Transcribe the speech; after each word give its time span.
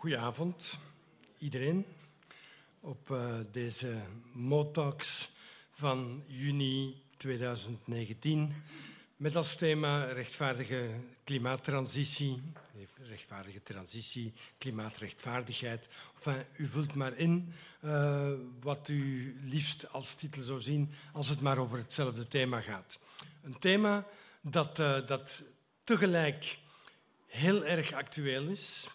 Goedenavond, 0.00 0.78
iedereen. 1.38 1.86
Op 2.80 3.10
uh, 3.10 3.34
deze 3.52 4.00
Motalks 4.32 5.30
van 5.70 6.24
juni 6.26 7.02
2019 7.16 8.54
met 9.16 9.36
als 9.36 9.56
thema 9.56 10.04
rechtvaardige 10.04 10.90
klimaattransitie, 11.24 12.42
rechtvaardige 13.08 13.62
transitie, 13.62 14.32
klimaatrechtvaardigheid. 14.58 15.88
Enfin, 16.14 16.44
u 16.56 16.66
vult 16.66 16.94
maar 16.94 17.16
in 17.16 17.52
uh, 17.84 18.32
wat 18.60 18.88
u 18.88 19.34
liefst 19.42 19.92
als 19.92 20.14
titel 20.14 20.42
zou 20.42 20.60
zien 20.60 20.92
als 21.12 21.28
het 21.28 21.40
maar 21.40 21.58
over 21.58 21.78
hetzelfde 21.78 22.28
thema 22.28 22.60
gaat. 22.60 22.98
Een 23.42 23.58
thema 23.58 24.06
dat, 24.40 24.78
uh, 24.78 25.06
dat 25.06 25.42
tegelijk 25.84 26.58
heel 27.26 27.64
erg 27.64 27.92
actueel 27.92 28.48
is, 28.48 28.88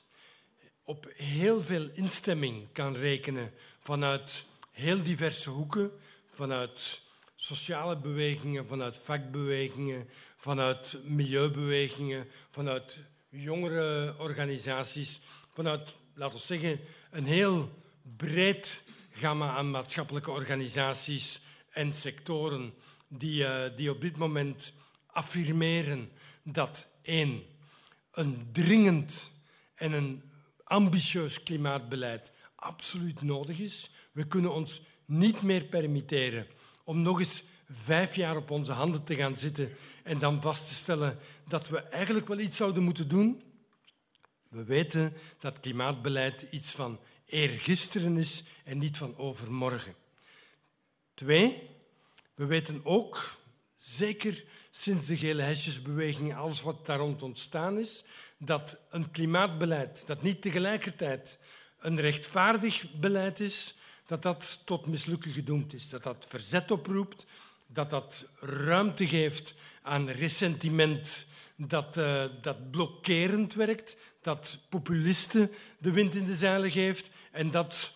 op 0.85 1.11
heel 1.15 1.61
veel 1.61 1.89
instemming 1.93 2.67
kan 2.71 2.95
rekenen 2.95 3.51
vanuit 3.79 4.45
heel 4.71 5.03
diverse 5.03 5.49
hoeken, 5.49 5.91
vanuit 6.31 7.01
sociale 7.35 7.97
bewegingen, 7.97 8.67
vanuit 8.67 8.97
vakbewegingen, 8.97 10.09
vanuit 10.37 10.97
milieubewegingen, 11.03 12.27
vanuit 12.51 12.97
jongere 13.29 14.15
organisaties, 14.17 15.19
vanuit, 15.53 15.95
laten 16.13 16.37
we 16.37 16.43
zeggen, 16.43 16.79
een 17.11 17.25
heel 17.25 17.69
breed 18.17 18.81
gamma 19.11 19.55
aan 19.55 19.71
maatschappelijke 19.71 20.31
organisaties 20.31 21.41
en 21.69 21.93
sectoren 21.93 22.73
die, 23.07 23.43
uh, 23.43 23.63
die 23.75 23.89
op 23.89 24.01
dit 24.01 24.17
moment 24.17 24.73
affirmeren 25.05 26.11
dat 26.43 26.87
één, 27.01 27.43
een 28.11 28.49
dringend 28.51 29.31
en 29.75 29.91
een 29.91 30.23
ambitieus 30.65 31.43
klimaatbeleid 31.43 32.31
absoluut 32.55 33.21
nodig 33.21 33.59
is. 33.59 33.89
We 34.11 34.27
kunnen 34.27 34.53
ons 34.53 34.81
niet 35.05 35.41
meer 35.41 35.63
permitteren 35.63 36.47
om 36.83 37.01
nog 37.01 37.19
eens 37.19 37.43
vijf 37.69 38.15
jaar 38.15 38.37
op 38.37 38.51
onze 38.51 38.71
handen 38.71 39.03
te 39.03 39.15
gaan 39.15 39.37
zitten 39.37 39.69
en 40.03 40.19
dan 40.19 40.41
vast 40.41 40.67
te 40.67 40.73
stellen 40.73 41.19
dat 41.47 41.67
we 41.67 41.79
eigenlijk 41.79 42.27
wel 42.27 42.39
iets 42.39 42.57
zouden 42.57 42.83
moeten 42.83 43.07
doen. 43.07 43.41
We 44.49 44.63
weten 44.63 45.13
dat 45.39 45.59
klimaatbeleid 45.59 46.47
iets 46.49 46.71
van 46.71 46.99
eergisteren 47.25 48.17
is 48.17 48.43
en 48.63 48.77
niet 48.77 48.97
van 48.97 49.17
overmorgen. 49.17 49.95
Twee, 51.13 51.69
we 52.35 52.45
weten 52.45 52.81
ook, 52.83 53.37
zeker 53.77 54.43
sinds 54.71 55.05
de 55.05 55.17
gele 55.17 55.41
hesjesbeweging, 55.41 56.35
alles 56.35 56.61
wat 56.61 56.85
daar 56.85 56.99
rond 56.99 57.21
ontstaan 57.21 57.79
is, 57.79 58.03
dat 58.37 58.77
een 58.89 59.11
klimaatbeleid 59.11 60.07
dat 60.07 60.21
niet 60.21 60.41
tegelijkertijd 60.41 61.39
een 61.79 61.99
rechtvaardig 61.99 62.91
beleid 62.99 63.39
is, 63.39 63.75
dat 64.05 64.21
dat 64.21 64.61
tot 64.65 64.87
mislukken 64.87 65.31
gedoemd 65.31 65.73
is. 65.73 65.89
Dat 65.89 66.03
dat 66.03 66.25
verzet 66.29 66.71
oproept, 66.71 67.25
dat 67.67 67.89
dat 67.89 68.25
ruimte 68.39 69.07
geeft 69.07 69.53
aan 69.81 70.09
ressentiment 70.09 71.25
dat, 71.55 71.97
uh, 71.97 72.25
dat 72.41 72.71
blokkerend 72.71 73.53
werkt, 73.53 73.97
dat 74.21 74.59
populisten 74.69 75.51
de 75.77 75.91
wind 75.91 76.15
in 76.15 76.25
de 76.25 76.35
zeilen 76.35 76.71
geeft 76.71 77.09
en 77.31 77.51
dat 77.51 77.91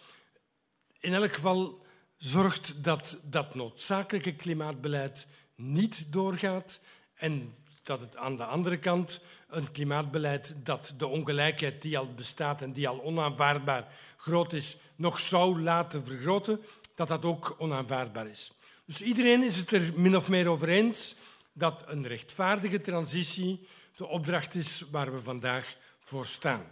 in 1.00 1.14
elk 1.14 1.34
geval 1.34 1.86
zorgt 2.18 2.84
dat 2.84 3.18
dat 3.24 3.56
noodzakelijke 3.56 4.36
klimaatbeleid 4.36 5.28
niet 5.56 6.14
doorgaat 6.14 6.80
en 7.16 7.56
dat 7.90 8.00
het 8.00 8.18
aan 8.18 8.36
de 8.36 8.46
andere 8.46 8.78
kant 8.78 9.20
een 9.48 9.72
klimaatbeleid 9.72 10.56
dat 10.64 10.94
de 10.98 11.08
ongelijkheid 11.08 11.82
die 11.82 11.98
al 11.98 12.14
bestaat 12.14 12.62
en 12.62 12.74
die 12.74 12.88
al 12.88 13.04
onaanvaardbaar 13.04 13.94
groot 14.18 14.54
is, 14.54 14.78
nog 14.96 15.20
zou 15.20 15.62
laten 15.62 16.06
vergroten, 16.06 16.62
dat 16.96 17.08
dat 17.08 17.26
ook 17.26 17.56
onaanvaardbaar 17.58 18.28
is. 18.28 18.52
Dus 18.86 19.02
iedereen 19.02 19.44
is 19.44 19.58
het 19.58 19.72
er 19.72 19.94
min 19.96 20.16
of 20.16 20.28
meer 20.28 20.48
over 20.48 20.70
eens 20.70 21.16
dat 21.54 21.84
een 21.88 22.08
rechtvaardige 22.08 22.82
transitie 22.82 23.68
de 23.96 24.08
opdracht 24.08 24.56
is 24.56 24.84
waar 24.92 25.14
we 25.14 25.22
vandaag 25.22 25.76
voor 26.00 26.26
staan. 26.26 26.66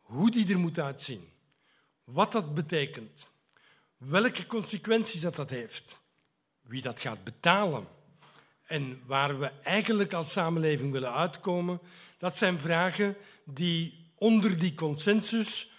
Hoe 0.00 0.30
die 0.30 0.52
er 0.52 0.58
moet 0.58 0.78
uitzien, 0.78 1.28
wat 2.04 2.32
dat 2.32 2.54
betekent, 2.54 3.28
welke 3.96 4.46
consequenties 4.46 5.20
dat, 5.20 5.36
dat 5.36 5.50
heeft, 5.50 6.00
wie 6.60 6.82
dat 6.82 7.00
gaat 7.00 7.24
betalen 7.24 7.98
en 8.70 9.02
waar 9.06 9.38
we 9.38 9.50
eigenlijk 9.62 10.12
als 10.12 10.32
samenleving 10.32 10.92
willen 10.92 11.14
uitkomen, 11.14 11.80
dat 12.18 12.36
zijn 12.36 12.58
vragen 12.58 13.16
die 13.44 14.10
onder 14.14 14.58
die 14.58 14.74
consensus 14.74 15.70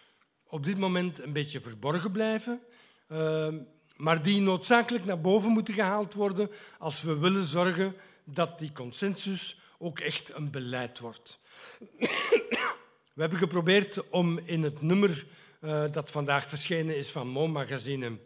op 0.47 0.66
dit 0.66 0.78
moment 0.78 1.19
een 1.19 1.34
beetje 1.34 1.62
verborgen 1.62 2.12
blijven, 2.12 2.62
ehm, 3.07 3.57
maar 3.96 4.24
die 4.24 4.41
noodzakelijk 4.41 5.06
naar 5.06 5.22
boven 5.22 5.51
moeten 5.51 5.74
gehaald 5.74 6.13
worden 6.13 6.50
als 6.78 7.01
we 7.01 7.18
willen 7.18 7.44
zorgen 7.44 7.96
dat 8.24 8.59
die 8.59 8.72
consensus 8.72 9.59
ook 9.78 10.00
echt 10.00 10.34
een 10.34 10.51
beleid 10.51 11.00
wordt. 11.00 11.40
We 13.13 13.22
hebben 13.22 13.40
geprobeerd 13.40 14.09
om 14.09 14.38
in 14.38 14.63
het 14.63 14.81
nummer 14.81 15.25
uh, 15.62 15.84
dat 15.91 16.12
vandaag 16.12 16.50
verschenen 16.50 16.97
is 16.97 17.09
van 17.09 17.28
Mo 17.28 17.47
Magazine 17.47 18.18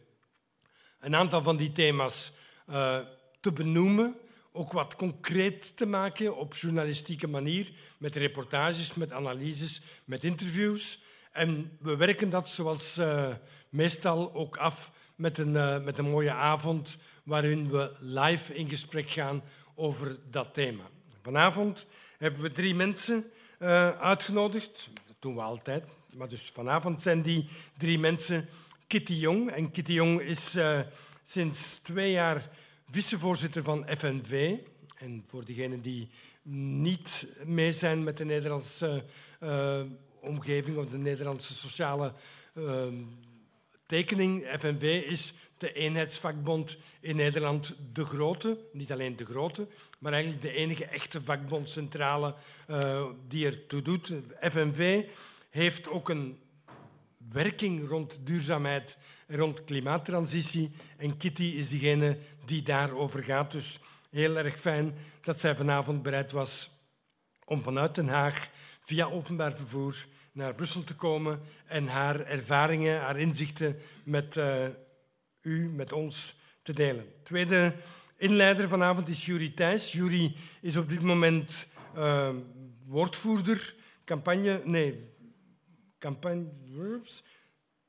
een 1.00 1.16
aantal 1.16 1.44
van 1.44 1.58
die 1.58 1.72
thema's 1.72 2.31
uh, 2.70 3.00
te 3.40 3.52
benoemen 3.52 4.16
ook 4.56 4.72
wat 4.72 4.96
concreet 4.96 5.78
te 5.78 5.86
maken 5.86 6.38
op 6.38 6.56
journalistieke 6.56 7.28
manier, 7.28 7.72
met 7.98 8.16
reportages, 8.16 8.94
met 8.94 9.12
analyses, 9.12 9.82
met 10.06 10.24
interviews. 10.24 11.00
En 11.32 11.78
we 11.80 11.96
werken 11.96 12.30
dat 12.30 12.50
zoals 12.50 12.98
uh, 12.98 13.34
meestal 13.70 14.34
ook 14.34 14.58
af 14.58 14.92
met 15.16 15.38
een, 15.38 15.54
uh, 15.54 15.84
met 15.84 15.98
een 15.98 16.10
mooie 16.10 16.32
avond 16.32 16.98
waarin 17.24 17.70
we 17.70 17.96
live 18.00 18.54
in 18.54 18.70
gesprek 18.70 19.10
gaan 19.10 19.44
over 19.76 20.18
dat 20.30 20.54
thema. 20.54 20.84
Vanavond 21.22 21.86
hebben 22.18 22.42
we 22.42 22.52
drie 22.52 22.76
mensen 22.76 23.26
uh, 23.60 23.90
uitgenodigd. 24.00 24.90
Dat 25.08 25.16
doen 25.20 25.36
we 25.36 25.42
altijd. 25.42 25.84
Maar 26.14 26.28
dus 26.28 26.52
vanavond 26.54 27.02
zijn 27.02 27.22
die 27.22 27.50
drie 27.78 28.00
mensen 28.00 28.48
Kitty 28.88 29.14
Jong. 29.14 29.52
En 29.52 29.72
Kitty 29.72 29.94
Jong 29.94 30.22
is 30.22 30.58
sinds 31.24 31.80
twee 31.82 32.12
jaar 32.12 32.50
vicevoorzitter 32.90 33.63
van 33.63 33.85
FNV. 33.97 34.57
En 34.97 35.23
voor 35.28 35.46
diegenen 35.46 35.81
die 35.81 36.09
niet 36.51 37.28
mee 37.46 37.72
zijn 37.72 38.03
met 38.03 38.18
de 38.18 38.25
Nederlandse 38.25 39.06
uh, 39.44 39.81
omgeving 40.22 40.78
of 40.78 40.90
de 40.90 40.97
Nederlandse 40.97 41.53
sociale 41.53 42.13
uh, 42.53 42.85
tekening, 43.85 44.45
FNV 44.59 45.03
is 45.07 45.34
de 45.57 45.74
eenheidsvakbond 45.74 46.78
in 47.00 47.16
Nederland 47.16 47.75
de 47.94 48.06
grote, 48.06 48.57
niet 48.72 48.91
alleen 48.91 49.16
de 49.16 49.25
grote, 49.25 49.68
maar 50.00 50.13
eigenlijk 50.13 50.44
de 50.44 50.51
enige 50.51 50.85
echte 50.85 51.22
vakbondcentrale 51.22 52.35
uh, 52.69 53.06
die 53.28 53.45
ertoe 53.45 53.81
doet. 53.81 54.13
FNV 54.41 55.06
heeft 55.50 55.90
ook 55.90 56.09
een 56.09 56.40
werking 57.31 57.90
rond 57.90 58.19
duurzaamheid 58.24 58.97
rond 59.28 59.63
klimaattransitie. 59.63 60.72
En 60.97 61.18
Kitty 61.18 61.44
is 61.44 61.69
degene 61.69 62.18
die 62.46 62.62
daarover 62.62 63.24
gaat. 63.24 63.52
Dus 63.52 63.80
heel 64.09 64.38
erg 64.38 64.59
fijn 64.59 64.94
dat 65.22 65.40
zij 65.40 65.56
vanavond 65.56 66.02
bereid 66.02 66.31
was 66.31 66.69
om 67.46 67.62
vanuit 67.62 67.96
Den 67.96 68.08
Haag 68.08 68.50
via 68.80 69.06
openbaar 69.06 69.56
vervoer 69.56 70.06
naar 70.31 70.56
Brussel 70.56 70.84
te 70.84 70.96
komen 70.96 71.40
en 71.66 71.88
haar 71.88 72.19
ervaringen, 72.19 73.00
haar 73.00 73.19
inzichten 73.19 73.78
met 74.03 74.36
uh, 74.36 74.66
u, 75.42 75.69
met 75.69 75.94
ons 75.94 76.36
te 76.62 76.74
delen. 76.74 77.06
Tweede 77.24 77.74
inleider 78.18 78.69
vanavond 78.69 79.09
is 79.09 79.25
Jury 79.25 79.50
Thijs. 79.50 79.92
Jury 79.92 80.36
is 80.62 80.78
op 80.78 80.90
dit 80.90 81.02
moment 81.02 81.68
uh, 81.98 82.30
woordvoerder, 82.86 83.75
campagne, 84.06 84.62
nee, 84.63 85.10
campagne, 86.00 86.45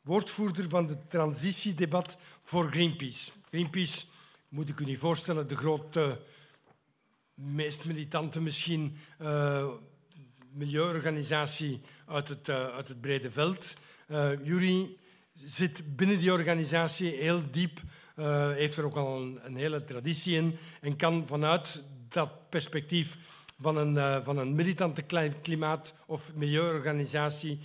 woordvoerder 0.07 0.69
van 0.69 0.89
het 0.89 1.11
transitiedebat 1.11 2.17
voor 2.43 2.71
Greenpeace. 2.71 3.31
Greenpeace, 3.49 4.05
moet 4.49 4.69
ik 4.69 4.81
u 4.81 4.85
niet 4.85 4.99
voorstellen, 4.99 5.49
de 5.49 5.57
grote, 5.57 6.21
meest 7.35 7.85
militante 7.85 8.41
misschien 8.41 8.97
uh, 9.23 9.69
milieuorganisatie 10.53 11.81
uit 12.07 12.29
het, 12.29 12.49
uh, 12.49 12.67
uit 12.67 12.89
het 12.89 13.01
brede 13.01 13.31
veld. 13.31 13.75
Uh, 14.09 14.31
Jury 14.45 14.97
zit 15.33 15.97
binnen 15.97 16.19
die 16.19 16.33
organisatie 16.33 17.11
heel 17.11 17.51
diep, 17.51 17.81
heeft 18.55 18.77
er 18.77 18.85
ook 18.85 18.97
al 18.97 19.21
een, 19.21 19.57
hele 19.57 19.85
traditie 19.85 20.37
in 20.37 20.59
en 20.81 20.97
kan 20.97 21.27
vanuit 21.27 21.83
dat 22.09 22.49
perspectief 22.49 23.17
van 23.61 23.77
een, 23.77 24.25
van 24.25 24.39
een 24.39 24.55
militante 24.55 25.03
klimaat- 25.43 25.95
of 26.07 26.35
milieuorganisatie 26.35 27.61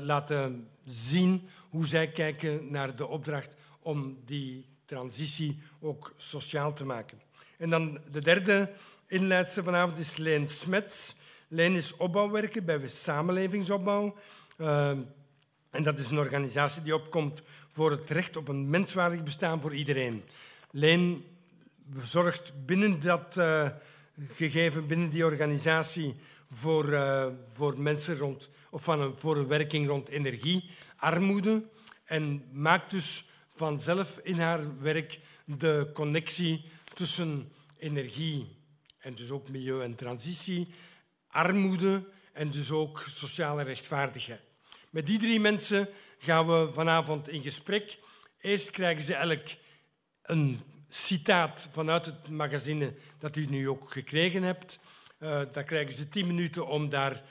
laten 0.00 0.68
zien 0.84 1.48
hoe 1.70 1.86
zij 1.86 2.08
kijken 2.08 2.70
naar 2.70 2.96
de 2.96 3.06
opdracht 3.06 3.56
om 3.80 4.18
die 4.24 4.66
transitie 4.84 5.62
ook 5.80 6.12
sociaal 6.16 6.72
te 6.72 6.84
maken. 6.84 7.20
En 7.58 7.70
dan 7.70 7.98
de 8.10 8.20
derde 8.20 8.72
inleidster 9.06 9.64
vanavond 9.64 9.98
is 9.98 10.16
Leen 10.16 10.48
Smets. 10.48 11.14
Leen 11.48 11.74
is 11.74 11.96
opbouwwerker 11.96 12.64
bij 12.64 12.88
Samenlevingsopbouw. 12.88 14.16
Ehm, 14.56 14.98
en 15.70 15.82
dat 15.82 15.98
is 15.98 16.10
een 16.10 16.18
organisatie 16.18 16.82
die 16.82 16.94
opkomt 16.94 17.42
voor 17.72 17.90
het 17.90 18.10
recht 18.10 18.36
op 18.36 18.48
een 18.48 18.70
menswaardig 18.70 19.22
bestaan 19.22 19.60
voor 19.60 19.74
iedereen. 19.74 20.22
Leen 20.70 21.24
zorgt 22.02 22.52
binnen 22.66 23.00
dat 23.00 23.36
uh, 23.38 23.68
gegeven, 24.28 24.86
binnen 24.86 25.08
die 25.08 25.24
organisatie, 25.24 26.14
voor, 26.52 26.98
voor 27.52 27.80
mensen 27.80 28.18
rond, 28.18 28.50
of 28.74 28.84
van 28.84 29.00
een, 29.00 29.16
voor 29.16 29.64
rond 29.86 30.08
energiearmoede. 30.08 31.62
En 32.04 32.44
maakt 32.52 32.90
dus 32.90 33.24
vanzelf 33.54 34.18
in 34.22 34.38
haar 34.38 34.80
werk 34.80 35.18
de 35.44 35.90
connectie 35.92 36.64
tussen 36.94 37.52
energie 37.78 38.56
en 38.98 39.14
dus 39.14 39.30
ook 39.30 39.48
milieu 39.48 39.82
en 39.82 39.94
transitie, 39.94 40.68
armoede 41.28 42.08
en 42.32 42.50
dus 42.50 42.70
ook 42.70 43.04
sociale 43.08 43.62
rechtvaardigheid. 43.62 44.40
Met 44.90 45.06
die 45.06 45.18
drie 45.18 45.40
mensen 45.40 45.88
gaan 46.18 46.46
we 46.46 46.72
vanavond 46.72 47.28
in 47.28 47.42
gesprek. 47.42 47.98
Eerst 48.40 48.70
krijgen 48.70 49.04
ze 49.04 49.14
elk 49.14 49.42
een 50.22 50.60
citaat 50.88 51.68
vanuit 51.72 52.06
het 52.06 52.28
magazine 52.28 52.94
dat 53.18 53.36
u 53.36 53.46
nu 53.46 53.68
ook 53.68 53.92
gekregen 53.92 54.42
hebt. 54.42 54.78
Uh, 55.18 55.42
dan 55.52 55.64
krijgen 55.64 55.94
ze 55.94 56.08
tien 56.08 56.26
minuten 56.26 56.66
om 56.66 56.88
daar 56.88 57.22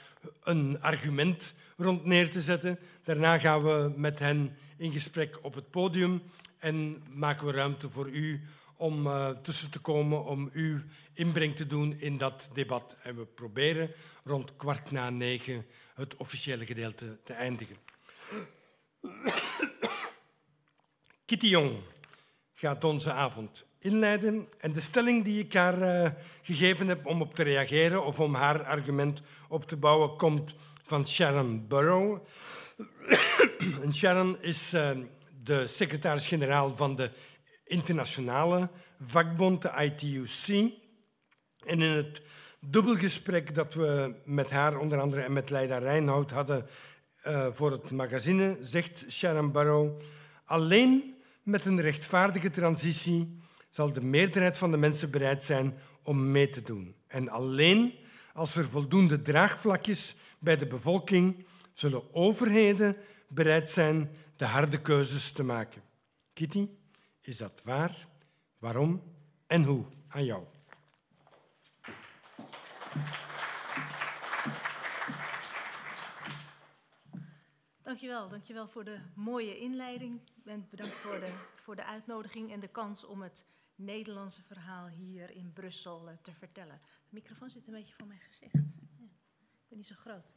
een 0.43 0.81
argument 0.81 1.53
rond 1.77 2.05
neer 2.05 2.31
te 2.31 2.41
zetten. 2.41 2.79
Daarna 3.03 3.37
gaan 3.37 3.63
we 3.63 3.93
met 3.95 4.19
hen 4.19 4.57
in 4.77 4.91
gesprek 4.91 5.39
op 5.41 5.53
het 5.53 5.69
podium 5.69 6.21
en 6.57 7.03
maken 7.09 7.45
we 7.45 7.51
ruimte 7.51 7.89
voor 7.89 8.09
u 8.09 8.41
om 8.77 9.07
uh, 9.07 9.29
tussen 9.29 9.71
te 9.71 9.79
komen, 9.79 10.25
om 10.25 10.49
uw 10.53 10.79
inbreng 11.13 11.55
te 11.55 11.67
doen 11.67 11.99
in 11.99 12.17
dat 12.17 12.49
debat. 12.53 12.97
En 13.03 13.15
we 13.15 13.25
proberen 13.25 13.91
rond 14.23 14.55
kwart 14.55 14.91
na 14.91 15.09
negen 15.09 15.65
het 15.93 16.15
officiële 16.15 16.65
gedeelte 16.65 17.17
te 17.23 17.33
eindigen. 17.33 17.77
Kitty 21.25 21.47
Jong 21.47 21.77
gaat 22.53 22.83
onze 22.83 23.11
avond 23.11 23.65
inleiden. 23.83 24.47
En 24.57 24.71
de 24.71 24.81
stelling 24.81 25.23
die 25.23 25.39
ik 25.39 25.53
haar 25.53 25.81
uh, 25.81 26.09
gegeven 26.41 26.87
heb 26.87 27.05
om 27.05 27.21
op 27.21 27.35
te 27.35 27.43
reageren 27.43 28.05
of 28.05 28.19
om 28.19 28.35
haar 28.35 28.63
argument 28.63 29.21
op 29.47 29.67
te 29.67 29.77
bouwen, 29.77 30.17
komt 30.17 30.55
van 30.83 31.07
Sharon 31.07 31.67
Burrow. 31.67 32.25
en 33.83 33.93
Sharon 33.93 34.41
is 34.41 34.73
uh, 34.73 34.89
de 35.43 35.67
secretaris-generaal 35.67 36.75
van 36.75 36.95
de 36.95 37.09
internationale 37.65 38.69
vakbond, 39.01 39.61
de 39.61 39.71
ITUC. 39.77 40.71
En 41.65 41.81
in 41.81 41.91
het 41.91 42.21
dubbelgesprek 42.59 43.55
dat 43.55 43.73
we 43.73 44.15
met 44.25 44.51
haar 44.51 44.77
onder 44.77 44.99
andere 44.99 45.21
en 45.21 45.33
met 45.33 45.49
Leida 45.49 45.77
Reinhout 45.77 46.31
hadden 46.31 46.65
uh, 47.27 47.47
voor 47.51 47.71
het 47.71 47.91
magazine, 47.91 48.57
zegt 48.61 49.05
Sharon 49.09 49.51
Barrow, 49.51 50.01
alleen 50.45 51.15
met 51.43 51.65
een 51.65 51.81
rechtvaardige 51.81 52.51
transitie 52.51 53.41
zal 53.73 53.93
de 53.93 54.01
meerderheid 54.01 54.57
van 54.57 54.71
de 54.71 54.77
mensen 54.77 55.11
bereid 55.11 55.43
zijn 55.43 55.77
om 56.03 56.31
mee 56.31 56.49
te 56.49 56.61
doen. 56.61 56.95
En 57.07 57.29
alleen 57.29 57.93
als 58.33 58.55
er 58.55 58.69
voldoende 58.69 59.21
draagvlak 59.21 59.87
is 59.87 60.15
bij 60.39 60.57
de 60.57 60.67
bevolking, 60.67 61.45
zullen 61.73 62.13
overheden 62.13 62.97
bereid 63.27 63.69
zijn 63.69 64.15
de 64.35 64.45
harde 64.45 64.81
keuzes 64.81 65.31
te 65.31 65.43
maken. 65.43 65.81
Kitty, 66.33 66.69
is 67.21 67.37
dat 67.37 67.61
waar? 67.63 68.07
Waarom 68.57 69.03
en 69.47 69.63
hoe? 69.63 69.85
Aan 70.07 70.25
jou. 70.25 70.43
Dankjewel, 77.81 78.29
dankjewel 78.29 78.67
voor 78.67 78.83
de 78.83 78.99
mooie 79.15 79.57
inleiding. 79.57 80.19
En 80.45 80.67
bedankt 80.69 80.93
voor 80.95 81.19
de, 81.19 81.33
voor 81.55 81.75
de 81.75 81.85
uitnodiging 81.85 82.51
en 82.51 82.59
de 82.59 82.67
kans 82.67 83.05
om 83.05 83.21
het 83.21 83.45
Nederlandse 83.83 84.41
verhaal 84.41 84.87
hier 84.87 85.31
in 85.31 85.53
Brussel 85.53 86.09
uh, 86.09 86.13
te 86.21 86.33
vertellen. 86.33 86.81
De 86.83 87.09
microfoon 87.09 87.49
zit 87.49 87.67
een 87.67 87.73
beetje 87.73 87.93
voor 87.93 88.07
mijn 88.07 88.19
gezicht. 88.19 88.53
Ja, 88.53 89.05
ik 89.51 89.67
ben 89.67 89.77
niet 89.77 89.87
zo 89.87 89.95
groot. 89.95 90.35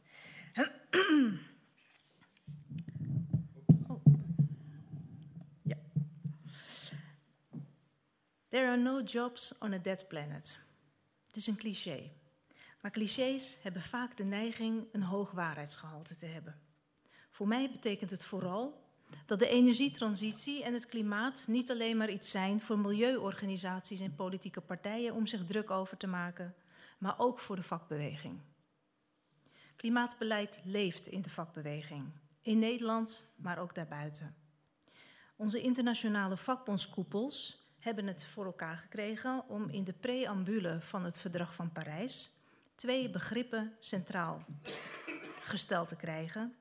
oh. 3.87 4.05
Ja. 5.61 5.77
There 8.49 8.67
are 8.67 8.77
no 8.77 9.01
jobs 9.01 9.57
on 9.57 9.73
a 9.73 9.77
dead 9.77 10.07
planet. 10.07 10.57
Het 11.27 11.35
is 11.35 11.47
een 11.47 11.57
cliché. 11.57 12.11
Maar 12.81 12.91
clichés 12.91 13.57
hebben 13.61 13.81
vaak 13.81 14.17
de 14.17 14.23
neiging 14.23 14.87
een 14.91 15.03
hoog 15.03 15.31
waarheidsgehalte 15.31 16.15
te 16.15 16.25
hebben. 16.25 16.61
Voor 17.29 17.47
mij 17.47 17.71
betekent 17.71 18.11
het 18.11 18.25
vooral 18.25 18.86
dat 19.25 19.39
de 19.39 19.47
energietransitie 19.47 20.63
en 20.63 20.73
het 20.73 20.85
klimaat 20.85 21.45
niet 21.47 21.71
alleen 21.71 21.97
maar 21.97 22.09
iets 22.09 22.29
zijn 22.29 22.61
voor 22.61 22.79
milieuorganisaties 22.79 23.99
en 23.99 24.15
politieke 24.15 24.61
partijen 24.61 25.13
om 25.13 25.27
zich 25.27 25.45
druk 25.45 25.71
over 25.71 25.97
te 25.97 26.07
maken, 26.07 26.55
maar 26.97 27.19
ook 27.19 27.39
voor 27.39 27.55
de 27.55 27.63
vakbeweging. 27.63 28.39
Klimaatbeleid 29.75 30.59
leeft 30.63 31.07
in 31.07 31.21
de 31.21 31.29
vakbeweging, 31.29 32.05
in 32.41 32.59
Nederland, 32.59 33.23
maar 33.35 33.59
ook 33.59 33.75
daarbuiten. 33.75 34.35
Onze 35.35 35.61
internationale 35.61 36.37
vakbondskoepels 36.37 37.65
hebben 37.79 38.07
het 38.07 38.25
voor 38.25 38.45
elkaar 38.45 38.77
gekregen 38.77 39.43
om 39.47 39.69
in 39.69 39.83
de 39.83 39.93
preambule 39.93 40.81
van 40.81 41.03
het 41.03 41.17
Verdrag 41.17 41.53
van 41.53 41.71
Parijs 41.71 42.29
twee 42.75 43.09
begrippen 43.09 43.75
centraal 43.79 44.45
gesteld 45.41 45.87
te 45.87 45.95
krijgen 45.95 46.55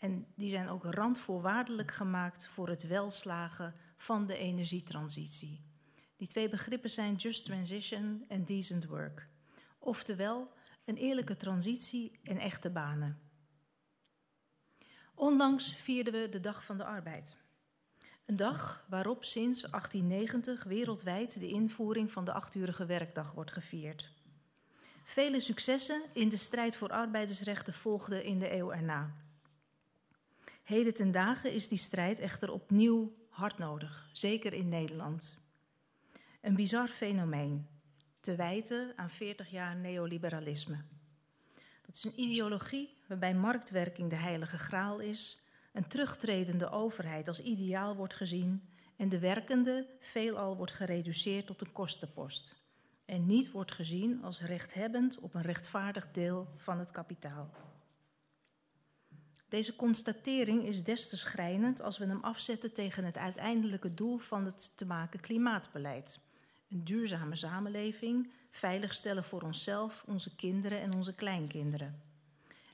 en 0.00 0.26
die 0.34 0.50
zijn 0.50 0.68
ook 0.68 0.84
randvoorwaardelijk 0.84 1.90
gemaakt 1.90 2.46
voor 2.46 2.68
het 2.68 2.86
welslagen 2.86 3.74
van 3.96 4.26
de 4.26 4.36
energietransitie. 4.36 5.60
Die 6.16 6.28
twee 6.28 6.48
begrippen 6.48 6.90
zijn 6.90 7.14
just 7.14 7.44
transition 7.44 8.24
en 8.28 8.44
decent 8.44 8.86
work. 8.86 9.28
Oftewel, 9.78 10.52
een 10.84 10.96
eerlijke 10.96 11.36
transitie 11.36 12.20
en 12.22 12.38
echte 12.38 12.70
banen. 12.70 13.20
Onlangs 15.14 15.74
vierden 15.74 16.12
we 16.12 16.28
de 16.28 16.40
Dag 16.40 16.64
van 16.64 16.76
de 16.76 16.84
Arbeid. 16.84 17.36
Een 18.26 18.36
dag 18.36 18.86
waarop 18.88 19.24
sinds 19.24 19.60
1890 19.60 20.64
wereldwijd 20.64 21.40
de 21.40 21.48
invoering 21.48 22.12
van 22.12 22.24
de 22.24 22.32
achturige 22.32 22.86
werkdag 22.86 23.32
wordt 23.32 23.50
gevierd. 23.50 24.12
Vele 25.04 25.40
successen 25.40 26.02
in 26.12 26.28
de 26.28 26.36
strijd 26.36 26.76
voor 26.76 26.88
arbeidersrechten 26.88 27.74
volgden 27.74 28.24
in 28.24 28.38
de 28.38 28.54
eeuw 28.54 28.72
erna. 28.72 29.14
Heden 30.70 30.94
ten 30.94 31.10
dagen 31.10 31.52
is 31.52 31.68
die 31.68 31.78
strijd 31.78 32.18
echter 32.18 32.52
opnieuw 32.52 33.12
hard 33.28 33.58
nodig, 33.58 34.08
zeker 34.12 34.52
in 34.52 34.68
Nederland. 34.68 35.38
Een 36.40 36.54
bizar 36.54 36.88
fenomeen, 36.88 37.66
te 38.20 38.34
wijten 38.34 38.92
aan 38.96 39.10
40 39.10 39.50
jaar 39.50 39.76
neoliberalisme. 39.76 40.84
Dat 41.86 41.96
is 41.96 42.04
een 42.04 42.20
ideologie 42.20 42.96
waarbij 43.06 43.34
marktwerking 43.34 44.10
de 44.10 44.16
heilige 44.16 44.58
graal 44.58 44.98
is, 44.98 45.38
een 45.72 45.88
terugtredende 45.88 46.70
overheid 46.70 47.28
als 47.28 47.42
ideaal 47.42 47.96
wordt 47.96 48.14
gezien 48.14 48.62
en 48.96 49.08
de 49.08 49.18
werkende 49.18 49.86
veelal 50.00 50.56
wordt 50.56 50.72
gereduceerd 50.72 51.46
tot 51.46 51.60
een 51.60 51.72
kostenpost 51.72 52.56
en 53.04 53.26
niet 53.26 53.50
wordt 53.50 53.72
gezien 53.72 54.22
als 54.22 54.40
rechthebbend 54.40 55.18
op 55.18 55.34
een 55.34 55.42
rechtvaardig 55.42 56.10
deel 56.12 56.48
van 56.56 56.78
het 56.78 56.90
kapitaal. 56.90 57.69
Deze 59.50 59.76
constatering 59.76 60.64
is 60.66 60.84
des 60.84 61.08
te 61.08 61.16
schrijnend 61.16 61.82
als 61.82 61.98
we 61.98 62.06
hem 62.06 62.20
afzetten 62.22 62.72
tegen 62.72 63.04
het 63.04 63.16
uiteindelijke 63.16 63.94
doel 63.94 64.18
van 64.18 64.44
het 64.44 64.72
te 64.76 64.86
maken 64.86 65.20
klimaatbeleid. 65.20 66.20
Een 66.68 66.84
duurzame 66.84 67.36
samenleving, 67.36 68.30
veiligstellen 68.50 69.24
voor 69.24 69.42
onszelf, 69.42 70.04
onze 70.06 70.36
kinderen 70.36 70.80
en 70.80 70.94
onze 70.94 71.14
kleinkinderen. 71.14 72.02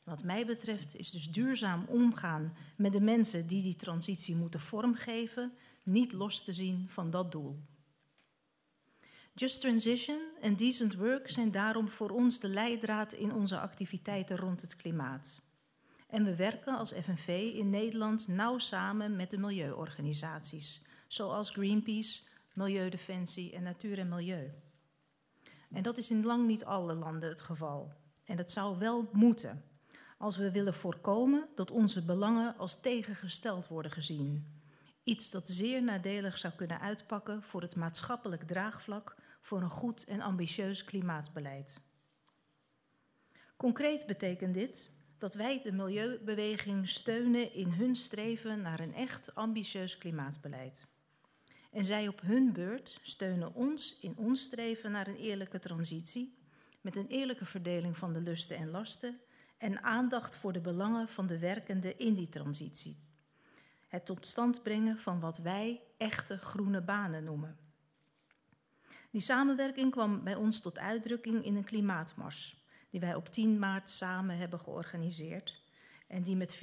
Wat 0.04 0.25
mij 0.25 0.47
betreft 0.47 0.97
is 0.97 1.11
dus 1.11 1.30
duurzaam 1.30 1.85
omgaan 1.88 2.56
met 2.76 2.92
de 2.92 3.00
mensen 3.00 3.47
die 3.47 3.62
die 3.62 3.76
transitie 3.76 4.37
moeten 4.37 4.61
vormgeven 4.61 5.52
niet 5.83 6.12
los 6.12 6.45
te 6.45 6.52
zien 6.52 6.88
van 6.88 7.11
dat 7.11 7.33
doel. 7.33 7.59
Just 9.35 9.61
Transition 9.61 10.21
en 10.40 10.56
Decent 10.56 10.95
Work 10.95 11.30
zijn 11.30 11.50
daarom 11.50 11.88
voor 11.88 12.11
ons 12.11 12.40
de 12.40 12.49
leidraad 12.49 13.12
in 13.12 13.33
onze 13.33 13.59
activiteiten 13.59 14.37
rond 14.37 14.61
het 14.61 14.76
klimaat. 14.76 15.45
En 16.07 16.25
we 16.25 16.37
werken 16.37 16.77
als 16.77 16.93
FNV 16.93 17.53
in 17.55 17.71
Nederland 17.71 18.29
nauw 18.29 18.59
samen 18.59 19.17
met 19.17 19.31
de 19.31 19.39
milieuorganisaties, 19.39 20.83
zoals 21.09 21.51
Greenpeace, 21.51 22.23
Milieudefensie 22.53 23.53
en 23.53 23.63
Natuur 23.63 23.99
en 23.99 24.09
Milieu. 24.09 24.53
En 25.71 25.83
dat 25.83 25.99
is 25.99 26.11
in 26.11 26.25
lang 26.25 26.47
niet 26.47 26.65
alle 26.65 26.95
landen 26.95 27.29
het 27.29 27.41
geval. 27.41 27.93
En 28.25 28.37
dat 28.37 28.53
zou 28.53 28.79
wel 28.79 29.09
moeten, 29.13 29.65
als 30.19 30.37
we 30.37 30.51
willen 30.51 30.75
voorkomen 30.75 31.49
dat 31.55 31.71
onze 31.71 32.05
belangen 32.05 32.57
als 32.57 32.81
tegengesteld 32.81 33.69
worden 33.69 33.91
gezien. 33.91 34.55
Iets 35.05 35.31
dat 35.31 35.49
zeer 35.49 35.83
nadelig 35.83 36.39
zou 36.39 36.55
kunnen 36.55 36.81
uitpakken 36.81 37.43
voor 37.43 37.63
het 37.63 37.77
maatschappelijk 37.77 38.43
draagvlak 38.43 39.17
voor 39.41 39.63
een 39.63 39.71
goed 39.71 40.05
en 40.05 40.21
ambitieus 40.21 40.85
klimaatbeleid. 40.85 41.81
Concreet 43.57 44.07
betekent 44.07 44.55
dit 44.55 44.91
dat 45.19 45.35
wij 45.35 45.61
de 45.63 45.73
milieubeweging 45.73 46.89
steunen 46.89 47.53
in 47.55 47.69
hun 47.69 47.95
streven 47.95 48.61
naar 48.61 48.81
een 48.81 48.95
echt 48.95 49.35
ambitieus 49.35 49.99
klimaatbeleid. 49.99 50.87
En 51.73 51.85
zij 51.85 52.09
op 52.09 52.21
hun 52.21 52.53
beurt 52.53 52.99
steunen 53.03 53.55
ons 53.55 53.99
in 54.01 54.17
ons 54.17 54.43
streven 54.43 54.91
naar 54.91 55.07
een 55.07 55.17
eerlijke 55.17 55.59
transitie, 55.59 56.39
met 56.81 56.97
een 56.97 57.07
eerlijke 57.07 57.45
verdeling 57.45 57.99
van 57.99 58.13
de 58.13 58.21
lusten 58.21 58.57
en 58.57 58.71
lasten 58.71 59.21
en 59.59 59.83
aandacht 59.83 60.37
voor 60.37 60.53
de 60.53 60.61
belangen 60.61 61.09
van 61.09 61.27
de 61.27 61.39
werkenden 61.39 61.99
in 61.99 62.15
die 62.15 62.29
transitie. 62.29 62.97
Het 63.89 64.07
tot 64.07 64.27
stand 64.27 64.63
brengen 64.63 64.99
van 64.99 65.21
wat 65.21 65.39
wij 65.39 65.83
echte 65.97 66.39
groene 66.39 66.81
banen 66.81 67.25
noemen. 67.25 67.59
Die 69.11 69.21
samenwerking 69.21 69.91
kwam 69.91 70.25
bij 70.25 70.35
ons 70.35 70.61
tot 70.61 70.79
uitdrukking 70.79 71.45
in 71.45 71.57
een 71.57 71.65
klimaatmars, 71.65 72.66
die 72.90 73.00
wij 73.00 73.14
op 73.14 73.28
10 73.28 73.59
maart 73.59 73.90
samen 73.90 74.37
hebben 74.37 74.61
georganiseerd. 74.61 75.64
En 76.07 76.23
die 76.23 76.37
met 76.37 76.57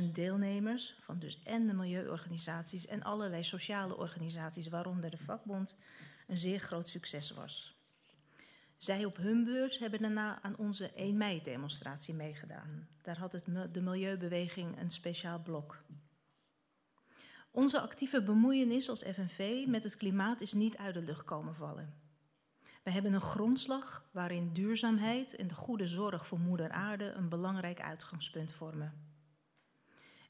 40.000 0.00 0.12
deelnemers, 0.12 0.96
van 1.00 1.18
dus 1.18 1.42
en 1.42 1.66
de 1.66 1.74
milieuorganisaties 1.74 2.86
en 2.86 3.02
allerlei 3.02 3.44
sociale 3.44 3.96
organisaties, 3.96 4.68
waaronder 4.68 5.10
de 5.10 5.18
vakbond, 5.18 5.76
een 6.26 6.38
zeer 6.38 6.58
groot 6.58 6.88
succes 6.88 7.30
was. 7.30 7.76
Zij 8.76 9.04
op 9.04 9.16
hun 9.16 9.44
beurt 9.44 9.78
hebben 9.78 10.00
daarna 10.00 10.42
aan 10.42 10.56
onze 10.56 10.92
1 10.92 11.16
mei-demonstratie 11.16 12.14
meegedaan. 12.14 12.88
Daar 13.02 13.18
had 13.18 13.32
het, 13.32 13.44
de 13.72 13.80
milieubeweging 13.80 14.80
een 14.80 14.90
speciaal 14.90 15.42
blok. 15.42 15.82
Onze 17.50 17.80
actieve 17.80 18.22
bemoeienis 18.22 18.88
als 18.88 19.02
FNV 19.02 19.64
met 19.66 19.84
het 19.84 19.96
klimaat 19.96 20.40
is 20.40 20.52
niet 20.52 20.76
uit 20.76 20.94
de 20.94 21.02
lucht 21.02 21.24
komen 21.24 21.54
vallen. 21.54 22.05
We 22.86 22.92
hebben 22.92 23.12
een 23.12 23.20
grondslag 23.20 24.08
waarin 24.10 24.52
duurzaamheid 24.52 25.36
en 25.36 25.48
de 25.48 25.54
goede 25.54 25.86
zorg 25.86 26.26
voor 26.26 26.38
Moeder 26.38 26.70
Aarde 26.70 27.04
een 27.04 27.28
belangrijk 27.28 27.80
uitgangspunt 27.80 28.52
vormen. 28.52 28.92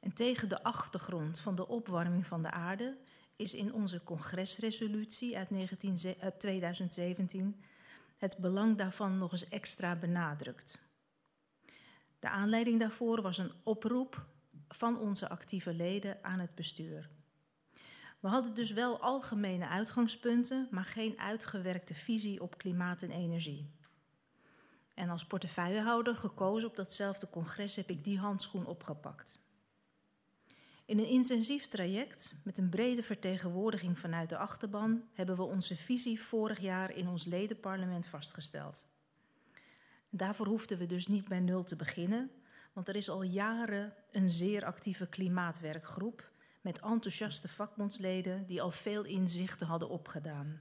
En 0.00 0.12
tegen 0.12 0.48
de 0.48 0.62
achtergrond 0.62 1.38
van 1.38 1.54
de 1.54 1.68
opwarming 1.68 2.26
van 2.26 2.42
de 2.42 2.50
aarde 2.50 2.96
is 3.36 3.54
in 3.54 3.72
onze 3.72 4.02
congresresolutie 4.04 5.36
uit 5.36 5.50
19, 5.50 5.98
2017 6.38 7.60
het 8.16 8.36
belang 8.38 8.76
daarvan 8.76 9.18
nog 9.18 9.32
eens 9.32 9.48
extra 9.48 9.96
benadrukt. 9.96 10.78
De 12.18 12.28
aanleiding 12.28 12.80
daarvoor 12.80 13.22
was 13.22 13.38
een 13.38 13.52
oproep 13.62 14.26
van 14.68 14.98
onze 14.98 15.28
actieve 15.28 15.74
leden 15.74 16.24
aan 16.24 16.38
het 16.38 16.54
bestuur. 16.54 17.08
We 18.20 18.28
hadden 18.28 18.54
dus 18.54 18.70
wel 18.70 19.00
algemene 19.00 19.68
uitgangspunten, 19.68 20.68
maar 20.70 20.84
geen 20.84 21.18
uitgewerkte 21.18 21.94
visie 21.94 22.42
op 22.42 22.58
klimaat 22.58 23.02
en 23.02 23.10
energie. 23.10 23.70
En 24.94 25.08
als 25.08 25.26
portefeuillehouder 25.26 26.16
gekozen 26.16 26.68
op 26.68 26.76
datzelfde 26.76 27.30
congres 27.30 27.76
heb 27.76 27.90
ik 27.90 28.04
die 28.04 28.18
handschoen 28.18 28.66
opgepakt. 28.66 29.38
In 30.84 30.98
een 30.98 31.08
intensief 31.08 31.68
traject 31.68 32.34
met 32.44 32.58
een 32.58 32.68
brede 32.68 33.02
vertegenwoordiging 33.02 33.98
vanuit 33.98 34.28
de 34.28 34.36
achterban 34.36 35.02
hebben 35.12 35.36
we 35.36 35.42
onze 35.42 35.76
visie 35.76 36.22
vorig 36.22 36.60
jaar 36.60 36.94
in 36.94 37.08
ons 37.08 37.24
ledenparlement 37.24 38.06
vastgesteld. 38.06 38.86
Daarvoor 40.10 40.46
hoefden 40.46 40.78
we 40.78 40.86
dus 40.86 41.06
niet 41.06 41.28
bij 41.28 41.40
nul 41.40 41.64
te 41.64 41.76
beginnen, 41.76 42.30
want 42.72 42.88
er 42.88 42.96
is 42.96 43.08
al 43.08 43.22
jaren 43.22 43.94
een 44.10 44.30
zeer 44.30 44.64
actieve 44.64 45.06
klimaatwerkgroep 45.06 46.30
met 46.66 46.80
enthousiaste 46.80 47.48
vakbondsleden 47.48 48.46
die 48.46 48.62
al 48.62 48.70
veel 48.70 49.04
inzichten 49.04 49.66
hadden 49.66 49.88
opgedaan. 49.88 50.60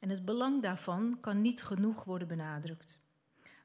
En 0.00 0.08
het 0.08 0.24
belang 0.24 0.62
daarvan 0.62 1.18
kan 1.20 1.40
niet 1.40 1.62
genoeg 1.62 2.04
worden 2.04 2.28
benadrukt. 2.28 2.98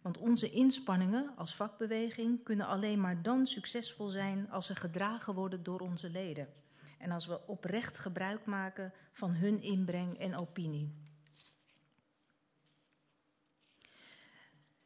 Want 0.01 0.17
onze 0.17 0.49
inspanningen 0.49 1.31
als 1.35 1.55
vakbeweging 1.55 2.43
kunnen 2.43 2.67
alleen 2.67 3.01
maar 3.01 3.21
dan 3.21 3.45
succesvol 3.45 4.09
zijn 4.09 4.49
als 4.49 4.65
ze 4.65 4.75
gedragen 4.75 5.33
worden 5.33 5.63
door 5.63 5.79
onze 5.79 6.09
leden. 6.09 6.53
En 6.97 7.11
als 7.11 7.25
we 7.25 7.47
oprecht 7.47 7.97
gebruik 7.97 8.45
maken 8.45 8.93
van 9.11 9.31
hun 9.31 9.61
inbreng 9.61 10.17
en 10.17 10.35
opinie. 10.35 10.93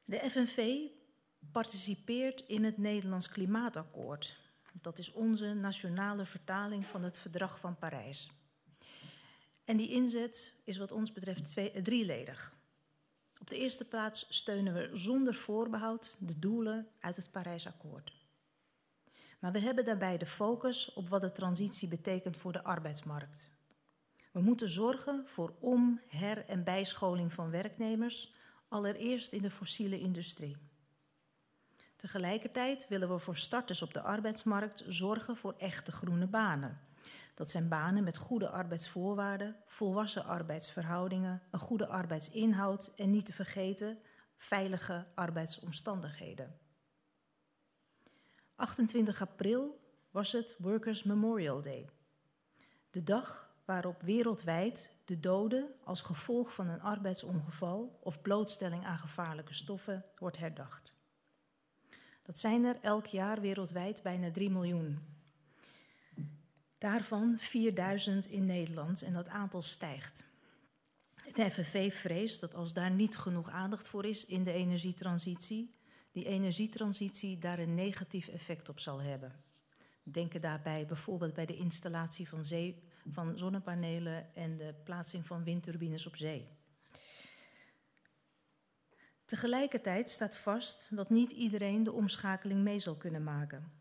De 0.03 0.29
FNV 0.29 0.87
participeert 1.51 2.41
in 2.41 2.63
het 2.63 2.77
Nederlands 2.77 3.29
Klimaatakkoord, 3.29 4.39
dat 4.81 4.99
is 4.99 5.11
onze 5.11 5.53
nationale 5.53 6.25
vertaling 6.25 6.85
van 6.85 7.03
het 7.03 7.17
Verdrag 7.17 7.59
van 7.59 7.77
Parijs. 7.77 8.29
En 9.63 9.77
die 9.77 9.89
inzet 9.89 10.53
is 10.63 10.77
wat 10.77 10.91
ons 10.91 11.11
betreft 11.11 11.45
twee, 11.45 11.81
drieledig. 11.81 12.53
Op 13.39 13.49
de 13.49 13.57
eerste 13.57 13.85
plaats 13.85 14.25
steunen 14.29 14.73
we 14.73 14.89
zonder 14.93 15.33
voorbehoud 15.33 16.17
de 16.19 16.39
doelen 16.39 16.87
uit 16.99 17.15
het 17.15 17.31
Parijsakkoord. 17.31 18.13
Maar 19.39 19.51
we 19.51 19.59
hebben 19.59 19.85
daarbij 19.85 20.17
de 20.17 20.25
focus 20.25 20.93
op 20.93 21.09
wat 21.09 21.21
de 21.21 21.31
transitie 21.31 21.87
betekent 21.87 22.37
voor 22.37 22.51
de 22.51 22.63
arbeidsmarkt. 22.63 23.51
We 24.31 24.41
moeten 24.41 24.69
zorgen 24.69 25.27
voor 25.27 25.55
om-, 25.59 26.01
her- 26.07 26.45
en 26.45 26.63
bijscholing 26.63 27.33
van 27.33 27.49
werknemers, 27.49 28.33
allereerst 28.67 29.31
in 29.31 29.41
de 29.41 29.51
fossiele 29.51 29.99
industrie. 29.99 30.57
Tegelijkertijd 32.01 32.87
willen 32.87 33.09
we 33.09 33.19
voor 33.19 33.35
starters 33.35 33.81
op 33.81 33.93
de 33.93 34.01
arbeidsmarkt 34.01 34.83
zorgen 34.87 35.37
voor 35.37 35.55
echte 35.57 35.91
groene 35.91 36.27
banen. 36.27 36.79
Dat 37.35 37.49
zijn 37.49 37.67
banen 37.67 38.03
met 38.03 38.17
goede 38.17 38.49
arbeidsvoorwaarden, 38.49 39.55
volwassen 39.65 40.25
arbeidsverhoudingen, 40.25 41.41
een 41.51 41.59
goede 41.59 41.87
arbeidsinhoud 41.87 42.91
en 42.95 43.11
niet 43.11 43.25
te 43.25 43.33
vergeten 43.33 43.99
veilige 44.37 45.05
arbeidsomstandigheden. 45.15 46.59
28 48.55 49.21
april 49.21 49.79
was 50.11 50.31
het 50.31 50.55
Workers' 50.57 51.03
Memorial 51.03 51.61
Day. 51.61 51.89
De 52.91 53.03
dag 53.03 53.53
waarop 53.65 54.01
wereldwijd 54.01 54.95
de 55.05 55.19
doden 55.19 55.73
als 55.83 56.01
gevolg 56.01 56.53
van 56.53 56.67
een 56.67 56.81
arbeidsongeval 56.81 57.99
of 58.03 58.21
blootstelling 58.21 58.85
aan 58.85 58.99
gevaarlijke 58.99 59.53
stoffen 59.53 60.05
wordt 60.17 60.37
herdacht. 60.37 60.99
Dat 62.21 62.39
zijn 62.39 62.63
er 62.63 62.77
elk 62.81 63.05
jaar 63.05 63.41
wereldwijd 63.41 64.03
bijna 64.03 64.31
3 64.31 64.49
miljoen. 64.49 64.99
Daarvan 66.77 67.35
4000 67.37 68.27
in 68.27 68.45
Nederland 68.45 69.01
en 69.01 69.13
dat 69.13 69.27
aantal 69.27 69.61
stijgt. 69.61 70.23
Het 71.15 71.53
FNV 71.53 71.93
vreest 71.93 72.39
dat 72.39 72.55
als 72.55 72.73
daar 72.73 72.91
niet 72.91 73.17
genoeg 73.17 73.49
aandacht 73.49 73.87
voor 73.87 74.05
is 74.05 74.25
in 74.25 74.43
de 74.43 74.51
energietransitie, 74.51 75.75
die 76.11 76.25
energietransitie 76.25 77.37
daar 77.37 77.59
een 77.59 77.75
negatief 77.75 78.27
effect 78.27 78.69
op 78.69 78.79
zal 78.79 79.01
hebben. 79.01 79.31
Denken 80.03 80.41
daarbij 80.41 80.85
bijvoorbeeld 80.85 81.33
bij 81.33 81.45
de 81.45 81.55
installatie 81.55 82.29
van, 82.29 82.45
van 83.11 83.37
zonnepanelen 83.37 84.35
en 84.35 84.57
de 84.57 84.73
plaatsing 84.83 85.25
van 85.25 85.43
windturbines 85.43 86.07
op 86.07 86.15
zee. 86.15 86.47
Tegelijkertijd 89.31 90.09
staat 90.09 90.37
vast 90.37 90.95
dat 90.95 91.09
niet 91.09 91.31
iedereen 91.31 91.83
de 91.83 91.91
omschakeling 91.91 92.61
mee 92.61 92.79
zal 92.79 92.95
kunnen 92.95 93.23
maken. 93.23 93.71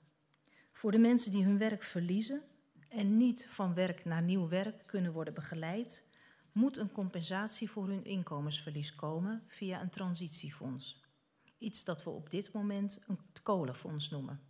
Voor 0.73 0.91
de 0.91 0.99
mensen 0.99 1.31
die 1.31 1.45
hun 1.45 1.59
werk 1.59 1.83
verliezen 1.83 2.43
en 2.89 3.17
niet 3.17 3.47
van 3.51 3.75
werk 3.75 4.05
naar 4.05 4.23
nieuw 4.23 4.49
werk 4.49 4.87
kunnen 4.87 5.13
worden 5.13 5.35
begeleid, 5.35 6.05
moet 6.53 6.77
een 6.77 6.93
compensatie 6.93 7.71
voor 7.71 7.89
hun 7.89 8.05
inkomensverlies 8.05 8.95
komen 8.95 9.43
via 9.47 9.81
een 9.81 9.91
transitiefonds. 9.91 11.05
Iets 11.59 11.85
dat 11.85 12.05
we 12.05 12.11
op 12.11 12.31
dit 12.31 12.53
moment 12.53 12.99
een 13.07 13.19
kolenfonds 13.43 14.11
noemen. 14.11 14.41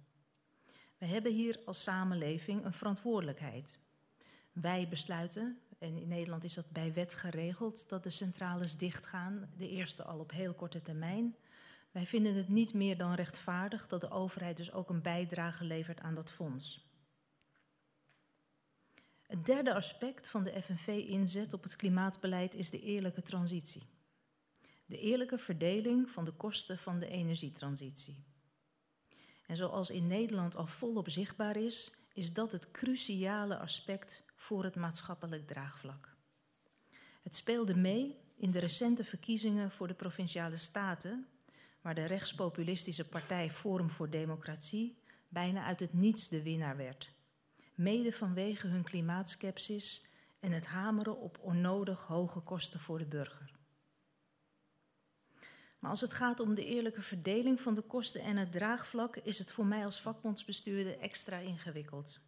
We 0.99 1.07
hebben 1.07 1.33
hier 1.33 1.61
als 1.65 1.83
samenleving 1.83 2.65
een 2.65 2.75
verantwoordelijkheid. 2.75 3.79
Wij 4.53 4.89
besluiten 4.89 5.61
en 5.81 5.97
in 5.97 6.09
Nederland 6.09 6.45
is 6.45 6.55
dat 6.55 6.71
bij 6.71 6.93
wet 6.93 7.15
geregeld 7.15 7.89
dat 7.89 8.03
de 8.03 8.11
centrales 8.11 8.77
dichtgaan, 8.77 9.51
de 9.57 9.69
eerste 9.69 10.05
al 10.05 10.19
op 10.19 10.31
heel 10.31 10.55
korte 10.55 10.83
termijn. 10.83 11.37
Wij 11.91 12.07
vinden 12.07 12.35
het 12.35 12.49
niet 12.49 12.75
meer 12.75 12.97
dan 12.97 13.15
rechtvaardig 13.15 13.87
dat 13.87 14.01
de 14.01 14.11
overheid 14.11 14.57
dus 14.57 14.73
ook 14.73 14.91
een 14.91 15.03
bijdrage 15.03 15.65
levert 15.65 16.01
aan 16.01 16.15
dat 16.15 16.31
fonds. 16.31 16.89
Het 19.23 19.47
derde 19.47 19.75
aspect 19.75 20.29
van 20.29 20.45
de 20.45 20.63
FNV-inzet 20.63 21.53
op 21.53 21.63
het 21.63 21.77
klimaatbeleid 21.77 22.55
is 22.55 22.71
de 22.71 22.81
eerlijke 22.81 23.23
transitie. 23.23 23.87
De 24.87 24.99
eerlijke 24.99 25.39
verdeling 25.39 26.11
van 26.11 26.25
de 26.25 26.33
kosten 26.33 26.79
van 26.79 26.99
de 26.99 27.09
energietransitie. 27.09 28.25
En 29.47 29.57
zoals 29.57 29.91
in 29.91 30.07
Nederland 30.07 30.57
al 30.57 30.67
volop 30.67 31.11
zichtbaar 31.11 31.57
is, 31.57 31.93
is 32.13 32.33
dat 32.33 32.53
het 32.53 32.71
cruciale 32.71 33.59
aspect 33.59 34.23
voor 34.41 34.65
het 34.65 34.77
maatschappelijk 34.77 35.47
draagvlak. 35.47 36.17
Het 37.23 37.37
speelde 37.37 37.77
mee 37.77 38.17
in 38.37 38.51
de 38.51 38.59
recente 38.59 39.05
verkiezingen 39.05 39.71
voor 39.71 39.89
de 39.89 39.95
provinciale 39.95 40.57
staten, 40.57 41.27
waar 41.81 41.95
de 41.95 42.05
rechtspopulistische 42.05 43.09
partij 43.09 43.51
Forum 43.51 43.91
voor 43.91 44.11
Democratie 44.11 44.99
bijna 45.29 45.65
uit 45.65 45.81
het 45.81 45.93
niets 45.93 46.29
de 46.29 46.43
winnaar 46.43 46.77
werd. 46.77 47.13
Mede 47.75 48.13
vanwege 48.13 48.67
hun 48.67 48.83
klimaatskepsis 48.83 50.05
en 50.41 50.53
het 50.53 50.67
hameren 50.67 51.21
op 51.21 51.39
onnodig 51.41 52.05
hoge 52.07 52.41
kosten 52.41 52.81
voor 52.81 52.99
de 52.99 53.07
burger. 53.07 53.53
Maar 55.79 55.91
als 55.91 56.01
het 56.01 56.13
gaat 56.13 56.41
om 56.41 56.55
de 56.55 56.65
eerlijke 56.65 57.03
verdeling 57.03 57.61
van 57.61 57.75
de 57.75 57.83
kosten 57.83 58.21
en 58.21 58.37
het 58.37 58.53
draagvlak, 58.53 59.17
is 59.17 59.39
het 59.39 59.53
voor 59.53 59.67
mij 59.67 59.85
als 59.85 60.01
vakbondsbestuurder 60.01 60.99
extra 60.99 61.39
ingewikkeld. 61.39 62.21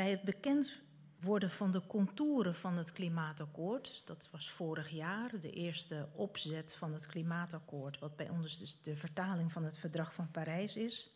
Bij 0.00 0.10
het 0.10 0.22
bekend 0.22 0.80
worden 1.20 1.50
van 1.50 1.70
de 1.70 1.86
contouren 1.86 2.54
van 2.54 2.76
het 2.76 2.92
klimaatakkoord, 2.92 4.02
dat 4.06 4.28
was 4.30 4.50
vorig 4.50 4.90
jaar 4.90 5.40
de 5.40 5.50
eerste 5.50 6.08
opzet 6.12 6.74
van 6.74 6.92
het 6.92 7.06
klimaatakkoord, 7.06 7.98
wat 7.98 8.16
bij 8.16 8.28
ons 8.28 8.58
dus 8.58 8.82
de 8.82 8.96
vertaling 8.96 9.52
van 9.52 9.64
het 9.64 9.78
verdrag 9.78 10.14
van 10.14 10.30
Parijs 10.30 10.76
is, 10.76 11.10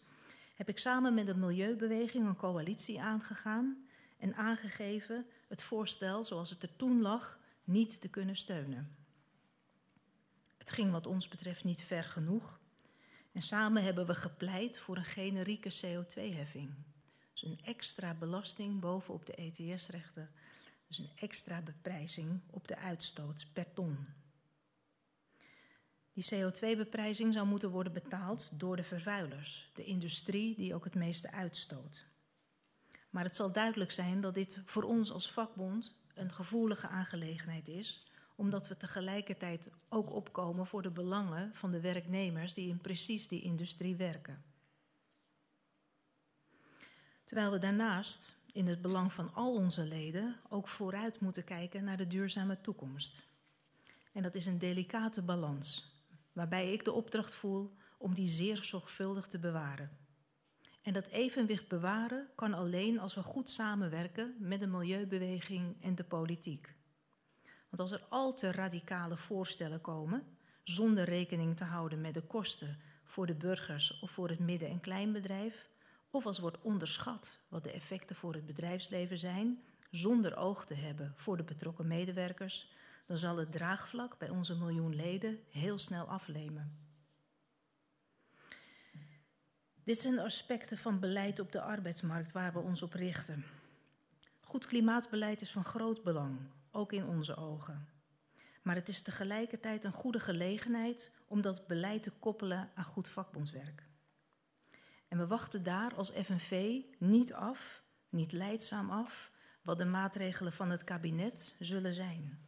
heb 0.54 0.68
ik 0.68 0.78
samen 0.78 1.14
met 1.14 1.26
de 1.26 1.34
Milieubeweging 1.34 2.26
een 2.26 2.36
coalitie 2.36 3.00
aangegaan 3.00 3.86
en 4.18 4.34
aangegeven 4.34 5.26
het 5.48 5.62
voorstel 5.62 6.24
zoals 6.24 6.50
het 6.50 6.62
er 6.62 6.76
toen 6.76 7.00
lag 7.00 7.38
niet 7.64 8.00
te 8.00 8.08
kunnen 8.08 8.36
steunen. 8.36 8.96
Het 10.56 10.70
ging 10.70 10.90
wat 10.90 11.06
ons 11.06 11.28
betreft 11.28 11.64
niet 11.64 11.82
ver 11.82 12.04
genoeg. 12.04 12.60
En 13.32 13.42
samen 13.42 13.82
hebben 13.82 14.06
we 14.06 14.14
gepleit 14.14 14.78
voor 14.78 14.96
een 14.96 15.04
generieke 15.04 15.72
CO2-heffing. 15.72 16.70
Dus 17.34 17.42
een 17.42 17.60
extra 17.64 18.14
belasting 18.14 18.80
bovenop 18.80 19.26
de 19.26 19.34
ETS-rechten. 19.34 20.30
Dus 20.86 20.98
een 20.98 21.10
extra 21.14 21.60
beprijzing 21.60 22.40
op 22.50 22.68
de 22.68 22.76
uitstoot 22.76 23.46
per 23.52 23.72
ton. 23.72 24.06
Die 26.12 26.24
CO2-beprijzing 26.34 27.32
zou 27.32 27.46
moeten 27.46 27.70
worden 27.70 27.92
betaald 27.92 28.50
door 28.52 28.76
de 28.76 28.82
vervuilers, 28.82 29.70
de 29.74 29.84
industrie 29.84 30.56
die 30.56 30.74
ook 30.74 30.84
het 30.84 30.94
meeste 30.94 31.30
uitstoot. 31.30 32.06
Maar 33.10 33.24
het 33.24 33.36
zal 33.36 33.52
duidelijk 33.52 33.90
zijn 33.90 34.20
dat 34.20 34.34
dit 34.34 34.62
voor 34.64 34.82
ons 34.82 35.10
als 35.12 35.30
vakbond 35.30 35.94
een 36.14 36.32
gevoelige 36.32 36.88
aangelegenheid 36.88 37.68
is, 37.68 38.06
omdat 38.36 38.68
we 38.68 38.76
tegelijkertijd 38.76 39.70
ook 39.88 40.10
opkomen 40.10 40.66
voor 40.66 40.82
de 40.82 40.90
belangen 40.90 41.54
van 41.54 41.70
de 41.70 41.80
werknemers 41.80 42.54
die 42.54 42.68
in 42.68 42.80
precies 42.80 43.28
die 43.28 43.42
industrie 43.42 43.96
werken. 43.96 44.53
Terwijl 47.34 47.54
we 47.54 47.66
daarnaast 47.66 48.36
in 48.52 48.66
het 48.66 48.82
belang 48.82 49.12
van 49.12 49.34
al 49.34 49.54
onze 49.54 49.84
leden 49.84 50.36
ook 50.48 50.68
vooruit 50.68 51.20
moeten 51.20 51.44
kijken 51.44 51.84
naar 51.84 51.96
de 51.96 52.06
duurzame 52.06 52.60
toekomst. 52.60 53.26
En 54.12 54.22
dat 54.22 54.34
is 54.34 54.46
een 54.46 54.58
delicate 54.58 55.22
balans, 55.22 55.92
waarbij 56.32 56.72
ik 56.72 56.84
de 56.84 56.92
opdracht 56.92 57.34
voel 57.34 57.76
om 57.98 58.14
die 58.14 58.28
zeer 58.28 58.56
zorgvuldig 58.56 59.26
te 59.26 59.38
bewaren. 59.38 59.90
En 60.82 60.92
dat 60.92 61.06
evenwicht 61.06 61.68
bewaren 61.68 62.28
kan 62.34 62.54
alleen 62.54 63.00
als 63.00 63.14
we 63.14 63.22
goed 63.22 63.50
samenwerken 63.50 64.34
met 64.38 64.60
de 64.60 64.66
milieubeweging 64.66 65.82
en 65.82 65.94
de 65.94 66.04
politiek. 66.04 66.74
Want 67.42 67.80
als 67.80 67.92
er 67.92 68.06
al 68.08 68.34
te 68.34 68.52
radicale 68.52 69.16
voorstellen 69.16 69.80
komen, 69.80 70.36
zonder 70.62 71.04
rekening 71.04 71.56
te 71.56 71.64
houden 71.64 72.00
met 72.00 72.14
de 72.14 72.22
kosten 72.22 72.78
voor 73.04 73.26
de 73.26 73.34
burgers 73.34 74.00
of 74.00 74.10
voor 74.10 74.28
het 74.28 74.38
midden- 74.38 74.68
en 74.68 74.80
kleinbedrijf, 74.80 75.72
of 76.14 76.26
als 76.26 76.38
wordt 76.38 76.61
onderschat 76.61 77.40
wat 77.49 77.64
de 77.64 77.71
effecten 77.71 78.16
voor 78.16 78.35
het 78.35 78.47
bedrijfsleven 78.47 79.18
zijn, 79.18 79.62
zonder 79.90 80.37
oog 80.37 80.66
te 80.66 80.75
hebben 80.75 81.12
voor 81.16 81.37
de 81.37 81.42
betrokken 81.42 81.87
medewerkers, 81.87 82.73
dan 83.06 83.18
zal 83.18 83.37
het 83.37 83.52
draagvlak 83.52 84.18
bij 84.18 84.28
onze 84.28 84.56
miljoen 84.56 84.94
leden 84.94 85.38
heel 85.50 85.78
snel 85.78 86.06
aflemen. 86.06 86.78
Dit 89.85 90.00
zijn 90.00 90.18
aspecten 90.18 90.78
van 90.78 91.00
beleid 91.00 91.40
op 91.40 91.52
de 91.52 91.61
arbeidsmarkt 91.61 92.33
waar 92.33 92.52
we 92.52 92.59
ons 92.59 92.83
op 92.83 92.92
richten. 92.92 93.44
Goed 94.40 94.66
klimaatbeleid 94.66 95.40
is 95.40 95.52
van 95.52 95.64
groot 95.64 96.02
belang, 96.02 96.38
ook 96.71 96.92
in 96.92 97.06
onze 97.06 97.37
ogen. 97.37 97.88
Maar 98.62 98.75
het 98.75 98.88
is 98.88 99.02
tegelijkertijd 99.02 99.85
een 99.85 99.92
goede 99.92 100.21
gelegenheid 100.21 101.12
om 101.26 101.40
dat 101.40 101.66
beleid 101.66 102.02
te 102.02 102.11
koppelen 102.11 102.71
aan 102.75 102.85
goed 102.85 103.09
vakbondswerk. 103.09 103.92
En 105.14 105.20
we 105.20 105.27
wachten 105.27 105.62
daar 105.62 105.94
als 105.94 106.11
FNV 106.11 106.83
niet 106.98 107.35
af, 107.35 107.83
niet 108.09 108.33
leidzaam 108.33 108.90
af, 108.90 109.31
wat 109.62 109.79
de 109.79 109.85
maatregelen 109.85 110.53
van 110.53 110.70
het 110.70 110.85
kabinet 110.85 111.55
zullen 111.59 111.92
zijn. 111.92 112.38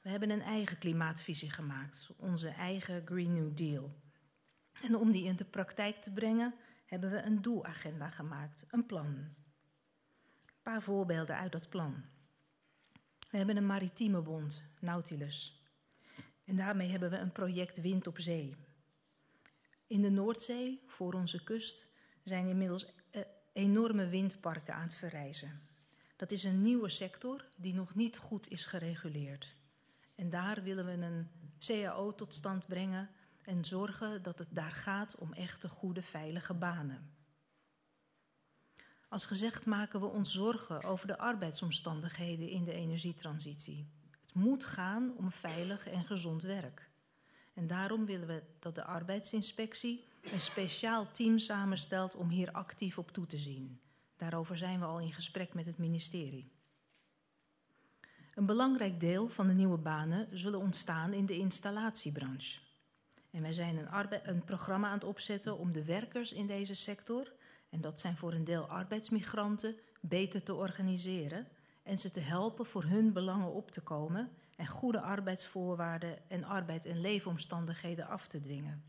We 0.00 0.08
hebben 0.08 0.30
een 0.30 0.42
eigen 0.42 0.78
klimaatvisie 0.78 1.50
gemaakt, 1.50 2.10
onze 2.16 2.48
eigen 2.48 3.06
Green 3.06 3.32
New 3.32 3.56
Deal. 3.56 3.96
En 4.82 4.96
om 4.96 5.12
die 5.12 5.24
in 5.24 5.36
de 5.36 5.44
praktijk 5.44 5.96
te 5.96 6.12
brengen, 6.12 6.54
hebben 6.84 7.10
we 7.10 7.22
een 7.22 7.42
doelagenda 7.42 8.10
gemaakt, 8.10 8.64
een 8.68 8.86
plan. 8.86 9.06
Een 9.06 9.34
paar 10.62 10.82
voorbeelden 10.82 11.36
uit 11.36 11.52
dat 11.52 11.68
plan. 11.68 12.04
We 13.30 13.36
hebben 13.36 13.56
een 13.56 13.66
maritieme 13.66 14.22
bond, 14.22 14.62
Nautilus. 14.80 15.62
En 16.44 16.56
daarmee 16.56 16.88
hebben 16.88 17.10
we 17.10 17.16
een 17.16 17.32
project 17.32 17.80
Wind 17.80 18.06
op 18.06 18.20
Zee. 18.20 18.56
In 19.86 20.02
de 20.02 20.10
Noordzee, 20.10 20.82
voor 20.86 21.12
onze 21.14 21.44
kust, 21.44 21.86
zijn 22.22 22.48
inmiddels 22.48 22.86
eh, 23.10 23.22
enorme 23.52 24.08
windparken 24.08 24.74
aan 24.74 24.82
het 24.82 24.94
verrijzen. 24.94 25.60
Dat 26.16 26.30
is 26.30 26.44
een 26.44 26.62
nieuwe 26.62 26.88
sector 26.88 27.44
die 27.56 27.74
nog 27.74 27.94
niet 27.94 28.18
goed 28.18 28.50
is 28.50 28.64
gereguleerd. 28.64 29.54
En 30.14 30.30
daar 30.30 30.62
willen 30.62 30.84
we 30.84 30.92
een 30.92 31.28
CAO 31.58 32.14
tot 32.14 32.34
stand 32.34 32.66
brengen 32.66 33.10
en 33.42 33.64
zorgen 33.64 34.22
dat 34.22 34.38
het 34.38 34.48
daar 34.50 34.72
gaat 34.72 35.16
om 35.16 35.32
echte 35.32 35.68
goede, 35.68 36.02
veilige 36.02 36.54
banen. 36.54 37.14
Als 39.08 39.26
gezegd 39.26 39.66
maken 39.66 40.00
we 40.00 40.06
ons 40.06 40.32
zorgen 40.32 40.82
over 40.82 41.06
de 41.06 41.18
arbeidsomstandigheden 41.18 42.48
in 42.48 42.64
de 42.64 42.72
energietransitie. 42.72 43.88
Het 44.20 44.34
moet 44.34 44.64
gaan 44.64 45.16
om 45.16 45.30
veilig 45.30 45.86
en 45.86 46.04
gezond 46.04 46.42
werk. 46.42 46.90
En 47.56 47.66
daarom 47.66 48.06
willen 48.06 48.26
we 48.26 48.42
dat 48.58 48.74
de 48.74 48.84
arbeidsinspectie 48.84 50.04
een 50.32 50.40
speciaal 50.40 51.10
team 51.10 51.38
samenstelt 51.38 52.14
om 52.14 52.28
hier 52.28 52.52
actief 52.52 52.98
op 52.98 53.10
toe 53.10 53.26
te 53.26 53.38
zien. 53.38 53.80
Daarover 54.16 54.56
zijn 54.56 54.80
we 54.80 54.84
al 54.84 55.00
in 55.00 55.12
gesprek 55.12 55.54
met 55.54 55.66
het 55.66 55.78
ministerie. 55.78 56.50
Een 58.34 58.46
belangrijk 58.46 59.00
deel 59.00 59.28
van 59.28 59.46
de 59.46 59.52
nieuwe 59.52 59.78
banen 59.78 60.28
zullen 60.38 60.60
ontstaan 60.60 61.12
in 61.12 61.26
de 61.26 61.38
installatiebranche. 61.38 62.58
En 63.30 63.42
wij 63.42 63.52
zijn 63.52 63.76
een, 63.76 64.28
een, 64.28 64.44
programma 64.44 64.88
aan 64.88 64.94
het 64.94 65.04
opzetten 65.04 65.58
om 65.58 65.72
de 65.72 65.84
werkers 65.84 66.32
in 66.32 66.46
deze 66.46 66.74
sector, 66.74 67.32
en 67.70 67.80
dat 67.80 68.00
zijn 68.00 68.16
voor 68.16 68.32
een 68.32 68.44
deel 68.44 68.66
arbeidsmigranten, 68.66 69.76
beter 70.00 70.42
te 70.42 70.54
organiseren 70.54 71.48
en 71.82 71.98
ze 71.98 72.10
te 72.10 72.20
helpen 72.20 72.66
voor 72.66 72.84
hun 72.84 73.12
belangen 73.12 73.52
op 73.52 73.70
te 73.70 73.80
komen 73.80 74.30
en 74.56 74.66
goede 74.66 75.00
arbeidsvoorwaarden 75.00 76.30
en 76.30 76.44
arbeid- 76.44 76.86
en 76.86 77.00
leefomstandigheden 77.00 78.08
af 78.08 78.26
te 78.26 78.40
dwingen. 78.40 78.84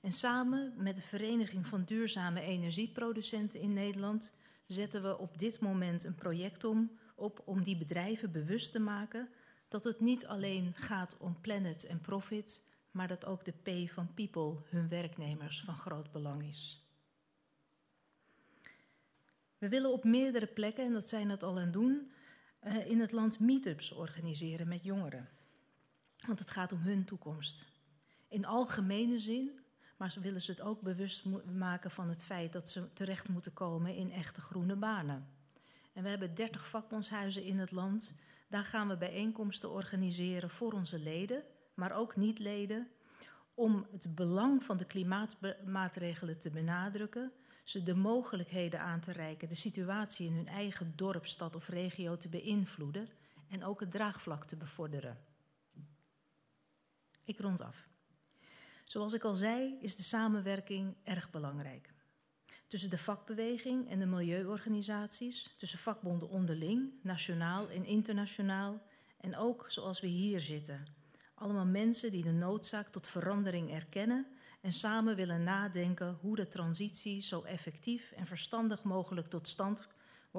En 0.00 0.12
samen 0.12 0.72
met 0.76 0.96
de 0.96 1.02
Vereniging 1.02 1.66
van 1.66 1.84
Duurzame 1.84 2.40
Energieproducenten 2.40 3.60
in 3.60 3.72
Nederland 3.72 4.32
zetten 4.66 5.02
we 5.02 5.18
op 5.18 5.38
dit 5.38 5.60
moment 5.60 6.04
een 6.04 6.14
project 6.14 6.64
om, 6.64 6.98
op 7.14 7.42
om 7.44 7.64
die 7.64 7.76
bedrijven 7.76 8.32
bewust 8.32 8.72
te 8.72 8.78
maken 8.78 9.28
dat 9.68 9.84
het 9.84 10.00
niet 10.00 10.26
alleen 10.26 10.74
gaat 10.74 11.16
om 11.18 11.40
planet 11.40 11.86
en 11.86 12.00
profit, 12.00 12.62
maar 12.90 13.08
dat 13.08 13.24
ook 13.24 13.44
de 13.44 13.52
P 13.52 13.90
van 13.90 14.14
people, 14.14 14.56
hun 14.64 14.88
werknemers, 14.88 15.62
van 15.64 15.76
groot 15.76 16.12
belang 16.12 16.42
is. 16.42 16.86
We 19.58 19.68
willen 19.68 19.92
op 19.92 20.04
meerdere 20.04 20.46
plekken, 20.46 20.84
en 20.84 20.92
dat 20.92 21.08
zijn 21.08 21.30
het 21.30 21.42
al 21.42 21.58
aan 21.58 21.70
doen, 21.70 22.10
uh, 22.66 22.90
in 22.90 23.00
het 23.00 23.12
land 23.12 23.40
meetups 23.40 23.92
organiseren 23.92 24.68
met 24.68 24.84
jongeren. 24.84 25.28
Want 26.26 26.38
het 26.38 26.50
gaat 26.50 26.72
om 26.72 26.78
hun 26.78 27.04
toekomst. 27.04 27.66
In 28.28 28.44
algemene 28.44 29.18
zin, 29.18 29.50
maar 29.96 30.10
ze 30.10 30.20
willen 30.20 30.42
ze 30.42 30.50
het 30.50 30.60
ook 30.60 30.80
bewust 30.80 31.24
maken 31.54 31.90
van 31.90 32.08
het 32.08 32.24
feit 32.24 32.52
dat 32.52 32.70
ze 32.70 32.92
terecht 32.92 33.28
moeten 33.28 33.52
komen 33.52 33.94
in 33.94 34.12
echte 34.12 34.40
groene 34.40 34.76
banen. 34.76 35.28
En 35.92 36.02
we 36.02 36.08
hebben 36.08 36.34
30 36.34 36.68
vakbondshuizen 36.68 37.44
in 37.44 37.58
het 37.58 37.70
land. 37.70 38.12
Daar 38.48 38.64
gaan 38.64 38.88
we 38.88 38.96
bijeenkomsten 38.96 39.70
organiseren 39.70 40.50
voor 40.50 40.72
onze 40.72 40.98
leden, 40.98 41.42
maar 41.74 41.92
ook 41.92 42.16
niet-leden, 42.16 42.88
om 43.54 43.86
het 43.90 44.14
belang 44.14 44.64
van 44.64 44.76
de 44.76 44.84
klimaatmaatregelen 44.84 46.38
te 46.38 46.50
benadrukken, 46.50 47.32
ze 47.66 47.82
de 47.82 47.94
mogelijkheden 47.94 48.80
aan 48.80 49.00
te 49.00 49.12
reiken 49.12 49.48
de 49.48 49.54
situatie 49.54 50.26
in 50.26 50.34
hun 50.34 50.48
eigen 50.48 50.92
dorp, 50.96 51.26
stad 51.26 51.56
of 51.56 51.68
regio 51.68 52.16
te 52.16 52.28
beïnvloeden 52.28 53.08
en 53.48 53.64
ook 53.64 53.80
het 53.80 53.90
draagvlak 53.90 54.44
te 54.44 54.56
bevorderen. 54.56 55.18
Ik 57.24 57.38
rond 57.38 57.60
af. 57.60 57.88
Zoals 58.84 59.12
ik 59.12 59.24
al 59.24 59.34
zei, 59.34 59.78
is 59.80 59.96
de 59.96 60.02
samenwerking 60.02 60.96
erg 61.02 61.30
belangrijk. 61.30 61.92
Tussen 62.66 62.90
de 62.90 62.98
vakbeweging 62.98 63.90
en 63.90 63.98
de 63.98 64.06
milieuorganisaties, 64.06 65.54
tussen 65.56 65.78
vakbonden 65.78 66.28
onderling, 66.28 66.92
nationaal 67.02 67.68
en 67.68 67.84
internationaal, 67.84 68.82
en 69.20 69.36
ook 69.36 69.64
zoals 69.68 70.00
we 70.00 70.06
hier 70.06 70.40
zitten. 70.40 70.86
Allemaal 71.34 71.66
mensen 71.66 72.10
die 72.10 72.22
de 72.22 72.32
noodzaak 72.32 72.88
tot 72.88 73.08
verandering 73.08 73.72
erkennen 73.72 74.26
en 74.66 74.72
samen 74.72 75.16
willen 75.16 75.42
nadenken 75.42 76.18
hoe 76.20 76.36
de 76.36 76.48
transitie 76.48 77.20
zo 77.20 77.42
effectief 77.42 78.12
en 78.12 78.26
verstandig 78.26 78.82
mogelijk 78.82 79.28
tot 79.28 79.48
stand 79.48 79.86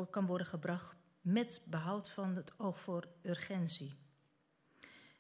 kan 0.10 0.26
worden 0.26 0.48
gebracht 0.48 0.96
met 1.22 1.62
behoud 1.66 2.10
van 2.10 2.36
het 2.36 2.60
oog 2.60 2.80
voor 2.80 3.08
urgentie. 3.22 3.96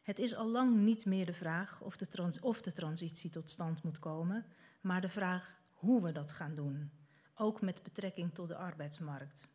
Het 0.01 0.19
is 0.19 0.35
al 0.35 0.49
lang 0.49 0.75
niet 0.75 1.05
meer 1.05 1.25
de 1.25 1.33
vraag 1.33 1.81
of 1.81 1.97
de, 1.97 2.07
trans 2.07 2.39
of 2.39 2.61
de 2.61 2.71
transitie 2.71 3.29
tot 3.29 3.49
stand 3.49 3.83
moet 3.83 3.99
komen, 3.99 4.45
maar 4.81 5.01
de 5.01 5.09
vraag 5.09 5.59
hoe 5.73 6.03
we 6.03 6.11
dat 6.11 6.31
gaan 6.31 6.55
doen, 6.55 6.91
ook 7.35 7.61
met 7.61 7.83
betrekking 7.83 8.33
tot 8.33 8.47
de 8.47 8.55
arbeidsmarkt. 8.55 9.47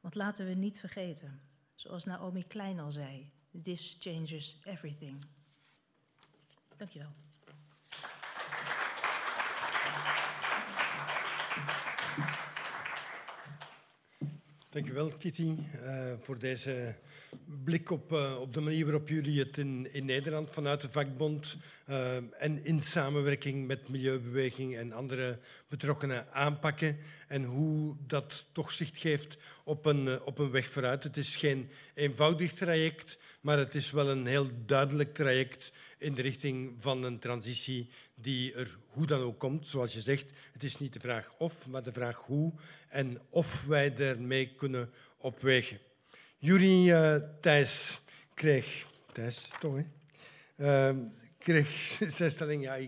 Want 0.00 0.14
laten 0.14 0.46
we 0.46 0.54
niet 0.54 0.80
vergeten, 0.80 1.40
zoals 1.74 2.04
Naomi 2.04 2.42
Klein 2.42 2.80
al 2.80 2.92
zei, 2.92 3.32
this 3.62 3.96
changes 3.98 4.60
everything. 4.64 5.24
Dankjewel. 6.76 7.12
Dankjewel, 14.76 15.12
Kitty, 15.18 15.54
uh, 15.82 16.12
voor 16.22 16.38
deze 16.38 16.94
blik 17.64 17.90
op, 17.90 18.12
uh, 18.12 18.40
op 18.40 18.54
de 18.54 18.60
manier 18.60 18.84
waarop 18.84 19.08
jullie 19.08 19.38
het 19.38 19.58
in, 19.58 19.92
in 19.92 20.04
Nederland 20.04 20.50
vanuit 20.50 20.80
de 20.80 20.88
vakbond 20.90 21.56
uh, 21.88 22.16
en 22.16 22.64
in 22.64 22.80
samenwerking 22.80 23.66
met 23.66 23.88
milieubeweging 23.88 24.76
en 24.76 24.92
andere 24.92 25.38
betrokkenen 25.68 26.32
aanpakken 26.32 26.98
en 27.28 27.44
hoe 27.44 27.96
dat 28.06 28.46
toch 28.52 28.72
zicht 28.72 28.96
geeft 28.96 29.36
op 29.64 29.86
een, 29.86 30.22
op 30.22 30.38
een 30.38 30.50
weg 30.50 30.66
vooruit. 30.66 31.02
Het 31.02 31.16
is 31.16 31.36
geen 31.36 31.70
eenvoudig 31.94 32.52
traject, 32.52 33.18
maar 33.40 33.58
het 33.58 33.74
is 33.74 33.90
wel 33.90 34.10
een 34.10 34.26
heel 34.26 34.50
duidelijk 34.66 35.14
traject 35.14 35.72
in 35.98 36.14
de 36.14 36.22
richting 36.22 36.74
van 36.78 37.02
een 37.02 37.18
transitie 37.18 37.88
die 38.14 38.54
er 38.54 38.78
hoe 38.86 39.06
dan 39.06 39.20
ook 39.20 39.38
komt. 39.38 39.68
Zoals 39.68 39.92
je 39.92 40.00
zegt, 40.00 40.30
het 40.52 40.62
is 40.62 40.78
niet 40.78 40.92
de 40.92 41.00
vraag 41.00 41.34
of, 41.38 41.66
maar 41.66 41.82
de 41.82 41.92
vraag 41.92 42.16
hoe 42.16 42.52
en 42.88 43.20
of 43.30 43.64
wij 43.64 43.94
daarmee 43.94 44.54
kunnen 44.54 44.90
opwegen. 45.16 45.78
Jury 46.38 46.90
uh, 46.90 47.16
Thijs 47.40 48.00
kreeg, 48.34 48.86
Thijs 49.12 49.48
toch 49.58 49.76
hè, 50.56 50.90
uh, 50.90 50.96
kreeg 51.38 51.68
zijn 52.16 52.30
stelling, 52.30 52.62
ja, 52.62 52.78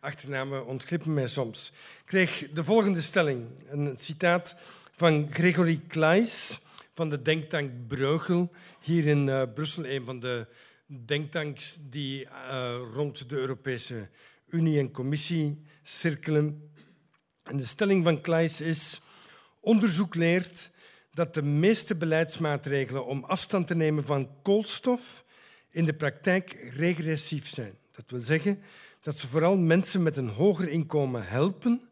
achternamen 0.00 0.66
ontglippen 0.66 1.14
mij 1.14 1.28
soms, 1.28 1.72
kreeg 2.04 2.48
de 2.52 2.64
volgende 2.64 3.00
stelling, 3.00 3.46
een 3.66 3.96
citaat 3.98 4.56
van 4.96 5.28
Gregory 5.30 5.80
Kleis 5.88 6.60
van 6.94 7.10
de 7.10 7.22
denktank 7.22 7.70
Breugel, 7.86 8.50
hier 8.80 9.06
in 9.06 9.26
uh, 9.26 9.42
Brussel, 9.54 9.86
een 9.86 10.04
van 10.04 10.20
de 10.20 10.46
denktanks 10.86 11.78
die 11.80 12.24
uh, 12.24 12.76
rond 12.94 13.28
de 13.28 13.36
Europese 13.36 14.08
Unie 14.48 14.78
en 14.78 14.90
Commissie 14.90 15.62
cirkelen. 15.82 16.70
En 17.42 17.56
de 17.56 17.64
stelling 17.64 18.04
van 18.04 18.20
Kleis 18.20 18.60
is: 18.60 19.00
onderzoek 19.60 20.14
leert 20.14 20.70
dat 21.14 21.34
de 21.34 21.42
meeste 21.42 21.94
beleidsmaatregelen 21.94 23.06
om 23.06 23.24
afstand 23.24 23.66
te 23.66 23.74
nemen 23.74 24.04
van 24.04 24.42
koolstof 24.42 25.24
in 25.70 25.84
de 25.84 25.94
praktijk 25.94 26.72
regressief 26.74 27.48
zijn. 27.48 27.78
Dat 27.90 28.10
wil 28.10 28.22
zeggen 28.22 28.62
dat 29.00 29.18
ze 29.18 29.28
vooral 29.28 29.56
mensen 29.56 30.02
met 30.02 30.16
een 30.16 30.28
hoger 30.28 30.68
inkomen 30.68 31.26
helpen, 31.26 31.88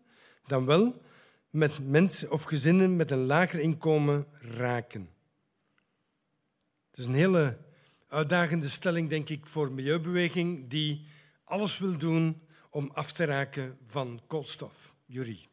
dan 0.47 0.65
wel 0.65 1.03
met 1.51 1.89
mensen 1.89 2.31
of 2.31 2.43
gezinnen 2.43 2.97
met 2.97 3.11
een 3.11 3.27
lager 3.27 3.61
inkomen 3.61 4.27
raken. 4.39 5.11
Het 6.91 6.99
is 6.99 7.05
een 7.05 7.15
hele 7.15 7.59
uitdagende 8.09 8.69
stelling, 8.69 9.09
denk 9.09 9.29
ik, 9.29 9.47
voor 9.47 9.73
milieubeweging 9.73 10.69
die 10.69 11.07
alles 11.45 11.79
wil 11.79 11.99
doen 11.99 12.43
om 12.71 12.91
af 12.95 13.13
te 13.13 13.25
raken 13.25 13.79
van 13.87 14.21
koolstof. 14.27 14.95
Jury. 15.07 15.50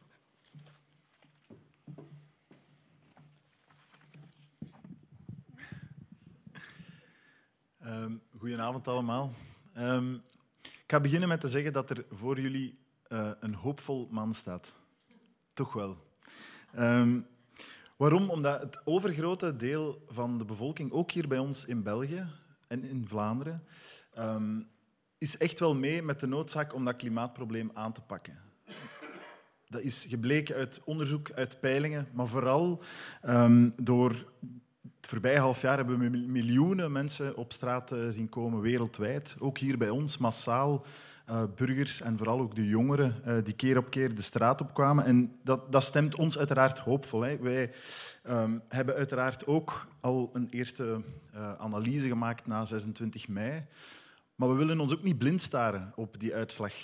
Um, 7.88 8.22
goedenavond 8.38 8.88
allemaal. 8.88 9.32
Um, 9.78 10.22
ik 10.62 10.84
ga 10.86 11.00
beginnen 11.00 11.28
met 11.28 11.40
te 11.40 11.48
zeggen 11.48 11.72
dat 11.72 11.90
er 11.90 12.04
voor 12.10 12.40
jullie 12.40 12.78
uh, 13.08 13.30
een 13.40 13.54
hoopvol 13.54 14.08
man 14.10 14.34
staat. 14.34 14.72
Toch 15.52 15.72
wel. 15.72 15.96
Um, 16.78 17.26
waarom? 17.96 18.30
Omdat 18.30 18.60
het 18.60 18.80
overgrote 18.84 19.56
deel 19.56 20.04
van 20.08 20.38
de 20.38 20.44
bevolking, 20.44 20.92
ook 20.92 21.10
hier 21.10 21.28
bij 21.28 21.38
ons 21.38 21.64
in 21.64 21.82
België 21.82 22.26
en 22.66 22.84
in 22.84 23.06
Vlaanderen, 23.06 23.66
is 25.18 25.36
echt 25.36 25.58
wel 25.58 25.74
mee 25.74 26.02
met 26.02 26.20
de 26.20 26.26
noodzaak 26.26 26.74
om 26.74 26.84
dat 26.84 26.96
klimaatprobleem 26.96 27.70
aan 27.74 27.92
te 27.92 28.00
pakken. 28.00 28.38
Dat 29.68 29.80
is 29.80 30.06
gebleken 30.08 30.54
uit 30.54 30.80
onderzoek, 30.84 31.32
uit 31.32 31.60
peilingen, 31.60 32.08
maar 32.12 32.28
vooral 32.28 32.82
door 33.76 34.32
het 34.96 35.10
voorbije 35.10 35.38
half 35.38 35.60
jaar 35.60 35.76
hebben 35.76 35.98
we 35.98 36.08
miljoenen 36.18 36.92
mensen 36.92 37.36
op 37.36 37.52
straat 37.52 37.92
eh, 37.92 37.98
zien 38.08 38.28
komen 38.28 38.60
wereldwijd. 38.60 39.36
Ook 39.38 39.58
hier 39.58 39.78
bij 39.78 39.90
ons, 39.90 40.18
massaal. 40.18 40.84
Uh, 41.30 41.42
burgers 41.56 42.00
en 42.00 42.18
vooral 42.18 42.40
ook 42.40 42.54
de 42.54 42.66
jongeren 42.66 43.22
uh, 43.26 43.44
die 43.44 43.54
keer 43.54 43.76
op 43.76 43.90
keer 43.90 44.14
de 44.14 44.22
straat 44.22 44.60
opkwamen. 44.60 45.04
En 45.04 45.38
dat, 45.44 45.72
dat 45.72 45.82
stemt 45.82 46.14
ons 46.14 46.38
uiteraard 46.38 46.78
hoopvol. 46.78 47.20
Hè. 47.20 47.38
Wij 47.38 47.70
um, 48.28 48.62
hebben 48.68 48.94
uiteraard 48.94 49.46
ook 49.46 49.86
al 50.00 50.30
een 50.32 50.48
eerste 50.50 51.00
analyse 51.58 52.08
gemaakt 52.08 52.46
na 52.46 52.64
26 52.64 53.28
mei. 53.28 53.64
Maar 54.34 54.48
we 54.48 54.54
willen 54.54 54.80
ons 54.80 54.92
ook 54.92 55.02
niet 55.02 55.18
blind 55.18 55.42
staren 55.42 55.92
op 55.96 56.20
die 56.20 56.34
uitslag 56.34 56.74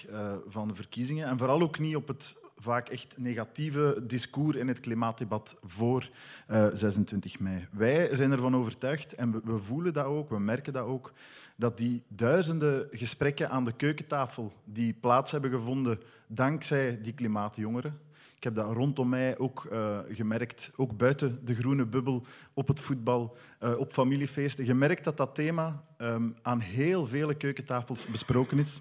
van 0.49 0.69
de 0.69 0.75
verkiezingen. 0.75 1.27
En 1.27 1.39
vooral 1.39 1.63
ook 1.63 1.79
niet 1.79 1.97
op 1.97 2.09
het 2.09 2.37
vaak 2.65 2.89
echt 2.89 3.15
negatieve 3.19 4.03
discours 4.07 4.57
in 4.57 4.69
het 4.69 4.81
klimaatdebat 4.81 5.57
voor 5.63 6.09
uh, 6.51 6.67
eh, 6.67 6.75
26 6.75 7.39
mei. 7.39 7.69
Wij 7.71 8.15
zijn 8.15 8.33
ervan 8.33 8.57
overtuigd, 8.57 9.15
en 9.15 9.43
we, 9.45 9.59
voelen 9.59 9.93
dat 9.93 10.05
ook, 10.05 10.31
we 10.31 10.39
merken 10.39 10.73
dat 10.73 10.87
ook, 10.87 11.13
dat 11.57 11.77
die 11.77 12.03
duizenden 12.09 12.89
gesprekken 12.91 13.51
aan 13.51 13.65
de 13.65 13.73
keukentafel 13.73 14.53
die 14.65 14.93
plaats 15.01 15.31
hebben 15.31 15.51
gevonden 15.51 16.01
dankzij 16.27 17.03
die 17.03 17.13
klimaatjongeren, 17.13 17.99
ik 18.45 18.55
heb 18.55 18.65
dat 18.65 18.77
rondom 18.77 19.09
mij 19.09 19.39
ook 19.39 19.67
uh, 19.73 19.99
gemerkt, 20.09 20.71
ook 20.77 20.97
buiten 20.97 21.45
de 21.45 21.55
groene 21.55 21.85
bubbel, 21.85 22.27
op 22.55 22.69
het 22.69 22.81
voetbal, 22.81 23.37
uh, 23.63 23.79
op 23.79 23.93
familiefeesten, 23.93 24.65
gemerkt 24.65 25.05
dat 25.05 25.17
dat 25.17 25.35
thema 25.35 25.85
um, 25.99 26.35
aan 26.43 26.61
heel 26.61 27.07
vele 27.07 27.35
keukentafels 27.35 28.07
besproken 28.07 28.59
is. 28.59 28.81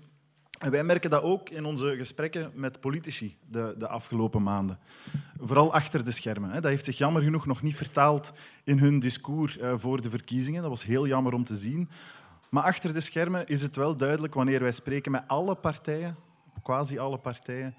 Wij 0.59 0.83
merken 0.83 1.09
dat 1.09 1.21
ook 1.21 1.49
in 1.49 1.65
onze 1.65 1.95
gesprekken 1.97 2.51
met 2.53 2.79
politici 2.79 3.37
de, 3.49 3.75
de 3.77 3.87
afgelopen 3.87 4.43
maanden. 4.43 4.79
Vooral 5.39 5.73
achter 5.73 6.05
de 6.05 6.11
schermen. 6.11 6.53
Dat 6.53 6.63
heeft 6.63 6.85
zich 6.85 6.97
jammer 6.97 7.21
genoeg 7.21 7.45
nog 7.45 7.61
niet 7.61 7.75
vertaald 7.75 8.31
in 8.63 8.77
hun 8.77 8.99
discours 8.99 9.57
eh, 9.57 9.73
voor 9.77 10.01
de 10.01 10.09
verkiezingen. 10.09 10.61
Dat 10.61 10.69
was 10.69 10.83
heel 10.83 11.07
jammer 11.07 11.33
om 11.33 11.43
te 11.43 11.57
zien. 11.57 11.89
Maar 12.49 12.63
achter 12.63 12.93
de 12.93 13.01
schermen 13.01 13.47
is 13.47 13.61
het 13.61 13.75
wel 13.75 13.95
duidelijk 13.95 14.33
wanneer 14.33 14.59
wij 14.59 14.71
spreken 14.71 15.11
met 15.11 15.23
alle 15.27 15.55
partijen, 15.55 16.15
quasi 16.63 16.97
alle 16.97 17.17
partijen, 17.17 17.75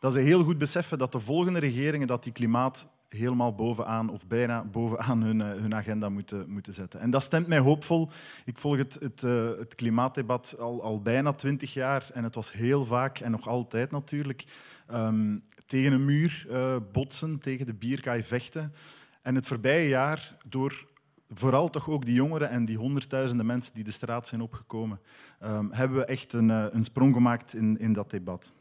dat 0.00 0.12
ze 0.12 0.18
heel 0.18 0.44
goed 0.44 0.58
beseffen 0.58 0.98
dat 0.98 1.12
de 1.12 1.20
volgende 1.20 1.58
regeringen 1.58 2.06
dat 2.06 2.22
die 2.22 2.32
klimaat 2.32 2.86
helemaal 3.12 3.54
bovenaan 3.54 4.08
of 4.08 4.26
bijna 4.26 4.64
bovenaan 4.64 5.22
hun, 5.22 5.40
eh, 5.40 5.48
hun 5.48 5.74
agenda 5.74 6.08
moeten, 6.08 6.50
moeten 6.50 6.74
zetten. 6.74 7.00
En 7.00 7.10
dat 7.10 7.22
stemt 7.22 7.46
mij 7.46 7.58
hoopvol. 7.58 8.10
Ik 8.44 8.58
volg 8.58 8.76
het, 8.76 8.96
het, 9.00 9.22
uh, 9.22 9.58
het 9.58 9.74
klimaatdebat 9.74 10.58
al, 10.58 10.82
al 10.82 11.02
bijna 11.02 11.32
twintig 11.32 11.74
jaar 11.74 12.10
en 12.12 12.24
het 12.24 12.34
was 12.34 12.52
heel 12.52 12.84
vaak 12.84 13.18
en 13.18 13.30
nog 13.30 13.48
altijd 13.48 13.90
natuurlijk 13.90 14.44
um, 14.92 15.44
tegen 15.66 15.92
een 15.92 16.04
muur 16.04 16.46
uh, 16.50 16.76
botsen, 16.92 17.38
tegen 17.38 17.66
de 17.66 17.74
bierkaai 17.74 18.22
vechten. 18.22 18.74
En 19.22 19.34
het 19.34 19.46
voorbije 19.46 19.88
jaar 19.88 20.36
door 20.48 20.86
vooral 21.28 21.70
toch 21.70 21.88
ook 21.88 22.04
die 22.04 22.14
jongeren 22.14 22.48
en 22.48 22.64
die 22.64 22.76
honderdduizenden 22.76 23.46
mensen 23.46 23.74
die 23.74 23.84
de 23.84 23.90
straat 23.90 24.28
zijn 24.28 24.40
opgekomen, 24.40 25.00
um, 25.42 25.72
hebben 25.72 25.98
we 25.98 26.04
echt 26.04 26.32
een, 26.32 26.48
een 26.48 26.84
sprong 26.84 27.14
gemaakt 27.14 27.54
in, 27.54 27.78
in 27.78 27.92
dat 27.92 28.10
debat. 28.10 28.52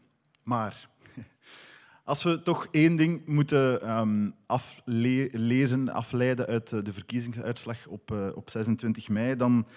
Maar 0.43 0.89
als 2.11 2.23
we 2.23 2.41
toch 2.41 2.67
één 2.71 2.95
ding 2.95 3.25
moeten 3.25 3.97
um, 3.99 4.33
aflezen, 4.45 5.89
afleiden 5.89 6.45
uit 6.45 6.69
de 6.69 6.93
verkiezingsuitslag 6.93 7.87
op, 7.87 8.11
uh, 8.11 8.27
op 8.35 8.49
26 8.49 9.09
mei, 9.09 9.35
dan, 9.35 9.67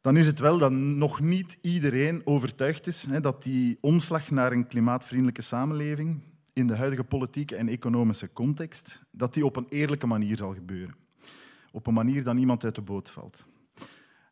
dan 0.00 0.16
is 0.16 0.26
het 0.26 0.38
wel 0.38 0.58
dat 0.58 0.72
nog 0.72 1.20
niet 1.20 1.58
iedereen 1.60 2.22
overtuigd 2.24 2.86
is 2.86 3.06
hè, 3.10 3.20
dat 3.20 3.42
die 3.42 3.78
omslag 3.80 4.30
naar 4.30 4.52
een 4.52 4.66
klimaatvriendelijke 4.66 5.42
samenleving 5.42 6.20
in 6.52 6.66
de 6.66 6.76
huidige 6.76 7.04
politieke 7.04 7.56
en 7.56 7.68
economische 7.68 8.32
context, 8.32 9.02
dat 9.10 9.34
die 9.34 9.44
op 9.44 9.56
een 9.56 9.66
eerlijke 9.68 10.06
manier 10.06 10.36
zal 10.36 10.54
gebeuren. 10.54 10.94
Op 11.72 11.86
een 11.86 11.94
manier 11.94 12.24
dat 12.24 12.34
niemand 12.34 12.64
uit 12.64 12.74
de 12.74 12.82
boot 12.82 13.10
valt. 13.10 13.44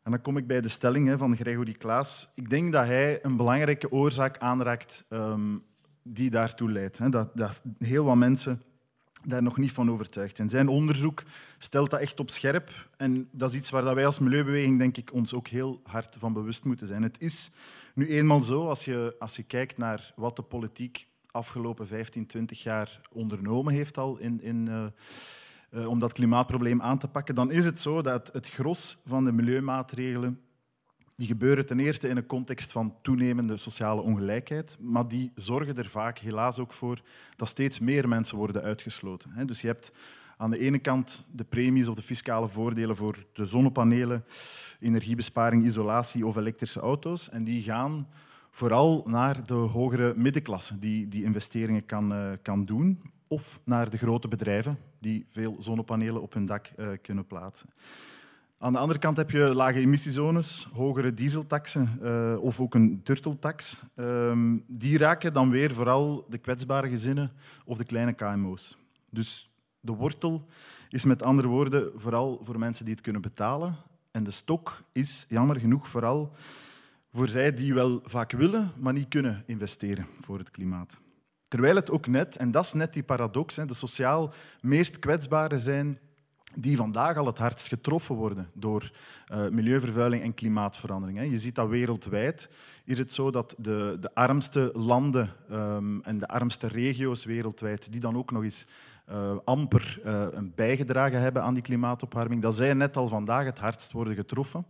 En 0.03 0.11
dan 0.11 0.21
kom 0.21 0.37
ik 0.37 0.47
bij 0.47 0.61
de 0.61 0.67
stelling 0.67 1.07
hè, 1.07 1.17
van 1.17 1.35
Gregory 1.35 1.73
Klaas. 1.73 2.29
Ik 2.35 2.49
denk 2.49 2.71
dat 2.71 2.85
hij 2.85 3.23
een 3.23 3.37
belangrijke 3.37 3.91
oorzaak 3.91 4.37
aanraakt 4.37 5.05
um, 5.09 5.63
die 6.13 6.29
daartoe 6.29 6.71
leidt. 6.71 7.11
Dat, 7.11 7.29
dat 7.33 7.61
heel 7.77 8.05
wat 8.05 8.15
mensen 8.15 8.61
daar 9.23 9.43
nog 9.43 9.57
niet 9.57 9.71
van 9.71 9.91
overtuigd 9.91 10.35
zijn. 10.35 10.49
Zijn 10.49 10.67
onderzoek 10.67 11.23
stelt 11.57 11.89
dat 11.89 11.99
echt 11.99 12.19
op 12.19 12.29
scherp. 12.29 12.89
En 12.97 13.29
dat 13.31 13.51
is 13.51 13.57
iets 13.57 13.69
waar 13.69 13.95
wij 13.95 14.05
als 14.05 14.19
milieubeweging 14.19 14.77
denk 14.77 14.97
ik, 14.97 15.13
ons 15.13 15.33
ook 15.33 15.47
heel 15.47 15.81
hard 15.83 16.15
van 16.19 16.33
bewust 16.33 16.63
moeten 16.63 16.87
zijn. 16.87 17.03
Het 17.03 17.15
is 17.19 17.49
nu 17.93 18.07
eenmaal 18.07 18.39
zo, 18.39 18.67
als 18.67 18.85
je, 18.85 19.15
als 19.19 19.35
je 19.35 19.43
kijkt 19.43 19.77
naar 19.77 20.13
wat 20.15 20.35
de 20.35 20.41
politiek 20.41 21.07
afgelopen 21.31 21.87
15, 21.87 22.25
20 22.25 22.63
jaar 22.63 23.01
ondernomen 23.11 23.73
heeft 23.73 23.97
al 23.97 24.17
in, 24.17 24.41
in, 24.41 24.67
uh, 24.69 24.85
uh, 25.71 25.87
om 25.87 25.99
dat 25.99 26.13
klimaatprobleem 26.13 26.81
aan 26.81 26.97
te 26.97 27.07
pakken, 27.07 27.35
dan 27.35 27.51
is 27.51 27.65
het 27.65 27.79
zo 27.79 28.01
dat 28.01 28.29
het 28.33 28.47
gros 28.47 28.97
van 29.05 29.25
de 29.25 29.31
milieumaatregelen 29.31 30.41
Die 31.17 31.27
gebeuren 31.27 31.65
ten 31.65 31.79
eerste 31.79 32.07
in 32.07 32.17
een 32.17 32.25
context 32.25 32.71
van 32.71 32.95
toenemende 33.01 33.57
sociale 33.57 34.01
ongelijkheid, 34.01 34.77
maar 34.79 35.07
die 35.07 35.31
zorgen 35.35 35.77
er 35.77 35.89
vaak 35.89 36.17
helaas 36.17 36.59
ook 36.59 36.73
voor 36.73 37.01
dat 37.35 37.47
steeds 37.47 37.79
meer 37.79 38.07
mensen 38.07 38.37
worden 38.37 38.61
uitgesloten. 38.61 39.47
Dus 39.47 39.61
je 39.61 39.67
hebt 39.67 39.91
aan 40.37 40.49
de 40.49 40.59
ene 40.59 40.79
kant 40.79 41.25
de 41.31 41.43
premies 41.43 41.87
of 41.87 41.95
de 41.95 42.01
fiscale 42.01 42.47
voordelen 42.47 42.95
voor 42.95 43.25
de 43.33 43.45
zonnepanelen, 43.45 44.25
energiebesparing, 44.79 45.65
isolatie 45.65 46.25
of 46.25 46.35
elektrische 46.35 46.79
auto's. 46.79 47.29
En 47.29 47.43
die 47.43 47.61
gaan 47.61 48.07
vooral 48.51 49.03
naar 49.05 49.45
de 49.45 49.53
hogere 49.53 50.13
middenklasse 50.15 50.79
die 50.79 51.07
die 51.07 51.23
investeringen 51.23 51.85
kan, 51.85 52.13
uh, 52.13 52.31
kan 52.41 52.65
doen. 52.65 53.01
Of 53.27 53.59
naar 53.63 53.89
de 53.89 53.97
grote 53.97 54.27
bedrijven 54.27 54.79
die 54.99 55.25
veel 55.29 55.57
zonnepanelen 55.59 56.21
op 56.21 56.33
hun 56.33 56.45
dak 56.45 56.71
uh, 56.77 56.87
kunnen 57.01 57.27
plaatsen. 57.27 57.69
Aan 58.59 58.73
de 58.73 58.79
andere 58.79 58.99
kant 58.99 59.17
heb 59.17 59.31
je 59.31 59.55
lage 59.55 59.79
emissiezones, 59.79 60.67
hogere 60.73 61.13
dieseltaxen 61.13 61.99
uh, 62.03 62.37
of 62.39 62.59
ook 62.59 62.75
een 62.75 63.01
turteltax. 63.03 63.81
Um, 63.95 64.63
die 64.67 64.97
raken 64.97 65.33
dan 65.33 65.49
weer 65.49 65.73
vooral 65.73 66.25
de 66.29 66.37
kwetsbare 66.37 66.89
gezinnen 66.89 67.31
of 67.65 67.77
de 67.77 67.83
kleine 67.83 68.13
KMO's. 68.13 68.77
Dus 69.09 69.51
de 69.79 69.91
wortel 69.91 70.45
is 70.89 71.05
met 71.05 71.23
andere 71.23 71.47
woorden 71.47 71.91
vooral 71.95 72.41
voor 72.43 72.59
mensen 72.59 72.85
die 72.85 72.93
het 72.93 73.03
kunnen 73.03 73.21
betalen. 73.21 73.75
En 74.11 74.23
de 74.23 74.31
stok 74.31 74.83
is 74.91 75.25
jammer 75.29 75.59
genoeg 75.59 75.87
vooral 75.87 76.31
voor 77.13 77.27
zij 77.27 77.53
die 77.53 77.73
wel 77.73 78.01
vaak 78.03 78.31
willen, 78.31 78.71
maar 78.77 78.93
niet 78.93 79.07
kunnen 79.07 79.43
investeren 79.45 80.05
voor 80.21 80.37
het 80.37 80.51
klimaat. 80.51 80.99
Terwijl 81.47 81.75
het 81.75 81.91
ook 81.91 82.07
net, 82.07 82.35
en 82.35 82.51
dat 82.51 82.65
is 82.65 82.73
net 82.73 82.93
die 82.93 83.03
paradox, 83.03 83.55
de 83.55 83.73
sociaal 83.73 84.33
meest 84.61 84.99
kwetsbaren 84.99 85.59
zijn 85.59 85.99
die 86.55 86.77
vandaag 86.77 87.17
al 87.17 87.25
het 87.25 87.37
hardst 87.37 87.67
getroffen 87.67 88.15
worden 88.15 88.49
door 88.53 88.91
uh, 89.31 89.47
milieuvervuiling 89.49 90.23
en 90.23 90.33
klimaatverandering. 90.33 91.31
Je 91.31 91.39
ziet 91.39 91.55
dat 91.55 91.69
wereldwijd 91.69 92.49
is 92.85 92.97
het 92.97 93.13
zo 93.13 93.31
dat 93.31 93.55
de, 93.57 93.97
de 93.99 94.15
armste 94.15 94.71
landen 94.73 95.29
um, 95.51 96.01
en 96.03 96.17
de 96.17 96.27
armste 96.27 96.67
regio's 96.67 97.25
wereldwijd, 97.25 97.91
die 97.91 97.99
dan 97.99 98.17
ook 98.17 98.31
nog 98.31 98.43
eens 98.43 98.65
uh, 99.09 99.31
amper 99.43 99.99
uh, 100.05 100.27
bijgedragen 100.55 101.21
hebben 101.21 101.43
aan 101.43 101.53
die 101.53 101.63
klimaatopwarming, 101.63 102.41
dat 102.41 102.55
zij 102.55 102.73
net 102.73 102.97
al 102.97 103.07
vandaag 103.07 103.45
het 103.45 103.59
hardst 103.59 103.91
worden 103.91 104.15
getroffen. 104.15 104.65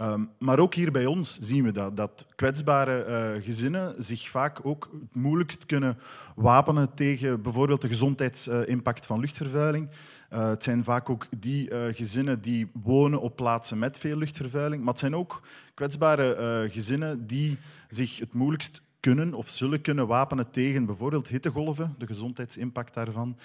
Um, 0.00 0.30
maar 0.38 0.58
ook 0.58 0.74
hier 0.74 0.92
bij 0.92 1.06
ons 1.06 1.38
zien 1.40 1.64
we 1.64 1.72
dat, 1.72 1.96
dat 1.96 2.26
kwetsbare 2.34 3.40
gezinnen 3.42 3.94
zich 3.98 4.28
vaak 4.28 4.58
ook 4.62 4.90
het 5.00 5.14
moeilijkst 5.14 5.66
kunnen 5.66 5.98
wapenen 6.34 6.94
tegen 6.94 7.42
bijvoorbeeld 7.42 7.80
de 7.80 7.88
gezondheidsimpact 7.88 9.06
van 9.06 9.20
luchtvervuiling. 9.20 9.88
Uh, 10.32 10.48
het 10.48 10.62
zijn 10.62 10.84
vaak 10.84 11.10
ook 11.10 11.26
die 11.38 11.70
uh, 11.70 11.94
gezinnen 11.94 12.40
die 12.40 12.70
wonen 12.82 13.20
op 13.20 13.36
plaatsen 13.36 13.78
met 13.78 13.98
veel 13.98 14.16
luchtvervuiling, 14.16 14.82
maar 14.82 14.92
het 14.92 15.00
zijn 15.00 15.16
ook 15.16 15.42
kwetsbare 15.74 16.68
gezinnen 16.70 17.26
die 17.26 17.58
zich 17.88 18.18
het 18.18 18.34
moeilijkst 18.34 18.82
kunnen 19.00 19.34
of 19.34 19.48
zullen 19.48 19.80
kunnen 19.80 20.06
wapenen 20.06 20.50
tegen 20.50 20.86
bijvoorbeeld 20.86 21.28
hittegolven, 21.28 21.94
de 21.98 22.06
gezondheidsimpact 22.06 22.94
daarvan, 22.94 23.36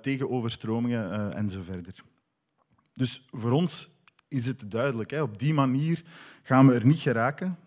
tegen 0.00 0.30
overstromingen 0.30 1.34
en 1.34 1.50
zo 1.50 1.62
verder. 1.62 2.04
Dus 2.92 3.24
voor 3.30 3.50
ons 3.50 3.90
is 4.28 4.46
het 4.46 4.70
duidelijk. 4.70 5.10
Hè. 5.10 5.22
Op 5.22 5.38
die 5.38 5.54
manier 5.54 6.02
gaan 6.42 6.66
we 6.66 6.74
er 6.74 6.86
niet 6.86 7.00
geraken. 7.00 7.58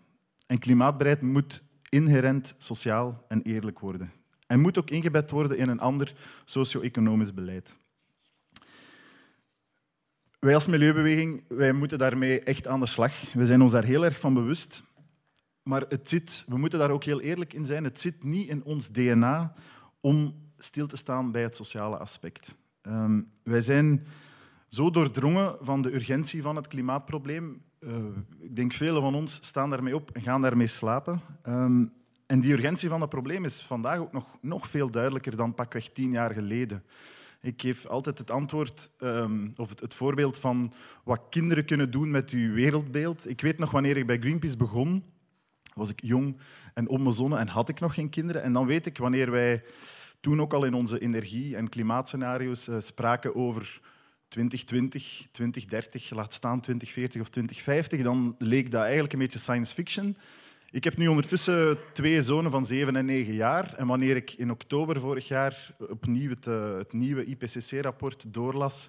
En 0.46 0.58
klimaatbeleid 0.58 1.22
moet 1.22 1.62
inherent 1.88 2.54
sociaal 2.58 3.24
en 3.28 3.42
eerlijk 3.42 3.78
worden. 3.78 4.12
En 4.46 4.60
moet 4.60 4.78
ook 4.78 4.90
ingebed 4.90 5.30
worden 5.30 5.58
in 5.58 5.68
een 5.68 5.80
ander 5.80 6.14
socio-economisch 6.44 7.34
beleid. 7.34 7.76
Wij 10.44 10.54
als 10.54 10.66
milieubeweging 10.66 11.42
wij 11.48 11.72
moeten 11.72 11.98
daarmee 11.98 12.40
echt 12.40 12.66
aan 12.66 12.80
de 12.80 12.86
slag. 12.86 13.32
We 13.32 13.46
zijn 13.46 13.62
ons 13.62 13.72
daar 13.72 13.84
heel 13.84 14.04
erg 14.04 14.20
van 14.20 14.34
bewust. 14.34 14.82
Maar 15.62 15.84
het 15.88 16.08
zit, 16.08 16.44
we 16.48 16.56
moeten 16.56 16.78
daar 16.78 16.90
ook 16.90 17.04
heel 17.04 17.20
eerlijk 17.20 17.52
in 17.52 17.64
zijn, 17.64 17.84
het 17.84 18.00
zit 18.00 18.24
niet 18.24 18.48
in 18.48 18.64
ons 18.64 18.88
DNA 18.88 19.52
om 20.00 20.34
stil 20.58 20.86
te 20.86 20.96
staan 20.96 21.32
bij 21.32 21.42
het 21.42 21.56
sociale 21.56 21.96
aspect. 21.96 22.56
Um, 22.82 23.30
wij 23.42 23.60
zijn 23.60 24.06
zo 24.68 24.90
doordrongen 24.90 25.56
van 25.60 25.82
de 25.82 25.94
urgentie 25.94 26.42
van 26.42 26.56
het 26.56 26.68
klimaatprobleem. 26.68 27.62
Uh, 27.80 27.94
ik 28.38 28.56
denk 28.56 28.72
velen 28.72 29.02
van 29.02 29.14
ons 29.14 29.38
staan 29.42 29.70
daarmee 29.70 29.94
op 29.94 30.10
en 30.10 30.22
gaan 30.22 30.42
daarmee 30.42 30.66
slapen. 30.66 31.20
Um, 31.48 31.92
en 32.26 32.40
die 32.40 32.52
urgentie 32.52 32.88
van 32.88 33.00
het 33.00 33.10
probleem 33.10 33.44
is 33.44 33.62
vandaag 33.62 33.98
ook 33.98 34.12
nog, 34.12 34.38
nog 34.40 34.68
veel 34.68 34.90
duidelijker 34.90 35.36
dan 35.36 35.54
pakweg 35.54 35.88
tien 35.88 36.10
jaar 36.10 36.32
geleden. 36.34 36.82
Ik 37.42 37.60
geef 37.60 37.86
altijd 37.86 38.18
het 38.18 38.30
antwoord 38.30 38.90
um, 39.00 39.52
of 39.56 39.68
het, 39.68 39.80
het, 39.80 39.94
voorbeeld 39.94 40.38
van 40.38 40.72
wat 41.04 41.20
kinderen 41.30 41.64
kunnen 41.64 41.90
doen 41.90 42.10
met 42.10 42.30
uw 42.30 42.52
wereldbeeld. 42.52 43.28
Ik 43.28 43.40
weet 43.40 43.58
nog 43.58 43.70
wanneer 43.70 43.96
ik 43.96 44.06
bij 44.06 44.18
Greenpeace 44.18 44.56
begon, 44.56 45.04
was 45.74 45.90
ik 45.90 46.00
jong 46.02 46.36
en 46.74 46.88
onbezonnen 46.88 47.38
en 47.38 47.48
had 47.48 47.68
ik 47.68 47.80
nog 47.80 47.94
geen 47.94 48.08
kinderen. 48.08 48.42
En 48.42 48.52
dan 48.52 48.66
weet 48.66 48.86
ik 48.86 48.98
wanneer 48.98 49.30
wij 49.30 49.64
toen 50.20 50.40
ook 50.40 50.52
al 50.52 50.64
in 50.64 50.74
onze 50.74 51.00
energie- 51.00 51.56
en 51.56 51.68
klimaatscenario's 51.68 52.68
uh, 52.68 52.80
spraken 52.80 53.34
over 53.34 53.80
2020, 54.28 55.26
2030, 55.32 56.10
laat 56.10 56.34
staan 56.34 56.60
2040 56.60 57.20
of 57.20 57.28
2050, 57.28 58.02
dan 58.02 58.34
leek 58.38 58.70
dat 58.70 58.82
eigenlijk 58.82 59.12
een 59.12 59.18
beetje 59.18 59.38
science 59.38 59.74
fiction. 59.74 60.16
Ik 60.72 60.84
heb 60.84 60.96
nu 60.96 61.06
ondertussen 61.06 61.78
twee 61.92 62.22
zonen 62.22 62.50
van 62.50 62.66
7 62.66 62.96
en 62.96 63.04
9 63.04 63.34
jaar. 63.34 63.74
En 63.74 63.86
wanneer 63.86 64.16
ik 64.16 64.32
in 64.32 64.50
oktober 64.50 65.00
vorig 65.00 65.28
jaar 65.28 65.74
opnieuw 65.78 66.30
het, 66.30 66.44
het 66.78 66.92
nieuwe 66.92 67.24
IPCC-rapport 67.24 68.24
doorlas 68.34 68.88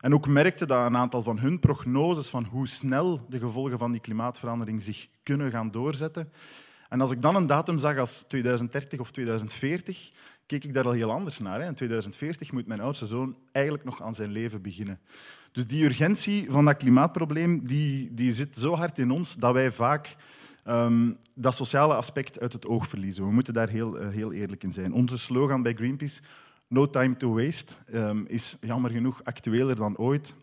en 0.00 0.14
ook 0.14 0.26
merkte 0.26 0.66
dat 0.66 0.86
een 0.86 0.96
aantal 0.96 1.22
van 1.22 1.38
hun 1.38 1.60
prognoses 1.60 2.28
van 2.28 2.44
hoe 2.44 2.68
snel 2.68 3.26
de 3.28 3.38
gevolgen 3.38 3.78
van 3.78 3.92
die 3.92 4.00
klimaatverandering 4.00 4.82
zich 4.82 5.08
kunnen 5.22 5.50
gaan 5.50 5.70
doorzetten. 5.70 6.32
En 6.88 7.00
als 7.00 7.10
ik 7.10 7.22
dan 7.22 7.36
een 7.36 7.46
datum 7.46 7.78
zag 7.78 7.98
als 7.98 8.24
2030 8.28 9.00
of 9.00 9.10
2040, 9.10 10.10
keek 10.46 10.64
ik 10.64 10.74
daar 10.74 10.84
al 10.84 10.92
heel 10.92 11.10
anders 11.10 11.38
naar. 11.38 11.60
In 11.60 11.74
2040 11.74 12.52
moet 12.52 12.66
mijn 12.66 12.80
oudste 12.80 13.06
zoon 13.06 13.36
eigenlijk 13.52 13.84
nog 13.84 14.02
aan 14.02 14.14
zijn 14.14 14.30
leven 14.30 14.62
beginnen. 14.62 15.00
Dus 15.52 15.66
die 15.66 15.84
urgentie 15.84 16.46
van 16.50 16.64
dat 16.64 16.76
klimaatprobleem 16.76 17.66
die, 17.66 18.14
die 18.14 18.32
zit 18.32 18.56
zo 18.56 18.74
hard 18.74 18.98
in 18.98 19.10
ons 19.10 19.34
dat 19.36 19.52
wij 19.52 19.72
vaak 19.72 20.16
um, 20.70 21.16
dat 21.34 21.54
sociale 21.54 21.94
aspect 21.94 22.40
uit 22.40 22.52
het 22.52 22.66
oog 22.66 22.86
verliezen. 22.86 23.24
We 23.24 23.32
moeten 23.32 23.54
daar 23.54 23.68
heel, 23.68 24.02
uh, 24.02 24.08
heel 24.08 24.32
eerlijk 24.32 24.62
in 24.62 24.72
zijn. 24.72 24.92
Onze 24.92 25.18
slogan 25.18 25.62
bij 25.62 25.74
Greenpeace, 25.74 26.20
No 26.68 26.90
Time 26.90 27.16
to 27.16 27.34
Waste, 27.34 27.74
um, 27.94 28.24
is 28.26 28.56
jammer 28.60 28.90
genoeg 28.90 29.24
actueler 29.24 29.76
dan 29.76 29.96
ooit. 29.96 30.34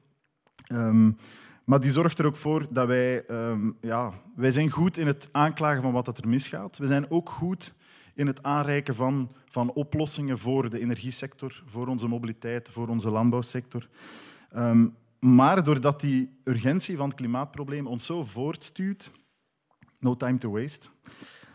Um, 0.72 1.18
maar 1.64 1.80
die 1.80 1.92
zorgt 1.92 2.20
er 2.20 2.26
ook 2.26 2.36
voor 2.36 2.68
dat 2.70 2.88
wij... 2.88 3.26
ja, 3.82 4.12
wij 4.36 4.52
zijn 4.52 4.70
goed 4.70 4.98
in 4.98 5.08
het 5.08 5.30
aanklagen 5.32 5.82
van 5.82 5.92
wat 5.92 6.18
er 6.18 6.28
misgaat. 6.28 6.78
We 6.78 6.88
zijn 6.88 7.12
ook 7.12 7.30
goed 7.30 7.74
in 8.16 8.28
het 8.28 8.44
aanreiken 8.44 8.96
van, 8.96 9.32
van 9.46 9.74
oplossingen 9.74 10.40
voor 10.40 10.70
de 10.70 10.80
energiesector, 10.80 11.64
voor 11.66 11.88
onze 11.88 12.08
mobiliteit, 12.08 12.70
voor 12.70 12.88
onze 12.88 13.10
landbouwsector. 13.10 13.88
Maar 15.20 15.64
doordat 15.64 16.02
die 16.02 16.30
urgentie 16.44 16.98
van 16.98 17.08
het 17.08 17.18
klimaatprobleem 17.18 17.88
ons 17.88 18.06
zo 18.06 18.24
voortstuwt, 18.24 19.12
no 20.00 20.16
time 20.16 20.38
to 20.38 20.50
waste, 20.50 20.90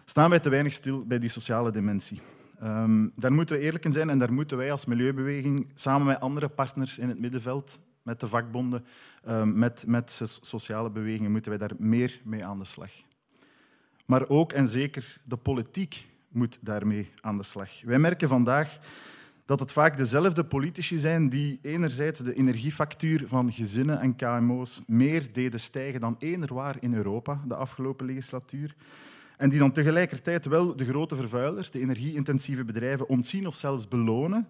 staan 0.05 0.31
wij 0.31 0.41
te 0.41 0.49
weinig 0.49 0.73
stil 0.73 1.07
bij 1.07 1.19
die 1.19 1.29
sociale 1.29 1.71
dimensie. 1.71 2.21
Um, 2.63 3.13
daar 3.17 3.33
moeten 3.33 3.57
we 3.57 3.63
eerlijk 3.63 3.85
in 3.85 3.93
zijn 3.93 4.11
en 4.11 4.19
daar 4.19 4.33
moeten 4.33 4.57
wij 4.57 4.73
als 4.73 4.85
milieubeweging 4.85 5.73
samen 5.75 6.07
met 6.07 6.21
andere 6.21 6.49
partners 6.49 6.99
in 6.99 7.09
het 7.09 7.19
middenveld, 7.19 7.79
met 8.03 8.21
de 8.21 8.29
vakbonden, 8.29 8.85
um, 9.29 9.59
met, 9.59 9.85
met 9.87 10.21
sociale 10.43 10.91
bewegingen, 10.91 11.31
moeten 11.31 11.51
wij 11.51 11.59
daar 11.59 11.77
meer 11.79 12.21
mee 12.25 12.45
aan 12.45 12.59
de 12.59 12.65
slag. 12.65 12.91
Maar 14.07 14.29
ook 14.29 14.53
en 14.53 14.69
zeker 14.69 15.21
de 15.25 15.37
politiek 15.37 16.07
moet 16.29 16.59
daarmee 16.61 17.11
aan 17.21 17.37
de 17.37 17.43
slag. 17.43 17.83
Wij 17.83 17.99
merken 17.99 18.29
vandaag 18.29 18.79
dat 19.47 19.61
het 19.61 19.73
vaak 19.73 19.97
dezelfde 19.97 20.45
politici 20.45 20.99
zijn 20.99 21.29
die 21.29 21.59
enerzijds 21.63 22.21
de 22.21 22.35
energiefactuur 22.35 23.25
van 23.27 23.53
gezinnen 23.53 24.01
en 24.01 24.17
KMO's 24.17 24.83
meer 24.87 25.33
deden 25.33 25.61
stijgen 25.61 26.01
dan 26.01 26.17
eender 26.19 26.55
waar 26.55 26.77
in 26.81 26.95
Europa 26.95 27.43
de 27.47 27.55
afgelopen 27.55 28.07
legislatuur. 28.07 28.75
En 29.37 29.51
die 29.51 29.59
dan 29.59 29.73
tegelijkertijd 29.73 30.45
wel 30.45 30.77
de 30.77 30.85
grote 30.85 31.17
vervuilers, 31.17 31.71
de 31.71 31.81
energie-intensieve 31.81 32.65
bedrijven, 32.65 33.09
ontzien 33.09 33.47
of 33.47 33.55
zelfs 33.55 33.89
belonen. 33.89 34.49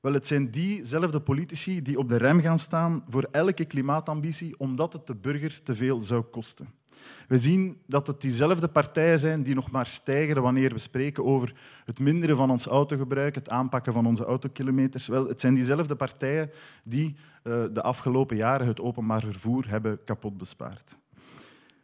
Wel, 0.00 0.12
het 0.12 0.26
zijn 0.26 0.50
diezelfde 0.50 1.20
politici 1.20 1.82
die 1.82 1.98
op 1.98 2.08
de 2.08 2.16
rem 2.16 2.40
gaan 2.40 2.58
staan 2.58 3.04
voor 3.08 3.28
elke 3.30 3.64
klimaatambitie, 3.64 4.58
omdat 4.58 4.92
het 4.92 5.06
de 5.06 5.14
burger 5.14 5.60
te 5.62 5.76
veel 5.76 6.02
zou 6.02 6.22
kosten. 6.22 6.79
We 7.28 7.38
zien 7.38 7.78
dat 7.86 8.06
het 8.06 8.20
diezelfde 8.20 8.68
partijen 8.68 9.18
zijn 9.18 9.42
die 9.42 9.54
nog 9.54 9.70
maar 9.70 9.86
stijgen 9.86 10.42
wanneer 10.42 10.72
we 10.72 10.78
spreken 10.78 11.24
over 11.24 11.54
het 11.84 11.98
minderen 11.98 12.36
van 12.36 12.50
ons 12.50 12.66
autogebruik, 12.66 13.34
het 13.34 13.48
aanpakken 13.48 13.92
van 13.92 14.06
onze 14.06 14.24
autokilometers. 14.24 15.06
Wel, 15.06 15.28
het 15.28 15.40
zijn 15.40 15.54
diezelfde 15.54 15.96
partijen 15.96 16.50
die 16.84 17.16
uh, 17.44 17.64
de 17.72 17.82
afgelopen 17.82 18.36
jaren 18.36 18.66
het 18.66 18.80
openbaar 18.80 19.20
vervoer 19.20 19.68
hebben 19.68 20.04
kapot 20.04 20.36
bespaard. 20.38 20.96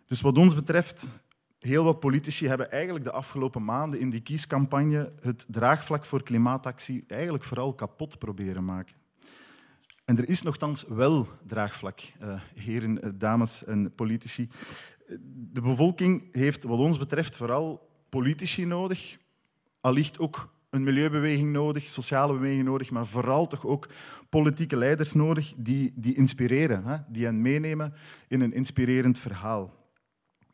Dus 0.06 0.20
wat 0.20 0.38
ons 0.38 0.54
betreft, 0.54 1.08
heel 1.58 1.84
wat 1.84 2.00
politici 2.00 2.48
hebben 2.48 2.70
eigenlijk 2.70 3.04
de 3.04 3.12
afgelopen 3.12 3.64
maanden 3.64 4.00
in 4.00 4.10
die 4.10 4.20
kiescampagne 4.20 5.12
het 5.20 5.44
draagvlak 5.48 6.04
voor 6.04 6.22
klimaatactie 6.22 7.04
eigenlijk 7.08 7.44
vooral 7.44 7.74
kapot 7.74 8.18
proberen 8.18 8.64
maken. 8.64 8.94
En 10.04 10.18
er 10.18 10.28
is 10.28 10.42
nogthans 10.42 10.84
wel 10.88 11.28
draagvlak, 11.46 12.00
uh, 12.22 12.40
heren, 12.54 13.18
dames 13.18 13.64
en 13.64 13.94
politici. 13.94 14.48
De 15.52 15.60
bevolking 15.60 16.28
heeft 16.32 16.64
wat 16.64 16.78
ons 16.78 16.98
betreft 16.98 17.36
vooral 17.36 17.88
politici 18.08 18.64
nodig, 18.64 19.18
allicht 19.80 20.18
ook 20.18 20.54
een 20.70 20.82
milieubeweging 20.82 21.52
nodig, 21.52 21.88
sociale 21.88 22.32
beweging 22.32 22.64
nodig, 22.64 22.90
maar 22.90 23.06
vooral 23.06 23.46
toch 23.46 23.66
ook 23.66 23.88
politieke 24.28 24.76
leiders 24.76 25.12
nodig 25.12 25.52
die, 25.56 25.92
die 25.94 26.14
inspireren, 26.14 26.84
hè? 26.84 26.96
die 27.08 27.24
hen 27.24 27.42
meenemen 27.42 27.94
in 28.28 28.40
een 28.40 28.52
inspirerend 28.52 29.18
verhaal. 29.18 29.74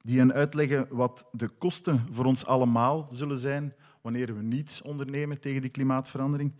Die 0.02 0.18
hen 0.18 0.32
uitleggen 0.32 0.86
wat 0.90 1.28
de 1.32 1.48
kosten 1.48 2.06
voor 2.10 2.24
ons 2.24 2.44
allemaal 2.44 3.08
zullen 3.10 3.38
zijn 3.38 3.74
wanneer 4.00 4.36
we 4.36 4.42
niets 4.42 4.82
ondernemen 4.82 5.40
tegen 5.40 5.60
die 5.60 5.70
klimaatverandering. 5.70 6.52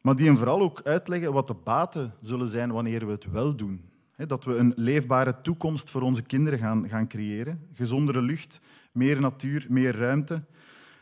Maar 0.00 0.16
die 0.16 0.26
hen 0.26 0.36
vooral 0.36 0.60
ook 0.60 0.80
uitleggen 0.84 1.32
wat 1.32 1.46
de 1.46 1.54
baten 1.54 2.14
zullen 2.20 2.48
zijn 2.48 2.72
wanneer 2.72 3.06
we 3.06 3.12
het 3.12 3.30
wel 3.30 3.56
doen. 3.56 3.91
Dat 4.26 4.44
we 4.44 4.56
een 4.56 4.72
leefbare 4.76 5.40
toekomst 5.40 5.90
voor 5.90 6.02
onze 6.02 6.22
kinderen 6.22 6.58
gaan, 6.58 6.88
gaan 6.88 7.08
creëren. 7.08 7.68
Gezondere 7.74 8.22
lucht, 8.22 8.60
meer 8.92 9.20
natuur, 9.20 9.66
meer 9.68 9.96
ruimte. 9.96 10.42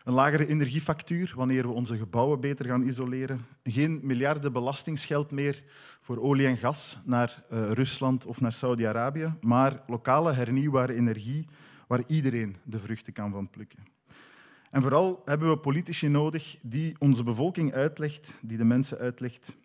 Een 0.05 0.13
lagere 0.13 0.47
energiefactuur 0.47 1.33
wanneer 1.37 1.63
we 1.63 1.73
onze 1.73 1.97
gebouwen 1.97 2.41
beter 2.41 2.67
gaan 2.67 2.83
isoleren. 2.83 3.41
Geen 3.63 4.01
miljarden 4.03 4.53
belastingsgeld 4.53 5.31
meer 5.31 5.63
voor 6.01 6.19
olie 6.19 6.47
en 6.47 6.57
gas 6.57 6.99
naar 7.05 7.43
uh, 7.53 7.71
Rusland 7.71 8.27
of 8.27 8.41
naar 8.41 8.53
Saudi-Arabië, 8.53 9.35
maar 9.41 9.83
lokale 9.87 10.33
hernieuwbare 10.33 10.95
energie 10.95 11.47
waar 11.87 12.03
iedereen 12.07 12.57
de 12.63 12.79
vruchten 12.79 13.13
kan 13.13 13.31
van 13.31 13.51
plukken. 13.51 13.79
En 14.71 14.83
vooral 14.83 15.23
hebben 15.25 15.51
we 15.51 15.57
politici 15.57 16.09
nodig 16.09 16.57
die 16.63 16.95
onze 16.99 17.23
bevolking 17.23 17.73
uitlegt, 17.73 18.35
die 18.41 18.57
de 18.57 18.65
mensen 18.65 18.99
uitlegt, 18.99 19.57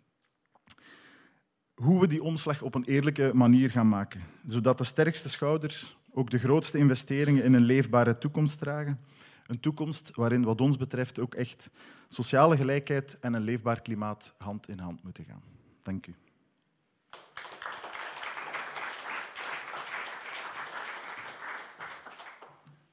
hoe 1.76 2.00
we 2.00 2.06
die 2.06 2.22
omslag 2.22 2.62
op 2.62 2.74
een 2.74 2.84
eerlijke 2.84 3.30
manier 3.34 3.70
gaan 3.70 3.88
maken, 3.88 4.20
zodat 4.46 4.78
de 4.78 4.84
sterkste 4.84 5.28
schouders 5.28 5.96
ook 6.12 6.30
de 6.30 6.38
grootste 6.38 6.78
investeringen 6.78 7.44
in 7.44 7.54
een 7.54 7.64
leefbare 7.64 8.18
toekomst 8.18 8.58
dragen. 8.58 9.00
Een 9.46 9.60
toekomst 9.60 10.10
waarin, 10.14 10.44
wat 10.44 10.60
ons 10.60 10.76
betreft, 10.76 11.18
ook 11.18 11.34
echt 11.34 11.70
sociale 12.08 12.56
gelijkheid 12.56 13.18
en 13.20 13.34
een 13.34 13.42
leefbaar 13.42 13.80
klimaat 13.80 14.34
hand 14.38 14.68
in 14.68 14.78
hand 14.78 15.02
moeten 15.02 15.24
gaan. 15.24 15.42
Dank 15.82 16.06
u. 16.06 16.14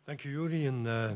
Dank 0.03 0.23
u, 0.23 0.29
Juri. 0.29 0.67
En, 0.67 0.83
uh, 0.85 1.11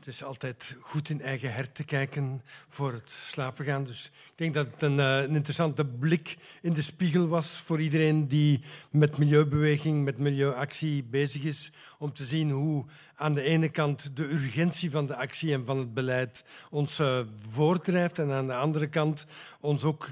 het 0.00 0.08
is 0.08 0.24
altijd 0.24 0.76
goed 0.80 1.08
in 1.08 1.20
eigen 1.20 1.54
hert 1.54 1.74
te 1.74 1.84
kijken 1.84 2.42
voor 2.68 2.92
het 2.92 3.10
slapen 3.10 3.64
gaan. 3.64 3.84
Dus 3.84 4.04
ik 4.04 4.32
denk 4.34 4.54
dat 4.54 4.66
het 4.70 4.82
een, 4.82 4.98
uh, 4.98 5.16
een, 5.20 5.34
interessante 5.34 5.84
blik 5.84 6.36
in 6.62 6.72
de 6.72 6.82
spiegel 6.82 7.28
was 7.28 7.46
voor 7.46 7.80
iedereen 7.80 8.28
die 8.28 8.60
met 8.90 9.18
milieubeweging, 9.18 10.04
met 10.04 10.18
milieuactie 10.18 11.02
bezig 11.04 11.42
is. 11.42 11.72
Om 11.98 12.12
te 12.12 12.24
zien 12.24 12.50
hoe 12.50 12.84
aan 13.14 13.34
de 13.34 13.42
ene 13.42 13.68
kant 13.68 14.16
de 14.16 14.32
urgentie 14.32 14.90
van 14.90 15.06
de 15.06 15.16
actie 15.16 15.52
en 15.52 15.64
van 15.64 15.78
het 15.78 15.94
beleid 15.94 16.44
ons 16.70 16.98
uh, 16.98 17.20
voordrijft. 17.50 18.18
En 18.18 18.30
aan 18.30 18.46
de 18.46 18.54
andere 18.54 18.88
kant 18.88 19.26
ons 19.60 19.84
ook 19.84 20.08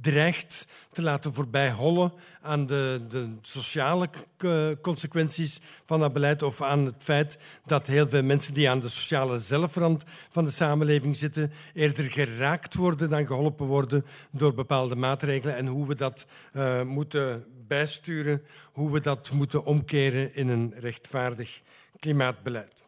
dreigt 0.00 0.66
te 0.92 1.02
laten 1.02 1.34
voorbijhollen 1.34 2.12
aan 2.42 2.66
de, 2.66 3.00
de, 3.08 3.34
sociale 3.40 4.08
consequenties 4.82 5.60
van 5.86 6.00
dat 6.00 6.12
beleid 6.12 6.42
of 6.42 6.62
aan 6.62 6.84
het 6.84 7.02
feit 7.02 7.38
dat 7.66 7.86
heel 7.86 8.08
veel 8.08 8.22
mensen 8.22 8.54
die 8.54 8.70
aan 8.70 8.80
de 8.80 8.88
sociale 8.88 9.38
zelfrand 9.38 10.04
van 10.30 10.44
de 10.44 10.50
samenleving 10.50 11.16
zitten 11.16 11.52
eerder 11.74 12.10
geraakt 12.10 12.74
worden 12.74 13.10
dan 13.10 13.26
geholpen 13.26 13.66
worden 13.66 14.04
door 14.30 14.54
bepaalde 14.54 14.96
maatregelen 14.96 15.56
en 15.56 15.66
hoe 15.66 15.86
we 15.86 15.94
dat 15.94 16.26
uh, 16.52 16.82
moeten 16.82 17.44
bijsturen, 17.66 18.42
hoe 18.72 18.90
we 18.90 19.00
dat 19.00 19.30
moeten 19.30 19.64
omkeren 19.64 20.34
in 20.34 20.48
een 20.48 20.74
rechtvaardig 20.78 21.62
klimaatbeleid. 21.98 22.84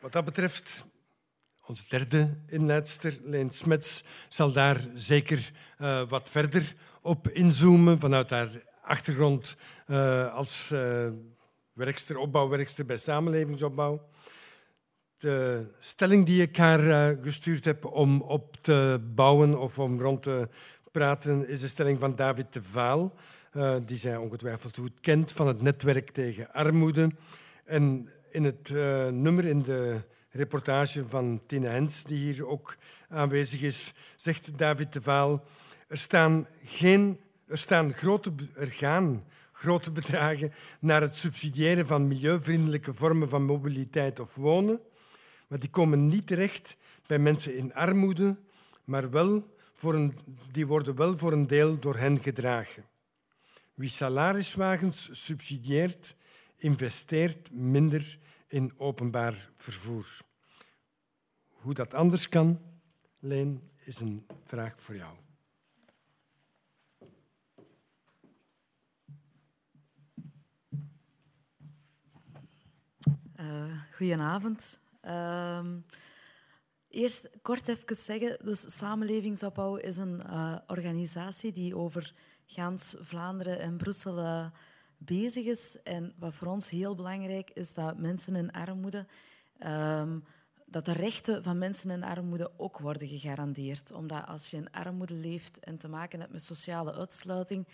Wat 0.00 0.12
dat 0.12 0.24
betreft 0.24 0.84
onze 1.68 1.84
derde 1.88 2.28
inleidster, 2.46 3.18
Leen 3.24 3.50
Smets, 3.50 4.04
zal 4.28 4.52
daar 4.52 4.86
zeker 4.94 5.52
uh, 5.80 6.08
wat 6.08 6.30
verder 6.30 6.74
op 7.02 7.28
inzoomen 7.28 7.98
vanuit 7.98 8.30
haar 8.30 8.48
achtergrond 8.82 9.56
uh, 9.86 10.34
als 10.34 10.70
uh, 10.72 11.08
werkster, 11.72 12.18
opbouwwerkster 12.18 12.86
bij 12.86 12.96
samenlevingsopbouw. 12.96 14.08
De 15.16 15.66
stelling 15.78 16.26
die 16.26 16.42
ik 16.42 16.56
haar 16.56 17.16
gestuurd 17.22 17.64
heb 17.64 17.84
om 17.84 18.20
op 18.20 18.56
te 18.60 19.00
bouwen 19.14 19.60
of 19.60 19.78
om 19.78 20.00
rond 20.00 20.22
te 20.22 20.48
praten, 20.90 21.48
is 21.48 21.60
de 21.60 21.68
stelling 21.68 21.98
van 22.00 22.16
David 22.16 22.52
de 22.52 22.62
Vaal, 22.62 23.14
die 23.84 23.96
zij 23.96 24.16
ongetwijfeld 24.16 24.76
goed 24.76 25.00
kent, 25.00 25.32
van 25.32 25.46
het 25.46 25.62
netwerk 25.62 26.10
tegen 26.10 26.52
armoede. 26.52 27.10
En 27.64 28.10
in 28.30 28.44
het 28.44 28.70
nummer 29.10 29.44
in 29.44 29.62
de 29.62 30.00
reportage 30.38 31.08
van 31.08 31.40
Tine 31.46 31.68
Hens, 31.68 32.04
die 32.04 32.18
hier 32.18 32.46
ook 32.46 32.76
aanwezig 33.08 33.60
is, 33.60 33.92
zegt 34.16 34.58
David 34.58 34.92
de 34.92 35.02
Vaal, 35.02 35.44
er 35.88 35.98
staan, 35.98 36.46
geen, 36.64 37.20
er 37.46 37.58
staan 37.58 37.92
grote, 37.92 38.32
er 38.54 38.72
gaan 38.72 39.24
grote 39.52 39.90
bedragen 39.90 40.52
naar 40.80 41.00
het 41.00 41.16
subsidiëren 41.16 41.86
van 41.86 42.06
milieuvriendelijke 42.06 42.94
vormen 42.94 43.28
van 43.28 43.44
mobiliteit 43.44 44.20
of 44.20 44.34
wonen, 44.34 44.80
maar 45.46 45.58
die 45.58 45.70
komen 45.70 46.08
niet 46.08 46.26
terecht 46.26 46.76
bij 47.06 47.18
mensen 47.18 47.56
in 47.56 47.74
armoede, 47.74 48.36
maar 48.84 49.10
wel 49.10 49.56
voor 49.72 49.94
een, 49.94 50.18
die 50.52 50.66
worden 50.66 50.96
wel 50.96 51.18
voor 51.18 51.32
een 51.32 51.46
deel 51.46 51.78
door 51.78 51.96
hen 51.96 52.18
gedragen. 52.18 52.84
Wie 53.74 53.88
salariswagens 53.88 55.08
subsidieert, 55.12 56.14
investeert 56.56 57.52
minder 57.52 58.18
in 58.48 58.72
openbaar 58.76 59.50
vervoer. 59.56 60.26
Hoe 61.58 61.74
dat 61.74 61.94
anders 61.94 62.28
kan, 62.28 62.60
Leen, 63.18 63.70
is 63.76 64.00
een 64.00 64.26
vraag 64.44 64.80
voor 64.80 64.96
jou. 64.96 65.16
Uh, 73.40 73.82
goedenavond. 73.92 74.78
Uh, 75.04 75.66
eerst 76.88 77.28
kort 77.42 77.68
even 77.68 77.96
zeggen, 77.96 78.38
dus 78.44 78.76
Samenlevingsopbouw 78.76 79.76
is 79.76 79.96
een 79.96 80.22
uh, 80.26 80.56
organisatie 80.66 81.52
die 81.52 81.76
over 81.76 82.14
gans 82.46 82.94
Vlaanderen 82.98 83.58
en 83.58 83.76
Brussel 83.76 84.18
uh, 84.18 84.46
bezig 84.96 85.44
is. 85.44 85.82
En 85.82 86.14
wat 86.18 86.34
voor 86.34 86.48
ons 86.48 86.70
heel 86.70 86.94
belangrijk 86.94 87.50
is, 87.50 87.74
dat 87.74 87.98
mensen 87.98 88.36
in 88.36 88.52
armoede 88.52 89.06
ehm, 89.58 90.18
dat 90.70 90.84
de 90.84 90.92
rechten 90.92 91.42
van 91.42 91.58
mensen 91.58 91.90
in 91.90 92.04
armoede 92.04 92.50
ook 92.56 92.78
worden 92.78 93.08
gegarandeerd. 93.08 93.92
Omdat 93.92 94.26
als 94.26 94.50
je 94.50 94.56
in 94.56 94.70
armoede 94.70 95.14
leeft 95.14 95.58
en 95.58 95.78
te 95.78 95.88
maken 95.88 96.20
hebt 96.20 96.32
met 96.32 96.42
sociale 96.42 96.94
uitsluiting, 96.94 97.66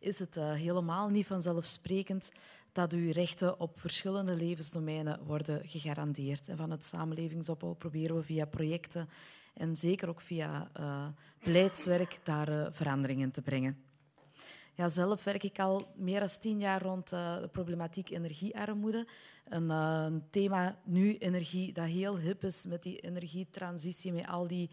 is 0.00 0.18
het 0.18 0.36
uh, 0.36 0.52
helemaal 0.52 1.08
niet 1.08 1.26
vanzelfsprekend 1.26 2.30
dat 2.72 2.92
uw 2.92 3.12
rechten 3.12 3.60
op 3.60 3.80
verschillende 3.80 4.36
levensdomeinen 4.36 5.24
worden 5.24 5.68
gegarandeerd. 5.68 6.48
En 6.48 6.56
van 6.56 6.70
het 6.70 6.84
samenlevingsopbouw 6.84 7.72
proberen 7.72 8.16
we 8.16 8.22
via 8.22 8.44
projecten 8.44 9.08
en 9.54 9.76
zeker 9.76 10.08
ook 10.08 10.20
via 10.20 10.70
uh, 10.80 11.06
beleidswerk 11.44 12.20
daar 12.22 12.48
uh, 12.48 12.66
veranderingen 12.70 13.30
te 13.30 13.42
brengen. 13.42 13.82
Ja, 14.74 14.88
zelf 14.88 15.24
werk 15.24 15.42
ik 15.42 15.58
al 15.58 15.92
meer 15.94 16.20
dan 16.20 16.28
tien 16.40 16.58
jaar 16.58 16.82
rond 16.82 17.08
de 17.08 17.48
problematiek 17.52 18.10
energiearmoede. 18.10 19.06
Een, 19.44 19.70
uh, 19.70 20.02
een, 20.04 20.24
thema 20.30 20.78
nu, 20.84 21.16
energie, 21.16 21.72
dat 21.72 21.86
heel 21.86 22.18
hip 22.18 22.44
is 22.44 22.66
met 22.66 22.82
die 22.82 23.00
energietransitie, 23.00 24.12
met 24.12 24.26
al 24.26 24.46
die 24.46 24.70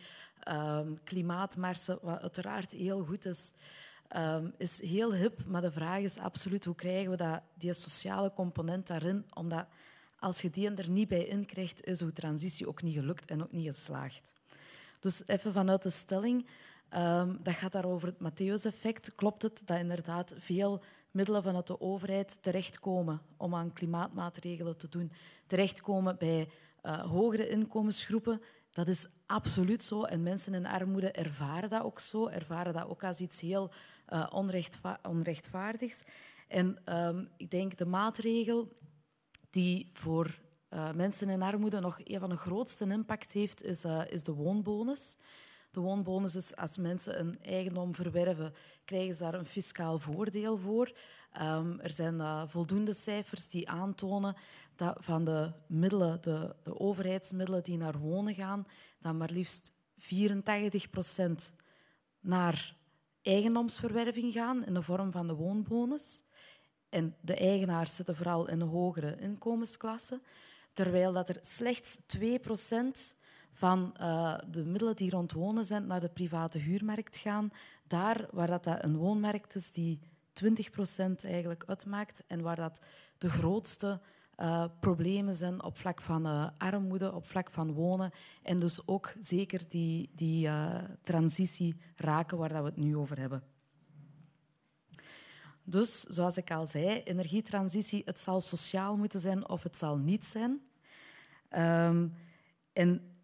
um, 0.47 0.99
klimaatmarsen, 1.03 1.99
wat 2.01 2.21
uiteraard 2.21 2.71
heel 2.71 3.04
goed 3.04 3.25
is. 3.25 3.54
Um, 4.17 4.54
is 4.58 4.81
heel 4.81 5.13
hip, 5.13 5.46
maar 5.46 5.62
de 5.62 5.71
vraag 5.71 6.02
is 6.02 6.17
absoluut 6.17 6.65
hoe 6.65 6.75
krijgen 6.75 7.12
we 7.12 7.17
dat, 7.17 7.41
die 7.54 7.73
sociale 7.73 8.33
component 8.33 8.87
daarin, 8.87 9.25
omdat 9.33 9.67
als 10.19 10.41
je 10.41 10.50
die 10.50 10.75
er 10.75 10.89
niet 10.89 11.08
bij 11.08 11.25
in 11.25 11.46
krijgt, 11.46 11.85
is 11.85 12.02
uw 12.02 12.12
transitie 12.12 12.67
ook 12.67 12.81
niet 12.81 12.93
gelukt 12.93 13.31
en 13.31 13.43
ook 13.43 13.52
niet 13.52 13.75
geslaagd. 13.75 14.33
Dus 15.00 15.23
even 15.27 15.54
vanuit 15.54 15.83
de 15.83 15.89
stelling, 15.89 16.46
Um, 16.96 17.39
dat 17.43 17.54
gaat 17.54 17.71
daar 17.71 17.85
over 17.85 18.08
het 18.08 18.31
Matthäus-effect. 18.31 19.15
Klopt 19.15 19.41
het 19.41 19.62
dat 19.65 19.77
inderdaad 19.77 20.33
veel 20.37 20.83
middelen 21.12 21.43
vanuit 21.43 21.67
de 21.67 21.81
overheid 21.81 22.37
terechtkomen 22.41 23.21
om 23.37 23.55
aan 23.55 23.73
klimaatmaatregelen 23.73 24.77
te 24.77 24.89
doen, 24.89 25.12
terechtkomen 25.47 26.17
bij 26.17 26.49
uh, 26.83 27.01
hogere 27.12 27.49
inkomensgroepen? 27.49 28.41
Dat 28.71 28.87
is 28.87 29.07
absoluut 29.25 29.83
zo. 29.83 30.03
En 30.03 30.23
mensen 30.23 30.53
in 30.53 30.65
armoede 30.65 31.12
ervaren 31.12 31.69
dat 31.69 31.83
ook 31.83 31.99
zo, 31.99 32.27
ervaren 32.27 32.73
dat 32.73 32.87
ook 32.87 33.03
als 33.03 33.19
iets 33.19 33.41
heel 33.41 33.71
onrechtva 34.29 34.99
onrechtvaardigs. 35.03 36.03
En 36.47 36.77
um, 36.85 37.29
ik 37.37 37.51
denk 37.51 37.77
de 37.77 37.85
maatregel 37.85 38.67
die 39.49 39.89
voor 39.93 40.39
uh, 40.69 40.91
mensen 40.91 41.29
in 41.29 41.41
armoede 41.41 41.79
nog 41.79 41.99
een 42.03 42.19
van 42.19 42.29
de 42.29 42.37
grootste 42.37 42.85
impact 42.85 43.31
heeft, 43.31 43.63
is, 43.63 43.85
is 44.10 44.23
de 44.23 44.33
woonbonus. 44.33 45.17
De 45.80 45.86
woonbonus 45.86 46.36
is 46.36 46.56
als 46.56 46.77
mensen 46.77 47.19
een 47.19 47.40
eigendom 47.42 47.96
verwerven, 47.96 48.54
krijgen 48.86 49.13
ze 49.13 49.23
daar 49.23 49.34
een 49.34 49.46
fiscaal 49.46 50.00
voordeel 50.00 50.58
voor. 50.58 50.92
Um, 51.42 51.80
er 51.80 51.92
zijn 51.92 52.50
voldoende 52.50 52.94
cijfers 52.94 53.48
die 53.48 53.69
aantonen 53.69 54.36
dat 54.75 54.98
van 55.00 55.25
de 55.25 55.52
middelen, 55.67 56.21
de, 56.21 56.56
de 56.63 56.80
overheidsmiddelen 56.80 57.63
die 57.63 57.77
naar 57.77 57.98
wonen 57.98 58.34
gaan, 58.34 58.67
dat 59.02 59.13
maar 59.13 59.30
liefst 59.32 59.71
84 59.98 60.90
procent 60.90 61.54
naar 62.19 62.75
eigendomsverwerving 63.21 64.34
gaan 64.34 64.65
in 64.65 64.73
de 64.73 64.82
vorm 64.82 65.12
van 65.12 65.27
de 65.27 65.34
woonbonus. 65.36 66.23
En 66.90 67.15
de 67.21 67.36
eigenaars 67.36 67.96
zitten 67.96 68.15
vooral 68.15 68.48
in 68.48 68.60
de 68.60 68.65
hogere 68.65 69.17
inkomensklasse, 69.19 70.21
terwijl 70.73 71.13
dat 71.13 71.30
er 71.30 71.38
slechts 71.42 72.00
2 72.06 72.40
procent 72.40 73.15
van 73.60 73.93
uh, 74.01 74.37
de 74.51 74.65
middelen 74.65 74.95
die 74.95 75.10
rond 75.10 75.31
wonen 75.31 75.65
zijn 75.65 75.87
naar 75.87 75.99
de 75.99 76.10
private 76.10 76.57
huurmarkt 76.57 77.17
gaan. 77.17 77.51
Daar 77.87 78.27
waar 78.31 78.47
dat, 78.47 78.65
een 78.65 78.97
woonmarkt 78.97 79.55
is 79.55 79.71
die 79.71 79.99
20 80.33 80.69
procent 80.69 81.23
eigenlijk 81.23 81.63
uitmaakt 81.67 82.23
en 82.27 82.41
waar 82.41 82.55
dat 82.55 82.81
de 83.17 83.29
grootste 83.29 83.99
uh, 84.37 84.65
problemen 84.79 85.33
zijn 85.33 85.63
op 85.63 85.77
vlak 85.77 86.01
van 86.01 86.27
uh, 86.27 86.49
armoede, 86.57 87.13
op 87.13 87.25
vlak 87.25 87.51
van 87.51 87.73
wonen 87.73 88.12
en 88.43 88.60
dus 88.60 88.87
ook 88.87 89.13
zeker 89.19 89.62
die, 89.67 90.10
die 90.15 90.49
transitie 91.03 91.75
raken 91.95 92.37
waar 92.37 92.49
dat 92.49 92.62
we 92.62 92.65
het 92.65 92.77
nu 92.77 92.97
over 92.97 93.19
hebben. 93.19 93.43
Dus, 95.63 96.01
zoals 96.01 96.37
ik 96.37 96.51
al 96.51 96.65
zei, 96.65 97.01
energietransitie, 97.03 98.01
het 98.05 98.19
zal 98.19 98.39
sociaal 98.39 98.97
moeten 98.97 99.19
zijn 99.19 99.49
of 99.49 99.63
het 99.63 99.77
zal 99.77 99.97
niet 99.97 100.25
zijn. 100.25 100.62
Um, 101.51 102.13
en 102.73 103.18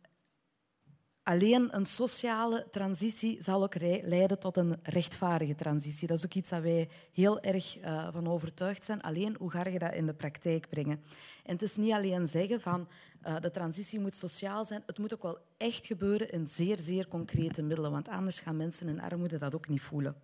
alleen 1.26 1.76
een 1.76 1.86
sociale 1.86 2.68
transitie 2.72 3.44
zal 3.44 3.64
ook 3.64 3.80
leiden 3.80 4.40
tot 4.40 4.58
een 4.58 4.80
rechtvaardige 4.84 5.56
transitie. 5.56 6.08
Dat 6.08 6.18
is 6.18 6.26
ook 6.26 6.34
iets 6.34 6.50
dat 6.50 6.62
wij 6.62 6.90
heel 7.12 7.40
erg 7.42 7.78
uh, 7.78 8.08
van 8.12 8.28
overtuigd 8.28 8.86
zijn. 8.86 9.02
Alleen, 9.02 9.36
hoe 9.40 9.52
ga 9.52 9.68
je 9.68 9.80
dat 9.80 9.94
in 9.94 10.06
de 10.06 10.14
praktijk 10.14 10.70
brengen? 10.70 11.04
En 11.44 11.54
het 11.54 11.62
is 11.62 11.76
niet 11.76 11.92
alleen 11.92 12.28
zeggen 12.28 12.62
van 12.62 12.88
uh, 13.28 13.40
de 13.40 13.52
transitie 13.52 14.00
moet 14.00 14.16
sociaal 14.16 14.66
zijn. 14.66 14.84
Het 14.86 14.98
moet 14.98 15.14
ook 15.14 15.24
wel 15.24 15.38
echt 15.58 15.86
gebeuren 15.86 16.32
in 16.32 16.48
zeer, 16.48 16.80
zeer 16.80 17.08
concrete 17.08 17.62
middelen. 17.62 17.92
Want 17.92 18.08
anders 18.08 18.40
gaan 18.40 18.58
mensen 18.58 18.88
in 18.88 19.02
armoede 19.02 19.38
dat 19.38 19.56
ook 19.56 19.68
niet 19.68 19.82
voelen. 19.82 20.16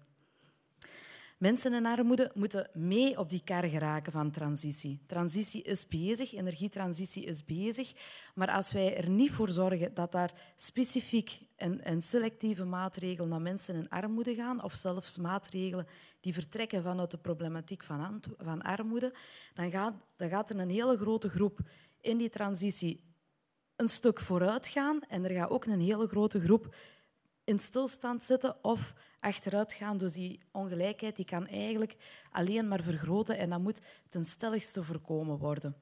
Mensen 1.42 1.74
in 1.74 1.86
armoede 1.86 2.32
moeten 2.34 2.70
mee 2.74 3.20
op 3.20 3.30
die 3.30 3.42
kar 3.44 3.64
geraken 3.64 4.12
van 4.12 4.32
transitie. 4.32 5.00
Transitie 5.08 5.62
is 5.62 5.88
bezig, 5.88 6.34
energietransitie 6.34 7.24
is 7.24 7.46
bezig. 7.46 7.94
Maar 8.36 8.52
als 8.52 8.72
wij 8.72 8.98
er 8.98 9.10
niet 9.10 9.32
voor 9.32 9.50
zorgen 9.50 9.94
dat 9.94 10.12
daar 10.12 10.54
specifiek 10.56 11.42
en, 11.56 11.84
en 11.84 12.02
selectieve 12.02 12.64
maatregelen 12.64 13.30
naar 13.30 13.42
mensen 13.42 13.76
in 13.76 13.89
armoede 13.89 14.36
gaan, 14.36 14.64
of 14.64 14.74
zelfs 14.74 15.18
maatregelen 15.18 15.88
die 16.20 16.34
vertrekken 16.34 16.84
vanuit 16.84 17.12
de 17.12 17.18
problematiek 17.18 17.84
van, 17.84 18.22
van 18.38 18.62
armoede, 18.62 19.14
dan 19.54 19.72
gaat, 19.72 19.94
dan 20.16 20.30
gaat 20.30 20.50
er 20.50 20.60
een 20.60 20.70
hele 20.70 20.98
grote 20.98 21.30
groep 21.30 21.60
in 22.02 22.18
die 22.18 22.30
transitie 22.30 23.04
een 23.76 23.89
stuk 23.89 24.20
vooruit 24.20 24.68
gaan 24.68 25.02
en 25.08 25.24
er 25.24 25.32
gaat 25.32 25.50
ook 25.50 25.66
een 25.66 25.82
hele 25.82 26.08
grote 26.08 26.42
groep 26.42 26.76
in 27.44 27.60
stilstand 27.60 28.24
zitten 28.24 28.64
of 28.64 28.94
achteruit 29.22 29.74
gaan. 29.74 29.97
Dus 29.97 30.13
die 30.13 30.39
ongelijkheid 30.51 31.15
die 31.15 31.26
kan 31.26 31.47
eigenlijk 31.47 31.95
alleen 32.32 32.67
maar 32.67 32.84
vergroten 32.84 33.38
en 33.38 33.49
dat 33.49 33.59
moet 33.59 33.82
ten 34.09 34.26
stelligste 34.26 34.84
voorkomen 34.84 35.38
worden. 35.38 35.76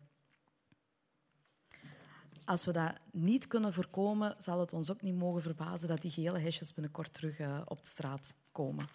Als 2.45 2.65
we 2.65 2.71
dat 2.71 2.93
niet 3.11 3.47
kunnen 3.47 3.73
voorkomen, 3.73 4.35
zal 4.37 4.59
het 4.59 4.73
ons 4.73 4.91
ook 4.91 5.01
niet 5.01 5.15
mogen 5.15 5.41
verbazen 5.41 5.87
dat 5.87 6.01
die 6.01 6.11
gele 6.11 6.39
hesjes 6.39 6.73
binnenkort 6.73 7.13
terug 7.13 7.39
uh, 7.39 7.61
op 7.65 7.81
de 7.81 7.87
straat 7.87 8.35
komen. 8.51 8.87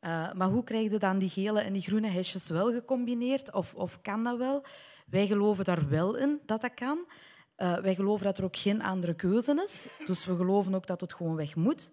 Uh, 0.00 0.32
maar 0.32 0.48
hoe 0.48 0.64
krijg 0.64 0.90
je 0.90 0.98
dan 0.98 1.18
die 1.18 1.28
gele 1.28 1.60
en 1.60 1.72
die 1.72 1.82
groene 1.82 2.08
hesjes 2.08 2.48
wel 2.48 2.72
gecombineerd? 2.72 3.52
Of, 3.52 3.74
of 3.74 4.00
kan 4.00 4.24
dat 4.24 4.38
wel? 4.38 4.64
Wij 5.06 5.26
geloven 5.26 5.64
daar 5.64 5.88
wel 5.88 6.16
in 6.16 6.40
dat 6.46 6.60
dat 6.60 6.74
kan. 6.74 7.06
Uh, 7.56 7.78
wij 7.78 7.94
geloven 7.94 8.24
dat 8.24 8.38
er 8.38 8.44
ook 8.44 8.56
geen 8.56 8.82
andere 8.82 9.14
keuze 9.14 9.62
is. 9.64 9.86
Dus 10.04 10.26
we 10.26 10.36
geloven 10.36 10.74
ook 10.74 10.86
dat 10.86 11.00
het 11.00 11.14
gewoon 11.14 11.36
weg 11.36 11.56
moet. 11.56 11.92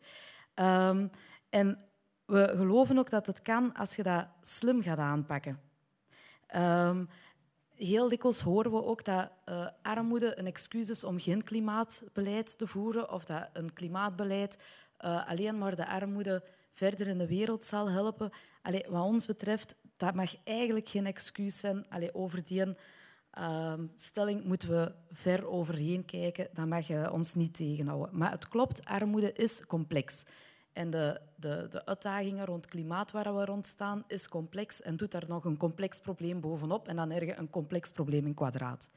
Um, 0.60 1.10
en 1.50 1.80
we 2.26 2.54
geloven 2.56 2.98
ook 2.98 3.10
dat 3.10 3.26
het 3.26 3.42
kan 3.42 3.74
als 3.74 3.96
je 3.96 4.04
dat 4.04 4.28
slim 4.42 4.82
gaat 4.82 4.98
aanpakken. 4.98 5.60
Um, 6.56 7.10
heel 7.76 8.10
dikwijls 8.10 8.42
horen 8.42 8.72
we 8.72 8.84
ook 8.84 9.04
dat 9.04 9.32
uh, 9.46 9.68
armoede 9.82 10.38
een 10.38 10.46
excuus 10.46 10.90
is 10.90 11.04
om 11.04 11.20
geen 11.20 11.44
klimaatbeleid 11.44 12.58
te 12.58 12.68
voeren 12.68 13.12
of 13.12 13.26
dat 13.26 13.50
een 13.54 13.74
klimaatbeleid 13.74 14.58
uh, 15.06 15.28
alleen 15.28 15.58
maar 15.58 15.76
de 15.76 15.88
armoede 15.88 16.44
verder 16.72 17.08
in 17.08 17.18
de 17.18 17.28
wereld 17.28 17.66
zal 17.66 17.90
helpen. 17.90 18.32
Allee, 18.62 18.86
wat 18.90 19.04
ons 19.04 19.26
betreft, 19.26 19.76
dat 19.98 20.14
mag 20.14 20.36
eigenlijk 20.44 20.90
geen 20.90 21.06
excuus 21.06 21.60
zijn. 21.60 21.90
Allee, 21.90 22.16
over 22.16 22.44
die 22.44 22.66
uh, 22.66 23.74
stelling 23.96 24.44
moeten 24.44 24.70
we 24.70 24.92
ver 25.12 25.48
overheen 25.48 26.06
kijken. 26.06 26.48
Dat 26.54 26.66
mag 26.66 26.88
je 26.88 27.12
ons 27.12 27.34
niet 27.34 27.54
tegenhouden. 27.54 28.18
Maar 28.18 28.32
het 28.32 28.48
klopt, 28.48 28.86
armoede 28.86 29.34
is 29.34 29.66
complex. 29.66 30.24
En 30.80 30.90
de, 30.90 31.20
de, 31.36 31.68
de 31.70 31.86
uitdagingen 31.86 32.46
rond 32.46 32.68
klimaat 32.68 33.12
waar 33.12 33.36
we 33.36 33.46
rond 33.46 33.66
staan, 33.66 34.04
is 34.08 34.28
complex 34.28 34.82
en 34.82 34.96
doet 34.96 35.12
daar 35.12 35.26
nog 35.28 35.46
een 35.46 35.58
complex 35.58 36.00
probleem 36.00 36.40
bovenop 36.40 36.88
en 36.88 36.96
dan 36.96 37.12
ergens 37.12 37.38
een 37.38 37.50
complex 37.50 37.92
probleem 37.92 38.26
in 38.26 38.34
kwadraat. 38.34 38.90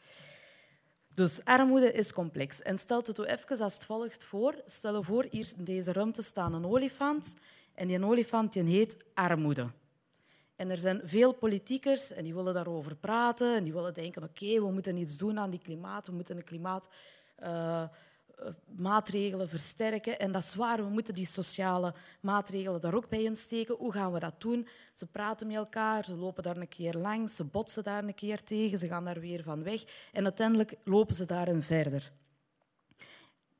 Dus 1.14 1.44
armoede 1.44 1.92
is 1.92 2.12
complex. 2.12 2.62
En 2.62 2.78
stel 2.78 2.98
het 2.98 3.18
u 3.18 3.22
even 3.22 3.58
als 3.58 3.74
het 3.74 3.84
volgt 3.84 4.24
voor. 4.24 4.62
Stel 4.66 5.02
voor, 5.02 5.26
hier 5.30 5.52
in 5.56 5.64
deze 5.64 5.92
ruimte 5.92 6.22
staat 6.22 6.52
een 6.52 6.66
olifant 6.66 7.34
en 7.74 7.86
die 7.88 8.04
olifant 8.04 8.52
die 8.52 8.62
heet 8.62 9.04
armoede. 9.14 9.70
En 10.56 10.70
er 10.70 10.78
zijn 10.78 11.00
veel 11.04 11.32
politiekers 11.32 12.12
en 12.12 12.24
die 12.24 12.34
willen 12.34 12.54
daarover 12.54 12.96
praten 12.96 13.56
en 13.56 13.64
die 13.64 13.72
willen 13.72 13.94
denken, 13.94 14.22
oké, 14.22 14.60
we 14.60 14.70
moeten 14.72 14.96
iets 14.96 15.16
doen 15.16 15.38
aan 15.38 15.50
die 15.50 15.60
klimaat, 15.60 16.06
we 16.06 16.12
moeten 16.12 16.36
een 16.36 16.44
klimaat... 16.44 16.88
Eh, 17.36 17.84
maatregelen 18.76 19.48
versterken. 19.48 20.18
En 20.18 20.32
dat 20.32 20.42
is 20.42 20.54
waar, 20.54 20.76
we 20.76 20.90
moeten 20.90 21.14
die 21.14 21.26
sociale 21.26 21.94
maatregelen 22.20 22.80
daar 22.80 22.94
ook 22.94 23.08
bij 23.08 23.22
insteken. 23.22 23.74
Hoe 23.74 23.92
gaan 23.92 24.12
we 24.12 24.18
dat 24.18 24.40
doen? 24.40 24.68
Ze 24.92 25.06
praten 25.06 25.46
met 25.46 25.56
elkaar, 25.56 26.04
ze 26.04 26.14
lopen 26.14 26.42
daar 26.42 26.56
een 26.56 26.68
keer 26.68 26.94
langs, 26.94 27.36
ze 27.36 27.44
botsen 27.44 27.82
daar 27.82 28.04
een 28.04 28.14
keer 28.14 28.44
tegen, 28.44 28.78
ze 28.78 28.86
gaan 28.86 29.04
daar 29.04 29.20
weer 29.20 29.42
van 29.42 29.62
weg. 29.62 29.84
En 30.12 30.24
uiteindelijk 30.24 30.74
lopen 30.84 31.14
ze 31.14 31.24
daarin 31.24 31.62
verder. 31.62 32.12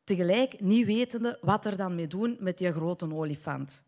Tegelijk 0.04 0.60
niet 0.60 0.86
wetende 0.86 1.38
wat 1.40 1.64
er 1.64 1.76
dan 1.76 1.94
mee 1.94 2.06
doen 2.06 2.36
met 2.40 2.58
die 2.58 2.72
grote 2.72 3.14
olifant. 3.14 3.82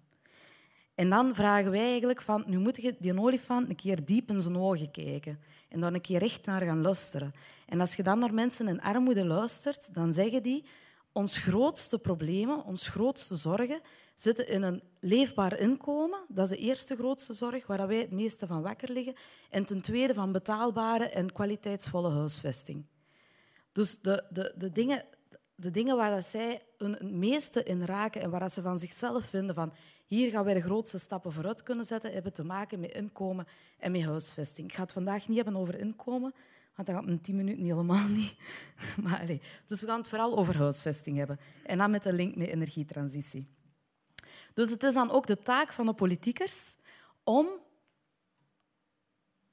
En 0.94 1.10
dan 1.10 1.34
vragen 1.34 1.70
wij 1.70 1.80
eigenlijk 1.80 2.22
van, 2.22 2.44
nu 2.46 2.58
moet 2.58 2.76
je 2.76 2.96
die 2.98 3.20
olifant 3.20 3.68
een 3.68 3.76
keer 3.76 4.04
diep 4.04 4.30
in 4.30 4.40
zijn 4.40 4.56
ogen 4.56 4.90
kijken 4.90 5.40
en 5.68 5.80
dan 5.80 5.94
een 5.94 6.00
keer 6.00 6.18
recht 6.18 6.46
naar 6.46 6.62
gaan 6.62 6.82
luisteren. 6.82 7.34
En 7.66 7.80
als 7.80 7.94
je 7.94 8.02
dan 8.02 8.18
naar 8.18 8.34
mensen 8.34 8.68
in 8.68 8.80
armoede 8.80 9.24
luistert, 9.24 9.94
dan 9.94 10.12
zeggen 10.12 10.42
die, 10.42 10.64
ons 11.12 11.38
grootste 11.38 11.98
problemen, 11.98 12.64
ons 12.64 12.88
grootste 12.88 13.36
zorgen 13.36 13.80
zitten 14.14 14.48
in 14.48 14.62
een 14.62 14.82
leefbaar 15.00 15.58
inkomen. 15.58 16.24
Dat 16.28 16.50
is 16.50 16.56
de 16.58 16.64
eerste 16.64 16.96
grootste 16.96 17.32
zorg 17.32 17.66
waar 17.66 17.86
wij 17.86 17.98
het 17.98 18.10
meeste 18.10 18.46
van 18.46 18.62
wakker 18.62 18.92
liggen. 18.92 19.14
En 19.50 19.64
ten 19.64 19.80
tweede 19.80 20.14
van 20.14 20.32
betaalbare 20.32 21.08
en 21.08 21.32
kwaliteitsvolle 21.32 22.10
huisvesting. 22.10 22.86
Dus 23.72 24.00
de, 24.00 24.24
de, 24.30 24.54
de, 24.56 24.72
dingen, 24.72 25.04
de 25.54 25.70
dingen 25.70 25.96
waar 25.96 26.22
zij 26.22 26.62
het 26.78 27.02
meeste 27.02 27.62
in 27.62 27.84
raken 27.84 28.22
en 28.22 28.30
waar 28.30 28.50
ze 28.50 28.62
van 28.62 28.78
zichzelf 28.78 29.24
vinden 29.24 29.54
van 29.54 29.72
hier 30.06 30.30
gaan 30.30 30.44
wij 30.44 30.54
de 30.54 30.60
grootste 30.60 30.98
stappen 30.98 31.32
vooruit 31.32 31.62
kunnen 31.62 31.84
zetten, 31.84 32.12
hebben 32.12 32.32
te 32.32 32.44
maken 32.44 32.80
met 32.80 32.92
inkomen 32.92 33.46
en 33.78 33.92
met 33.92 34.02
huisvesting. 34.02 34.68
Ik 34.68 34.74
ga 34.74 34.82
het 34.82 34.92
vandaag 34.92 35.28
niet 35.28 35.36
hebben 35.36 35.56
over 35.56 35.78
inkomen, 35.78 36.34
want 36.74 36.88
dat 36.88 36.96
gaat 36.96 37.06
in 37.06 37.20
tien 37.20 37.36
minuten 37.36 37.64
helemaal 37.64 38.08
niet. 38.08 38.34
Maar, 39.02 39.20
allez. 39.20 39.40
Dus 39.66 39.80
we 39.80 39.86
gaan 39.86 39.98
het 39.98 40.08
vooral 40.08 40.36
over 40.36 40.56
huisvesting 40.56 41.16
hebben. 41.16 41.40
En 41.62 41.78
dan 41.78 41.90
met 41.90 42.04
een 42.04 42.14
link 42.14 42.36
met 42.36 42.48
energietransitie. 42.48 43.46
Dus 44.54 44.70
het 44.70 44.82
is 44.82 44.94
dan 44.94 45.10
ook 45.10 45.26
de 45.26 45.38
taak 45.38 45.72
van 45.72 45.86
de 45.86 45.94
politiekers 45.94 46.74
om, 47.24 47.48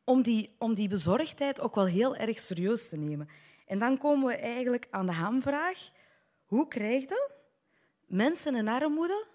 om, 0.03 0.21
die, 0.21 0.55
om 0.57 0.73
die 0.73 0.87
bezorgdheid 0.87 1.61
ook 1.61 1.75
wel 1.75 1.85
heel 1.85 2.15
erg 2.15 2.39
serieus 2.39 2.89
te 2.89 2.97
nemen. 2.97 3.29
En 3.65 3.77
dan 3.77 3.97
komen 3.97 4.27
we 4.27 4.35
eigenlijk 4.35 4.87
aan 4.89 5.05
de 5.05 5.11
hamvraag. 5.11 5.91
Hoe 6.45 6.67
krijg 6.67 7.01
je 7.03 7.31
mensen 8.05 8.55
in 8.55 8.67
armoede, 8.67 9.25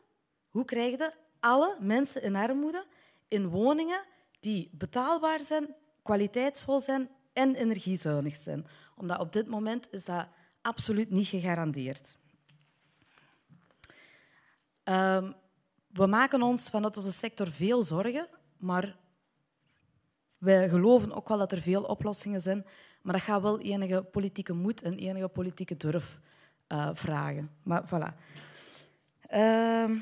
hoe 0.56 0.64
krijg 0.64 0.90
je 0.98 1.12
alle 1.40 1.76
mensen 1.80 2.22
in 2.22 2.36
armoede 2.36 2.86
in 3.28 3.48
woningen 3.48 4.04
die 4.40 4.70
betaalbaar 4.72 5.42
zijn, 5.42 5.74
kwaliteitsvol 6.02 6.80
zijn 6.80 7.08
en 7.32 7.54
energiezuinig 7.54 8.36
zijn. 8.36 8.66
Omdat 8.96 9.18
op 9.18 9.32
dit 9.32 9.46
moment 9.46 9.92
is 9.92 10.04
dat 10.04 10.26
absoluut 10.62 11.10
niet 11.10 11.26
gegarandeerd. 11.26 12.18
Um, 14.84 15.34
we 15.92 16.06
maken 16.06 16.42
ons 16.42 16.70
vanuit 16.70 16.96
onze 16.96 17.12
sector 17.12 17.50
veel 17.50 17.82
zorgen, 17.82 18.28
maar 18.56 18.96
wij 20.38 20.68
geloven 20.68 21.12
ook 21.12 21.28
wel 21.28 21.38
dat 21.38 21.52
er 21.52 21.62
veel 21.62 21.82
oplossingen 21.82 22.40
zijn. 22.40 22.66
Maar 23.02 23.12
dat 23.12 23.22
gaat 23.22 23.42
wel 23.42 23.60
enige 23.60 24.02
politieke 24.02 24.52
moed 24.52 24.82
en 24.82 24.98
enige 24.98 25.28
politieke 25.28 25.76
durf 25.76 26.18
uh, 26.68 26.90
vragen. 26.92 27.50
Maar 27.62 27.84
voilà. 27.86 28.14
Uh, 29.30 30.00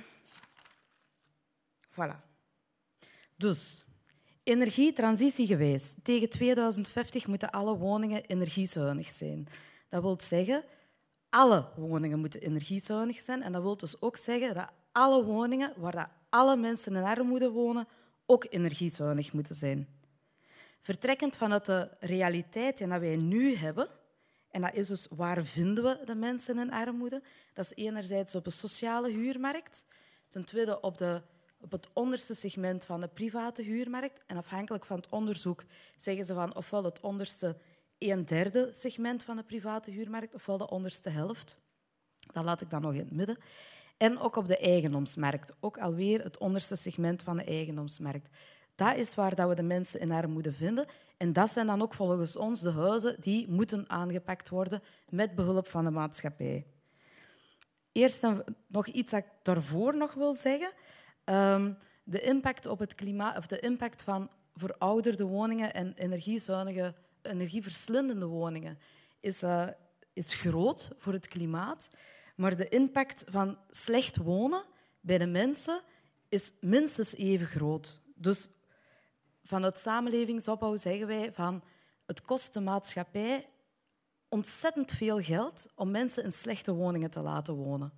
voilà. 1.94 2.20
Dus, 3.36 3.84
energietransitie 4.42 5.46
geweest. 5.46 5.96
Tegen 6.02 6.28
2050 6.28 7.26
moeten 7.26 7.50
alle 7.50 7.76
woningen 7.76 8.24
energiezuinig 8.24 9.08
zijn. 9.08 9.48
Dat 9.88 10.02
wil 10.02 10.20
zeggen, 10.20 10.64
alle 11.28 11.68
woningen 11.76 12.18
moeten 12.18 12.40
energiezuinig 12.40 13.20
zijn. 13.20 13.42
En 13.42 13.52
dat 13.52 13.62
wil 13.62 13.76
dus 13.76 14.00
ook 14.00 14.16
zeggen 14.16 14.54
dat 14.54 14.70
alle 14.92 15.24
woningen 15.24 15.72
waar 15.76 16.10
alle 16.28 16.56
mensen 16.56 16.96
in 16.96 17.02
armoede 17.02 17.50
wonen, 17.50 17.88
ook 18.26 18.46
energiezuinig 18.50 19.32
moeten 19.32 19.54
zijn. 19.54 19.88
Vertrekkend 20.80 21.36
vanuit 21.36 21.66
de 21.66 21.88
realiteit 22.00 22.78
die 22.78 22.86
wij 22.86 23.16
nu 23.16 23.56
hebben, 23.56 23.88
en 24.50 24.60
dat 24.60 24.74
is 24.74 24.86
dus 24.86 25.06
waar 25.10 25.44
vinden 25.44 25.84
we 25.84 26.00
de 26.04 26.14
mensen 26.14 26.58
in 26.58 26.72
armoede? 26.72 27.22
Dat 27.52 27.64
is 27.64 27.84
enerzijds 27.84 28.34
op 28.34 28.44
de 28.44 28.50
sociale 28.50 29.10
huurmarkt, 29.10 29.86
ten 30.28 30.44
tweede 30.44 30.80
op, 30.80 30.98
de, 30.98 31.22
op 31.64 31.72
het 31.72 31.88
onderste 31.92 32.34
segment 32.34 32.84
van 32.84 33.00
de 33.00 33.08
private 33.08 33.62
huurmarkt. 33.62 34.22
En 34.26 34.36
afhankelijk 34.36 34.84
van 34.84 34.96
het 34.96 35.08
onderzoek 35.08 35.64
zeggen 35.96 36.24
ze 36.24 36.34
van 36.34 36.56
ofwel 36.56 36.84
het 36.84 37.00
onderste 37.00 37.56
een 37.98 38.24
derde 38.24 38.68
segment 38.72 39.24
van 39.24 39.36
de 39.36 39.42
private 39.42 39.90
huurmarkt, 39.90 40.34
ofwel 40.34 40.58
de 40.58 40.70
onderste 40.70 41.10
helft. 41.10 41.56
Dat 42.32 42.44
laat 42.44 42.60
ik 42.60 42.70
dan 42.70 42.82
nog 42.82 42.92
in 42.92 42.98
het 42.98 43.10
midden. 43.10 43.38
En 43.96 44.18
ook 44.18 44.36
op 44.36 44.46
de 44.46 44.58
eigendomsmarkt, 44.58 45.52
ook 45.60 45.78
alweer 45.78 46.22
het 46.22 46.38
onderste 46.38 46.76
segment 46.76 47.22
van 47.22 47.36
de 47.36 47.44
eigendomsmarkt. 47.44 48.28
Dat 48.74 48.96
is 48.96 49.14
waar 49.14 49.34
dat 49.34 49.48
we 49.48 49.54
de 49.54 49.62
mensen 49.62 50.00
in 50.00 50.10
armoede 50.10 50.52
vinden. 50.52 50.86
En 51.16 51.32
dat 51.32 51.50
zijn 51.50 51.66
dan 51.66 51.82
ook 51.82 51.94
volgens 51.94 52.36
ons 52.36 52.60
de 52.60 52.70
huizen 52.70 53.16
die 53.20 53.48
moeten 53.48 53.90
aangepakt 53.90 54.48
worden 54.48 54.82
met 55.08 55.34
behulp 55.34 55.68
van 55.68 55.84
de 55.84 55.90
maatschappij. 55.90 56.66
Eerst 57.92 58.26
nog 58.66 58.86
iets 58.86 59.10
dat 59.10 59.20
ik 59.20 59.28
daarvoor 59.42 59.96
nog 59.96 60.14
wil 60.14 60.34
zeggen. 60.34 60.72
Ehm, 61.24 61.72
de 62.04 62.20
impact 62.20 62.66
op 62.66 62.78
het 62.78 62.94
klimaat, 62.94 63.38
of 63.38 63.46
de 63.46 63.58
impact 63.58 64.02
van 64.02 64.30
verouderde 64.54 65.24
woningen 65.24 65.74
en 65.74 65.94
energiezuinige, 65.94 66.94
energieverslindende 67.22 68.26
woningen 68.26 68.78
is, 69.20 69.42
uh, 69.42 69.66
is 70.12 70.34
groot 70.34 70.90
voor 70.98 71.12
het 71.12 71.28
klimaat. 71.28 71.88
Maar 72.36 72.56
de 72.56 72.68
impact 72.68 73.24
van 73.26 73.58
slecht 73.70 74.16
wonen 74.16 74.64
bij 75.00 75.18
de 75.18 75.26
mensen 75.26 75.82
is 76.28 76.52
minstens 76.60 77.14
even 77.14 77.46
groot. 77.46 78.00
Dus 78.14 78.48
vanuit 79.44 79.78
samenlevingsopbouw 79.78 80.76
zeggen 80.76 81.06
wij 81.06 81.32
van 81.32 81.62
het 82.06 82.22
kost 82.22 82.52
de 82.54 82.60
maatschappij 82.60 83.48
ontzettend 84.28 84.92
veel 84.92 85.20
geld 85.20 85.66
om 85.74 85.90
mensen 85.90 86.24
in 86.24 86.32
slechte 86.32 86.72
woningen 86.72 87.10
te 87.10 87.20
laten 87.20 87.54
wonen. 87.54 87.92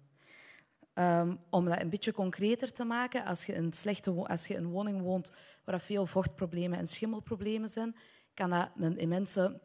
Um, 0.99 1.39
om 1.51 1.65
dat 1.65 1.81
een 1.81 1.91
beetje 1.91 2.13
concreter 2.13 2.73
te 2.73 2.85
maken, 2.85 3.25
als 3.25 3.47
je, 3.47 3.53
in 3.53 3.73
slechte, 3.73 4.11
als 4.11 4.47
je 4.47 4.55
in 4.55 4.65
een 4.65 4.71
woning 4.71 5.03
woont 5.03 5.33
waar 5.65 5.81
veel 5.81 6.07
vochtproblemen 6.07 6.79
en 6.79 6.87
schimmelproblemen 6.87 7.69
zijn, 7.69 7.97
kan 8.35 8.51
dat 8.51 8.71
een 8.77 8.99
immense 8.99 9.61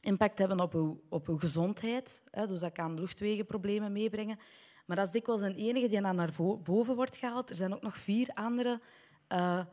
impact 0.00 0.38
hebben 0.38 0.60
op 0.60 0.74
uw, 0.74 1.00
op 1.08 1.28
uw 1.28 1.38
gezondheid. 1.38 2.22
Hè, 2.30 2.46
dus 2.46 2.60
dat 2.60 2.72
kan 2.72 3.00
luchtwegenproblemen 3.00 3.92
meebrengen. 3.92 4.38
Maar 4.86 4.96
dat 4.96 5.06
is 5.06 5.12
dikwijls 5.12 5.40
een 5.40 5.54
enige 5.54 5.88
die 5.88 6.00
naar 6.00 6.32
boven 6.62 6.94
wordt 6.94 7.16
gehaald. 7.16 7.50
Er 7.50 7.56
zijn 7.56 7.74
ook 7.74 7.82
nog 7.82 7.96
vier 7.96 8.30
andere 8.34 8.80
uh, 9.28 9.64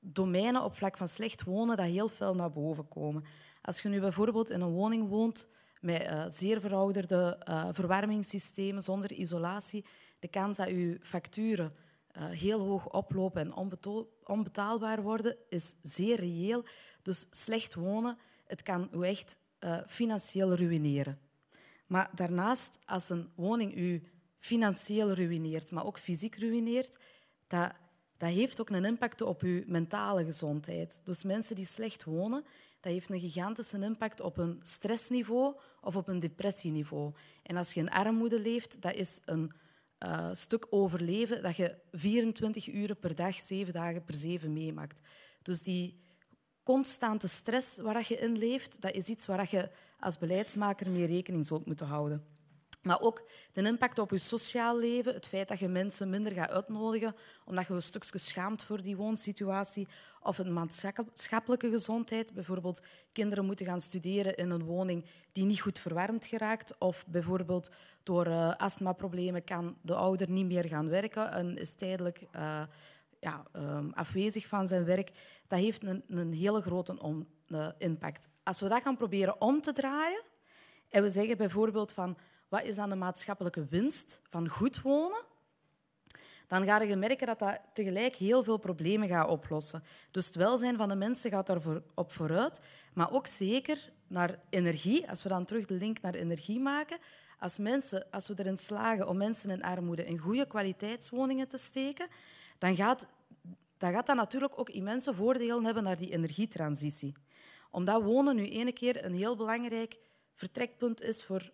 domeinen 0.00 0.62
op 0.62 0.74
vlak 0.74 0.96
van 0.96 1.08
slecht 1.08 1.44
wonen 1.44 1.76
dat 1.76 1.86
heel 1.86 2.08
veel 2.08 2.34
naar 2.34 2.52
boven 2.52 2.88
komen. 2.88 3.24
Als 3.62 3.82
je 3.82 3.88
nu 3.88 4.00
bijvoorbeeld 4.00 4.50
in 4.50 4.60
een 4.60 4.72
woning 4.72 5.08
woont 5.08 5.48
met 5.80 6.02
uh, 6.02 6.24
zeer 6.28 6.60
verouderde 6.60 7.42
uh, 7.48 7.68
verwarmingssystemen 7.72 8.82
zonder 8.82 9.12
isolatie, 9.12 9.84
de 10.22 10.28
kans 10.28 10.56
dat 10.56 10.68
je 10.68 10.98
facturen 11.00 11.74
uh, 12.16 12.30
heel 12.30 12.60
hoog 12.60 12.90
oplopen 12.90 13.40
en 13.40 13.72
onbetaalbaar 14.24 15.02
worden, 15.02 15.36
is 15.48 15.76
zeer 15.82 16.16
reëel. 16.16 16.64
Dus 17.02 17.26
slecht 17.30 17.74
wonen, 17.74 18.18
het 18.46 18.62
kan 18.62 18.88
u 18.94 19.06
echt 19.06 19.36
financieel 19.86 20.54
ruïneren. 20.54 21.18
Maar 21.86 22.10
daarnaast, 22.14 22.78
als 22.84 23.08
een 23.08 23.30
woning 23.34 23.76
u 23.76 24.02
financieel 24.38 25.12
ruïneert, 25.12 25.70
maar 25.70 25.84
ook 25.84 25.98
fysiek 25.98 26.36
ruïneert, 26.36 26.98
dat 27.46 27.72
dat 28.22 28.30
heeft 28.30 28.60
ook 28.60 28.70
een 28.70 28.84
impact 28.84 29.20
op 29.20 29.40
je 29.40 29.64
mentale 29.66 30.24
gezondheid. 30.24 31.00
Dus 31.04 31.24
mensen 31.24 31.56
die 31.56 31.66
slecht 31.66 32.04
wonen, 32.04 32.44
dat 32.80 32.92
heeft 32.92 33.10
een 33.10 33.20
gigantische 33.20 33.78
impact 33.78 34.20
op 34.20 34.36
een 34.38 34.60
stressniveau 34.62 35.56
of 35.80 35.96
op 35.96 36.08
een 36.08 36.20
depressieniveau. 36.20 37.12
En 37.42 37.56
als 37.56 37.74
je 37.74 37.80
in 37.80 37.90
armoede 37.90 38.40
leeft, 38.40 38.82
dat 38.82 38.94
is 38.94 39.20
een 39.24 39.52
uh, 40.04 40.28
stuk 40.32 40.66
overleven 40.70 41.42
dat 41.42 41.56
je 41.56 41.74
24 41.90 42.68
uur 42.68 42.94
per 42.94 43.14
dag, 43.14 43.40
7 43.40 43.72
dagen 43.72 44.04
per 44.04 44.14
7 44.14 44.52
meemaakt. 44.52 45.00
Dus 45.42 45.62
die 45.62 46.00
constante 46.62 47.28
stress 47.28 47.78
waar 47.78 48.04
je 48.08 48.16
in 48.16 48.38
leeft, 48.38 48.80
dat 48.80 48.92
is 48.92 49.06
iets 49.06 49.26
waar 49.26 49.48
je 49.50 49.70
als 49.98 50.18
beleidsmaker 50.18 50.90
mee 50.90 51.06
rekening 51.06 51.46
zult 51.46 51.66
moeten 51.66 51.86
houden. 51.86 52.31
Maar 52.82 53.00
ook 53.00 53.22
de 53.52 53.62
impact 53.62 53.98
op 53.98 54.10
je 54.10 54.18
sociaal 54.18 54.78
leven, 54.78 55.14
het 55.14 55.28
feit 55.28 55.48
dat 55.48 55.58
je 55.58 55.68
mensen 55.68 56.10
minder 56.10 56.32
gaat 56.32 56.50
uitnodigen 56.50 57.14
omdat 57.44 57.66
je 57.66 57.74
een 57.74 57.82
stukje 57.82 58.18
schaamt 58.18 58.64
voor 58.64 58.82
die 58.82 58.96
woonsituatie, 58.96 59.88
of 60.20 60.38
een 60.38 60.52
maatschappelijke 60.52 61.70
gezondheid. 61.70 62.34
Bijvoorbeeld 62.34 62.82
kinderen 63.12 63.44
moeten 63.44 63.66
gaan 63.66 63.80
studeren 63.80 64.36
in 64.36 64.50
een 64.50 64.64
woning 64.64 65.04
die 65.32 65.44
niet 65.44 65.60
goed 65.60 65.78
verwarmd 65.78 66.26
geraakt, 66.26 66.78
of 66.78 67.04
bijvoorbeeld 67.06 67.70
door 68.02 68.26
uh, 68.26 68.56
astmaproblemen 68.56 69.44
kan 69.44 69.76
de 69.82 69.94
ouder 69.94 70.30
niet 70.30 70.46
meer 70.46 70.68
gaan 70.68 70.88
werken 70.88 71.32
en 71.32 71.56
is 71.56 71.72
tijdelijk 71.72 72.20
uh, 72.36 72.62
ja, 73.20 73.46
um, 73.56 73.92
afwezig 73.94 74.46
van 74.46 74.66
zijn 74.66 74.84
werk. 74.84 75.10
Dat 75.48 75.58
heeft 75.58 75.82
een, 75.84 76.04
een 76.08 76.32
hele 76.32 76.60
grote 76.60 77.24
uh, 77.48 77.68
impact. 77.78 78.28
Als 78.42 78.60
we 78.60 78.68
dat 78.68 78.82
gaan 78.82 78.96
proberen 78.96 79.40
om 79.40 79.60
te 79.60 79.72
draaien, 79.72 80.22
en 80.88 81.02
we 81.02 81.10
zeggen 81.10 81.36
bijvoorbeeld 81.36 81.92
van 81.92 82.16
wat 82.52 82.62
is 82.62 82.76
dan 82.76 82.88
de 82.88 82.96
maatschappelijke 82.96 83.66
winst 83.66 84.20
van 84.30 84.48
goed 84.48 84.82
wonen? 84.82 85.24
Dan 86.46 86.64
ga 86.64 86.80
je 86.80 86.96
merken 86.96 87.26
dat 87.26 87.38
dat 87.38 87.60
tegelijk 87.72 88.14
heel 88.14 88.44
veel 88.44 88.56
problemen 88.56 89.08
gaat 89.08 89.28
oplossen. 89.28 89.82
Dus 90.10 90.26
het 90.26 90.34
welzijn 90.34 90.76
van 90.76 90.88
de 90.88 90.94
mensen 90.94 91.30
gaat 91.30 91.46
daarop 91.46 91.82
op 91.94 92.12
vooruit, 92.12 92.60
maar 92.94 93.12
ook 93.12 93.26
zeker 93.26 93.92
naar 94.06 94.38
energie. 94.50 95.08
Als 95.08 95.22
we 95.22 95.28
dan 95.28 95.44
terug 95.44 95.66
de 95.66 95.74
link 95.74 96.00
naar 96.00 96.14
energie 96.14 96.60
maken, 96.60 96.98
als, 97.38 97.58
mensen, 97.58 98.06
als 98.10 98.28
we 98.28 98.34
erin 98.36 98.58
slagen 98.58 99.08
om 99.08 99.16
mensen 99.16 99.50
in 99.50 99.62
armoede 99.62 100.04
in 100.04 100.18
goede 100.18 100.46
kwaliteitswoningen 100.46 101.48
te 101.48 101.58
steken, 101.58 102.08
dan 102.58 102.74
gaat, 102.76 103.06
gaat 103.78 104.06
dat 104.06 104.16
natuurlijk 104.16 104.58
ook 104.58 104.68
immense 104.68 105.14
voordelen 105.14 105.64
hebben 105.64 105.82
naar 105.82 105.96
die 105.96 106.10
energietransitie. 106.10 107.12
Omdat 107.70 108.02
wonen 108.02 108.36
nu 108.36 108.48
ene 108.48 108.72
keer 108.72 109.04
een 109.04 109.14
heel 109.14 109.36
belangrijk 109.36 109.96
vertrekpunt 110.34 111.02
is 111.02 111.24
voor 111.24 111.50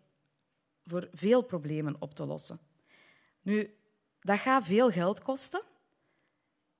voor 0.88 1.08
veel 1.12 1.42
problemen 1.42 1.96
op 1.98 2.14
te 2.14 2.26
lossen. 2.26 2.58
Nu, 3.42 3.74
dat 4.20 4.38
gaat 4.38 4.64
veel 4.64 4.90
geld 4.90 5.22
kosten. 5.22 5.62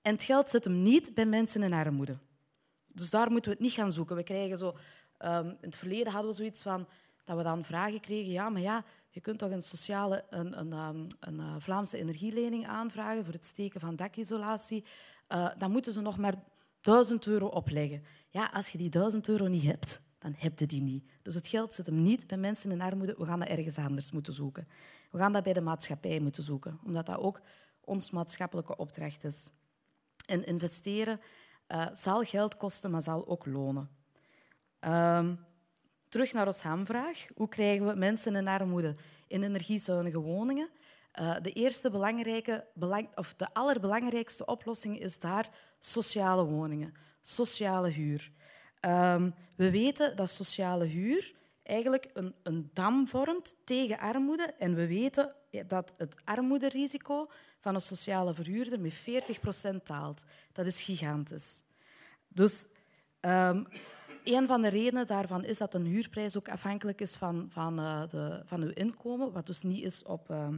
En 0.03 0.13
het 0.13 0.23
geld 0.23 0.51
zit 0.51 0.65
hem 0.65 0.83
niet 0.83 1.15
bij 1.15 1.27
mensen 1.27 1.63
in 1.63 1.73
armoede. 1.73 2.19
Dus 2.87 3.11
daar 3.11 3.31
moeten 3.31 3.51
we 3.51 3.57
het 3.57 3.67
niet 3.67 3.75
gaan 3.75 3.93
zoeken. 3.93 4.17
We 4.17 4.23
krijgen 4.23 4.59
zo, 4.59 4.77
um, 5.19 5.49
in 5.49 5.57
het 5.61 5.77
verleden 5.77 6.13
hadden 6.13 6.31
we 6.31 6.37
zoiets 6.37 6.63
van 6.63 6.89
dat 7.25 7.37
we 7.37 7.43
dan 7.43 7.65
vragen 7.65 8.01
kregen. 8.01 8.33
Ja, 8.33 8.49
maar 8.49 8.63
ja, 8.63 8.85
je 9.11 9.21
kunt 9.21 9.39
toch 9.39 9.51
een 9.51 9.63
sociale, 9.63 10.25
een, 10.31 10.59
een, 10.59 10.73
um, 10.73 11.07
een, 11.21 11.39
een 11.39 11.61
Vlaamse 11.61 11.99
energielening 11.99 12.67
aanvragen 12.67 13.25
voor 13.25 13.35
het 13.35 13.45
steken 13.45 13.81
van 13.81 13.97
dakisolatie. 13.97 14.85
Uh, 15.29 15.51
dan 15.59 15.71
moeten 15.71 15.93
ze 15.93 16.01
nog 16.01 16.19
maar 16.19 16.35
1000 16.81 17.27
euro 17.27 17.47
opleggen. 17.47 18.05
Ja, 18.29 18.51
als 18.53 18.69
je 18.69 18.79
die 18.79 18.89
1000 18.91 19.29
euro 19.29 19.47
niet 19.47 19.63
hebt, 19.63 20.01
dan 20.19 20.35
heb 20.39 20.59
je 20.59 20.67
die 20.67 20.83
niet. 20.83 21.05
Dus 21.23 21.35
het 21.35 21.49
geld 21.49 21.73
zit 21.73 21.87
hem 21.87 22.03
niet 22.03 22.27
bij 22.27 22.39
mensen 22.39 22.71
in 22.71 22.81
armoede. 22.81 23.15
We 23.19 23.25
gaan 23.25 23.39
dat 23.39 23.49
ergens 23.49 23.79
anders 23.79 24.11
moeten 24.11 24.33
zoeken. 24.33 24.69
We 25.11 25.19
gaan 25.19 25.33
dat 25.33 25.43
bij 25.43 25.53
de 25.53 25.61
maatschappij 25.61 26.21
moeten 26.21 26.43
zoeken, 26.43 26.81
omdat 26.85 27.07
dat 27.07 27.19
ook 27.19 27.41
ons 27.81 28.11
maatschappelijke 28.11 28.77
opdracht 28.77 29.25
is. 29.25 29.51
En 30.27 30.47
investeren 30.47 31.21
uh, 31.69 31.87
zal 31.93 32.23
geld 32.23 32.57
kosten, 32.57 32.91
maar 32.91 33.03
zal 33.03 33.27
ook 33.27 33.47
lonen. 33.47 33.91
Um, 34.81 35.47
terug 36.09 36.33
naar 36.33 36.47
ons 36.47 36.61
hamvraag. 36.61 37.27
Hoe 37.35 37.49
krijgen 37.49 37.87
we 37.87 37.95
mensen 37.95 38.37
in 38.37 38.49
armoede 38.49 38.95
in 39.27 39.43
energiezuinige 39.43 40.21
woningen? 40.21 40.69
Uh, 41.21 41.37
de 41.43 41.53
eerste 41.53 41.91
belangrijke, 41.91 42.67
belang, 42.75 43.17
of 43.17 43.35
de 43.35 43.55
allerbelangrijkste 43.55 44.45
oplossing 44.45 45.01
is 45.01 45.19
daar 45.19 45.51
sociale 45.79 46.45
woningen, 46.45 46.95
sociale 47.21 47.89
huur. 47.89 48.33
Um, 48.81 49.35
we 49.57 49.71
weten 49.71 50.17
dat 50.17 50.31
sociale 50.31 50.85
huur 50.85 51.35
eigenlijk 51.63 52.11
een, 52.13 52.35
een 52.43 52.71
dam 52.73 53.09
vormt 53.09 53.57
tegen 53.65 53.99
armoede. 53.99 54.55
En 54.59 54.75
we 54.75 54.87
weten 54.87 55.35
dat 55.67 55.95
het 55.97 56.15
armoederisico 56.25 57.31
van 57.61 57.75
een 57.75 57.81
sociale 57.81 58.35
verhuurder 58.35 58.81
met 58.81 58.95
40% 58.95 59.83
daalt. 59.83 60.25
Dat 60.53 60.67
is 60.67 60.83
gigantisch. 60.83 61.63
Dus 62.29 62.67
um, 63.21 63.67
een 64.25 64.47
van 64.47 64.63
de 64.63 64.69
redenen 64.69 65.07
daarvan 65.07 65.45
is 65.45 65.59
dat 65.59 65.75
een 65.75 65.87
huurprijs 65.87 66.37
ook 66.37 66.49
afhankelijk 66.49 67.01
is 67.01 67.17
van, 67.17 67.47
van, 67.51 67.81
uh, 67.81 68.09
de, 68.09 68.43
van 68.45 68.63
uw 68.63 68.71
inkomen, 68.71 69.33
wat 69.33 69.47
dus 69.47 69.63
niet 69.63 69.85
is 69.85 70.03
op 70.03 70.31
uh, 70.31 70.49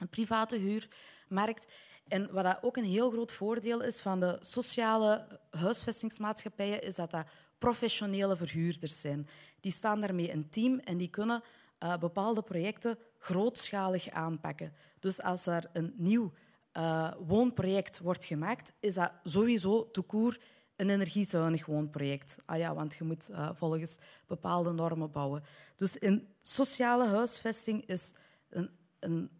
een 0.00 0.08
private 0.10 0.56
huurmarkt. 0.56 1.66
En 2.08 2.32
wat 2.32 2.44
dat 2.44 2.58
ook 2.62 2.76
een 2.76 2.84
heel 2.84 3.10
groot 3.10 3.32
voordeel 3.32 3.82
is 3.82 4.00
van 4.00 4.20
de 4.20 4.36
sociale 4.40 5.40
huisvestingsmaatschappijen, 5.50 6.82
is 6.82 6.94
dat 6.94 7.10
dat 7.10 7.26
professionele 7.62 8.36
verhuurders 8.36 9.00
zijn. 9.00 9.28
Die 9.60 9.72
staan 9.72 10.00
daarmee 10.00 10.32
een 10.32 10.48
team 10.50 10.78
en 10.78 10.96
die 10.96 11.08
kunnen 11.08 11.42
uh, 11.42 11.98
bepaalde 11.98 12.42
projecten 12.42 12.98
grootschalig 13.18 14.10
aanpakken. 14.10 14.72
Dus 14.98 15.22
als 15.22 15.46
er 15.46 15.70
een 15.72 15.94
nieuw 15.96 16.32
uh, 16.76 17.12
woonproject 17.26 17.98
wordt 17.98 18.24
gemaakt, 18.24 18.72
is 18.80 18.94
dat 18.94 19.12
sowieso 19.24 19.90
toekoer 19.90 20.38
een 20.76 20.90
energiezuinig 20.90 21.66
woonproject. 21.66 22.36
Ah 22.44 22.58
ja, 22.58 22.74
want 22.74 22.94
je 22.94 23.04
moet 23.04 23.30
uh, 23.30 23.50
volgens 23.54 23.98
bepaalde 24.26 24.72
normen 24.72 25.10
bouwen. 25.10 25.42
Dus 25.76 25.96
in 25.96 26.28
sociale 26.40 27.06
huisvesting 27.06 27.86
is 27.86 28.12
een, 28.48 28.70
een, 28.98 29.30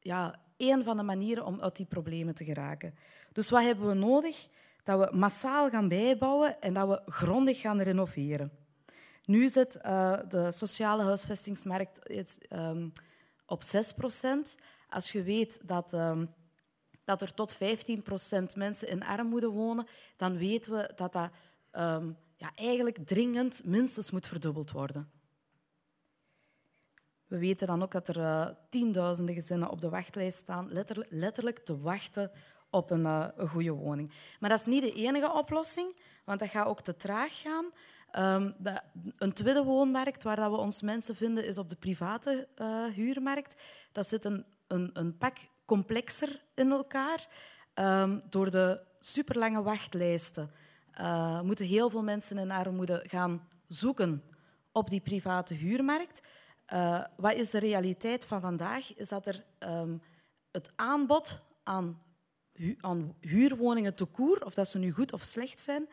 ja, 0.00 0.40
een 0.56 0.84
van 0.84 0.96
de 0.96 1.02
manieren 1.02 1.44
om 1.44 1.60
uit 1.60 1.76
die 1.76 1.86
problemen 1.86 2.34
te 2.34 2.44
geraken. 2.44 2.94
Dus 3.32 3.50
wat 3.50 3.62
hebben 3.62 3.86
we 3.86 3.94
nodig? 3.94 4.48
Dat 4.86 4.98
we 4.98 5.16
massaal 5.16 5.70
gaan 5.70 5.88
bijbouwen 5.88 6.60
en 6.60 6.74
dat 6.74 6.88
we 6.88 7.12
grondig 7.12 7.60
gaan 7.60 7.80
renoveren. 7.80 8.50
Nu 9.24 9.48
zit 9.48 9.76
uh, 9.76 10.18
de 10.28 10.52
sociale 10.52 11.02
huisvestingsmarkt 11.02 12.10
um, 12.52 12.92
op 13.46 13.62
6 13.62 13.92
procent. 13.92 14.56
Als 14.88 15.12
je 15.12 15.22
weet 15.22 15.58
dat, 15.62 15.92
um, 15.92 16.34
dat 17.04 17.22
er 17.22 17.34
tot 17.34 17.52
15 17.52 18.02
procent 18.02 18.56
mensen 18.56 18.88
in 18.88 19.04
armoede 19.04 19.48
wonen, 19.48 19.86
dan 20.16 20.36
weten 20.36 20.72
we 20.72 20.92
dat 20.94 21.12
dat 21.12 21.30
um, 21.72 22.16
ja, 22.36 22.52
eigenlijk 22.54 22.98
dringend 23.06 23.64
minstens 23.64 24.10
moet 24.10 24.26
verdubbeld 24.26 24.70
worden. 24.70 25.10
We 27.26 27.38
weten 27.38 27.66
dan 27.66 27.82
ook 27.82 27.92
dat 27.92 28.08
er 28.08 28.16
uh, 28.16 28.48
tienduizenden 28.70 29.34
gezinnen 29.34 29.70
op 29.70 29.80
de 29.80 29.88
wachtlijst 29.88 30.38
staan, 30.38 30.72
letterlijk 31.08 31.58
te 31.58 31.80
wachten 31.80 32.30
op 32.76 32.90
een, 32.90 33.04
uh, 33.04 33.26
een 33.36 33.48
goede 33.48 33.70
woning. 33.70 34.12
Maar 34.40 34.50
dat 34.50 34.60
is 34.60 34.66
niet 34.66 34.82
de 34.82 34.92
enige 34.92 35.32
oplossing, 35.32 35.96
want 36.24 36.38
dat 36.38 36.48
gaat 36.48 36.66
ook 36.66 36.80
te 36.80 36.96
traag 36.96 37.40
gaan. 37.40 37.64
Um, 38.18 38.54
de, 38.58 38.80
een 39.18 39.32
tweede 39.32 39.64
woonmarkt 39.64 40.22
waar 40.22 40.36
dat 40.36 40.50
we 40.50 40.56
ons 40.56 40.82
mensen 40.82 41.16
vinden 41.16 41.46
is 41.46 41.58
op 41.58 41.68
de 41.68 41.76
private 41.76 42.48
uh, 42.56 42.84
huurmarkt. 42.84 43.56
Dat 43.92 44.08
zit 44.08 44.24
een, 44.24 44.44
een, 44.66 44.90
een 44.92 45.16
pak 45.16 45.36
complexer 45.64 46.42
in 46.54 46.70
elkaar. 46.70 47.28
Um, 47.74 48.22
door 48.30 48.50
de 48.50 48.80
superlange 48.98 49.62
wachtlijsten 49.62 50.50
uh, 51.00 51.40
moeten 51.40 51.66
heel 51.66 51.90
veel 51.90 52.02
mensen 52.02 52.38
in 52.38 52.50
armoede 52.50 53.04
gaan 53.06 53.48
zoeken 53.68 54.22
op 54.72 54.88
die 54.88 55.00
private 55.00 55.54
huurmarkt. 55.54 56.20
Wat 57.16 57.34
is 57.34 57.50
de 57.50 57.58
realiteit 57.58 58.24
van 58.24 58.40
vandaag? 58.40 58.94
Is 58.96 59.08
dat 59.08 59.26
er 59.26 59.44
um, 59.58 60.02
het 60.50 60.70
aanbod 60.76 61.40
aan, 61.62 62.02
hu 62.56 62.76
aan 62.80 63.16
huurwoningen 63.20 63.94
te 63.94 64.04
koer, 64.04 64.44
of 64.44 64.54
dat 64.54 64.68
ze 64.68 64.78
nu 64.78 64.92
goed 64.92 65.12
of 65.12 65.22
slecht 65.22 65.60
zijn, 65.60 65.88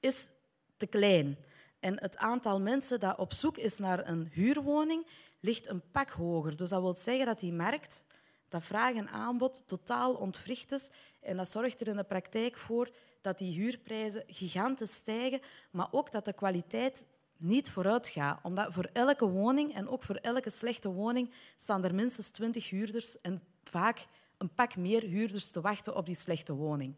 is 0.00 0.28
te 0.76 0.86
klein. 0.86 1.38
En 1.80 2.00
het 2.00 2.16
aantal 2.16 2.60
mensen 2.60 3.00
dat 3.00 3.18
op 3.18 3.32
zoek 3.32 3.56
is 3.56 3.78
naar 3.78 4.08
een 4.08 4.28
huurwoning 4.32 5.06
ligt 5.40 5.68
een 5.68 5.82
pak 5.90 6.10
hoger. 6.10 6.56
Dus 6.56 6.68
dat 6.68 6.80
wil 6.80 6.96
zeggen 6.96 7.26
dat 7.26 7.40
die 7.40 7.52
markt, 7.52 8.04
dat 8.48 8.64
vraag 8.64 8.94
en 8.94 9.08
aanbod, 9.08 9.62
totaal 9.66 10.14
ontwricht 10.14 10.72
is. 10.72 10.90
En 11.20 11.36
dat 11.36 11.50
zorgt 11.50 11.80
er 11.80 11.88
in 11.88 11.96
de 11.96 12.04
praktijk 12.04 12.56
voor 12.56 12.90
dat 13.20 13.38
die 13.38 13.52
huurprijzen 13.52 14.24
gigantisch 14.26 14.94
stijgen, 14.94 15.40
maar 15.70 15.88
ook 15.90 16.12
dat 16.12 16.24
de 16.24 16.32
kwaliteit 16.32 17.04
niet 17.36 17.70
vooruit 17.70 18.08
gaat. 18.08 18.40
Omdat 18.42 18.72
voor 18.72 18.88
elke 18.92 19.28
woning 19.28 19.74
en 19.74 19.88
ook 19.88 20.02
voor 20.02 20.16
elke 20.16 20.50
slechte 20.50 20.88
woning 20.88 21.32
staan 21.56 21.84
er 21.84 21.94
minstens 21.94 22.30
twintig 22.30 22.70
huurders 22.70 23.20
en 23.20 23.42
vaak 23.62 24.06
een 24.38 24.54
pak 24.54 24.76
meer 24.76 25.02
huurders 25.02 25.50
te 25.50 25.60
wachten 25.60 25.96
op 25.96 26.06
die 26.06 26.14
slechte 26.14 26.54
woning. 26.54 26.94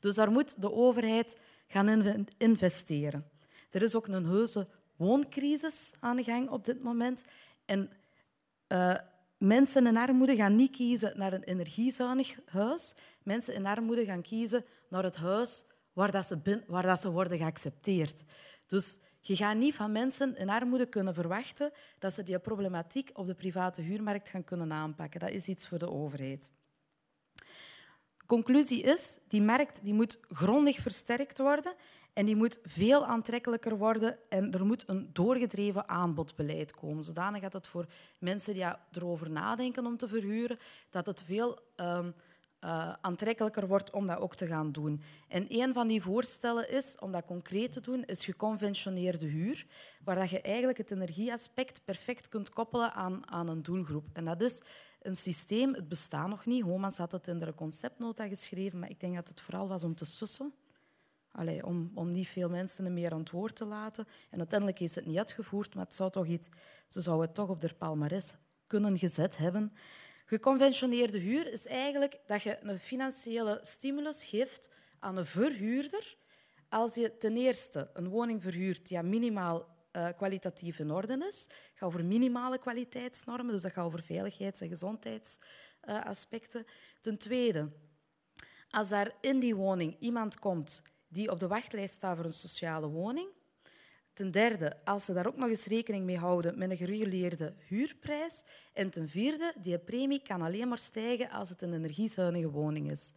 Dus 0.00 0.14
daar 0.14 0.30
moet 0.30 0.60
de 0.60 0.72
overheid 0.72 1.38
gaan 1.66 2.26
investeren. 2.38 3.30
Er 3.70 3.82
is 3.82 3.94
ook 3.94 4.06
een 4.06 4.26
heuse 4.26 4.68
wooncrisis 4.96 5.92
aan 6.00 6.16
de 6.16 6.24
gang 6.24 6.48
op 6.48 6.64
dit 6.64 6.82
moment. 6.82 7.24
En 7.64 7.90
uh, 8.68 8.94
mensen 9.38 9.86
in 9.86 9.96
armoede 9.96 10.36
gaan 10.36 10.54
niet 10.56 10.70
kiezen 10.70 11.18
naar 11.18 11.32
een 11.32 11.42
energiezuinig 11.42 12.38
huis. 12.46 12.94
Mensen 13.22 13.54
in 13.54 13.66
armoede 13.66 14.04
gaan 14.04 14.22
kiezen 14.22 14.64
naar 14.88 15.04
het 15.04 15.16
huis 15.16 15.64
waar, 15.92 16.10
dat 16.10 16.24
ze, 16.24 16.62
waar 16.66 16.82
dat 16.82 17.00
ze 17.00 17.10
worden 17.10 17.38
geaccepteerd. 17.38 18.22
Dus 18.66 18.98
je 19.26 19.36
gaat 19.36 19.56
niet 19.56 19.74
van 19.74 19.92
mensen 19.92 20.36
in 20.36 20.48
armoede 20.48 20.86
kunnen 20.86 21.14
verwachten 21.14 21.72
dat 21.98 22.12
ze 22.12 22.22
die 22.22 22.38
problematiek 22.38 23.10
op 23.12 23.26
de 23.26 23.34
private 23.34 23.80
huurmarkt 23.80 24.28
gaan 24.28 24.44
kunnen 24.44 24.72
aanpakken. 24.72 25.20
Dat 25.20 25.30
is 25.30 25.46
iets 25.46 25.68
voor 25.68 25.78
de 25.78 25.90
overheid. 25.90 26.52
Conclusie 28.26 28.82
is, 28.82 29.18
die 29.28 29.42
markt 29.42 29.80
die 29.82 29.94
moet 29.94 30.18
grondig 30.28 30.78
versterkt 30.78 31.38
worden 31.38 31.74
en 32.12 32.26
die 32.26 32.36
moet 32.36 32.58
veel 32.62 33.06
aantrekkelijker 33.06 33.76
worden 33.76 34.18
en 34.28 34.52
er 34.52 34.66
moet 34.66 34.84
een 34.86 35.10
doorgedreven 35.12 35.88
aanbodbeleid 35.88 36.74
komen. 36.74 37.04
Zodanig 37.04 37.42
dat 37.42 37.52
het 37.52 37.66
voor 37.66 37.86
mensen 38.18 38.54
die 38.54 38.66
erover 38.92 39.30
nadenken 39.30 39.86
om 39.86 39.96
te 39.96 40.08
verhuren, 40.08 40.58
dat 40.90 41.06
het 41.06 41.22
veel 41.22 41.58
um, 41.76 42.14
uh, 42.64 42.92
aantrekkelijker 43.00 43.66
wordt 43.66 43.90
om 43.90 44.06
dat 44.06 44.18
ook 44.18 44.34
te 44.34 44.46
gaan 44.46 44.72
doen. 44.72 45.02
En 45.28 45.46
een 45.48 45.72
van 45.72 45.88
die 45.88 46.02
voorstellen 46.02 46.70
is, 46.70 46.96
om 46.98 47.12
dat 47.12 47.24
concreet 47.24 47.72
te 47.72 47.80
doen, 47.80 48.04
is 48.04 48.24
geconventioneerde 48.24 49.26
huur, 49.26 49.66
waar 50.04 50.16
dat 50.16 50.30
je 50.30 50.40
eigenlijk 50.40 50.78
het 50.78 50.90
energieaspect 50.90 51.84
perfect 51.84 52.28
kunt 52.28 52.50
koppelen 52.50 52.92
aan, 52.92 53.30
aan 53.30 53.48
een 53.48 53.62
doelgroep. 53.62 54.06
En 54.12 54.24
dat 54.24 54.40
is 54.40 54.60
een 55.02 55.16
systeem, 55.16 55.74
het 55.74 55.88
bestaat 55.88 56.28
nog 56.28 56.46
niet. 56.46 56.62
Homans 56.62 56.96
had 56.96 57.12
het 57.12 57.28
in 57.28 57.38
de 57.38 57.54
conceptnota 57.54 58.28
geschreven, 58.28 58.78
maar 58.78 58.90
ik 58.90 59.00
denk 59.00 59.14
dat 59.14 59.28
het 59.28 59.40
vooral 59.40 59.68
was 59.68 59.84
om 59.84 59.94
te 59.94 60.04
sussen. 60.04 60.52
Allee, 61.30 61.66
om, 61.66 61.90
om 61.94 62.12
niet 62.12 62.28
veel 62.28 62.48
mensen 62.48 62.92
meer 62.92 63.12
aan 63.12 63.18
het 63.18 63.30
woord 63.30 63.56
te 63.56 63.64
laten. 63.64 64.06
En 64.30 64.38
uiteindelijk 64.38 64.80
is 64.80 64.94
het 64.94 65.06
niet 65.06 65.18
uitgevoerd, 65.18 65.74
maar 65.74 65.84
het 65.84 65.94
zou 65.94 66.10
toch 66.10 66.26
iets, 66.26 66.48
ze 66.86 67.00
zouden 67.00 67.26
het 67.26 67.34
toch 67.34 67.48
op 67.48 67.60
de 67.60 67.74
palmares 67.78 68.32
kunnen 68.66 68.98
gezet 68.98 69.36
hebben. 69.36 69.72
Geconventioneerde 70.34 71.18
huur 71.18 71.52
is 71.52 71.66
eigenlijk 71.66 72.20
dat 72.26 72.42
je 72.42 72.58
een 72.60 72.78
financiële 72.78 73.58
stimulus 73.62 74.26
geeft 74.26 74.70
aan 74.98 75.16
een 75.16 75.26
verhuurder 75.26 76.16
als 76.68 76.94
je 76.94 77.16
ten 77.16 77.36
eerste 77.36 77.90
een 77.92 78.08
woning 78.08 78.42
verhuurt 78.42 78.88
die 78.88 79.02
minimaal 79.02 79.66
uh, 79.92 80.08
kwalitatief 80.16 80.78
in 80.78 80.90
orde 80.90 81.26
is. 81.28 81.46
Gaat 81.74 81.88
over 81.88 82.04
minimale 82.04 82.58
kwaliteitsnormen, 82.58 83.52
dus 83.52 83.62
dat 83.62 83.72
gaat 83.72 83.84
over 83.84 84.02
veiligheids- 84.02 84.60
en 84.60 84.68
gezondheidsaspecten. 84.68 86.66
Ten 87.00 87.18
tweede, 87.18 87.72
als 88.70 88.88
daar 88.88 89.14
in 89.20 89.38
die 89.38 89.56
woning 89.56 89.96
iemand 90.00 90.38
komt 90.38 90.82
die 91.08 91.30
op 91.30 91.40
de 91.40 91.48
wachtlijst 91.48 91.94
staat 91.94 92.16
voor 92.16 92.24
een 92.24 92.32
sociale 92.32 92.88
woning. 92.88 93.28
Ten 94.14 94.30
derde, 94.30 94.76
als 94.84 95.04
ze 95.04 95.12
daar 95.12 95.26
ook 95.26 95.36
nog 95.36 95.48
eens 95.48 95.66
rekening 95.66 96.04
mee 96.04 96.18
houden 96.18 96.58
met 96.58 96.70
een 96.70 96.76
gereguleerde 96.76 97.54
huurprijs. 97.66 98.42
En 98.72 98.90
ten 98.90 99.08
vierde, 99.08 99.54
die 99.60 99.78
premie 99.78 100.22
kan 100.22 100.42
alleen 100.42 100.68
maar 100.68 100.78
stijgen 100.78 101.30
als 101.30 101.48
het 101.48 101.62
een 101.62 101.74
energiezuinige 101.74 102.50
woning 102.50 102.90
is. 102.90 103.12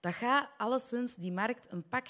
Dat 0.00 0.14
gaat 0.14 0.48
alleszins 0.56 1.14
die 1.14 1.32
markt 1.32 1.72
een 1.72 1.88
pak 1.88 2.06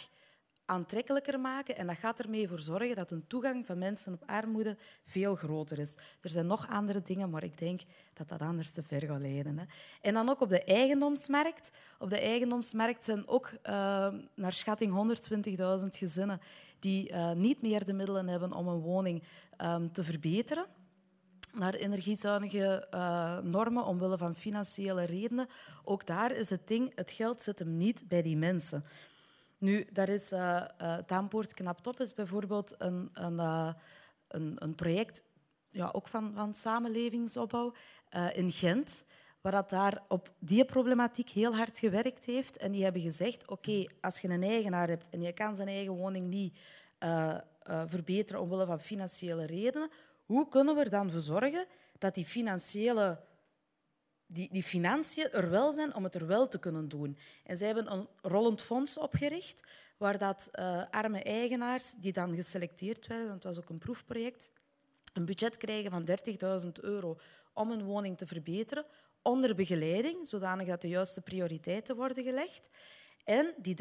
aantrekkelijker 0.71 1.41
maken 1.41 1.77
en 1.77 1.87
dat 1.87 1.97
gaat 1.97 2.21
ermee 2.21 2.49
voor 2.49 2.59
zorgen 2.59 2.97
dat 2.97 3.11
een 3.11 3.27
toegang 3.27 3.67
van 3.67 3.79
mensen 3.79 4.13
op 4.13 4.23
armoede 4.27 4.77
veel 5.05 5.35
groter 5.35 5.79
is. 5.79 5.97
Er 6.21 6.31
zijn 6.31 6.47
nog 6.47 6.69
andere 6.69 7.03
dingen, 7.03 7.31
maar 7.31 7.45
ik 7.45 7.59
denk 7.59 7.81
dat 8.13 8.29
dat 8.29 8.41
anders 8.41 8.71
te 8.71 8.83
ver 8.83 9.03
gaat 9.03 9.21
leiden. 9.21 9.59
Hè. 9.59 9.65
En 10.01 10.15
dan 10.15 10.29
ook 10.29 10.41
op 10.41 10.49
de 10.49 10.65
eigendomsmarkt. 10.65 11.71
Op 11.99 12.11
de 12.11 12.21
eigendomsmarkt 12.21 13.05
zijn 13.05 13.29
ook 13.29 13.51
uh, 13.53 13.63
naar 14.35 14.53
schatting 14.53 15.17
120.000 15.83 15.87
gezinnen 15.89 16.41
die 16.81 17.11
uh, 17.11 17.33
niet 17.33 17.63
meer 17.63 17.85
de 17.85 17.93
middelen 17.93 18.29
hebben 18.29 18.53
om 18.53 18.69
een 18.69 18.81
woning 18.81 19.23
um, 19.65 19.93
te 19.93 20.05
verbeteren 20.05 20.67
naar 21.53 21.75
energiezuinige 21.75 22.87
uh, 22.95 23.39
normen 23.39 23.85
omwille 23.85 24.19
van 24.19 24.35
financiële 24.35 25.05
redenen. 25.05 25.49
Ook 25.85 26.07
daar 26.07 26.33
is 26.33 26.51
het 26.51 26.69
ding, 26.69 26.93
het 26.95 27.11
geld 27.11 27.43
zit 27.43 27.59
hem 27.59 27.77
niet 27.77 28.09
bij 28.09 28.23
die 28.23 28.37
mensen. 28.37 28.85
Nu, 29.59 29.87
daar 29.93 30.09
is 30.09 30.33
uh, 30.33 30.65
uh, 31.09 31.43
Knaptop 31.55 32.01
is 32.01 32.15
bijvoorbeeld 32.15 32.75
een, 32.79 33.11
een, 33.13 33.35
uh, 33.35 33.73
een, 34.29 34.55
een, 34.59 34.75
project 34.75 35.23
ja, 35.71 35.91
ook 35.93 36.09
van, 36.09 36.33
van 36.35 36.55
samenlevingsopbouw 36.55 37.73
in 38.33 38.51
Gent, 38.51 39.05
waar 39.41 39.53
dat 39.53 39.71
daar 39.71 40.03
op 40.09 40.33
die 40.39 40.65
problematiek 40.65 41.29
heel 41.29 41.57
hard 41.57 41.79
gewerkt 41.79 42.25
heeft. 42.25 42.57
En 42.57 42.73
die 42.73 42.83
hebben 42.83 43.03
gezegd, 43.03 43.49
oké, 43.49 43.87
als 44.01 44.21
je 44.21 44.29
een 44.29 44.43
eigenaar 44.43 44.89
hebt 44.89 45.09
en 45.11 45.23
je 45.23 45.33
kan 45.33 45.57
zijn 45.57 45.69
eigen 45.69 45.95
woning 45.95 46.27
niet 46.27 46.59
verbeteren 47.87 48.41
omwille 48.41 48.67
van 48.67 48.81
financiële 48.81 49.47
redenen, 49.47 49.91
hoe 50.25 50.49
kunnen 50.49 50.75
we 50.75 50.81
er 50.81 50.91
dan 50.91 51.11
voor 51.11 51.21
zorgen 51.21 51.67
dat 51.99 52.15
die 52.15 52.25
financiële 52.25 53.19
die, 54.33 54.49
die 54.53 54.63
financiën 54.63 55.31
er 55.31 55.51
wel 55.51 55.73
zijn 55.73 55.95
om 55.95 56.05
het 56.05 56.15
er 56.15 56.27
wel 56.27 56.49
te 56.49 56.59
kunnen 56.59 56.89
doen. 56.89 57.19
En 57.45 57.57
zij 57.57 57.67
hebben 57.67 57.93
een 57.93 58.09
rollend 58.23 58.63
fonds 58.63 58.99
opgericht, 58.99 59.67
waar 59.97 60.19
dat 60.19 60.49
uh, 60.53 60.83
arme 60.91 61.23
eigenaars, 61.23 61.95
die 61.97 62.13
dan 62.13 62.35
geselecteerd 62.35 63.07
werden, 63.07 63.29
want 63.29 63.43
het 63.43 63.55
was 63.55 63.65
ook 63.65 63.71
een 63.71 63.79
proefproject, 63.79 64.51
een 65.13 65.25
budget 65.25 65.57
krijgen 65.57 65.91
van 65.91 66.09
30.000 66.65 66.71
euro 66.81 67.19
om 67.53 67.71
een 67.71 67.83
woning 67.83 68.19
te 68.19 68.27
verbeteren, 68.27 68.85
onder 69.23 69.55
begeleiding, 69.55 70.29
zodanig 70.29 70.67
dat 70.67 70.81
de 70.81 70.89
juiste 70.89 71.21
prioriteiten 71.21 71.97
worden 71.97 72.25
gelegd. 72.25 72.71
En 73.25 73.55
die 73.57 73.77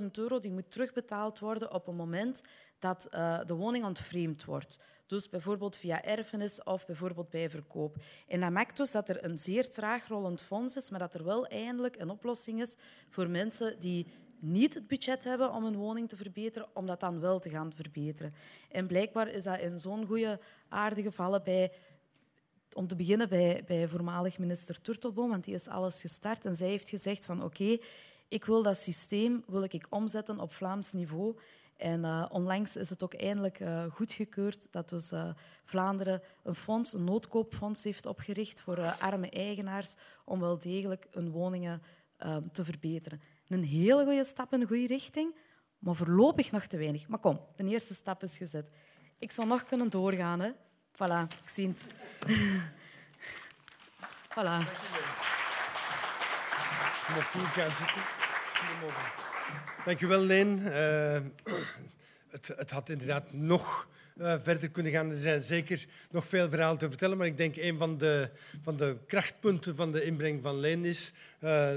30.000 0.00 0.06
euro 0.12 0.38
die 0.38 0.50
moet 0.50 0.70
terugbetaald 0.70 1.38
worden 1.38 1.72
op 1.72 1.86
het 1.86 1.96
moment 1.96 2.42
dat 2.78 3.06
uh, 3.10 3.40
de 3.44 3.54
woning 3.54 3.84
ontvreemd 3.84 4.44
wordt. 4.44 4.78
Dus 5.06 5.28
bijvoorbeeld 5.28 5.76
via 5.76 6.02
erfenis 6.02 6.62
of 6.62 6.86
bijvoorbeeld 6.86 7.30
bij 7.30 7.50
verkoop. 7.50 7.96
En 8.26 8.40
dat 8.40 8.50
maakt 8.50 8.76
dus 8.76 8.90
dat 8.90 9.08
er 9.08 9.24
een 9.24 9.38
zeer 9.38 9.70
traag 9.70 10.06
rollend 10.06 10.42
fonds 10.42 10.76
is, 10.76 10.90
maar 10.90 10.98
dat 10.98 11.14
er 11.14 11.24
wel 11.24 11.46
eindelijk 11.46 11.96
een 11.96 12.10
oplossing 12.10 12.60
is 12.60 12.76
voor 13.08 13.30
mensen 13.30 13.80
die 13.80 14.06
niet 14.40 14.74
het 14.74 14.86
budget 14.86 15.24
hebben 15.24 15.52
om 15.52 15.64
een 15.64 15.76
woning 15.76 16.08
te 16.08 16.16
verbeteren, 16.16 16.68
om 16.74 16.86
dat 16.86 17.00
dan 17.00 17.20
wel 17.20 17.38
te 17.38 17.50
gaan 17.50 17.72
verbeteren. 17.74 18.34
En 18.68 18.86
blijkbaar 18.86 19.28
is 19.28 19.42
dat 19.42 19.60
in 19.60 19.78
zo'n 19.78 20.06
goede 20.06 20.40
aarde 20.68 21.02
gevallen 21.02 21.42
bij 21.42 21.72
om 22.78 22.86
te 22.86 22.96
beginnen 22.96 23.28
bij, 23.28 23.64
bij 23.66 23.88
voormalig 23.88 24.38
minister 24.38 24.80
Turtelboom, 24.80 25.30
want 25.30 25.44
die 25.44 25.54
is 25.54 25.68
alles 25.68 26.00
gestart. 26.00 26.44
En 26.44 26.56
zij 26.56 26.68
heeft 26.68 26.88
gezegd 26.88 27.24
van 27.24 27.42
oké, 27.42 27.78
ik 28.28 28.44
wil 28.44 28.62
dat 28.62 28.76
systeem 28.76 29.44
wil 29.46 29.62
ik 29.62 29.86
omzetten 29.90 30.40
op 30.40 30.52
Vlaams 30.52 30.92
niveau. 30.92 31.36
En 31.76 32.04
uh, 32.04 32.26
onlangs 32.30 32.76
is 32.76 32.90
het 32.90 33.02
ook 33.02 33.14
eindelijk 33.14 33.60
uh, 33.60 33.84
goedgekeurd 33.90 34.68
dat 34.70 34.88
dus, 34.88 35.12
uh, 35.12 35.30
Vlaanderen 35.64 36.22
een 36.42 36.54
fonds, 36.54 36.92
een 36.92 37.04
noodkoopfonds 37.04 37.84
heeft 37.84 38.06
opgericht 38.06 38.60
voor 38.60 38.80
arme 38.80 39.30
eigenaars 39.30 39.94
om 40.24 40.40
wel 40.40 40.58
degelijk 40.58 41.06
hun 41.10 41.30
woningen 41.30 41.82
te 42.52 42.64
verbeteren. 42.64 43.20
Een 43.48 43.64
hele 43.64 44.04
goede 44.04 44.24
stap 44.24 44.52
in 44.52 44.60
de 44.60 44.66
goede 44.66 44.86
richting, 44.86 45.34
maar 45.78 45.94
voorlopig 45.94 46.52
nog 46.52 46.66
te 46.66 46.76
weinig. 46.76 47.08
Maar 47.08 47.18
kom, 47.18 47.40
de 47.56 47.64
eerste 47.64 47.94
stap 47.94 48.22
is 48.22 48.36
gezet. 48.36 48.70
Ik 49.18 49.32
zou 49.32 49.46
nog 49.46 49.64
kunnen 49.64 49.90
doorgaan. 49.90 50.40
Hè. 50.40 50.50
Voilà, 50.98 51.26
ik 51.42 51.48
zie 51.48 51.68
het. 51.68 51.86
voilà. 54.34 54.58
Mag 57.14 57.32
hier 57.32 57.46
gaan. 57.46 57.70
Dankjewel, 59.84 60.20
Leen. 60.20 60.58
Uh, 60.58 61.18
het, 62.28 62.48
het, 62.56 62.70
had 62.70 62.88
inderdaad 62.88 63.32
nog 63.32 63.88
uh, 64.16 64.34
verder 64.42 64.70
kunnen 64.70 64.92
gaan. 64.92 65.10
Er 65.10 65.16
zijn 65.16 65.42
zeker 65.42 65.86
nog 66.10 66.26
veel 66.26 66.48
verhalen 66.48 66.78
te 66.78 66.88
vertellen, 66.88 67.16
maar 67.16 67.26
ik 67.26 67.36
denk 67.36 67.56
een 67.56 67.78
van 67.78 67.98
de, 67.98 68.30
van 68.62 68.76
de 68.76 68.96
krachtpunten 69.06 69.74
van 69.76 69.92
de 69.92 70.04
inbreng 70.04 70.42
van 70.42 70.60
Leen 70.60 70.84
is 70.84 71.12
uh, 71.40 71.70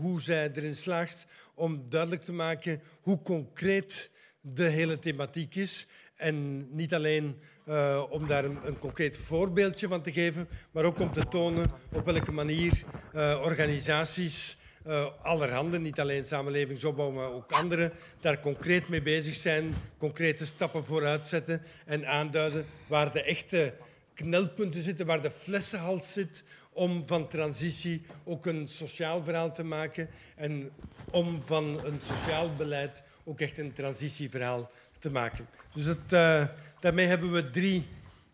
hoe 0.00 0.20
zij 0.20 0.50
erin 0.54 0.76
slaagt 0.76 1.26
om 1.54 1.84
duidelijk 1.88 2.22
te 2.22 2.32
maken 2.32 2.82
hoe 3.00 3.22
concreet 3.22 4.10
de 4.40 4.64
hele 4.64 4.98
thematiek 4.98 5.54
is. 5.54 5.86
En 6.20 6.66
niet 6.74 6.94
alleen 6.94 7.36
uh, 7.68 8.02
om 8.10 8.26
daar 8.26 8.44
een, 8.44 8.78
concreet 8.78 9.16
voorbeeldje 9.16 9.88
van 9.88 10.02
te 10.02 10.12
geven, 10.12 10.48
maar 10.70 10.84
ook 10.84 10.98
om 10.98 11.12
te 11.12 11.28
tonen 11.28 11.70
op 11.92 12.04
welke 12.04 12.32
manier 12.32 12.82
uh, 13.14 13.40
organisaties, 13.44 14.56
uh, 14.86 15.06
allerhande, 15.22 15.78
niet 15.78 16.00
alleen 16.00 16.24
samenlevingsopbouw, 16.24 17.10
maar 17.10 17.32
ook 17.32 17.52
anderen, 17.52 17.92
daar 18.20 18.40
concreet 18.40 18.88
mee 18.88 19.02
bezig 19.02 19.34
zijn, 19.34 19.74
concrete 19.98 20.46
stappen 20.46 20.84
vooruit 20.84 21.26
zetten 21.26 21.62
en 21.86 22.06
aanduiden 22.06 22.66
waar 22.86 23.12
de 23.12 23.22
echte 23.22 23.74
knelpunten 24.14 24.80
zitten, 24.80 25.06
waar 25.06 25.22
de 25.22 25.30
flessenhals 25.30 26.12
zit, 26.12 26.44
om 26.72 27.06
van 27.06 27.28
transitie 27.28 28.02
ook 28.24 28.46
een 28.46 28.68
sociaal 28.68 29.22
verhaal 29.22 29.52
te 29.52 29.64
maken 29.64 30.08
en 30.36 30.70
om 31.10 31.42
van 31.44 31.80
een 31.84 32.00
sociaal 32.00 32.54
beleid 32.54 33.02
ook 33.24 33.40
echt 33.40 33.58
een 33.58 33.72
transitieverhaal 33.72 34.70
te 35.00 35.10
maken. 35.10 35.46
Dus 35.74 35.86
uh, 35.86 36.46
daarmee 36.80 37.06
hebben 37.06 37.32
we 37.32 37.50
drie 37.50 37.88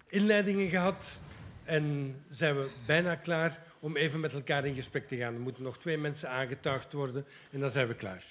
inleidingen 0.08 0.68
gehad 0.68 1.18
en 1.64 2.16
zijn 2.30 2.56
we 2.56 2.70
bijna 2.86 3.14
klaar 3.14 3.58
om 3.80 3.96
even 3.96 4.20
met 4.20 4.32
elkaar 4.32 4.64
in 4.64 4.74
gesprek 4.74 5.08
te 5.08 5.16
gaan. 5.16 5.34
Er 5.34 5.40
moeten 5.40 5.62
nog 5.62 5.78
twee 5.78 5.98
mensen 5.98 6.30
aangetuigd 6.30 6.92
worden 6.92 7.26
en 7.50 7.60
dan 7.60 7.70
zijn 7.70 7.88
we 7.88 7.94
klaar. 7.94 8.24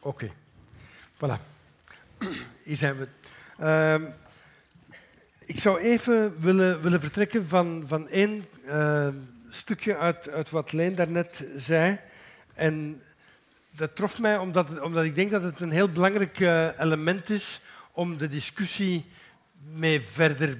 Oké, 0.00 0.30
voilà. 1.14 1.38
Hier 2.62 2.76
zijn 2.76 2.96
we. 2.98 3.08
Uh, 3.60 4.08
ik 5.44 5.60
zou 5.60 5.78
even 5.78 6.40
willen, 6.40 6.82
willen 6.82 7.00
vertrekken 7.00 7.48
van, 7.48 7.84
van 7.86 8.08
één 8.08 8.44
uh, 8.66 9.08
stukje 9.48 9.96
uit, 9.96 10.30
uit 10.30 10.50
wat 10.50 10.72
Leen 10.72 10.94
daarnet 10.94 11.44
zei. 11.56 11.98
En 12.54 13.02
dat 13.70 13.96
trof 13.96 14.18
mij 14.18 14.38
omdat, 14.38 14.80
omdat 14.80 15.04
ik 15.04 15.14
denk 15.14 15.30
dat 15.30 15.42
het 15.42 15.60
een 15.60 15.70
heel 15.70 15.92
belangrijk 15.92 16.38
uh, 16.38 16.80
element 16.80 17.30
is 17.30 17.60
om 17.92 18.18
de 18.18 18.28
discussie 18.28 19.04
mee 19.72 20.00
verder 20.02 20.58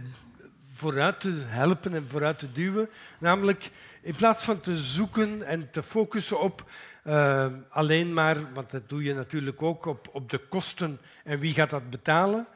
vooruit 0.74 1.20
te 1.20 1.42
helpen 1.46 1.94
en 1.94 2.06
vooruit 2.08 2.38
te 2.38 2.52
duwen. 2.52 2.88
Namelijk, 3.18 3.70
in 4.02 4.14
plaats 4.14 4.44
van 4.44 4.60
te 4.60 4.78
zoeken 4.78 5.46
en 5.46 5.70
te 5.70 5.82
focussen 5.82 6.40
op 6.40 6.70
uh, 7.08 7.46
alleen 7.68 8.12
maar, 8.12 8.52
want 8.52 8.70
dat 8.70 8.88
doe 8.88 9.02
je 9.02 9.14
natuurlijk 9.14 9.62
ook, 9.62 9.86
op, 9.86 10.08
op 10.12 10.30
de 10.30 10.38
kosten 10.38 11.00
en 11.24 11.38
wie 11.38 11.52
gaat 11.52 11.70
dat 11.70 11.90
betalen, 11.90 12.46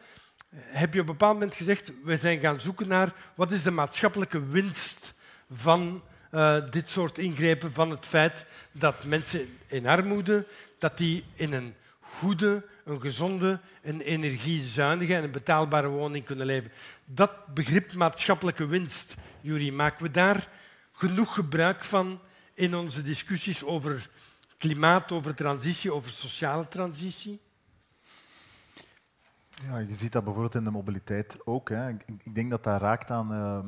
heb 0.54 0.94
je 0.94 1.00
op 1.00 1.06
een 1.06 1.12
bepaald 1.12 1.32
moment 1.32 1.56
gezegd, 1.56 1.92
we 2.04 2.16
zijn 2.16 2.40
gaan 2.40 2.60
zoeken 2.60 2.88
naar 2.88 3.12
wat 3.34 3.52
is 3.52 3.62
de 3.62 3.70
maatschappelijke 3.70 4.46
winst 4.46 5.14
van 5.50 6.02
uh, 6.34 6.56
dit 6.70 6.90
soort 6.90 7.18
ingrepen, 7.18 7.72
van 7.72 7.90
het 7.90 8.06
feit 8.06 8.44
dat 8.72 9.04
mensen 9.04 9.58
in 9.66 9.86
armoede, 9.86 10.46
dat 10.78 10.98
die 10.98 11.24
in 11.34 11.52
een 11.52 11.74
goede, 12.00 12.64
een 12.84 13.00
gezonde, 13.00 13.60
een 13.82 14.00
energiezuinige 14.00 15.14
en 15.14 15.24
een 15.24 15.30
betaalbare 15.30 15.88
woning 15.88 16.24
kunnen 16.24 16.46
leven. 16.46 16.72
Dat 17.04 17.54
begrip 17.54 17.92
maatschappelijke 17.92 18.66
winst, 18.66 19.14
Jury, 19.40 19.70
maken 19.70 20.02
we 20.02 20.10
daar 20.10 20.48
genoeg 20.92 21.34
gebruik 21.34 21.84
van 21.84 22.20
in 22.54 22.74
onze 22.74 23.02
discussies 23.02 23.64
over 23.64 24.08
klimaat, 24.62 25.12
over 25.12 25.34
transitie, 25.34 25.92
over 25.92 26.10
sociale 26.10 26.68
transitie? 26.68 27.40
Ja, 29.66 29.78
je 29.78 29.94
ziet 29.94 30.12
dat 30.12 30.24
bijvoorbeeld 30.24 30.54
in 30.54 30.64
de 30.64 30.70
mobiliteit 30.70 31.36
ook. 31.44 31.68
Hè. 31.68 31.88
Ik, 31.88 32.34
denk 32.34 32.50
dat 32.50 32.64
dat 32.64 32.80
raakt 32.80 33.10
aan 33.10 33.32
uh, 33.32 33.58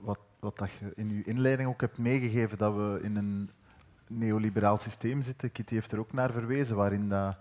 wat, 0.00 0.18
wat 0.40 0.58
dat 0.58 0.70
je 0.70 0.92
in 0.94 1.08
je 1.08 1.22
inleiding 1.24 1.68
ook 1.68 1.80
hebt 1.80 1.98
meegegeven, 1.98 2.58
dat 2.58 2.74
we 2.74 2.98
in 3.02 3.16
een 3.16 3.50
neoliberaal 4.06 4.76
systeem 4.76 5.22
zitten. 5.22 5.52
Kitty 5.52 5.74
heeft 5.74 5.92
er 5.92 5.98
ook 5.98 6.12
naar 6.12 6.32
verwezen, 6.32 6.76
waarin 6.76 7.08
dat 7.08 7.36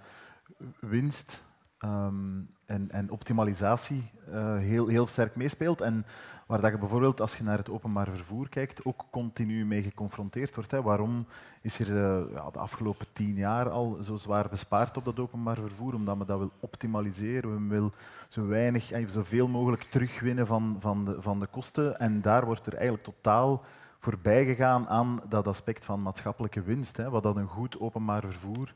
winst 0.79 1.43
um, 1.79 2.49
en, 2.65 3.09
optimalisatie 3.09 4.11
uh, 4.29 4.57
heel, 4.57 4.87
heel 4.87 5.07
sterk 5.07 5.35
meespeelt. 5.35 5.81
En 5.81 6.05
waar 6.47 6.61
dat 6.61 6.71
je 6.71 6.77
bijvoorbeeld, 6.77 7.21
als 7.21 7.37
je 7.37 7.43
naar 7.43 7.57
het 7.57 7.69
openbaar 7.69 8.07
vervoer 8.07 8.49
kijkt, 8.49 8.85
ook 8.85 9.05
continu 9.11 9.65
mee 9.65 9.81
geconfronteerd 9.81 10.55
wordt. 10.55 10.71
Hè. 10.71 10.81
Waarom 10.81 11.25
is 11.61 11.79
er 11.79 11.87
uh, 11.87 12.33
ja, 12.33 12.49
de 12.51 12.59
afgelopen 12.59 13.07
tien 13.13 13.35
jaar 13.35 13.69
al 13.69 13.97
zo 14.03 14.15
zwaar 14.15 14.49
bespaard 14.49 14.97
op 14.97 15.05
dat 15.05 15.19
openbaar 15.19 15.55
vervoer? 15.55 15.93
Omdat 15.93 16.17
men 16.17 16.27
dat 16.27 16.37
wil 16.37 16.51
optimaliseren, 16.59 17.67
we 17.67 17.73
willen 17.73 17.93
zo 18.27 18.47
weinig, 18.47 18.91
en 18.91 19.09
zoveel 19.09 19.47
mogelijk 19.47 19.83
terugwinnen 19.83 20.47
van, 20.47 20.77
van, 20.79 21.05
de, 21.05 21.21
van 21.21 21.39
de 21.39 21.47
kosten. 21.47 21.99
En 21.99 22.21
daar 22.21 22.45
wordt 22.45 22.65
er 22.65 22.73
eigenlijk 22.73 23.03
totaal 23.03 23.63
voorbij 23.99 24.45
gegaan 24.45 24.87
aan 24.87 25.21
dat 25.29 25.47
aspect 25.47 25.85
van 25.85 26.01
maatschappelijke 26.01 26.61
winst. 26.61 26.97
Hè. 26.97 27.09
Wat 27.09 27.23
dat 27.23 27.35
een 27.35 27.47
goed 27.47 27.79
openbaar 27.79 28.21
vervoer 28.21 28.73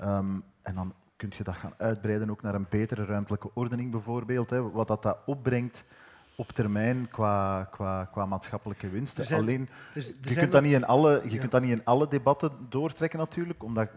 um, 0.00 0.44
en 0.62 0.74
dan 0.74 0.92
kun 1.16 1.32
je 1.36 1.44
dat 1.44 1.56
gaan 1.56 1.74
uitbreiden 1.76 2.30
ook 2.30 2.42
naar 2.42 2.54
een 2.54 2.66
betere 2.70 3.04
ruimtelijke 3.04 3.50
ordening 3.54 3.90
bijvoorbeeld. 3.90 4.50
Hè, 4.50 4.70
wat 4.70 4.88
dat, 4.88 5.02
dat 5.02 5.18
opbrengt 5.26 5.84
op 6.36 6.50
termijn 6.50 7.08
qua, 7.10 7.68
qua, 7.70 8.04
qua 8.04 8.26
maatschappelijke 8.26 8.88
winst. 8.88 9.32
Alleen, 9.32 9.68
je, 9.94 10.34
kunt 10.34 10.52
dat, 10.52 10.62
niet 10.62 10.72
in 10.72 10.86
alle, 10.86 11.22
je 11.28 11.38
kunt 11.38 11.50
dat 11.50 11.62
niet 11.62 11.70
in 11.70 11.84
alle 11.84 12.08
debatten 12.08 12.50
doortrekken 12.68 13.18
natuurlijk, 13.18 13.62
omdat 13.62 13.88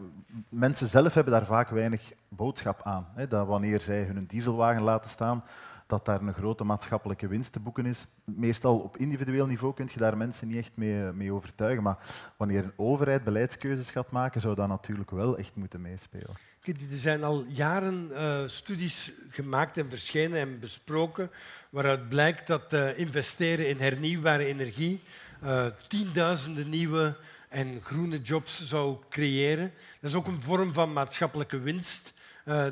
mensen 0.49 0.87
zelf 0.87 1.13
hebben 1.13 1.33
daar 1.33 1.45
vaak 1.45 1.69
weinig 1.69 2.13
boodschap 2.27 2.81
aan. 2.83 3.07
Hè, 3.15 3.27
dat 3.27 3.47
wanneer 3.47 3.79
zij 3.79 4.03
hun 4.03 4.25
dieselwagen 4.27 4.81
laten 4.81 5.09
staan, 5.09 5.43
dat 5.87 6.05
daar 6.05 6.21
een 6.21 6.33
grote 6.33 6.63
maatschappelijke 6.63 7.27
winst 7.27 7.51
te 7.51 7.59
boeken 7.59 7.85
is. 7.85 8.07
Meestal 8.23 8.79
op 8.79 8.97
individueel 8.97 9.45
niveau 9.45 9.73
kun 9.73 9.89
je 9.91 9.99
daar 9.99 10.17
mensen 10.17 10.47
niet 10.47 10.57
echt 10.57 10.71
mee, 10.73 11.11
mee 11.11 11.33
overtuigen. 11.33 11.83
Maar 11.83 11.97
wanneer 12.37 12.63
een 12.63 12.73
overheid 12.75 13.23
beleidskeuzes 13.23 13.91
gaat 13.91 14.11
maken, 14.11 14.41
zou 14.41 14.55
dat 14.55 14.67
natuurlijk 14.67 15.11
wel 15.11 15.37
echt 15.37 15.55
moeten 15.55 15.81
meespelen. 15.81 16.35
Er 16.67 16.97
zijn 16.97 17.23
al 17.23 17.45
jaren 17.47 18.09
uh, 18.11 18.41
studies 18.45 19.11
gemaakt 19.29 19.77
en 19.77 19.89
verschenen 19.89 20.39
en 20.39 20.59
besproken 20.59 21.31
waaruit 21.69 22.09
blijkt 22.09 22.47
dat 22.47 22.73
uh, 22.73 22.97
investeren 22.97 23.67
in 23.67 23.79
hernieuwbare 23.79 24.45
energie 24.45 25.01
uh, 25.43 25.65
tienduizenden 25.87 26.69
nieuwe 26.69 27.17
en 27.49 27.81
groene 27.81 28.21
jobs 28.21 28.67
zou 28.67 28.97
creëren. 29.09 29.73
Dat 30.01 30.09
is 30.09 30.15
ook 30.15 30.27
een 30.27 30.41
vorm 30.41 30.73
van 30.73 30.93
maatschappelijke 30.93 31.59
winst 31.59 32.13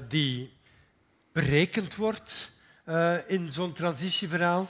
die 0.07 0.53
berekend 1.31 1.95
wordt 1.95 2.51
in 3.27 3.51
zo'n 3.51 3.73
transitieverhaal. 3.73 4.69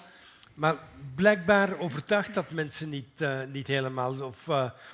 Maar 0.54 0.76
blijkbaar 1.16 1.80
overtuigt 1.80 2.34
dat 2.34 2.52
mensen 2.52 2.90
niet, 2.90 3.26
niet 3.52 3.68
helemaal. 3.68 4.22
Of, 4.22 4.48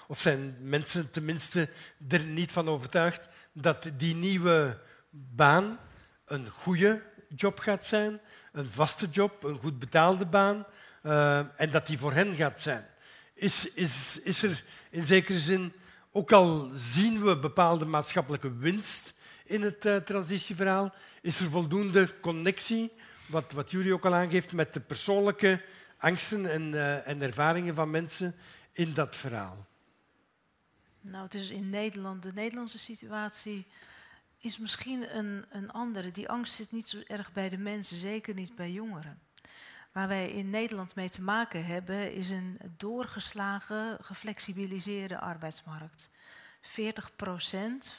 of 0.07 0.19
zijn 0.19 0.55
mensen 0.61 1.11
tenminste 1.11 1.69
er 2.09 2.23
niet 2.23 2.51
van 2.51 2.67
overtuigd 2.67 3.27
dat 3.53 3.89
die 3.97 4.15
nieuwe 4.15 4.77
baan 5.09 5.79
een 6.25 6.49
goede 6.49 7.03
job 7.35 7.59
gaat 7.59 7.85
zijn, 7.85 8.19
een 8.51 8.71
vaste 8.71 9.07
job, 9.07 9.43
een 9.43 9.57
goed 9.57 9.79
betaalde 9.79 10.25
baan, 10.25 10.65
uh, 11.03 11.37
en 11.37 11.69
dat 11.71 11.87
die 11.87 11.97
voor 11.97 12.13
hen 12.13 12.35
gaat 12.35 12.61
zijn. 12.61 12.85
Is, 13.33 13.69
is, 13.73 14.19
is 14.23 14.43
er 14.43 14.63
in 14.89 15.03
zekere 15.03 15.39
zin, 15.39 15.73
ook 16.11 16.31
al 16.31 16.69
zien 16.73 17.23
we 17.23 17.37
bepaalde 17.37 17.85
maatschappelijke 17.85 18.57
winst 18.57 19.13
in 19.45 19.61
het 19.61 19.85
uh, 19.85 19.95
transitieverhaal, 19.95 20.93
is 21.21 21.39
er 21.39 21.49
voldoende 21.49 22.19
connectie, 22.19 22.91
wat, 23.27 23.51
wat 23.51 23.71
jullie 23.71 23.93
ook 23.93 24.05
al 24.05 24.13
aangeeft, 24.13 24.51
met 24.51 24.73
de 24.73 24.79
persoonlijke 24.79 25.61
angsten 25.97 26.51
en, 26.51 26.73
uh, 26.73 27.07
en 27.07 27.21
ervaringen 27.21 27.75
van 27.75 27.91
mensen 27.91 28.35
in 28.71 28.93
dat 28.93 29.15
verhaal? 29.15 29.67
Nou, 31.01 31.23
het 31.23 31.33
is 31.33 31.49
in 31.49 31.69
Nederland, 31.69 32.23
de 32.23 32.33
Nederlandse 32.33 32.79
situatie 32.79 33.67
is 34.37 34.57
misschien 34.57 35.17
een, 35.17 35.45
een 35.49 35.71
andere. 35.71 36.11
Die 36.11 36.29
angst 36.29 36.53
zit 36.53 36.71
niet 36.71 36.89
zo 36.89 37.01
erg 37.07 37.33
bij 37.33 37.49
de 37.49 37.57
mensen, 37.57 37.97
zeker 37.97 38.33
niet 38.33 38.55
bij 38.55 38.71
jongeren. 38.71 39.19
Waar 39.91 40.07
wij 40.07 40.31
in 40.31 40.49
Nederland 40.49 40.95
mee 40.95 41.09
te 41.09 41.21
maken 41.21 41.65
hebben, 41.65 42.13
is 42.13 42.29
een 42.29 42.57
doorgeslagen, 42.77 43.97
geflexibiliseerde 44.01 45.19
arbeidsmarkt. 45.19 46.09
40% 46.61 46.69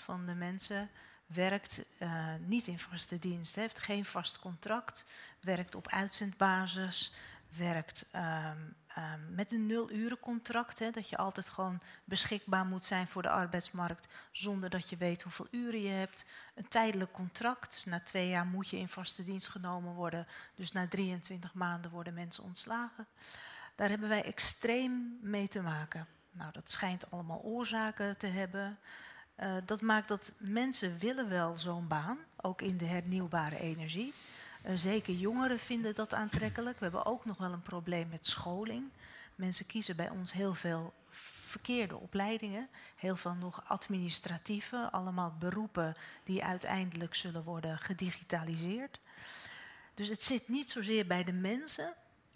van 0.05 0.27
de 0.27 0.35
mensen 0.35 0.91
werkt 1.27 1.85
uh, 1.99 2.35
niet 2.47 2.67
in 2.67 2.79
vaste 2.79 3.19
dienst, 3.19 3.55
heeft 3.55 3.79
geen 3.79 4.05
vast 4.05 4.39
contract, 4.39 5.05
werkt 5.41 5.75
op 5.75 5.89
uitzendbasis, 5.89 7.13
werkt 7.57 8.07
um, 8.15 8.75
um, 8.99 9.35
met 9.35 9.53
een 9.53 9.67
nul-urencontract. 9.67 10.79
Hè, 10.79 10.91
dat 10.91 11.09
je 11.09 11.17
altijd 11.17 11.49
gewoon 11.49 11.81
beschikbaar 12.05 12.67
moet 12.67 12.85
zijn 12.85 13.09
voor 13.09 13.23
de 13.23 13.29
arbeidsmarkt 13.29 14.07
zonder 14.31 14.71
dat 14.71 14.89
je 14.89 14.97
weet 14.97 15.23
hoeveel 15.23 15.47
uren 15.51 15.81
je 15.81 15.89
hebt. 15.89 16.25
Een 16.55 16.69
tijdelijk 16.69 17.13
contract. 17.13 17.87
Na 17.87 18.01
twee 18.01 18.29
jaar 18.29 18.47
moet 18.47 18.69
je 18.69 18.79
in 18.79 18.89
vaste 18.89 19.25
dienst 19.25 19.49
genomen 19.49 19.95
worden. 19.95 20.27
Dus 20.55 20.73
na 20.73 20.89
23 20.89 21.55
maanden 21.55 21.91
worden 21.91 22.15
mensen 22.15 22.45
ontslagen. 22.45 23.07
Daar 23.75 23.89
hebben 23.89 24.09
wij 24.09 24.25
extreem 24.25 25.19
mee 25.21 25.49
te 25.49 25.63
maken. 25.63 26.07
Nou, 26.31 26.53
dat 26.53 26.71
schijnt 26.71 27.11
allemaal 27.11 27.41
oorzaken 27.43 28.17
te 28.17 28.27
hebben. 28.27 28.79
Uh, 29.37 29.55
dat 29.65 29.81
maakt 29.81 30.09
dat 30.09 30.33
mensen 30.39 30.99
willen 30.99 31.29
wel 31.29 31.59
zo'n 31.59 31.89
baan, 31.89 32.19
ook 32.37 32.63
in 32.63 32.77
de 32.77 32.85
hernieuwbare 32.85 33.59
energie. 33.59 34.15
Uh, 34.67 34.73
zeker 34.75 35.15
jongeren 35.15 35.59
vinden 35.59 35.95
dat 35.95 36.15
aantrekkelijk. 36.15 36.79
We 36.79 36.85
hebben 36.85 37.07
ook 37.07 37.25
nog 37.25 37.39
wel 37.39 37.53
een 37.53 37.63
probleem 37.63 38.09
met 38.09 38.27
scholing. 38.27 38.91
Mensen 39.35 39.67
kiezen 39.67 39.97
bij 39.97 40.11
ons 40.11 40.33
heel 40.33 40.55
veel 40.55 40.93
verkeerde 41.53 41.97
opleidingen, 41.97 42.69
heel 42.97 43.17
veel 43.17 43.35
nog 43.35 43.65
administratieve, 43.67 44.89
allemaal 44.91 45.37
beroepen 45.39 45.97
die 46.25 46.45
uiteindelijk 46.45 47.15
zullen 47.15 47.45
worden 47.45 47.79
gedigitaliseerd. 47.79 49.01
Dus 49.95 50.09
het 50.09 50.23
zit 50.23 50.49
niet 50.49 50.71
zozeer 50.71 51.07
bij 51.07 51.25
de 51.25 51.33
mensen, 51.33 51.95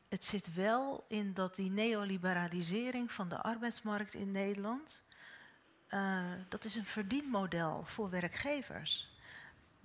het 0.09 0.25
zit 0.25 0.55
wel 0.55 1.05
in 1.09 1.35
dat 1.35 1.57
die 1.57 1.71
neoliberalisering 1.71 3.13
van 3.13 3.29
de 3.29 3.43
arbeidsmarkt 3.43 4.15
in 4.15 4.33
Nederland, 4.33 5.03
uh, 5.91 6.23
dat 6.49 6.65
is 6.65 6.75
een 6.75 6.85
verdienmodel 6.85 7.85
voor 7.85 8.11
werkgevers. 8.11 9.16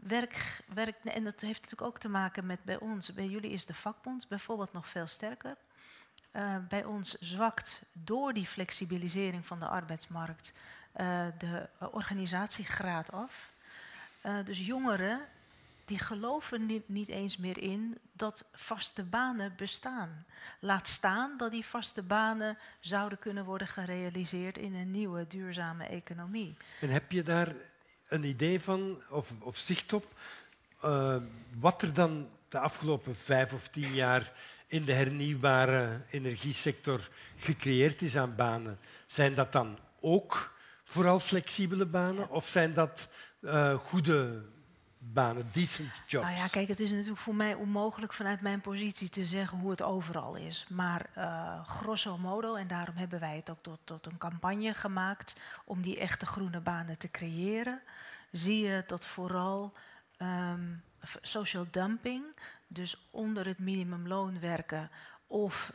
Werk, 0.02 0.62
werk, 0.74 0.96
en 1.04 1.24
dat 1.24 1.42
heeft 1.42 1.62
natuurlijk 1.62 1.82
ook 1.82 2.00
te 2.00 2.10
maken 2.10 2.46
met 2.46 2.64
bij 2.64 2.80
ons. 2.80 3.14
Bij 3.14 3.28
jullie 3.28 3.52
is 3.52 3.66
de 3.66 3.74
vakbond 3.74 4.28
bijvoorbeeld 4.28 4.74
nog 4.74 4.88
veel 4.88 5.08
sterker. 5.08 5.56
Uh, 6.36 6.56
bij 6.70 6.84
ons 6.84 7.14
zwakt 7.20 7.82
door 7.94 8.34
die 8.34 8.46
flexibilisering 8.46 9.46
van 9.46 9.60
de 9.60 9.66
arbeidsmarkt 9.66 10.54
uh, 11.02 11.26
de 11.38 11.70
organisatiegraad 11.92 13.12
af. 13.12 13.52
Uh, 14.26 14.46
dus 14.46 14.66
jongeren 14.66 15.22
die 15.86 16.00
geloven 16.00 16.84
niet, 16.86 17.08
eens 17.08 17.38
meer 17.38 17.58
in 17.58 17.98
dat 18.14 18.46
vaste 18.54 19.04
banen 19.04 19.54
bestaan. 19.56 20.26
Laat 20.60 20.88
staan 20.88 21.38
dat 21.38 21.52
die 21.52 21.66
vaste 21.66 22.02
banen 22.02 22.58
zouden 22.80 23.20
kunnen 23.20 23.46
worden 23.46 23.68
gerealiseerd 23.68 24.58
in 24.58 24.76
een 24.76 24.92
nieuwe 24.92 25.28
duurzame 25.28 25.86
economie. 25.86 26.58
En 26.82 26.90
heb 26.90 27.12
je 27.12 27.24
daar 27.24 27.56
een 28.12 28.24
idee 28.24 28.62
van 28.62 29.02
of, 29.10 29.30
of 29.40 29.58
zicht 29.58 29.94
op 29.94 30.06
uh, 30.86 31.16
wat 31.60 31.82
er 31.82 31.94
dan 31.94 32.30
de 32.50 32.60
afgelopen 32.60 33.16
vijf 33.16 33.54
of 33.54 33.68
tien 33.68 33.94
jaar 33.94 34.32
in 34.68 34.86
de 34.86 34.94
hernieuwbare 34.94 36.02
energiesector 36.10 37.10
gecreëerd 37.38 38.02
is 38.02 38.18
aan 38.18 38.36
banen? 38.36 38.80
Zijn 39.08 39.34
dat 39.34 39.52
dan 39.52 39.78
ook 40.00 40.54
vooral 40.84 41.20
flexibele 41.20 41.86
banen 41.86 42.30
of 42.30 42.48
zijn 42.48 42.74
dat 42.74 43.08
uh, 43.42 43.74
goede 43.74 44.42
banen, 45.04 45.50
decent 45.52 46.02
jobs? 46.08 46.26
Nou 46.26 46.38
ja, 46.38 46.48
kijk, 46.48 46.68
het 46.68 46.80
is 46.80 46.92
natuurlijk 46.92 47.20
voor 47.20 47.36
mij 47.36 47.54
onmogelijk 47.54 48.14
vanuit 48.14 48.42
mijn 48.42 48.62
positie 48.62 49.10
te 49.10 49.26
zeggen 49.26 49.58
hoe 49.58 49.72
het 49.72 49.82
overal 49.82 50.36
is. 50.36 50.66
Maar 50.70 51.10
uh, 51.18 51.66
grosso 51.66 52.18
modo, 52.18 52.56
en 52.56 52.68
daarom 52.68 52.96
hebben 52.96 53.20
wij 53.20 53.36
het 53.36 53.50
ook 53.50 53.62
tot, 53.62 53.80
tot 53.84 54.06
een 54.06 54.18
campagne 54.18 54.74
gemaakt 54.74 55.40
om 55.66 55.82
die 55.82 56.00
echte 56.00 56.26
groene 56.26 56.60
banen 56.60 56.98
te 56.98 57.12
creëren, 57.12 57.82
zie 58.32 58.68
je 58.68 58.84
dat 58.88 59.06
vooral 59.06 59.74
um, 60.18 60.84
social 61.22 61.66
dumping, 61.72 62.24
dus 62.68 63.08
onder 63.10 63.46
het 63.46 63.60
minimumloon 63.60 64.40
werken, 64.40 64.90
of 65.28 65.74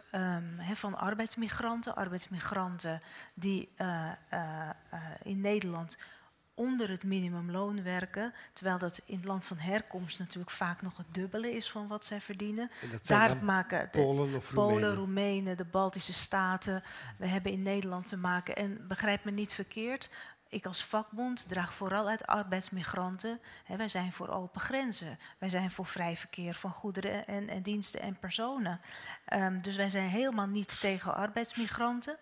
he, 0.57 0.75
van 0.75 0.99
arbeidsmigranten, 0.99 1.97
arbeidsmigranten 1.97 3.03
die 3.35 3.69
uh, 3.77 4.09
uh, 4.33 4.71
in 5.23 5.41
Nederland 5.41 5.97
onder 6.57 6.89
het 6.89 7.05
minimumloon 7.05 7.83
werken, 7.83 8.35
terwijl 8.53 8.79
dat 8.79 9.01
in 9.05 9.17
het 9.17 9.25
land 9.25 9.47
van 9.47 9.59
herkomst 9.59 10.19
natuurlijk 10.19 10.51
vaak 10.51 10.83
nog 10.83 10.97
het 10.97 11.15
dubbele 11.15 11.51
is 11.51 11.71
van 11.71 11.87
wat 11.87 12.05
zij 12.05 12.21
verdienen. 12.21 12.71
Daar 13.03 13.37
maken 13.45 13.89
de 13.93 14.01
Polen, 14.01 14.35
of 14.35 14.53
Polen, 14.53 14.95
Roemenen, 14.95 15.57
de 15.57 15.65
Baltische 15.65 16.13
Staten. 16.13 16.83
We 17.17 17.27
hebben 17.27 17.53
in 17.53 17.63
Nederland 17.63 18.09
te 18.09 18.17
maken. 18.17 18.57
En 18.57 18.87
begrijp 18.89 19.25
me 19.25 19.31
niet 19.31 19.53
verkeerd. 19.53 20.11
Ik 20.49 20.67
als 20.67 20.85
vakbond 20.85 21.49
draag 21.49 21.75
vooral 21.75 22.09
uit 22.09 22.27
arbeidsmigranten. 22.27 23.41
He, 23.65 23.77
wij 23.77 23.89
zijn 23.89 24.13
voor 24.13 24.29
open 24.29 24.61
grenzen. 24.61 25.19
Wij 25.39 25.49
zijn 25.49 25.71
voor 25.71 25.87
vrij 25.87 26.17
verkeer 26.17 26.55
van 26.55 26.71
goederen 26.71 27.27
en, 27.27 27.49
en 27.49 27.63
diensten 27.63 28.01
en 28.01 28.19
personen. 28.19 28.81
Um, 29.35 29.63
dus 29.63 29.77
wij 29.77 29.91
zijn 29.91 30.09
helemaal 30.09 30.47
niet 30.47 30.81
tegen 30.81 31.15
arbeidsmigranten. 31.15 32.17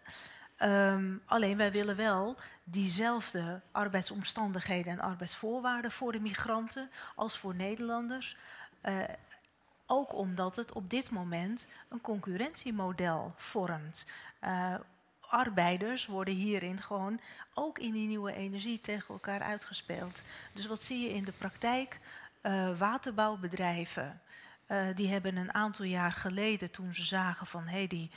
Um, 0.59 1.23
alleen 1.25 1.57
wij 1.57 1.73
willen 1.73 1.97
wel 1.97 2.37
diezelfde 2.65 3.61
arbeidsomstandigheden 3.73 4.93
en 4.93 5.01
arbeidsvoorwaarden 5.01 5.91
voor 5.91 6.13
de 6.13 6.21
migranten 6.21 6.91
als 7.15 7.39
voor 7.39 7.55
Nederlanders. 7.55 8.37
Uh, 8.83 8.99
ook 9.87 10.15
omdat 10.15 10.57
het 10.57 10.73
op 10.73 10.91
dit 10.91 11.11
moment 11.11 11.67
een 11.89 12.01
concurrentiemodel 12.01 13.35
vormt. 13.37 14.07
Uh, 14.45 14.75
arbeiders 15.21 16.07
worden 16.07 16.35
hierin 16.35 16.81
gewoon 16.83 17.21
ook 17.55 17.79
in 17.79 17.93
die 17.93 18.07
nieuwe 18.07 18.35
energie 18.35 18.81
tegen 18.81 19.15
elkaar 19.15 19.41
uitgespeeld. 19.41 20.23
Dus 20.53 20.67
wat 20.67 20.83
zie 20.83 21.01
je 21.01 21.15
in 21.15 21.25
de 21.25 21.33
praktijk? 21.33 21.99
Uh, 22.43 22.79
waterbouwbedrijven, 22.79 24.21
die 24.95 25.09
hebben 25.09 25.37
een 25.37 25.55
aantal 25.55 25.85
jaar 25.85 26.13
geleden, 26.13 26.71
toen 26.71 26.95
ze 26.95 27.05
zagen 27.05 27.47
van 27.47 27.63
hé, 27.63 27.77
hey, 27.77 27.87
die 27.87 28.11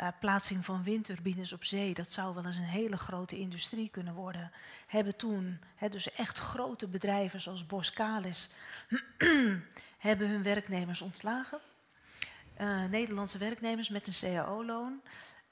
uh, 0.00 0.08
plaatsing 0.20 0.64
van 0.64 0.82
windturbines 0.82 1.52
op 1.52 1.64
zee, 1.64 1.94
dat 1.94 2.12
zou 2.12 2.34
wel 2.34 2.46
eens 2.46 2.56
een 2.56 2.62
hele 2.62 2.96
grote 2.96 3.38
industrie 3.38 3.88
kunnen 3.88 4.14
worden. 4.14 4.52
Hebben 4.86 5.16
toen, 5.16 5.60
dus 5.90 6.12
echt 6.12 6.38
grote 6.38 6.88
bedrijven 6.88 7.40
zoals 7.40 7.66
Boskalis, 7.66 8.50
hebben 9.98 10.28
hun 10.28 10.42
werknemers 10.42 11.02
ontslagen. 11.02 11.58
Uh, 12.60 12.84
Nederlandse 12.84 13.38
werknemers 13.38 13.88
met 13.88 14.06
een 14.06 14.34
cao-loon. 14.34 15.00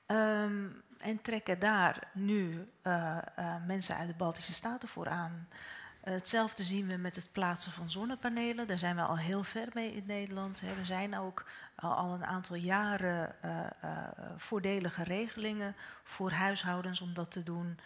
Um, 0.07 0.83
en 0.99 1.23
trekken 1.23 1.59
daar 1.59 2.09
nu 2.13 2.69
uh, 2.83 3.17
mensen 3.67 3.97
uit 3.97 4.09
de 4.09 4.15
Baltische 4.15 4.55
Staten 4.55 4.89
voor 4.89 5.09
aan. 5.09 5.49
Hetzelfde 6.13 6.65
zien 6.65 6.87
we 6.87 6.97
met 6.97 7.17
het 7.17 7.29
plaatsen 7.33 7.73
van 7.73 7.91
zonnepanelen. 7.91 8.67
Daar 8.67 8.79
zijn 8.79 8.97
we 8.97 9.03
al 9.03 9.19
heel 9.19 9.43
ver 9.43 9.69
mee 9.75 9.93
in 9.93 10.05
Nederland. 10.07 10.61
We 10.61 10.85
zijn 10.85 11.19
ook 11.19 11.45
al 11.75 12.15
een 12.15 12.25
aantal 12.25 12.57
jaren 12.57 13.35
uh, 13.45 13.67
voordelige 14.37 15.03
regelingen 15.03 15.75
voor 16.05 16.31
huishoudens 16.31 17.01
om 17.01 17.15
dat 17.15 17.31
te 17.31 17.43
doen. 17.43 17.79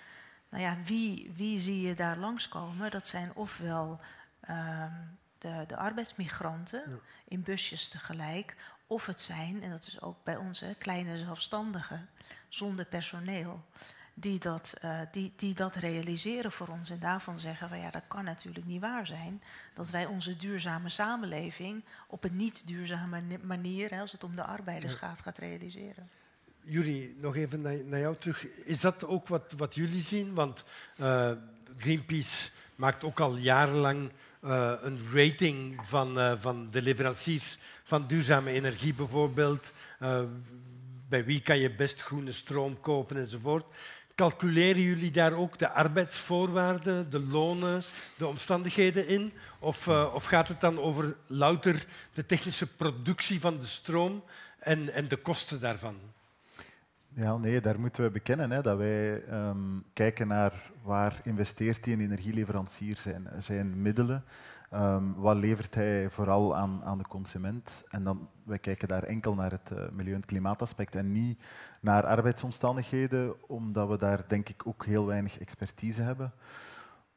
Nou 0.49 0.63
ja, 0.63 0.77
wie, 0.85 1.33
wie 1.37 1.59
zie 1.59 1.81
je 1.87 1.95
daar 1.95 2.17
langskomen? 2.17 2.91
Dat 2.91 3.09
zijn 3.09 3.35
ofwel 3.35 4.01
ehm, 4.41 4.93
de, 5.39 5.65
de, 5.67 5.77
arbeidsmigranten 5.77 7.01
in 7.25 7.43
busjes 7.43 7.89
tegelijk, 7.89 8.57
of 8.87 9.07
het 9.07 9.21
zijn, 9.21 9.63
en 9.63 9.71
dat 9.71 9.87
is 9.87 10.01
ook 10.01 10.25
bij 10.25 10.37
onze 10.37 10.75
kleine 10.79 11.19
zelfstandigen, 11.19 12.09
zonder 12.49 12.85
personeel 12.85 13.65
die 14.15 14.39
dat, 14.39 14.75
uh, 14.85 15.01
die, 15.13 15.33
die 15.37 15.55
dat 15.55 15.75
realiseren 15.75 16.53
voor 16.53 16.69
ons. 16.69 16.91
En 16.91 16.99
daarvan 16.99 17.39
zeggen 17.39 17.71
we, 17.71 17.77
ja, 17.77 17.91
dat 17.91 18.03
kan 18.09 18.25
natuurlijk 18.25 18.67
niet 18.67 18.81
waar 18.81 19.07
zijn. 19.07 19.43
Dat 19.75 19.91
wij 19.91 20.07
onze 20.07 20.37
duurzame 20.37 20.89
samenleving 20.89 21.85
op 22.07 22.25
een 22.25 22.37
niet 22.37 22.67
duurzame 22.67 23.23
manier, 23.43 23.91
hè, 23.91 24.01
als 24.01 24.13
het 24.13 24.25
om 24.25 24.37
de 24.37 24.45
arbeiders 24.45 24.95
gaat, 24.95 25.21
gaat 25.21 25.39
realiseren. 25.39 26.09
Jury, 26.65 27.15
nog 27.21 27.37
even 27.37 27.61
naar, 27.61 27.85
naar, 27.85 28.01
jou 28.01 28.17
terug. 28.17 28.47
Is 28.47 28.81
dat 28.81 29.07
ook 29.07 29.29
wat, 29.29 29.55
wat 29.57 29.75
jullie 29.75 30.03
zien? 30.03 30.35
Want 30.35 30.65
uh, 30.97 31.31
Greenpeace 31.79 32.51
maakt 32.75 33.05
ook 33.05 33.21
al 33.21 33.37
jarenlang 33.37 34.13
uh, 34.45 34.73
een 34.81 34.99
rating 35.13 35.81
van, 35.87 36.39
van 36.41 36.71
de 36.71 36.83
leveranciers 36.83 37.59
van 37.83 38.07
duurzame 38.07 38.51
energie 38.51 38.95
bijvoorbeeld. 38.95 39.73
bij 41.09 41.25
wie 41.25 41.41
kan 41.41 41.59
je 41.59 41.75
best 41.75 42.03
groene 42.03 42.33
stroom 42.33 42.81
kopen 42.81 43.17
enzovoort. 43.17 43.65
Calculeren 44.15 44.83
jullie 44.83 45.11
daar 45.11 45.33
ook 45.33 45.59
de 45.59 45.71
arbeidsvoorwaarden, 45.71 47.11
de 47.11 47.21
lonen, 47.21 47.83
de 48.17 48.27
omstandigheden 48.27 49.09
in? 49.09 49.33
Of, 49.59 49.87
uh, 49.87 50.11
of 50.15 50.25
gaat 50.25 50.49
het 50.49 50.61
dan 50.61 50.79
over 50.79 51.17
louter 51.27 51.87
de 52.15 52.27
technische 52.27 52.77
productie 52.77 53.41
van 53.41 53.59
de 53.59 53.67
stroom 53.67 54.25
en, 54.59 54.93
en 54.93 55.09
de 55.09 55.17
kosten 55.17 55.61
daarvan? 55.61 55.97
Ja, 57.15 57.37
nee, 57.37 57.61
daar 57.61 57.81
moeten 57.81 58.03
we 58.05 58.11
bekennen 58.11 58.51
hè, 58.51 58.63
dat 58.63 58.77
wij 58.77 59.23
um, 59.31 59.85
kijken 59.93 60.29
naar 60.29 60.71
waar 60.83 61.21
investeert 61.25 61.85
die 61.85 61.99
energieleverancier 61.99 62.97
zijn, 62.97 63.29
zijn 63.39 63.83
middelen. 63.83 64.25
Um, 64.75 65.15
wat 65.17 65.37
levert 65.37 65.75
hij 65.75 66.11
vooral 66.11 66.57
aan, 66.57 66.85
aan 66.85 66.99
de 66.99 67.09
consument? 67.09 67.85
En 67.89 68.05
dan, 68.05 68.29
wij 68.43 68.59
kijken 68.59 68.89
daar 68.89 69.03
enkel 69.03 69.35
naar 69.35 69.51
het 69.51 69.71
uh, 69.73 69.79
milieu- 69.91 70.15
en 70.15 70.27
klimaataspect 70.27 70.95
en 70.95 71.13
niet 71.13 71.39
naar 71.81 72.07
arbeidsomstandigheden, 72.07 73.49
omdat 73.49 73.89
we 73.89 73.97
daar 73.97 74.25
denk 74.29 74.49
ik 74.49 74.67
ook 74.67 74.85
heel 74.85 75.07
weinig 75.07 75.39
expertise 75.39 76.03
hebben. 76.03 76.33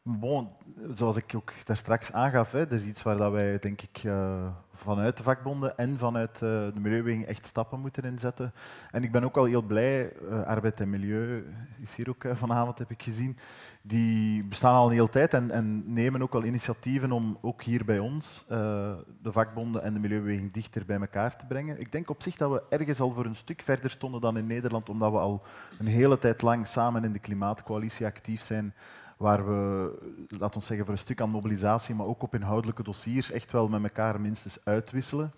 Bon, 0.08 0.49
zoals 0.93 1.16
ik 1.16 1.34
ook 1.36 1.53
daar 1.64 1.78
straks 1.78 2.12
aangaf, 2.12 2.51
hè, 2.51 2.68
dat 2.68 2.80
is 2.80 2.86
iets 2.86 3.03
waar 3.03 3.18
dat 3.18 3.32
wij 3.32 3.60
denk 3.60 3.82
ik 3.82 4.03
uh, 4.03 4.47
vanuit 4.74 5.18
de 5.18 5.24
vakbonden 5.24 5.78
en 5.78 5.97
vanuit 5.97 6.34
uh, 6.34 6.39
de 6.39 6.80
Milieuweging 6.80 7.26
echt 7.26 7.45
stappen 7.45 7.80
moeten 7.80 8.03
inzetten. 8.03 8.53
En 8.91 9.03
ik 9.03 9.12
ben 9.12 9.24
ook 9.24 9.38
al 9.38 9.43
heel 9.43 9.62
blij, 9.62 10.14
uh, 10.30 10.43
Arbeid 10.43 10.80
en 10.80 10.89
Milieu 10.89 11.45
is 11.82 11.95
hier 11.95 12.10
ook 12.10 12.26
vanavond, 12.34 12.78
heb 12.78 12.91
ik 12.91 13.03
gezien, 13.03 13.38
die 13.82 14.43
bestaan 14.43 14.76
al 14.76 14.86
een 14.86 14.93
hele 14.93 15.10
tijd 15.10 15.34
en, 15.34 15.51
en 15.51 15.93
nemen 15.93 16.22
ook 16.22 16.34
al 16.34 16.43
initiatieven 16.43 17.12
om 17.12 17.38
ook 17.41 17.64
hier 17.64 17.86
bij 17.86 17.99
ons 17.99 18.45
de 18.47 19.32
vakbonden 19.32 19.84
en 19.84 19.93
de 19.93 19.99
Milieubeweging 19.99 20.53
dichter 20.53 20.86
bij 20.86 20.99
elkaar 20.99 21.38
te 21.38 21.45
brengen. 21.45 21.80
Ik 21.80 21.91
denk 21.91 22.10
op 22.10 22.22
zich 22.22 22.36
dat 22.36 22.51
we 22.51 22.64
ergens 22.70 22.99
al 22.99 23.12
voor 23.12 23.26
een 23.26 23.36
stuk 23.36 23.62
verder 23.62 23.89
stonden 23.89 24.22
dan 24.22 24.38
in 24.38 24.47
Nederland, 24.47 24.89
omdat 24.89 25.12
we 25.12 25.18
al 25.18 25.43
een 25.80 25.88
hele 25.88 26.18
tijd 26.18 26.41
lang 26.41 26.68
samen 26.68 27.03
in 27.03 27.14
de 27.14 27.20
klimaatcoalitie 27.20 28.06
actief 28.06 28.41
zijn 28.41 28.74
waar 29.18 29.45
we, 29.45 29.91
laten 30.28 30.59
we 30.59 30.66
zeggen, 30.66 30.86
voor 30.86 30.95
een 30.95 31.01
stuk 31.01 31.22
aan 31.22 31.30
mobilisatie, 31.30 31.95
maar 31.95 32.05
ook 32.05 32.22
op 32.22 32.34
inhoudelijke 32.34 32.84
dossiers 32.84 33.32
echt 33.32 33.51
wel 33.51 33.68
met 33.68 33.84
elkaar 33.84 34.22
minstens 34.22 34.57
uitwisselen. 34.63 35.34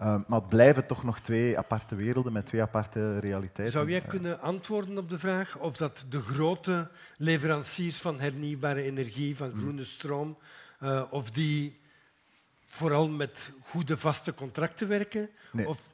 Uh, 0.00 0.06
maar 0.26 0.40
het 0.40 0.48
blijven 0.48 0.86
toch 0.86 1.04
nog 1.04 1.20
twee 1.20 1.58
aparte 1.58 1.94
werelden 1.94 2.32
met 2.32 2.46
twee 2.46 2.62
aparte 2.62 3.18
realiteiten. 3.18 3.70
Zou 3.78 3.90
jij 3.90 4.00
kunnen 4.00 4.40
antwoorden 4.40 4.98
op 4.98 5.08
de 5.08 5.18
vraag 5.18 5.58
of 5.58 5.76
dat 5.76 6.06
de 6.08 6.20
grote 6.20 6.88
leveranciers 7.16 7.96
van 7.96 8.20
hernieuwbare 8.20 8.82
energie, 8.82 9.36
van 9.36 9.50
hmm. 9.50 9.60
groene 9.60 9.84
stroom, 9.84 10.38
uh, 10.82 11.02
of 11.10 11.30
die 11.30 11.80
vooral 12.64 13.08
met 13.08 13.52
goede 13.62 13.98
vaste 13.98 14.34
contracten 14.34 14.88
werken? 14.88 15.30
Nee. 15.52 15.68
Of 15.68 15.88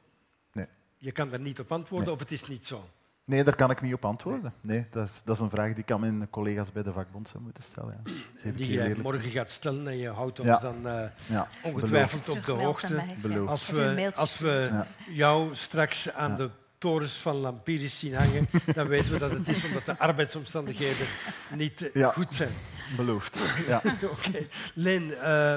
nee. 0.51 0.67
Je 0.95 1.11
kan 1.11 1.29
daar 1.29 1.39
niet 1.39 1.59
op 1.59 1.71
antwoorden 1.71 2.07
nee. 2.07 2.15
of 2.15 2.21
het 2.21 2.31
is 2.31 2.47
niet 2.47 2.65
zo? 2.65 2.89
Nee, 3.27 3.43
daar 3.43 3.55
kan 3.55 3.71
ik 3.71 3.81
niet 3.81 3.93
op 3.93 4.05
antwoorden. 4.05 4.53
Nee, 4.61 4.85
dat, 4.91 5.07
is, 5.07 5.21
dat 5.23 5.35
is 5.35 5.41
een 5.41 5.49
vraag 5.49 5.73
die 5.73 5.83
ik 5.83 5.91
aan 5.91 5.99
mijn 5.99 6.29
collega's 6.29 6.71
bij 6.71 6.83
de 6.83 6.91
vakbond 6.91 7.29
zou 7.29 7.43
moeten 7.43 7.63
stellen. 7.63 8.01
Ja. 8.43 8.51
Die 8.51 8.71
je 8.71 8.95
morgen 9.01 9.31
gaat 9.31 9.49
stellen 9.49 9.87
en 9.87 9.97
je 9.97 10.09
houdt 10.09 10.39
ons 10.39 10.49
ja. 10.49 10.59
dan 10.59 10.75
uh, 10.85 11.03
ja. 11.25 11.47
ongetwijfeld 11.63 12.25
Beloofd. 12.25 12.39
op 12.39 12.45
de 12.45 12.63
hoogte. 12.63 13.03
Als 13.45 13.69
we, 13.69 14.11
als 14.15 14.37
we 14.37 14.83
jou 15.09 15.55
straks 15.55 16.13
aan 16.13 16.35
de 16.35 16.49
torens 16.77 17.13
van 17.13 17.35
Lampiris 17.35 17.99
zien 17.99 18.13
hangen, 18.15 18.47
dan 18.75 18.87
weten 18.87 19.11
we 19.11 19.19
dat 19.19 19.31
het 19.31 19.47
is 19.47 19.63
omdat 19.63 19.85
de 19.85 19.97
arbeidsomstandigheden 19.97 21.07
niet 21.53 21.89
uh, 21.93 22.07
goed 22.07 22.35
zijn. 22.35 22.53
Beloofd. 22.95 23.39
Ja. 23.67 23.81
Oké. 23.85 24.05
Okay. 24.05 24.47
Leen, 24.73 25.03
uh, 25.03 25.55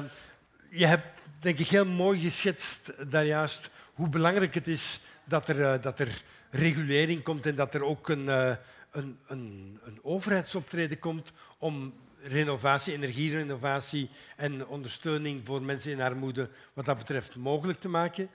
je 0.71 0.87
hebt 0.87 1.07
denk 1.39 1.59
ik 1.59 1.69
heel 1.69 1.87
mooi 1.87 2.21
geschetst 2.21 3.11
daar 3.11 3.25
juist 3.25 3.71
hoe 3.95 4.09
belangrijk 4.09 4.55
het 4.55 4.67
is 4.67 5.01
dat 5.25 5.49
er, 5.49 5.81
dat 5.81 6.01
er 6.01 6.23
regulering 6.51 7.23
komt 7.23 7.47
en 7.47 7.55
dat 7.55 7.75
er 7.75 7.85
ook 7.85 8.09
een, 8.09 8.25
uh, 8.25 8.57
een, 8.91 9.19
een, 9.27 9.79
een 9.85 9.99
overheidsoptreden 10.03 10.99
komt 10.99 11.33
om 11.59 11.95
renovatie, 12.23 12.93
energierenovatie 12.93 14.11
en 14.37 14.67
ondersteuning 14.67 15.47
voor 15.47 15.63
mensen 15.63 15.91
in 15.91 16.01
armoede 16.01 16.51
wat 16.73 16.85
dat 16.85 16.99
betreft 16.99 17.37
mogelijk 17.37 17.81
te 17.81 17.89
maken. 17.89 18.31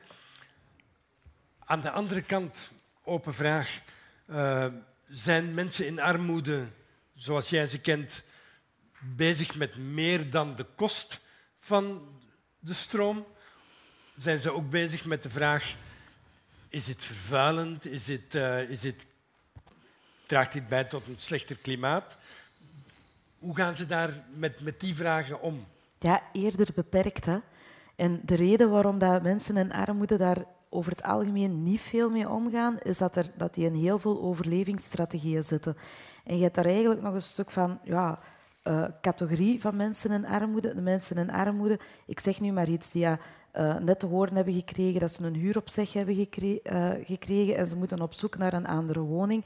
Aan 1.59 1.81
de 1.81 1.91
andere 1.91 2.21
kant, 2.21 2.71
open 3.03 3.33
vraag, 3.33 3.81
uh, 4.29 4.65
zijn 5.07 5.53
mensen 5.53 5.85
in 5.85 5.99
armoede, 5.99 6.67
zoals 7.15 7.49
jij 7.49 7.67
ze 7.67 7.79
kent, 7.79 8.23
bezig 9.15 9.55
met 9.55 9.77
meer 9.77 10.29
dan 10.29 10.55
de 10.55 10.65
kost 10.75 11.19
van 11.59 12.07
de 12.59 12.73
stroom? 12.73 13.25
Zijn 14.17 14.41
ze 14.41 14.51
ook 14.51 14.69
bezig 14.69 15.05
met 15.05 15.23
de 15.23 15.29
vraag 15.29 15.75
is 16.69 16.87
het 16.87 17.03
vervuilend? 17.03 17.85
Is 17.85 18.07
het, 18.07 18.35
uh, 18.35 18.69
is 18.69 18.83
het, 18.83 19.05
draagt 20.27 20.53
dit 20.53 20.67
bij 20.67 20.83
tot 20.83 21.07
een 21.07 21.17
slechter 21.17 21.57
klimaat? 21.57 22.17
Hoe 23.39 23.55
gaan 23.55 23.75
ze 23.75 23.85
daar 23.85 24.23
met, 24.33 24.59
met 24.61 24.79
die 24.79 24.95
vragen 24.95 25.41
om? 25.41 25.65
Ja, 25.99 26.21
eerder 26.31 26.67
beperkt. 26.75 27.25
Hè? 27.25 27.37
En 27.95 28.21
de 28.23 28.35
reden 28.35 28.69
waarom 28.69 28.97
dat 28.97 29.21
mensen 29.21 29.57
in 29.57 29.71
armoede 29.71 30.17
daar 30.17 30.45
over 30.69 30.91
het 30.91 31.03
algemeen 31.03 31.63
niet 31.63 31.81
veel 31.81 32.09
mee 32.09 32.29
omgaan, 32.29 32.79
is 32.79 32.97
dat, 32.97 33.15
er, 33.15 33.31
dat 33.35 33.53
die 33.53 33.65
in 33.65 33.73
heel 33.73 33.99
veel 33.99 34.21
overlevingsstrategieën 34.21 35.43
zitten. 35.43 35.77
En 36.23 36.37
je 36.37 36.43
hebt 36.43 36.55
daar 36.55 36.65
eigenlijk 36.65 37.01
nog 37.01 37.13
een 37.13 37.21
stuk 37.21 37.51
van 37.51 37.79
ja, 37.83 38.19
uh, 38.67 38.85
categorie 39.01 39.61
van 39.61 39.75
mensen 39.75 40.11
in 40.11 40.25
armoede. 40.25 40.75
De 40.75 40.81
mensen 40.81 41.17
in 41.17 41.31
armoede, 41.31 41.79
ik 42.05 42.19
zeg 42.19 42.39
nu 42.39 42.51
maar 42.51 42.69
iets, 42.69 42.91
die 42.91 43.01
ja, 43.01 43.19
uh, 43.57 43.75
net 43.77 43.99
te 43.99 44.05
horen 44.05 44.35
hebben 44.35 44.53
gekregen 44.53 44.99
dat 44.99 45.11
ze 45.11 45.23
een 45.23 45.35
huuropzeg 45.35 45.93
hebben 45.93 46.15
gekre 46.15 46.59
uh, 46.63 47.05
gekregen 47.05 47.55
en 47.55 47.65
ze 47.65 47.75
moeten 47.75 48.01
op 48.01 48.13
zoek 48.13 48.37
naar 48.37 48.53
een 48.53 48.67
andere 48.67 48.99
woning. 48.99 49.45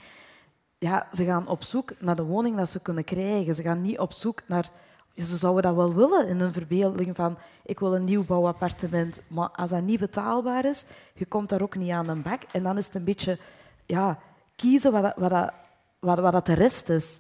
Ja, 0.77 1.07
ze 1.13 1.25
gaan 1.25 1.47
op 1.47 1.63
zoek 1.63 1.91
naar 1.99 2.15
de 2.15 2.23
woning 2.23 2.57
dat 2.57 2.69
ze 2.69 2.79
kunnen 2.79 3.03
krijgen. 3.03 3.55
Ze 3.55 3.61
gaan 3.61 3.81
niet 3.81 3.99
op 3.99 4.13
zoek 4.13 4.41
naar... 4.45 4.71
Ze 5.15 5.37
zouden 5.37 5.63
dat 5.63 5.75
wel 5.75 5.93
willen 5.93 6.27
in 6.27 6.39
een 6.39 6.53
verbeelding 6.53 7.15
van 7.15 7.37
ik 7.63 7.79
wil 7.79 7.95
een 7.95 8.03
nieuwbouwappartement, 8.03 9.21
maar 9.27 9.49
als 9.49 9.69
dat 9.69 9.81
niet 9.81 9.99
betaalbaar 9.99 10.65
is, 10.65 10.85
je 11.13 11.25
komt 11.25 11.49
daar 11.49 11.61
ook 11.61 11.75
niet 11.75 11.91
aan 11.91 12.09
een 12.09 12.21
bak. 12.21 12.41
En 12.51 12.63
dan 12.63 12.77
is 12.77 12.85
het 12.85 12.95
een 12.95 13.03
beetje 13.03 13.37
ja, 13.85 14.19
kiezen 14.55 14.91
wat, 14.91 15.13
wat, 15.15 15.51
wat, 15.99 16.19
wat 16.19 16.31
dat 16.31 16.45
de 16.45 16.53
rest 16.53 16.89
is. 16.89 17.19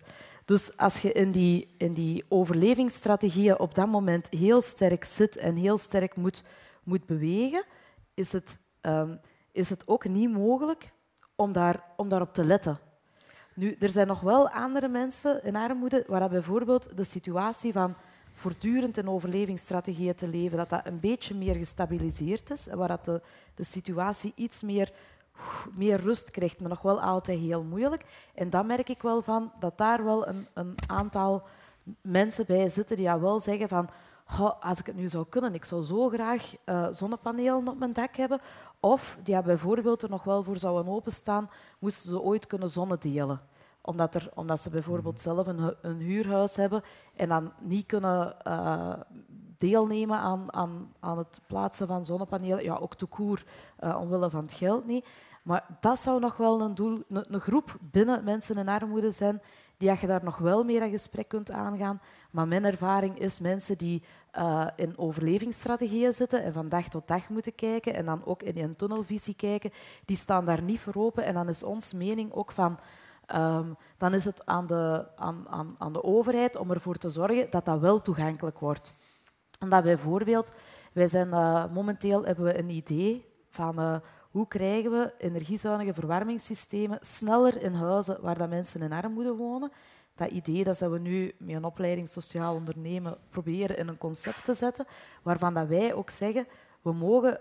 Dus 0.49 0.77
als 0.77 1.01
je 1.01 1.11
in 1.11 1.31
die, 1.31 1.67
in 1.77 1.93
die 1.93 2.25
overlevingsstrategieën 2.27 3.59
op 3.59 3.75
dat 3.75 3.87
moment 3.87 4.29
heel 4.29 4.61
sterk 4.61 5.03
zit 5.03 5.37
en 5.37 5.55
heel 5.55 5.77
sterk 5.77 6.15
moet 6.15 6.43
moet 6.83 7.05
bewegen, 7.05 7.63
is 8.13 8.31
het, 8.31 8.59
um, 8.81 9.19
is 9.51 9.69
het 9.69 9.87
ook 9.87 10.05
niet 10.07 10.31
mogelijk 10.31 10.91
om, 11.35 11.51
daar, 11.51 11.83
om 11.97 12.09
daarop 12.09 12.33
te 12.33 12.45
letten. 12.45 12.79
Nu, 13.53 13.75
er 13.79 13.89
zijn 13.89 14.07
nog 14.07 14.19
wel 14.19 14.49
andere 14.49 14.87
mensen 14.87 15.43
in 15.43 15.55
armoede 15.55 16.03
waar 16.07 16.29
bijvoorbeeld 16.29 16.97
de 16.97 17.03
situatie 17.03 17.73
van 17.73 17.95
voortdurend 18.33 18.97
in 18.97 19.09
overlevingsstrategieën 19.09 20.15
te 20.15 20.27
leven, 20.27 20.57
dat 20.57 20.69
dat 20.69 20.85
een 20.85 20.99
beetje 20.99 21.35
meer 21.35 21.55
gestabiliseerd 21.55 22.49
is 22.49 22.67
en 22.67 22.77
waar 22.77 22.87
dat 22.87 23.05
de, 23.05 23.21
de 23.55 23.63
situatie 23.63 24.31
iets 24.35 24.61
meer, 24.61 24.91
meer 25.73 26.01
rust 26.01 26.31
krijgt, 26.31 26.59
maar 26.59 26.69
nog 26.69 26.81
wel 26.81 27.01
altijd 27.01 27.39
heel 27.39 27.63
moeilijk. 27.63 28.05
En 28.33 28.49
dan 28.49 28.65
merk 28.65 28.89
ik 28.89 29.01
wel 29.01 29.21
van 29.21 29.51
dat 29.59 29.77
daar 29.77 30.03
wel 30.03 30.27
een, 30.27 30.47
een 30.53 30.75
aantal 30.87 31.43
mensen 32.01 32.45
bij 32.45 32.69
zitten 32.69 32.95
die 32.95 33.05
ja 33.05 33.19
wel 33.19 33.39
zeggen 33.39 33.67
van 33.67 33.89
als 34.59 34.79
ik 34.79 34.85
het 34.85 34.95
nu 34.95 35.07
zou 35.07 35.25
kunnen, 35.29 35.53
ik 35.53 35.65
zou 35.65 35.83
zo 35.83 36.09
graag 36.09 36.55
uh, 36.65 36.87
zonnepanelen 36.91 37.67
op 37.67 37.79
mijn 37.79 37.93
dak 37.93 38.15
hebben. 38.15 38.39
Of 38.79 39.17
die 39.23 39.41
bijvoorbeeld 39.41 40.01
er 40.01 40.09
nog 40.09 40.23
wel 40.23 40.43
voor 40.43 40.57
zouden 40.57 40.93
openstaan, 40.93 41.49
moesten 41.79 42.09
ze 42.09 42.21
ooit 42.21 42.47
kunnen 42.47 42.69
zonnedelen. 42.69 43.41
omdat, 43.81 44.15
er, 44.15 44.29
omdat 44.33 44.59
ze 44.59 44.69
bijvoorbeeld 44.69 45.19
zelf 45.19 45.47
een, 45.47 45.75
een 45.81 45.99
huurhuis 45.99 46.55
hebben 46.55 46.83
en 47.15 47.29
dan 47.29 47.51
niet 47.59 47.85
kunnen 47.85 48.35
uh, 48.47 48.93
deelnemen 49.57 50.17
aan, 50.17 50.53
aan, 50.53 50.93
aan 50.99 51.17
het 51.17 51.39
plaatsen 51.47 51.87
van 51.87 52.05
zonnepanelen. 52.05 52.63
Ja, 52.63 52.75
ook 52.75 52.95
te 52.95 53.05
koer, 53.05 53.43
uh, 53.83 53.97
omwille 53.99 54.29
van 54.29 54.41
het 54.41 54.53
geld 54.53 54.85
niet. 54.85 55.05
Maar 55.49 55.65
dat 55.79 55.99
zou 55.99 56.19
nog 56.19 56.37
wel 56.37 56.61
een, 56.61 56.75
doel, 56.75 57.03
een, 57.09 57.33
een 57.33 57.39
groep 57.39 57.77
binnen 57.91 58.23
mensen 58.23 58.57
in 58.57 58.67
armoede 58.67 59.11
zijn 59.11 59.41
die 59.77 59.99
je 59.99 60.07
daar 60.07 60.23
nog 60.23 60.37
wel 60.37 60.63
meer 60.63 60.81
aan 60.81 60.89
gesprek 60.89 61.27
kunt 61.27 61.51
aangaan. 61.51 62.01
Maar 62.31 62.47
mijn 62.47 62.65
ervaring 62.65 63.19
is 63.19 63.39
mensen 63.39 63.77
die 63.77 64.03
uh, 64.37 64.67
in 64.75 64.97
overlevingsstrategieën 64.97 66.13
zitten 66.13 66.43
en 66.43 66.53
van 66.53 66.69
dag 66.69 66.89
tot 66.89 67.07
dag 67.07 67.29
moeten 67.29 67.55
kijken 67.55 67.93
en 67.93 68.05
dan 68.05 68.25
ook 68.25 68.43
in 68.43 68.63
een 68.63 68.75
tunnelvisie 68.75 69.35
kijken, 69.35 69.71
die 70.05 70.17
staan 70.17 70.45
daar 70.45 70.61
niet 70.61 70.79
voor 70.79 70.95
open. 70.95 71.23
En 71.23 71.33
dan 71.33 71.49
is 71.49 71.63
ons 71.63 71.93
mening 71.93 72.33
ook 72.33 72.51
van... 72.51 72.79
Um, 73.35 73.77
dan 73.97 74.13
is 74.13 74.25
het 74.25 74.45
aan 74.45 74.67
de, 74.67 75.07
aan, 75.15 75.75
aan, 75.77 75.93
de 75.93 76.03
overheid 76.03 76.55
om 76.55 76.71
ervoor 76.71 76.95
te 76.95 77.09
zorgen 77.09 77.49
dat 77.49 77.65
dat 77.65 77.79
wel 77.79 78.01
toegankelijk 78.01 78.59
wordt. 78.59 78.95
En 79.59 79.69
dat 79.69 79.83
bijvoorbeeld, 79.83 80.51
wij 80.93 81.07
zijn, 81.07 81.27
uh, 81.27 81.65
momenteel 81.73 82.25
hebben 82.25 82.45
we 82.45 82.57
een 82.57 82.69
idee 82.69 83.25
van 83.49 83.79
uh, 83.79 83.95
hoe 84.31 84.47
krijgen 84.47 84.91
we 84.91 85.13
energiezuinige 85.17 85.93
verwarmingssystemen 85.93 86.97
sneller 87.01 87.61
in 87.61 87.73
huizen 87.73 88.21
waar 88.21 88.37
dat 88.37 88.49
mensen 88.49 88.81
in 88.81 88.91
armoede 88.91 89.35
wonen. 89.35 89.71
Dat 90.15 90.29
idee 90.31 90.63
dat 90.63 90.79
we 90.79 90.99
nu 90.99 91.33
met 91.37 91.55
een 91.55 91.63
opleiding 91.63 92.09
sociaal 92.09 92.55
ondernemen 92.55 93.17
proberen 93.29 93.77
in 93.77 93.87
een 93.87 93.97
concept 93.97 94.45
te 94.45 94.53
zetten, 94.53 94.85
waarvan 95.23 95.53
dat 95.53 95.67
wij 95.67 95.93
ook 95.93 96.09
zeggen, 96.09 96.47
we 96.81 96.93
mogen 96.93 97.39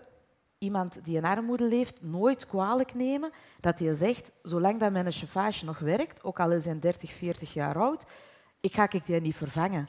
iemand 0.59 1.05
die 1.05 1.16
in 1.16 1.24
armoede 1.24 1.64
leeft 1.64 2.03
nooit 2.03 2.47
kwalijk 2.47 2.95
nemen 2.95 3.30
dat 3.61 3.78
hij 3.78 3.95
zegt, 3.95 4.32
zolang 4.43 4.80
dat 4.80 4.93
mijn 4.93 5.12
chauffage 5.12 5.64
nog 5.64 5.78
werkt, 5.78 6.24
ook 6.24 6.41
al 6.41 6.53
is 6.53 6.64
hij 6.64 6.78
30, 6.78 7.12
40 7.12 7.53
jaar 7.53 7.78
oud, 7.78 8.05
ik 8.61 8.72
ga 8.72 8.91
ik 8.91 9.07
die 9.07 9.20
niet 9.20 9.36
vervangen. 9.36 9.89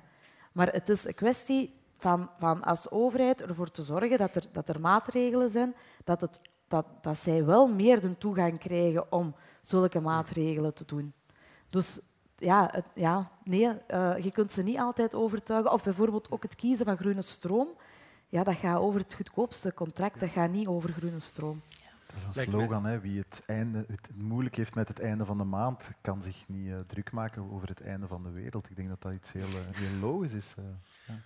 Maar 0.51 0.67
het 0.67 0.89
is 0.89 1.05
een 1.05 1.13
kwestie 1.13 1.73
van, 1.97 2.29
van 2.39 2.63
als 2.63 2.91
overheid 2.91 3.41
ervoor 3.41 3.71
te 3.71 3.83
zorgen 3.83 4.17
dat 4.17 4.35
er, 4.35 4.45
dat 4.51 4.69
er 4.69 4.81
maatregelen 4.81 5.49
zijn, 5.49 5.75
dat, 6.03 6.21
het, 6.21 6.39
dat, 6.69 6.85
dat 7.01 7.17
zij 7.17 7.45
wel 7.45 7.67
meer 7.67 8.01
de 8.01 8.17
toegang 8.17 8.59
krijgen 8.59 9.11
om 9.11 9.35
zulke 9.61 9.99
maatregelen 9.99 10.73
te 10.73 10.85
doen. 10.85 11.13
Dus 11.69 11.99
ja, 12.37 12.69
het, 12.71 12.85
ja 12.93 13.31
nee, 13.43 13.67
uh, 13.67 14.17
je 14.17 14.31
kunt 14.31 14.51
ze 14.51 14.63
niet 14.63 14.77
altijd 14.77 15.15
overtuigen. 15.15 15.71
Of 15.71 15.83
bijvoorbeeld 15.83 16.31
ook 16.31 16.43
het 16.43 16.55
kiezen 16.55 16.85
van 16.85 16.97
groene 16.97 17.21
stroom. 17.21 17.67
Ja, 18.27 18.43
dat 18.43 18.55
gaat 18.55 18.79
over 18.79 18.99
het 18.99 19.13
goedkoopste 19.13 19.73
contract, 19.73 20.19
dat 20.19 20.29
gaat 20.29 20.51
niet 20.51 20.67
over 20.67 20.91
groene 20.91 21.19
stroom. 21.19 21.61
Dat 22.05 22.17
is 22.17 22.37
een 22.37 22.51
slogan. 22.51 22.85
Hè. 22.85 22.99
Wie 22.99 23.17
het, 23.17 23.41
einde, 23.45 23.85
het 23.87 24.09
moeilijk 24.15 24.55
heeft 24.55 24.75
met 24.75 24.87
het 24.87 24.99
einde 24.99 25.25
van 25.25 25.37
de 25.37 25.43
maand, 25.43 25.83
kan 26.01 26.21
zich 26.21 26.47
niet 26.47 26.67
uh, 26.67 26.79
druk 26.87 27.11
maken 27.11 27.51
over 27.51 27.67
het 27.67 27.81
einde 27.81 28.07
van 28.07 28.23
de 28.23 28.31
wereld. 28.31 28.69
Ik 28.69 28.75
denk 28.75 28.89
dat 28.89 29.01
dat 29.01 29.13
iets 29.13 29.31
heel, 29.31 29.47
uh, 29.47 29.59
heel 29.71 29.99
logisch 29.99 30.31
is. 30.31 30.53
Uh, 30.59 30.65
ja. 31.07 31.21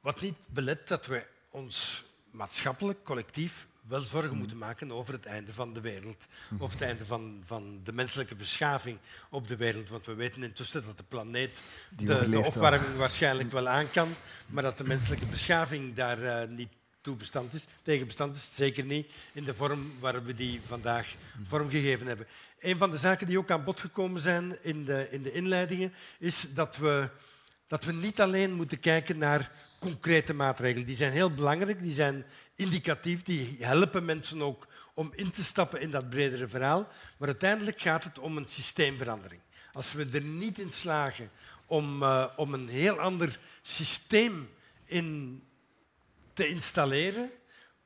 Wat 0.00 0.20
niet 0.20 0.46
belet 0.48 0.88
dat 0.88 1.06
we 1.06 1.26
ons 1.50 2.04
maatschappelijk, 2.30 3.04
collectief, 3.04 3.68
wel 3.88 4.00
zorgen 4.00 4.36
moeten 4.36 4.58
maken 4.58 4.92
over 4.92 5.14
het 5.14 5.26
einde 5.26 5.52
van 5.52 5.72
de 5.72 5.80
wereld. 5.80 6.26
Of 6.58 6.72
het 6.72 6.82
einde 6.82 7.06
van, 7.06 7.42
van 7.44 7.80
de 7.84 7.92
menselijke 7.92 8.34
beschaving 8.34 8.98
op 9.30 9.48
de 9.48 9.56
wereld. 9.56 9.88
Want 9.88 10.06
we 10.06 10.14
weten 10.14 10.42
intussen 10.42 10.84
dat 10.84 10.96
de 10.96 11.04
planeet 11.08 11.62
de, 11.88 12.28
de, 12.28 12.40
opwarming 12.40 12.96
waarschijnlijk 12.96 13.52
wel 13.52 13.68
aan 13.68 13.90
kan, 13.90 14.14
maar 14.46 14.62
dat 14.62 14.78
de 14.78 14.84
menselijke 14.84 15.26
beschaving 15.26 15.94
daar 15.94 16.18
uh, 16.22 16.56
niet 16.56 16.68
toe 17.00 17.16
bestand 17.16 17.54
is, 17.54 17.64
tegen 17.82 18.06
bestand 18.06 18.36
is. 18.36 18.54
Zeker 18.54 18.84
niet 18.84 19.12
in 19.32 19.44
de 19.44 19.54
vorm 19.54 19.92
waar 20.00 20.24
we 20.24 20.34
die 20.34 20.60
vandaag 20.64 21.14
vormgegeven 21.46 22.06
hebben. 22.06 22.26
Een 22.60 22.76
van 22.76 22.90
de 22.90 22.96
zaken 22.96 23.26
die 23.26 23.38
ook 23.38 23.50
aan 23.50 23.64
bod 23.64 23.80
gekomen 23.80 24.20
zijn 24.20 24.58
in 24.62 24.84
de, 24.84 25.08
in 25.10 25.22
de 25.22 25.32
inleidingen, 25.32 25.92
is 26.18 26.46
dat 26.54 26.76
we, 26.76 27.10
dat 27.66 27.84
we 27.84 27.92
niet 27.92 28.20
alleen 28.20 28.52
moeten 28.52 28.80
kijken 28.80 29.18
naar 29.18 29.50
concrete 29.78 30.34
maatregelen. 30.34 30.86
Die 30.86 30.96
zijn 30.96 31.12
heel 31.12 31.34
belangrijk, 31.34 31.82
die 31.82 31.92
zijn 31.92 32.24
indicatief, 32.54 33.22
die 33.22 33.56
helpen 33.60 34.04
mensen 34.04 34.42
ook 34.42 34.66
om 34.94 35.12
in 35.14 35.30
te 35.30 35.44
stappen 35.44 35.80
in 35.80 35.90
dat 35.90 36.10
bredere 36.10 36.48
verhaal. 36.48 36.88
Maar 37.16 37.28
uiteindelijk 37.28 37.80
gaat 37.80 38.04
het 38.04 38.18
om 38.18 38.36
een 38.36 38.48
systeemverandering. 38.48 39.40
Als 39.72 39.92
we 39.92 40.06
er 40.12 40.22
niet 40.22 40.58
in 40.58 40.70
slagen 40.70 41.30
om, 41.66 42.02
uh, 42.02 42.26
om 42.36 42.54
een 42.54 42.68
heel 42.68 42.98
ander 42.98 43.38
systeem 43.62 44.48
in 44.84 45.42
te 46.32 46.48
installeren, 46.48 47.30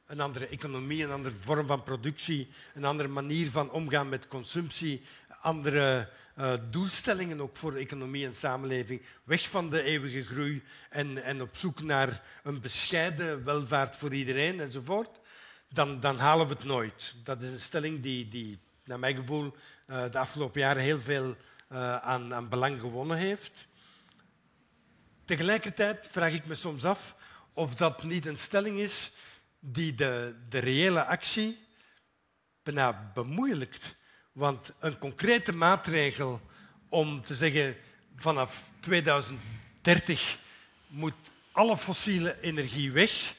een 0.06 0.20
andere 0.20 0.46
economie, 0.46 1.04
een 1.04 1.10
andere 1.10 1.34
vorm 1.40 1.66
van 1.66 1.82
productie, 1.82 2.48
een 2.74 2.84
andere 2.84 3.08
manier 3.08 3.50
van 3.50 3.70
omgaan 3.70 4.08
met 4.08 4.28
consumptie, 4.28 5.02
andere 5.40 6.08
uh, 6.38 6.52
doelstellingen 6.70 7.40
ook 7.40 7.56
voor 7.56 7.74
economie 7.74 8.26
en 8.26 8.34
samenleving. 8.34 9.02
Weg 9.24 9.48
van 9.48 9.70
de 9.70 9.82
eeuwige 9.82 10.24
groei 10.24 10.62
en, 10.88 11.22
en 11.22 11.42
op 11.42 11.56
zoek 11.56 11.82
naar 11.82 12.22
een 12.42 12.60
bescheiden 12.60 13.44
welvaart 13.44 13.96
voor 13.96 14.14
iedereen 14.14 14.60
enzovoort. 14.60 15.20
Dan, 15.68 16.00
dan 16.00 16.18
halen 16.18 16.46
we 16.46 16.52
het 16.52 16.64
nooit. 16.64 17.16
Dat 17.24 17.42
is 17.42 17.50
een 17.50 17.58
stelling 17.58 18.02
die, 18.02 18.28
die 18.28 18.58
naar 18.84 18.98
mijn 18.98 19.16
gevoel, 19.16 19.54
uh, 19.86 20.10
de 20.10 20.18
afgelopen 20.18 20.60
jaren 20.60 20.82
heel 20.82 21.00
veel 21.00 21.36
uh, 21.72 21.96
aan, 21.96 22.34
aan 22.34 22.48
belang 22.48 22.80
gewonnen 22.80 23.16
heeft. 23.16 23.68
Tegelijkertijd 25.24 26.08
vraag 26.10 26.32
ik 26.32 26.46
me 26.46 26.54
soms 26.54 26.84
af 26.84 27.16
of 27.52 27.74
dat 27.74 28.02
niet 28.02 28.26
een 28.26 28.38
stelling 28.38 28.78
is 28.78 29.10
die 29.58 29.94
de, 29.94 30.34
de 30.48 30.58
reële 30.58 31.04
actie 31.04 31.58
bijna 32.62 33.10
bemoeilijkt. 33.14 33.94
Want 34.40 34.72
een 34.78 34.98
concrete 34.98 35.52
maatregel 35.52 36.40
om 36.88 37.24
te 37.24 37.34
zeggen 37.34 37.76
vanaf 38.16 38.70
2030 38.80 40.38
moet 40.86 41.14
alle 41.52 41.76
fossiele 41.76 42.40
energie 42.40 42.92
weg, 42.92 43.34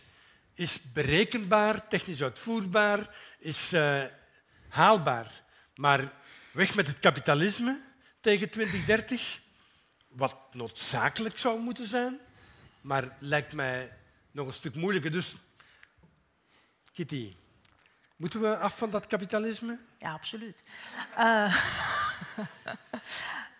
is 0.54 0.80
berekenbaar, 0.94 1.88
technisch 1.88 2.24
uitvoerbaar, 2.24 3.16
is 3.40 3.74
uh, 3.74 4.04
haalbaar. 4.68 5.44
Maar 5.76 6.14
weg 6.52 6.76
met 6.76 6.88
het 6.88 7.00
kapitalisme 7.00 7.82
tegen 8.20 8.50
2030, 8.50 9.40
wat 10.08 10.36
noodzakelijk 10.52 11.38
zou 11.38 11.60
moeten 11.60 11.88
zijn, 11.88 12.20
maar 12.82 13.16
lijkt 13.20 13.54
mij 13.54 13.92
nog 14.32 14.48
een 14.48 14.54
stuk 14.54 14.76
moeilijker. 14.76 15.12
Dus, 15.12 15.36
Kitty, 16.94 17.36
Moeten 18.22 18.42
we 18.42 18.58
af 18.58 18.78
van 18.78 18.90
dat 18.90 19.08
kapitalisme? 19.08 19.78
Ja, 19.98 20.12
absoluut. 20.12 20.64
Uh, 21.20 21.56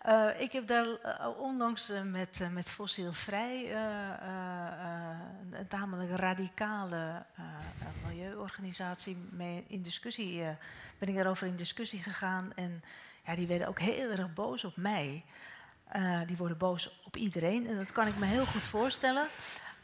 uh, 0.06 0.40
ik 0.46 0.52
heb 0.52 0.66
daar 0.66 0.86
uh, 0.86 1.28
onlangs 1.38 1.92
met, 2.04 2.40
met 2.50 2.70
Fossiel 2.70 3.12
Vrij, 3.12 3.76
een 5.50 5.68
tamelijk 5.68 6.10
radicale 6.10 7.24
milieuorganisatie, 8.06 9.16
mee 9.30 9.64
in 9.68 9.82
discussie, 9.82 10.42
ben 10.98 11.08
ik 11.08 11.14
daarover 11.14 11.46
in 11.46 11.56
discussie 11.56 12.02
gegaan. 12.02 12.52
En 12.54 12.82
ja, 13.26 13.34
die 13.34 13.46
werden 13.46 13.68
ook 13.68 13.80
heel 13.80 14.10
erg 14.10 14.34
boos 14.34 14.64
op 14.64 14.76
mij. 14.76 15.24
die 16.26 16.36
worden 16.36 16.58
boos 16.58 17.00
op 17.04 17.16
iedereen. 17.16 17.66
En 17.66 17.76
dat 17.76 17.92
kan 17.92 18.06
ik 18.06 18.16
me 18.16 18.26
heel 18.26 18.46
goed 18.46 18.62
voorstellen. 18.62 19.26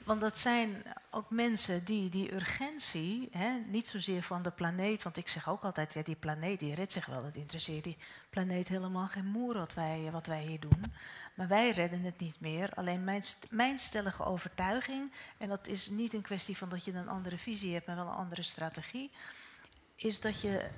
Want 0.09 0.21
dat 0.21 0.39
zijn 0.39 0.83
ook 1.11 1.31
mensen 1.31 1.85
die 1.85 2.09
die 2.09 2.35
urgentie, 2.35 3.29
hè, 3.33 3.59
niet 3.67 3.89
zozeer 3.89 4.23
van 4.23 4.43
de 4.43 4.51
planeet, 4.51 5.03
want 5.03 5.17
ik 5.17 5.29
zeg 5.29 5.49
ook 5.49 5.65
altijd, 5.65 5.95
ja, 5.95 6.03
die 6.03 6.17
planeet 6.17 6.61
die 6.61 6.75
redt 6.75 6.93
zich 6.93 7.07
wel, 7.07 7.25
het 7.25 7.37
interesseert 7.37 7.85
die 7.85 7.97
planeet 8.31 8.69
helemaal 8.69 9.07
geen 9.07 9.27
moer 9.27 9.55
wat 9.55 9.75
wij, 9.75 10.09
wat 10.13 10.27
wij 10.27 10.43
hier 10.43 10.61
doen. 10.61 10.93
Maar 11.35 11.49
wij 11.49 11.71
redden 11.71 12.03
het 12.03 12.19
niet 12.19 12.41
meer. 12.41 12.75
Alleen 12.75 13.05
mijn, 13.05 13.23
mijn 13.51 13.79
stellige 13.79 14.25
overtuiging, 14.25 15.13
en 15.39 15.49
dat 15.49 15.67
is 15.67 15.89
niet 15.89 16.15
een 16.15 16.23
kwestie 16.23 16.57
van 16.57 16.69
dat 16.69 16.85
je 16.85 16.93
een 16.93 17.09
andere 17.09 17.39
visie 17.39 17.73
hebt, 17.73 17.87
maar 17.87 17.97
wel 17.97 18.07
een 18.07 18.13
andere 18.13 18.43
strategie, 18.43 19.11
is 19.97 20.21
dat 20.21 20.41
je 20.41 20.69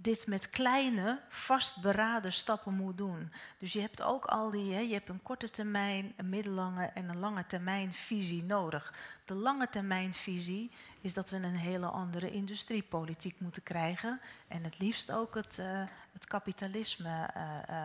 dit 0.00 0.26
met 0.26 0.50
kleine, 0.50 1.20
vastberaden 1.28 2.32
stappen 2.32 2.74
moet 2.74 2.96
doen. 2.96 3.32
Dus 3.58 3.72
je 3.72 3.80
hebt 3.80 4.02
ook 4.02 4.24
al 4.24 4.50
die, 4.50 4.72
hè, 4.72 4.80
je 4.80 4.92
hebt 4.92 5.08
een 5.08 5.22
korte 5.22 5.50
termijn, 5.50 6.12
een 6.16 6.28
middellange 6.28 6.84
en 6.84 7.08
een 7.08 7.18
lange 7.18 7.46
termijn 7.46 7.92
visie 7.92 8.42
nodig. 8.42 8.94
De 9.24 9.34
lange 9.34 9.68
termijn 9.68 10.14
visie 10.14 10.70
is 11.00 11.14
dat 11.14 11.30
we 11.30 11.36
een 11.36 11.56
hele 11.56 11.86
andere 11.86 12.30
industriepolitiek 12.30 13.34
moeten 13.38 13.62
krijgen. 13.62 14.20
En 14.48 14.64
het 14.64 14.78
liefst 14.78 15.12
ook 15.12 15.34
het, 15.34 15.56
uh, 15.60 15.66
het 16.12 16.26
kapitalisme 16.26 17.08
uh, 17.36 17.42
uh, 17.70 17.84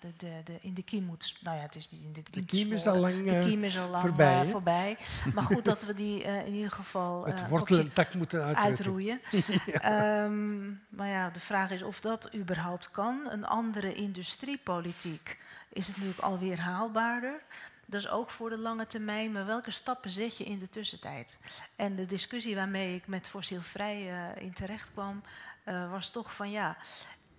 de, 0.00 0.12
de, 0.16 0.40
de, 0.44 0.58
in 0.60 0.74
de 0.74 0.82
kiem 0.82 1.04
moet... 1.04 1.36
Nou 1.42 1.56
ja, 1.56 1.62
het 1.62 1.76
is 1.76 1.90
niet 1.90 2.02
in 2.02 2.12
de 2.12 2.22
kiem 2.22 2.40
De 2.40 2.48
kiem 2.48 2.72
is 2.72 2.86
al 2.86 2.96
lang, 2.96 3.24
de 3.24 3.38
kiem 3.48 3.64
is 3.64 3.78
al 3.78 3.88
lang 3.88 4.02
voorbij, 4.02 4.46
voorbij. 4.46 4.96
Maar 5.34 5.44
goed 5.44 5.64
dat 5.64 5.84
we 5.84 5.94
die 5.94 6.22
in 6.22 6.54
ieder 6.54 6.70
geval... 6.70 7.26
het 7.26 7.48
wortel 7.48 7.78
en 7.78 7.92
tak 7.92 8.14
moeten 8.14 8.56
uitroeien. 8.56 9.20
ja. 9.66 10.24
Um, 10.24 10.80
maar 10.88 11.08
ja, 11.08 11.30
de 11.30 11.40
vraag 11.40 11.70
is 11.70 11.82
of 11.82 12.00
dat 12.00 12.34
überhaupt 12.34 12.90
kan. 12.90 13.26
Een 13.30 13.46
andere 13.46 13.92
industriepolitiek 13.92 15.38
is 15.72 15.86
het 15.86 15.96
natuurlijk 15.96 16.24
alweer 16.24 16.60
haalbaarder. 16.60 17.42
Dat 17.90 18.00
is 18.00 18.08
ook 18.08 18.30
voor 18.30 18.50
de 18.50 18.58
lange 18.58 18.86
termijn, 18.86 19.32
maar 19.32 19.46
welke 19.46 19.70
stappen 19.70 20.10
zet 20.10 20.36
je 20.36 20.44
in 20.44 20.58
de 20.58 20.68
tussentijd? 20.68 21.38
En 21.76 21.96
de 21.96 22.06
discussie 22.06 22.54
waarmee 22.54 22.94
ik 22.94 23.06
met 23.06 23.28
fossielvrij 23.28 24.10
uh, 24.36 24.42
in 24.42 24.52
terecht 24.52 24.90
kwam, 24.92 25.22
uh, 25.64 25.90
was 25.90 26.10
toch 26.10 26.34
van 26.34 26.50
ja, 26.50 26.76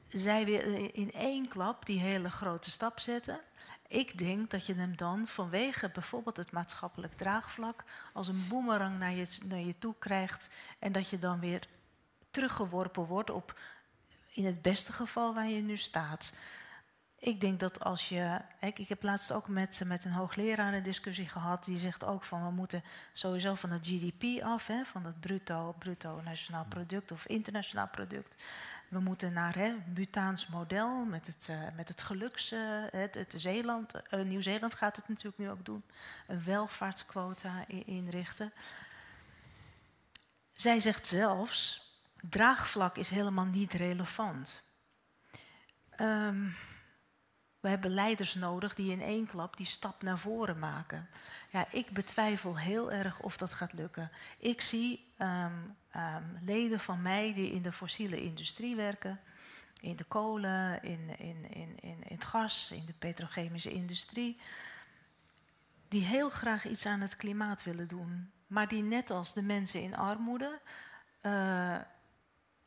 zij 0.07 0.45
willen 0.45 0.93
in 0.93 1.11
één 1.13 1.47
klap 1.47 1.85
die 1.85 1.99
hele 1.99 2.29
grote 2.29 2.71
stap 2.71 2.99
zetten. 2.99 3.39
Ik 3.87 4.17
denk 4.17 4.49
dat 4.49 4.65
je 4.65 4.73
hem 4.73 4.97
dan 4.97 5.27
vanwege 5.27 5.89
bijvoorbeeld 5.89 6.37
het 6.37 6.51
maatschappelijk 6.51 7.13
draagvlak 7.13 7.83
als 8.13 8.27
een 8.27 8.45
boemerang 8.49 8.97
naar 8.97 9.13
je, 9.13 9.27
naar 9.43 9.59
je 9.59 9.77
toe 9.77 9.95
krijgt 9.99 10.49
en 10.79 10.91
dat 10.91 11.09
je 11.09 11.19
dan 11.19 11.39
weer 11.39 11.67
teruggeworpen 12.31 13.05
wordt 13.05 13.29
op 13.29 13.59
in 14.29 14.45
het 14.45 14.61
beste 14.61 14.93
geval 14.93 15.33
waar 15.33 15.49
je 15.49 15.61
nu 15.61 15.77
staat. 15.77 16.33
Ik 17.23 17.41
denk 17.41 17.59
dat 17.59 17.79
als 17.79 18.09
je. 18.09 18.39
Ik, 18.59 18.79
ik 18.79 18.89
heb 18.89 19.03
laatst 19.03 19.31
ook 19.31 19.47
met, 19.47 19.81
met 19.85 20.05
een 20.05 20.11
hoogleraar 20.11 20.73
een 20.73 20.83
discussie 20.83 21.27
gehad. 21.27 21.65
Die 21.65 21.77
zegt 21.77 22.03
ook 22.03 22.23
van 22.23 22.45
we 22.45 22.51
moeten 22.51 22.83
sowieso 23.13 23.55
van 23.55 23.69
het 23.69 23.87
GDP 23.87 24.43
af, 24.43 24.67
hè, 24.67 24.83
van 24.85 25.05
het 25.05 25.19
bruto, 25.19 25.75
bruto 25.79 26.21
nationaal 26.21 26.65
product 26.69 27.11
of 27.11 27.25
internationaal 27.25 27.87
product. 27.87 28.35
We 28.87 28.99
moeten 28.99 29.33
naar 29.33 29.55
hè, 29.55 29.73
Butaans 29.85 30.47
model 30.47 31.05
met 31.05 31.27
het, 31.27 31.47
uh, 31.49 31.57
met 31.75 31.87
het 31.87 32.01
geluks. 32.01 32.51
Uh, 32.51 32.59
het, 32.89 33.13
het 33.13 33.33
Zeeland, 33.37 33.93
uh, 34.11 34.23
Nieuw-Zeeland 34.23 34.73
gaat 34.73 34.95
het 34.95 35.07
natuurlijk 35.07 35.37
nu 35.37 35.49
ook 35.49 35.65
doen. 35.65 35.83
Een 36.27 36.43
welvaartsquota 36.43 37.67
inrichten. 37.67 38.53
Zij 40.53 40.79
zegt 40.79 41.07
zelfs: 41.07 41.89
draagvlak 42.29 42.97
is 42.97 43.09
helemaal 43.09 43.45
niet 43.45 43.73
relevant. 43.73 44.63
Um, 45.99 46.55
we 47.61 47.69
hebben 47.69 47.93
leiders 47.93 48.35
nodig 48.35 48.75
die 48.75 48.91
in 48.91 49.01
één 49.01 49.27
klap 49.27 49.57
die 49.57 49.65
stap 49.65 50.01
naar 50.01 50.17
voren 50.17 50.59
maken. 50.59 51.09
Ja, 51.49 51.67
ik 51.71 51.89
betwijfel 51.91 52.57
heel 52.57 52.91
erg 52.91 53.19
of 53.19 53.37
dat 53.37 53.53
gaat 53.53 53.73
lukken. 53.73 54.11
Ik 54.37 54.61
zie 54.61 55.05
um, 55.17 55.75
um, 55.95 56.39
leden 56.45 56.79
van 56.79 57.01
mij 57.01 57.33
die 57.33 57.51
in 57.51 57.61
de 57.61 57.71
fossiele 57.71 58.23
industrie 58.23 58.75
werken, 58.75 59.19
in 59.81 59.95
de 59.95 60.03
kolen, 60.03 60.83
in, 60.83 61.19
in, 61.19 61.51
in, 61.51 61.79
in, 61.79 62.03
het 62.07 62.23
gas, 62.23 62.71
in 62.71 62.85
de 62.85 62.93
petrochemische 62.99 63.71
industrie, 63.71 64.37
die 65.87 66.03
heel 66.03 66.29
graag 66.29 66.65
iets 66.65 66.85
aan 66.85 67.01
het 67.01 67.15
klimaat 67.15 67.63
willen 67.63 67.87
doen, 67.87 68.31
maar 68.47 68.67
die 68.67 68.83
net 68.83 69.09
als 69.09 69.33
de 69.33 69.41
mensen 69.41 69.81
in 69.81 69.95
armoede 69.95 70.59
uh, 71.21 71.75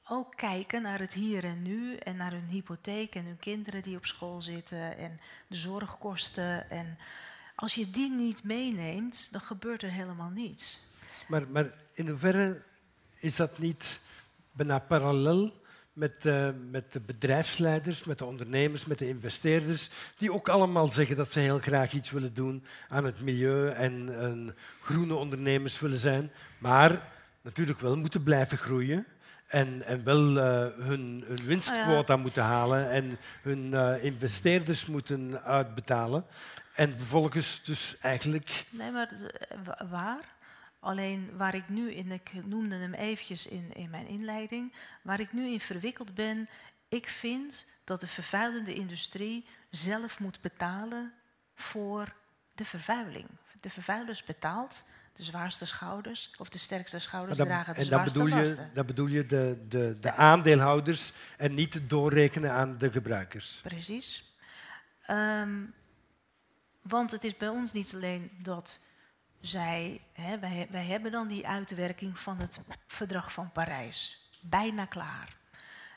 ook 0.08 0.36
kijken 0.36 0.82
naar 0.82 0.98
het 0.98 1.12
hier 1.12 1.44
en 1.44 1.62
nu 1.62 1.96
en 1.96 2.16
naar 2.16 2.32
hun 2.32 2.48
hypotheek 2.48 3.14
en 3.14 3.24
hun 3.24 3.38
kinderen 3.38 3.82
die 3.82 3.96
op 3.96 4.06
school 4.06 4.42
zitten 4.42 4.98
en 4.98 5.20
de 5.46 5.56
zorgkosten. 5.56 6.70
En 6.70 6.98
als 7.54 7.74
je 7.74 7.90
die 7.90 8.10
niet 8.10 8.44
meeneemt, 8.44 9.28
dan 9.32 9.40
gebeurt 9.40 9.82
er 9.82 9.90
helemaal 9.90 10.30
niets. 10.30 10.80
Maar, 11.28 11.48
maar 11.48 11.70
in 11.92 12.08
hoeverre 12.08 12.62
is 13.14 13.36
dat 13.36 13.58
niet 13.58 14.00
bijna 14.52 14.78
parallel 14.78 15.62
met, 15.92 16.24
uh, 16.24 16.48
met 16.70 16.92
de 16.92 17.00
bedrijfsleiders, 17.00 18.04
met 18.04 18.18
de 18.18 18.24
ondernemers, 18.24 18.84
met 18.84 18.98
de 18.98 19.08
investeerders, 19.08 19.90
die 20.16 20.32
ook 20.32 20.48
allemaal 20.48 20.86
zeggen 20.86 21.16
dat 21.16 21.32
ze 21.32 21.38
heel 21.38 21.58
graag 21.58 21.92
iets 21.92 22.10
willen 22.10 22.34
doen 22.34 22.64
aan 22.88 23.04
het 23.04 23.20
milieu 23.20 23.68
en 23.68 24.08
uh, 24.08 24.52
groene 24.82 25.14
ondernemers 25.14 25.80
willen 25.80 25.98
zijn, 25.98 26.30
maar 26.58 27.12
natuurlijk 27.42 27.80
wel 27.80 27.96
moeten 27.96 28.22
blijven 28.22 28.58
groeien 28.58 29.06
en, 29.46 29.82
en 29.82 30.04
wel 30.04 30.36
uh, 30.36 30.66
hun, 30.86 31.24
hun, 31.26 31.44
winstquota 31.44 32.00
oh 32.00 32.06
ja. 32.06 32.16
moeten 32.16 32.42
halen 32.42 32.90
en 32.90 33.18
hun 33.42 33.72
uh, 33.72 34.04
investeerders 34.04 34.86
moeten 34.86 35.42
uitbetalen. 35.42 36.26
En 36.74 36.98
vervolgens 36.98 37.62
dus 37.62 37.98
eigenlijk... 38.00 38.66
Nee, 38.70 38.90
maar 38.90 39.12
eh, 39.12 39.90
waar? 39.90 40.32
Alleen 40.80 41.36
waar 41.36 41.54
ik 41.54 41.68
nu 41.68 41.92
in, 41.92 42.12
ik 42.12 42.30
noemde 42.44 42.76
hem 42.76 42.94
eventjes 42.94 43.46
in, 43.46 43.72
in 43.74 43.90
mijn 43.90 44.06
inleiding, 44.06 44.74
waar 45.02 45.20
ik 45.20 45.32
nu 45.32 45.46
in 45.46 45.60
verwikkeld 45.60 46.14
ben, 46.14 46.48
ik 46.88 47.08
vind 47.08 47.66
dat 47.84 48.00
de 48.00 48.06
vervuilende 48.06 48.74
industrie 48.74 49.46
zelf 49.70 50.18
moet 50.18 50.40
betalen 50.40 51.12
voor 51.54 52.14
de 52.54 52.64
vervuiling. 52.64 53.26
De 53.60 53.70
vervuilers 53.70 54.24
betaalt 54.24 54.84
de 55.14 55.22
zwaarste 55.22 55.64
schouders 55.64 56.30
of 56.38 56.48
de 56.48 56.58
sterkste 56.58 56.98
schouders 56.98 57.38
dat, 57.38 57.46
dragen 57.46 57.74
de 57.74 57.80
en 57.80 57.86
zwaarste 57.86 58.18
dat 58.18 58.24
bedoel 58.24 58.38
lasten. 58.44 58.64
Je, 58.64 58.72
dat 58.72 58.86
bedoel 58.86 59.06
je 59.06 59.26
de, 59.26 59.64
de, 59.68 59.96
de 60.00 60.12
aandeelhouders 60.12 61.12
en 61.36 61.54
niet 61.54 61.90
doorrekenen 61.90 62.52
aan 62.52 62.78
de 62.78 62.90
gebruikers. 62.90 63.60
Precies. 63.62 64.34
Um, 65.10 65.74
want 66.82 67.10
het 67.10 67.24
is 67.24 67.36
bij 67.36 67.48
ons 67.48 67.72
niet 67.72 67.94
alleen 67.94 68.30
dat 68.42 68.80
zij, 69.40 70.00
hè, 70.12 70.38
wij, 70.38 70.68
wij 70.70 70.84
hebben 70.84 71.12
dan 71.12 71.28
die 71.28 71.46
uitwerking 71.46 72.18
van 72.18 72.38
het 72.38 72.60
verdrag 72.86 73.32
van 73.32 73.52
Parijs. 73.52 74.28
Bijna 74.40 74.84
klaar. 74.84 75.36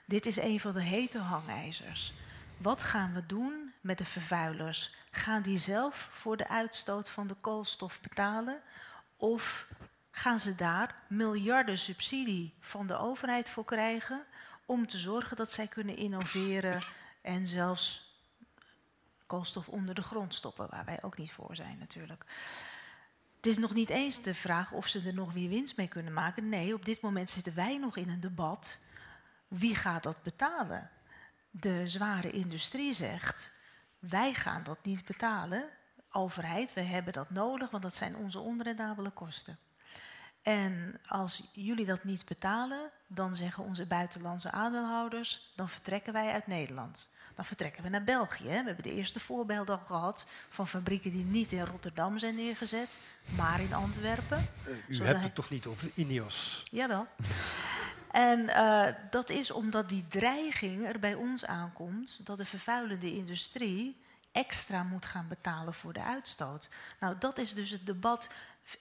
Dit 0.06 0.26
is 0.26 0.38
een 0.38 0.60
van 0.60 0.74
de 0.74 0.82
hete 0.82 1.20
hangijzers. 1.20 2.14
Wat 2.58 2.84
gaan 2.84 3.14
we 3.14 3.26
doen 3.26 3.74
met 3.82 3.98
de 3.98 4.06
vervuilers? 4.06 4.96
Gaan 5.12 5.42
die 5.42 5.58
zelf 5.58 6.10
voor 6.12 6.38
de 6.38 6.48
uitstoot 6.48 7.10
van 7.10 7.28
de 7.28 7.36
koolstof 7.42 8.00
betalen? 8.02 8.62
Of 9.18 9.68
gaan 10.12 10.40
ze 10.40 10.56
daar 10.56 10.96
miljarden 11.08 11.78
subsidie 11.78 12.54
van 12.60 12.88
de 12.88 12.98
overheid 12.98 13.50
voor 13.50 13.66
krijgen 13.66 14.26
om 14.66 14.88
te 14.88 14.98
zorgen 14.98 15.38
dat 15.38 15.52
zij 15.52 15.68
kunnen 15.68 15.98
innoveren 15.98 16.82
en 17.22 17.48
zelfs 17.48 18.16
koolstof 19.26 19.68
onder 19.68 19.96
de 19.96 20.02
grond 20.02 20.34
stoppen, 20.34 20.68
waar 20.70 20.86
wij 20.86 21.00
ook 21.02 21.18
niet 21.18 21.32
voor 21.32 21.56
zijn 21.56 21.78
natuurlijk. 21.78 22.24
Het 23.36 23.46
is 23.46 23.58
nog 23.58 23.74
niet 23.74 23.90
eens 23.90 24.22
de 24.22 24.34
vraag 24.34 24.72
of 24.72 24.88
ze 24.88 25.02
er 25.06 25.14
nog 25.14 25.34
weer 25.34 25.50
winst 25.50 25.78
mee 25.78 25.88
kunnen 25.88 26.14
maken. 26.14 26.50
Nee, 26.50 26.74
op 26.74 26.86
dit 26.86 27.02
moment 27.02 27.32
zitten 27.32 27.56
wij 27.56 27.78
nog 27.78 27.98
in 27.98 28.10
een 28.10 28.20
debat. 28.20 28.78
Wie 29.48 29.76
gaat 29.76 30.04
dat 30.04 30.24
betalen? 30.24 30.90
De 31.50 31.90
zware 31.90 32.32
industrie 32.32 32.94
zegt, 32.94 33.52
wij 34.00 34.34
gaan 34.34 34.64
dat 34.64 34.84
niet 34.84 35.06
betalen 35.06 35.70
overheid, 36.18 36.74
we 36.74 36.82
hebben 36.82 37.14
dat 37.14 37.30
nodig, 37.30 37.70
want 37.70 37.84
dat 37.84 37.98
zijn 37.98 38.16
onze 38.16 38.40
onrendabele 38.40 39.10
kosten. 39.10 39.58
En 40.42 41.00
als 41.08 41.50
jullie 41.54 41.86
dat 41.86 42.04
niet 42.04 42.26
betalen, 42.26 42.90
dan 43.08 43.36
zeggen 43.36 43.64
onze 43.64 43.86
buitenlandse 43.86 44.52
aandeelhouders, 44.52 45.52
dan 45.56 45.70
vertrekken 45.70 46.14
wij 46.14 46.32
uit 46.32 46.48
Nederland. 46.48 47.10
Dan 47.36 47.46
vertrekken 47.46 47.84
we 47.84 47.90
naar 47.90 48.04
België. 48.04 48.44
We 48.44 48.50
hebben 48.50 48.84
de 48.84 48.94
eerste 48.94 49.20
voorbeelden 49.20 49.80
al 49.80 49.86
gehad 49.86 50.28
van 50.50 50.68
fabrieken 50.68 51.12
die 51.12 51.26
niet 51.26 51.52
in 51.52 51.66
Rotterdam 51.66 52.20
zijn 52.20 52.36
neergezet, 52.36 53.00
maar 53.36 53.62
in 53.62 53.74
Antwerpen. 53.74 54.50
Uh, 54.68 55.00
u 55.00 55.04
hebt 55.04 55.24
het 55.24 55.36
toch 55.36 55.50
niet 55.50 55.66
over 55.66 55.90
Ineos? 55.94 56.64
Jawel. 56.72 57.08
En 58.12 58.40
uh, 58.40 58.86
dat 59.10 59.30
is 59.30 59.52
omdat 59.52 59.90
die 59.90 60.06
dreiging 60.08 60.86
er 60.86 61.00
bij 61.00 61.14
ons 61.14 61.46
aankomt 61.46 62.20
dat 62.24 62.38
de 62.38 62.46
vervuilende 62.46 63.14
industrie 63.14 63.98
extra 64.38 64.84
moet 64.84 65.06
gaan 65.06 65.28
betalen 65.28 65.74
voor 65.74 65.94
de 65.94 66.04
uitstoot. 66.04 66.70
Nou, 67.00 67.16
dat 67.20 67.38
is 67.38 67.54
dus 67.54 67.70
het 67.70 67.86
debat. 67.86 68.30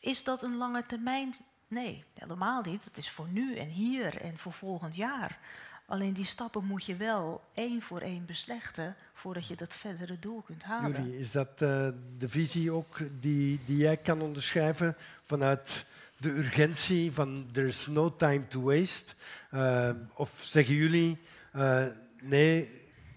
Is 0.01 0.24
dat 0.24 0.43
een 0.43 0.57
lange 0.57 0.87
termijn? 0.87 1.35
Nee, 1.69 2.05
helemaal 2.15 2.62
niet. 2.62 2.85
Dat 2.85 2.97
is 2.97 3.11
voor 3.11 3.28
nu 3.28 3.57
en 3.57 3.69
hier 3.69 4.20
en 4.20 4.39
voor 4.39 4.53
volgend 4.53 4.97
jaar. 4.97 5.39
Alleen 5.87 6.12
die 6.12 6.24
stappen 6.24 6.65
moet 6.65 6.85
je 6.85 6.97
wel 6.97 7.43
één 7.55 7.83
voor 7.83 8.01
één 8.01 8.27
beslechten 8.27 8.97
voordat 9.12 9.47
je 9.47 9.57
dat 9.57 9.74
verdere 9.74 10.19
doel 10.19 10.43
kunt 10.43 10.62
halen. 10.62 11.05
Julie, 11.05 11.19
is 11.19 11.31
dat 11.31 11.49
uh, 11.49 11.89
de 12.19 12.28
visie 12.28 12.70
ook 12.70 12.99
die, 13.20 13.61
die 13.65 13.77
jij 13.77 13.97
kan 13.97 14.20
onderschrijven 14.20 14.97
vanuit 15.24 15.85
de 16.16 16.31
urgentie 16.31 17.12
van 17.12 17.49
there's 17.53 17.87
no 17.87 18.16
time 18.16 18.49
to 18.49 18.61
waste? 18.61 19.15
Uh, 19.51 19.91
of 20.15 20.31
zeggen 20.41 20.74
jullie, 20.74 21.19
uh, 21.57 21.87
nee, 22.23 22.70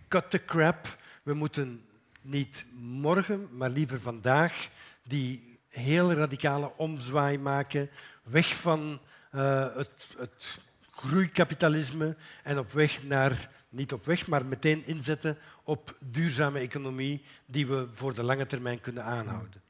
cut 0.08 0.30
the 0.30 0.46
crap, 0.46 0.98
we 1.24 1.34
moeten 1.34 1.84
niet 2.22 2.66
morgen, 2.74 3.48
maar 3.52 3.70
liever 3.70 4.02
vandaag, 4.02 4.70
die 5.04 5.60
heel 5.68 6.14
radicale 6.14 6.72
omzwaai 6.78 7.38
maken, 7.38 7.90
weg 8.24 8.56
van 8.56 9.00
uh, 9.36 9.76
het, 9.76 10.16
het 10.18 10.60
groeikapitalisme 10.90 12.16
en 12.44 12.58
op 12.60 12.72
weg 12.72 13.04
naar, 13.04 13.50
niet 13.70 13.94
op 13.94 14.06
weg, 14.06 14.28
maar 14.28 14.46
meteen 14.46 14.88
inzetten 14.88 15.38
op 15.64 15.98
duurzame 16.00 16.60
economie 16.60 17.24
die 17.46 17.68
we 17.68 17.88
voor 17.94 18.14
de 18.14 18.24
lange 18.24 18.46
termijn 18.46 18.82
kunnen 18.82 19.04
aanhouden? 19.04 19.62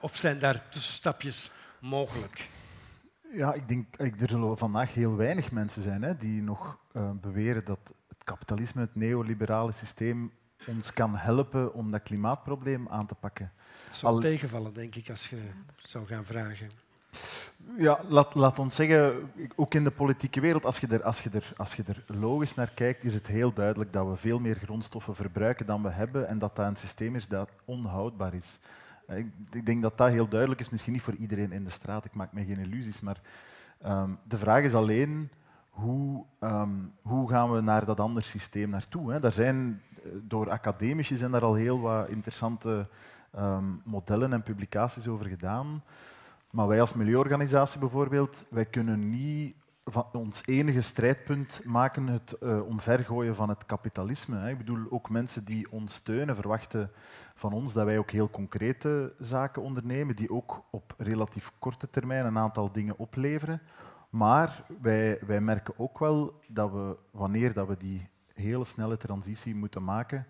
Of 0.00 0.16
zijn 0.16 0.38
daar 0.38 0.68
tussenstapjes 0.68 1.50
mogelijk? 1.80 2.48
Ja, 3.34 3.52
ik 3.52 3.68
denk 3.68 4.20
er 4.20 4.28
zullen 4.28 4.58
vandaag 4.58 4.94
heel 4.94 5.16
weinig 5.16 5.50
mensen 5.50 5.82
zijn 5.82 6.02
hè, 6.02 6.16
die 6.16 6.42
nog 6.42 6.78
uh, 6.92 7.10
beweren 7.10 7.64
dat 7.64 7.94
het 8.08 8.24
kapitalisme, 8.24 8.80
het 8.80 8.94
neoliberale 8.94 9.72
systeem, 9.72 10.32
ons 10.66 10.92
kan 10.92 11.16
helpen 11.16 11.74
om 11.74 11.90
dat 11.90 12.02
klimaatprobleem 12.02 12.88
aan 12.88 13.06
te 13.06 13.14
pakken. 13.14 13.52
Dat 13.88 13.96
zou 13.96 14.14
Al... 14.14 14.20
tegenvallen, 14.20 14.74
denk 14.74 14.94
ik, 14.94 15.10
als 15.10 15.30
je 15.30 15.38
zou 15.76 16.06
gaan 16.06 16.24
vragen. 16.24 16.70
Ja, 17.76 18.00
laat, 18.08 18.34
laat 18.34 18.58
ons 18.58 18.74
zeggen, 18.74 19.30
ook 19.56 19.74
in 19.74 19.84
de 19.84 19.90
politieke 19.90 20.40
wereld, 20.40 20.64
als 20.64 20.78
je, 20.78 20.86
er, 20.86 21.02
als, 21.02 21.20
je 21.20 21.30
er, 21.30 21.52
als 21.56 21.74
je 21.74 21.82
er 21.86 22.04
logisch 22.06 22.54
naar 22.54 22.70
kijkt, 22.74 23.04
is 23.04 23.14
het 23.14 23.26
heel 23.26 23.52
duidelijk 23.52 23.92
dat 23.92 24.08
we 24.08 24.16
veel 24.16 24.38
meer 24.38 24.56
grondstoffen 24.56 25.14
verbruiken 25.14 25.66
dan 25.66 25.82
we 25.82 25.90
hebben 25.90 26.28
en 26.28 26.38
dat 26.38 26.56
dat 26.56 26.66
een 26.66 26.76
systeem 26.76 27.14
is 27.14 27.28
dat 27.28 27.50
onhoudbaar 27.64 28.34
is. 28.34 28.58
Ik, 29.08 29.26
ik 29.50 29.66
denk 29.66 29.82
dat 29.82 29.98
dat 29.98 30.10
heel 30.10 30.28
duidelijk 30.28 30.60
is, 30.60 30.68
misschien 30.68 30.92
niet 30.92 31.02
voor 31.02 31.14
iedereen 31.14 31.52
in 31.52 31.64
de 31.64 31.70
straat, 31.70 32.04
ik 32.04 32.14
maak 32.14 32.32
me 32.32 32.44
geen 32.44 32.58
illusies, 32.58 33.00
maar 33.00 33.20
um, 33.86 34.18
de 34.24 34.38
vraag 34.38 34.62
is 34.62 34.74
alleen 34.74 35.30
hoe, 35.72 36.24
ehm, 36.38 36.70
hoe 37.02 37.28
gaan 37.28 37.52
we 37.52 37.60
naar 37.60 37.84
dat 37.84 38.00
andere 38.00 38.26
systeem 38.26 38.70
naartoe? 38.70 39.12
Hè? 39.12 39.20
Daar 39.20 39.32
zijn, 39.32 39.82
eh, 39.91 39.91
door 40.22 40.50
academici 40.50 41.16
zijn 41.16 41.30
daar 41.30 41.44
al 41.44 41.54
heel 41.54 41.80
wat 41.80 42.08
interessante 42.08 42.88
ehm, 43.30 43.64
modellen 43.84 44.32
en 44.32 44.42
publicaties 44.42 45.08
over 45.08 45.26
gedaan. 45.26 45.82
Maar 46.50 46.66
wij 46.66 46.80
als 46.80 46.92
milieuorganisatie 46.92 47.80
bijvoorbeeld, 47.80 48.46
wij 48.48 48.64
kunnen 48.64 49.10
niet 49.10 49.54
van 49.84 50.06
ons 50.12 50.42
enige 50.46 50.80
strijdpunt 50.80 51.60
maken 51.64 52.06
het 52.06 52.36
uh, 52.42 52.66
omvergooien 52.66 53.34
van 53.34 53.48
het 53.48 53.66
kapitalisme. 53.66 54.36
Hè. 54.36 54.50
Ik 54.50 54.58
bedoel, 54.58 54.86
ook 54.90 55.10
mensen 55.10 55.44
die 55.44 55.72
ons 55.72 55.94
steunen 55.94 56.34
verwachten 56.34 56.90
van 57.34 57.52
ons 57.52 57.72
dat 57.72 57.84
wij 57.84 57.98
ook 57.98 58.10
heel 58.10 58.30
concrete 58.30 59.12
zaken 59.18 59.62
ondernemen, 59.62 60.16
die 60.16 60.30
ook 60.30 60.64
op 60.70 60.94
relatief 60.96 61.52
korte 61.58 61.90
termijn 61.90 62.26
een 62.26 62.38
aantal 62.38 62.72
dingen 62.72 62.98
opleveren. 62.98 63.60
Maar 64.10 64.64
wij, 64.80 65.18
wij 65.26 65.40
merken 65.40 65.74
ook 65.76 65.98
wel 65.98 66.40
dat 66.48 66.70
we, 66.72 66.96
wanneer 67.10 67.52
dat 67.52 67.68
we 67.68 67.76
die 67.76 68.02
hele 68.34 68.64
snelle 68.64 68.96
transitie 68.96 69.54
moeten 69.54 69.84
maken, 69.84 70.26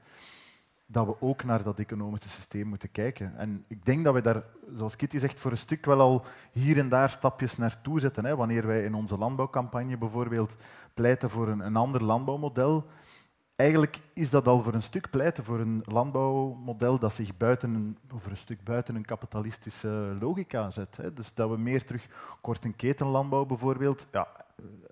dat 0.93 1.07
we 1.07 1.21
ook 1.21 1.45
naar 1.45 1.63
dat 1.63 1.79
economische 1.79 2.29
systeem 2.29 2.67
moeten 2.67 2.91
kijken. 2.91 3.37
En 3.37 3.65
ik 3.69 3.85
denk 3.85 4.05
dat 4.05 4.15
we 4.15 4.21
daar, 4.21 4.43
zoals 4.75 4.97
Kitty 4.97 5.19
zegt, 5.19 5.41
voor 5.41 5.51
een 5.51 5.57
stuk 5.57 5.85
wel 5.85 6.01
al 6.01 6.25
hier 6.53 6.79
en 6.79 6.89
daar 6.89 7.11
stapjes 7.11 7.57
naartoe 7.57 8.01
zetten. 8.01 8.25
Hè. 8.25 8.37
Wanneer 8.37 8.67
wij 8.67 8.85
in 8.85 8.95
onze 8.95 9.19
landbouwcampagne 9.19 9.97
bijvoorbeeld 9.97 10.57
pleiten 10.95 11.31
voor 11.31 11.49
een, 11.49 11.77
ander 11.77 12.05
landbouwmodel, 12.05 12.87
eigenlijk 13.57 14.01
is 14.13 14.31
dat 14.31 14.49
al 14.49 14.63
voor 14.63 14.75
een 14.75 14.83
stuk 14.83 15.11
pleiten 15.11 15.45
voor 15.45 15.61
een 15.61 15.83
landbouwmodel 15.85 16.99
dat 16.99 17.13
zich 17.13 17.37
buiten 17.37 17.99
voor 18.09 18.31
een 18.31 18.37
stuk 18.37 18.65
buiten 18.65 18.95
een 18.95 19.05
kapitalistische 19.05 20.17
logica 20.21 20.71
zet. 20.71 20.99
Dus 21.15 21.35
dat 21.35 21.51
we 21.51 21.57
meer 21.57 21.85
terug 21.85 22.09
kort- 22.41 22.65
en 22.65 22.77
ketenlandbouw 22.77 23.45
bijvoorbeeld, 23.45 24.07
ja, 24.13 24.42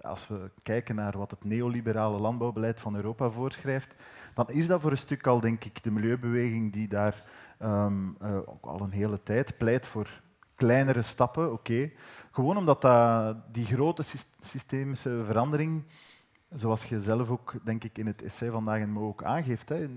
als 0.02 0.28
we 0.28 0.50
kijken 0.62 0.94
naar 0.94 1.18
wat 1.18 1.30
het 1.30 1.44
neoliberale 1.44 2.18
landbouwbeleid 2.18 2.80
van 2.80 2.96
Europa 2.96 3.30
voorschrijft, 3.30 3.94
dan 4.34 4.50
is 4.50 4.66
dat 4.66 4.80
voor 4.80 4.90
een 4.90 4.98
stuk 4.98 5.26
al, 5.26 5.40
denk 5.40 5.64
ik, 5.64 5.82
de 5.82 5.90
milieubeweging 5.90 6.72
die 6.72 6.88
daar 6.88 7.24
um, 7.62 8.16
uh, 8.22 8.36
ook 8.36 8.66
al 8.66 8.80
een 8.80 8.90
hele 8.90 9.22
tijd 9.22 9.58
pleit 9.58 9.86
voor 9.86 10.20
kleinere 10.54 11.02
stappen. 11.02 11.52
Oké. 11.52 11.90
Gewoon 12.30 12.56
omdat 12.56 12.80
dat, 12.80 13.36
die 13.52 13.64
grote 13.64 14.04
systemische 14.40 15.22
verandering, 15.24 15.84
zoals 16.54 16.84
je 16.84 17.00
zelf 17.00 17.30
ook, 17.30 17.54
denk 17.64 17.84
ik, 17.84 17.98
in 17.98 18.06
het 18.06 18.22
essay 18.22 18.50
vandaag 18.50 18.86
Mo 18.86 19.06
ook 19.06 19.24
aangeeft, 19.24 19.68
hè, 19.68 19.88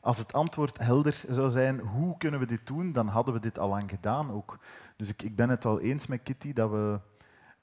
als 0.00 0.18
het 0.18 0.32
antwoord 0.32 0.78
helder 0.78 1.24
zou 1.28 1.50
zijn, 1.50 1.80
hoe 1.80 2.16
kunnen 2.18 2.40
we 2.40 2.46
dit 2.46 2.66
doen, 2.66 2.92
dan 2.92 3.08
hadden 3.08 3.34
we 3.34 3.40
dit 3.40 3.58
al 3.58 3.68
lang 3.68 3.90
gedaan 3.90 4.30
ook. 4.30 4.58
Dus 4.96 5.08
ik, 5.08 5.22
ik 5.22 5.36
ben 5.36 5.48
het 5.48 5.64
wel 5.64 5.80
eens 5.80 6.06
met 6.06 6.22
Kitty 6.22 6.52
dat 6.52 6.70
we, 6.70 7.00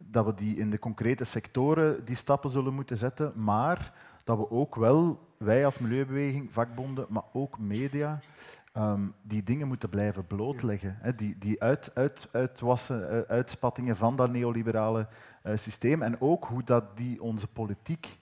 dat 0.03 0.25
we 0.25 0.33
die 0.33 0.57
in 0.57 0.69
de 0.69 0.79
concrete 0.79 1.23
sectoren 1.23 2.05
die 2.05 2.15
stappen 2.15 2.49
zullen 2.49 2.73
moeten 2.73 2.97
zetten, 2.97 3.31
maar 3.35 3.93
dat 4.23 4.37
we 4.37 4.51
ook 4.51 4.75
wel, 4.75 5.27
wij 5.37 5.65
als 5.65 5.79
milieubeweging, 5.79 6.51
vakbonden, 6.51 7.05
maar 7.09 7.23
ook 7.33 7.59
media, 7.59 8.19
um, 8.77 9.13
die 9.21 9.43
dingen 9.43 9.67
moeten 9.67 9.89
blijven 9.89 10.27
blootleggen. 10.27 10.97
Die 11.15 11.37
die 11.37 11.61
uit, 11.61 11.91
uit, 11.93 12.27
uitwassen, 12.31 13.13
uh, 13.13 13.19
uitspattingen 13.19 13.95
van 13.95 14.15
dat 14.15 14.31
neoliberale 14.31 15.07
uh, 15.43 15.57
systeem 15.57 16.01
en 16.01 16.21
ook 16.21 16.45
hoe 16.45 16.63
dat 16.63 16.97
die 16.97 17.21
onze 17.21 17.47
politiek 17.47 18.17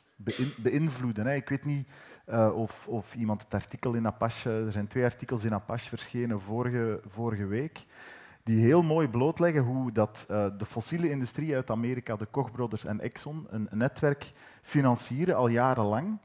beïnvloeden. 0.58 1.36
Ik 1.36 1.50
weet 1.50 1.66
niet 1.66 1.88
uh, 2.30 2.52
of, 2.56 2.88
of, 2.88 3.16
iemand 3.16 3.42
het 3.42 3.54
artikel 3.54 3.94
in 3.94 4.08
Apache, 4.08 4.50
er 4.50 4.72
zijn 4.72 4.88
twee 4.88 5.04
artikels 5.04 5.44
in 5.44 5.54
Apache 5.54 5.90
verschenen 5.90 6.42
vorige, 6.42 7.02
vorige 7.08 7.46
week, 7.46 7.86
die 8.48 8.66
heel 8.66 8.84
mooi 8.84 9.08
blootleggen 9.08 9.64
hoe 9.64 9.92
dat, 9.92 10.26
uh, 10.32 10.46
de 10.58 10.66
fossiele 10.66 11.10
industrie 11.10 11.56
uit 11.56 11.72
Amerika, 11.72 12.16
de 12.16 12.26
Koch 12.26 12.52
Brothers 12.52 12.86
en 12.86 13.00
Exxon, 13.00 13.48
een, 13.50 13.68
netwerk 13.72 14.34
financieren 14.62 15.36
al 15.36 15.48
jarenlang, 15.48 16.18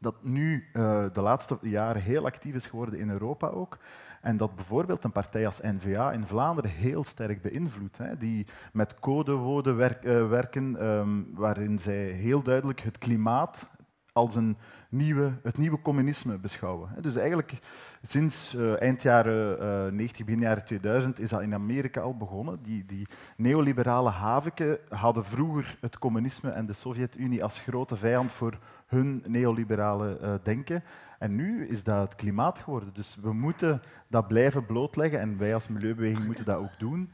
dat 0.00 0.14
nu 0.22 0.64
uh, 0.72 1.04
de 1.12 1.20
laatste 1.20 1.58
jaren 1.60 2.02
heel 2.02 2.24
actief 2.24 2.54
is 2.54 2.66
geworden 2.66 2.98
in 2.98 3.10
Europa 3.10 3.46
ook. 3.46 3.78
En 4.20 4.36
dat 4.36 4.54
bijvoorbeeld 4.54 5.04
een 5.04 5.12
partij 5.12 5.46
als 5.46 5.60
N-VA 5.60 6.12
in 6.12 6.26
Vlaanderen 6.26 6.70
heel 6.70 7.04
sterk 7.04 7.42
beïnvloedt. 7.42 7.98
Die 8.18 8.46
met 8.72 9.00
codewoorden 9.00 9.74
uh, 9.74 10.28
werken, 10.28 10.86
um, 10.86 11.30
waarin 11.34 11.78
zij 11.78 12.04
heel 12.04 12.42
duidelijk 12.42 12.80
het 12.80 12.98
klimaat 12.98 13.68
als 14.12 14.34
een 14.34 14.56
nieuwe, 14.92 15.32
het 15.42 15.58
nieuwe 15.58 15.82
communisme 15.82 16.38
beschouwen. 16.38 16.88
Dus 17.00 17.16
eigenlijk 17.16 17.58
sinds 18.02 18.54
uh, 18.54 18.80
eind 18.80 19.02
jaren 19.02 19.62
uh, 19.86 19.92
90, 19.92 20.24
begin 20.24 20.40
jaren 20.40 20.64
2000 20.64 21.20
is 21.20 21.28
dat 21.28 21.42
in 21.42 21.54
Amerika 21.54 22.00
al 22.00 22.16
begonnen. 22.16 22.62
Die, 22.62 22.84
die 22.86 23.06
neoliberale 23.36 24.10
haviken 24.10 24.78
hadden 24.88 25.24
vroeger 25.24 25.78
het 25.80 25.98
communisme 25.98 26.50
en 26.50 26.66
de 26.66 26.72
Sovjet-Unie 26.72 27.42
als 27.42 27.58
grote 27.58 27.96
vijand 27.96 28.32
voor 28.32 28.58
hun 28.86 29.22
neoliberale 29.26 30.18
uh, 30.22 30.34
denken. 30.42 30.82
En 31.18 31.34
nu 31.34 31.66
is 31.66 31.82
dat 31.82 32.08
het 32.08 32.14
klimaat 32.14 32.58
geworden. 32.58 32.90
Dus 32.92 33.16
we 33.20 33.32
moeten 33.32 33.82
dat 34.08 34.28
blijven 34.28 34.66
blootleggen 34.66 35.20
en 35.20 35.38
wij 35.38 35.54
als 35.54 35.68
milieubeweging 35.68 36.26
moeten 36.26 36.44
dat 36.44 36.56
ook 36.56 36.78
doen. 36.78 37.10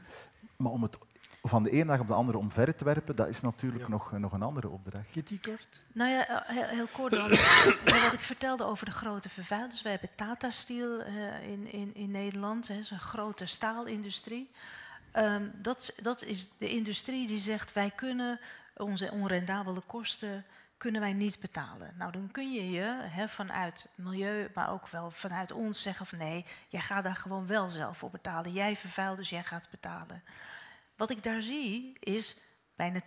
Maar 0.55 0.71
om 0.71 0.83
het 0.83 0.97
van 1.41 1.63
de 1.63 1.69
ene 1.69 1.85
dag 1.85 1.99
op 1.99 2.07
de 2.07 2.13
andere 2.13 2.37
omver 2.37 2.75
te 2.75 2.83
werpen, 2.83 3.15
dat 3.15 3.27
is 3.27 3.41
natuurlijk 3.41 3.83
ja. 3.83 3.89
nog, 3.89 4.11
nog 4.11 4.31
een 4.31 4.41
andere 4.41 4.69
opdracht. 4.69 5.09
Kitty, 5.11 5.39
kort? 5.39 5.83
Nou 5.93 6.11
ja, 6.11 6.27
eh, 6.27 6.55
heel, 6.55 6.67
heel 6.67 6.87
kort 6.87 7.11
dan. 7.11 7.29
wat 8.03 8.13
ik 8.13 8.19
vertelde 8.19 8.63
over 8.63 8.85
de 8.85 8.91
grote 8.91 9.29
vervuilers. 9.29 9.81
Wij 9.81 9.91
hebben 9.91 10.09
Tata 10.15 10.51
Steel 10.51 11.01
uh, 11.01 11.47
in, 11.51 11.71
in, 11.71 11.95
in 11.95 12.11
Nederland, 12.11 12.67
hè, 12.67 12.75
een 12.89 12.99
grote 12.99 13.45
staalindustrie. 13.45 14.51
Um, 15.13 15.51
dat, 15.55 15.93
dat 16.01 16.23
is 16.23 16.49
de 16.57 16.69
industrie 16.69 17.27
die 17.27 17.39
zegt, 17.39 17.73
wij 17.73 17.91
kunnen 17.95 18.39
onze 18.75 19.11
onrendabele 19.11 19.81
kosten 19.85 20.45
kunnen 20.79 21.01
wij 21.01 21.13
niet 21.13 21.39
betalen. 21.39 21.93
Nou, 21.97 22.11
dan 22.11 22.31
kun 22.31 22.51
je 22.51 22.71
je 22.71 22.97
hè, 23.01 23.27
vanuit 23.27 23.91
milieu, 23.95 24.49
maar 24.53 24.71
ook 24.71 24.87
wel 24.87 25.11
vanuit 25.11 25.51
ons 25.51 25.81
zeggen 25.81 26.05
van 26.05 26.17
nee, 26.17 26.45
jij 26.67 26.81
gaat 26.81 27.03
daar 27.03 27.15
gewoon 27.15 27.47
wel 27.47 27.69
zelf 27.69 27.97
voor 27.97 28.09
betalen. 28.09 28.51
Jij 28.51 28.75
vervuilt, 28.75 29.17
dus 29.17 29.29
jij 29.29 29.43
gaat 29.43 29.69
betalen. 29.71 30.23
Wat 30.99 31.09
ik 31.09 31.23
daar 31.23 31.41
zie 31.41 31.97
is 31.99 32.35
bijna 32.75 33.01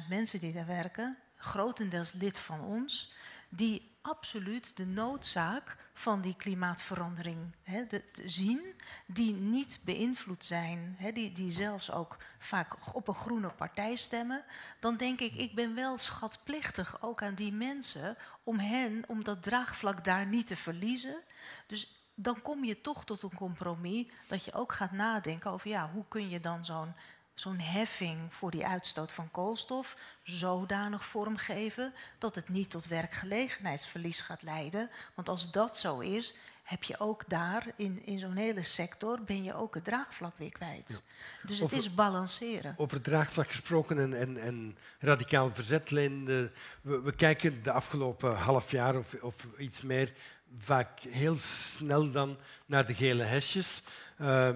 10.000 0.00 0.08
mensen 0.08 0.40
die 0.40 0.52
daar 0.52 0.66
werken, 0.66 1.18
grotendeels 1.36 2.12
lid 2.12 2.38
van 2.38 2.60
ons, 2.60 3.12
die 3.48 3.96
absoluut 4.02 4.76
de 4.76 4.86
noodzaak 4.86 5.76
van 5.94 6.20
die 6.20 6.36
klimaatverandering 6.36 7.38
hè, 7.62 7.84
zien, 8.24 8.74
die 9.06 9.34
niet 9.34 9.80
beïnvloed 9.84 10.44
zijn, 10.44 10.94
hè, 10.98 11.12
die, 11.12 11.32
die 11.32 11.52
zelfs 11.52 11.90
ook 11.90 12.16
vaak 12.38 12.94
op 12.94 13.08
een 13.08 13.14
groene 13.14 13.50
partij 13.50 13.96
stemmen, 13.96 14.44
dan 14.80 14.96
denk 14.96 15.20
ik, 15.20 15.34
ik 15.34 15.54
ben 15.54 15.74
wel 15.74 15.98
schatplichtig 15.98 17.02
ook 17.02 17.22
aan 17.22 17.34
die 17.34 17.52
mensen 17.52 18.16
om 18.42 18.58
hen, 18.58 19.04
om 19.06 19.24
dat 19.24 19.42
draagvlak 19.42 20.04
daar 20.04 20.26
niet 20.26 20.46
te 20.46 20.56
verliezen. 20.56 21.22
Dus 21.66 22.10
dan 22.14 22.42
kom 22.42 22.64
je 22.64 22.80
toch 22.80 23.04
tot 23.04 23.22
een 23.22 23.34
compromis 23.34 24.06
dat 24.28 24.44
je 24.44 24.52
ook 24.52 24.72
gaat 24.72 24.92
nadenken 24.92 25.50
over 25.50 25.68
ja, 25.68 25.90
hoe 25.90 26.04
kun 26.08 26.28
je 26.28 26.40
dan 26.40 26.64
zo'n 26.64 26.94
zo'n 27.40 27.60
heffing 27.60 28.18
voor 28.34 28.50
die 28.50 28.66
uitstoot 28.66 29.12
van 29.12 29.30
koolstof 29.30 29.96
zodanig 30.22 31.04
vormgeven 31.04 31.92
dat 32.18 32.34
het 32.34 32.48
niet 32.48 32.70
tot 32.70 32.86
werkgelegenheidsverlies 32.86 34.20
gaat 34.20 34.42
leiden. 34.42 34.90
Want 35.14 35.28
als 35.28 35.50
dat 35.50 35.76
zo 35.76 35.98
is, 35.98 36.34
heb 36.62 36.82
je 36.82 37.00
ook 37.00 37.24
daar 37.28 37.66
in, 37.76 38.02
in 38.04 38.18
zo'n 38.18 38.36
hele 38.36 38.62
sector 38.62 39.22
ben 39.22 39.44
je 39.44 39.54
ook 39.54 39.74
het 39.74 39.84
draagvlak 39.84 40.32
weer 40.36 40.52
kwijt. 40.52 40.90
Ja. 40.90 41.46
Dus 41.46 41.56
het 41.56 41.64
over, 41.64 41.76
is 41.76 41.94
balanceren. 41.94 42.74
Over 42.76 43.02
draagvlak 43.02 43.50
gesproken 43.50 43.98
en, 43.98 44.18
en, 44.18 44.36
en 44.36 44.76
radicaal 44.98 45.54
verzet, 45.54 45.90
Leen, 45.90 46.24
we, 46.24 46.50
we, 46.80 47.14
kijken 47.14 47.62
de 47.62 47.72
afgelopen 47.72 48.36
half 48.36 48.70
jaar 48.70 48.96
of, 48.96 49.14
of 49.14 49.46
iets 49.58 49.80
meer 49.80 50.12
vaak 50.58 51.00
heel 51.00 51.36
snel 51.36 52.10
dan 52.10 52.38
naar 52.66 52.86
de 52.86 52.94
gele 52.94 53.22
hesjes. 53.22 53.82
Uh, 54.20 54.48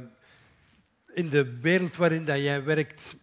in 1.13 1.29
de 1.29 1.59
wereld 1.61 1.97
waarin 1.97 2.25
dat 2.25 2.39
jij 2.39 2.65
werkt, 2.65 3.17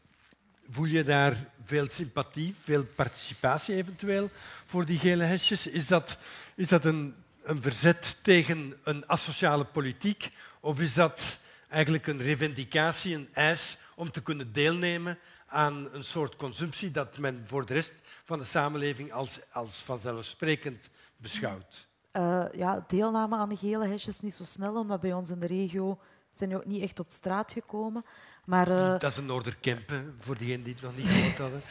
voel 0.69 0.85
je 0.85 1.03
daar 1.03 1.35
veel 1.65 1.87
sympathie, 1.89 2.55
veel 2.63 2.85
participatie 2.85 3.75
eventueel 3.75 4.29
voor 4.65 4.85
die 4.85 4.99
gele 4.99 5.23
hesjes? 5.23 5.67
Is 5.67 5.87
dat, 5.87 6.17
is 6.55 6.67
dat 6.67 6.85
een, 6.85 7.15
een 7.41 7.61
verzet 7.61 8.17
tegen 8.21 8.73
een 8.83 9.07
asociale 9.07 9.65
politiek 9.65 10.31
of 10.59 10.79
is 10.79 10.93
dat 10.93 11.37
eigenlijk 11.67 12.07
een 12.07 12.21
revendicatie, 12.21 13.15
een 13.15 13.29
eis 13.33 13.77
om 13.95 14.11
te 14.11 14.21
kunnen 14.21 14.53
deelnemen 14.53 15.17
aan 15.45 15.93
een 15.93 16.03
soort 16.03 16.35
consumptie 16.35 16.91
dat 16.91 17.17
men 17.17 17.43
voor 17.47 17.65
de 17.65 17.73
rest 17.73 17.93
van 18.23 18.39
de 18.39 18.45
samenleving 18.45 19.11
als, 19.11 19.39
als 19.51 19.81
vanzelfsprekend 19.81 20.89
beschouwt? 21.17 21.87
Uh, 22.13 22.45
ja, 22.53 22.85
deelname 22.87 23.35
aan 23.35 23.49
de 23.49 23.55
gele 23.55 23.87
hesjes 23.87 24.19
niet 24.19 24.33
zo 24.33 24.43
snel, 24.43 24.75
omdat 24.75 24.99
bij 24.99 25.13
ons 25.13 25.29
in 25.29 25.39
de 25.39 25.47
regio 25.47 25.99
zijn 26.39 26.55
ook 26.55 26.65
niet 26.65 26.81
echt 26.81 26.99
op 26.99 27.09
straat 27.09 27.51
gekomen. 27.51 28.05
Maar, 28.45 28.67
uh... 28.69 28.77
Dat 28.77 29.03
is 29.03 29.17
een 29.17 29.25
Noorderkempen, 29.25 30.15
voor 30.19 30.37
diegenen 30.37 30.63
die 30.63 30.73
het 30.73 30.81
nog 30.81 30.95
niet 30.97 31.07
gehoord 31.07 31.37
hadden. 31.37 31.61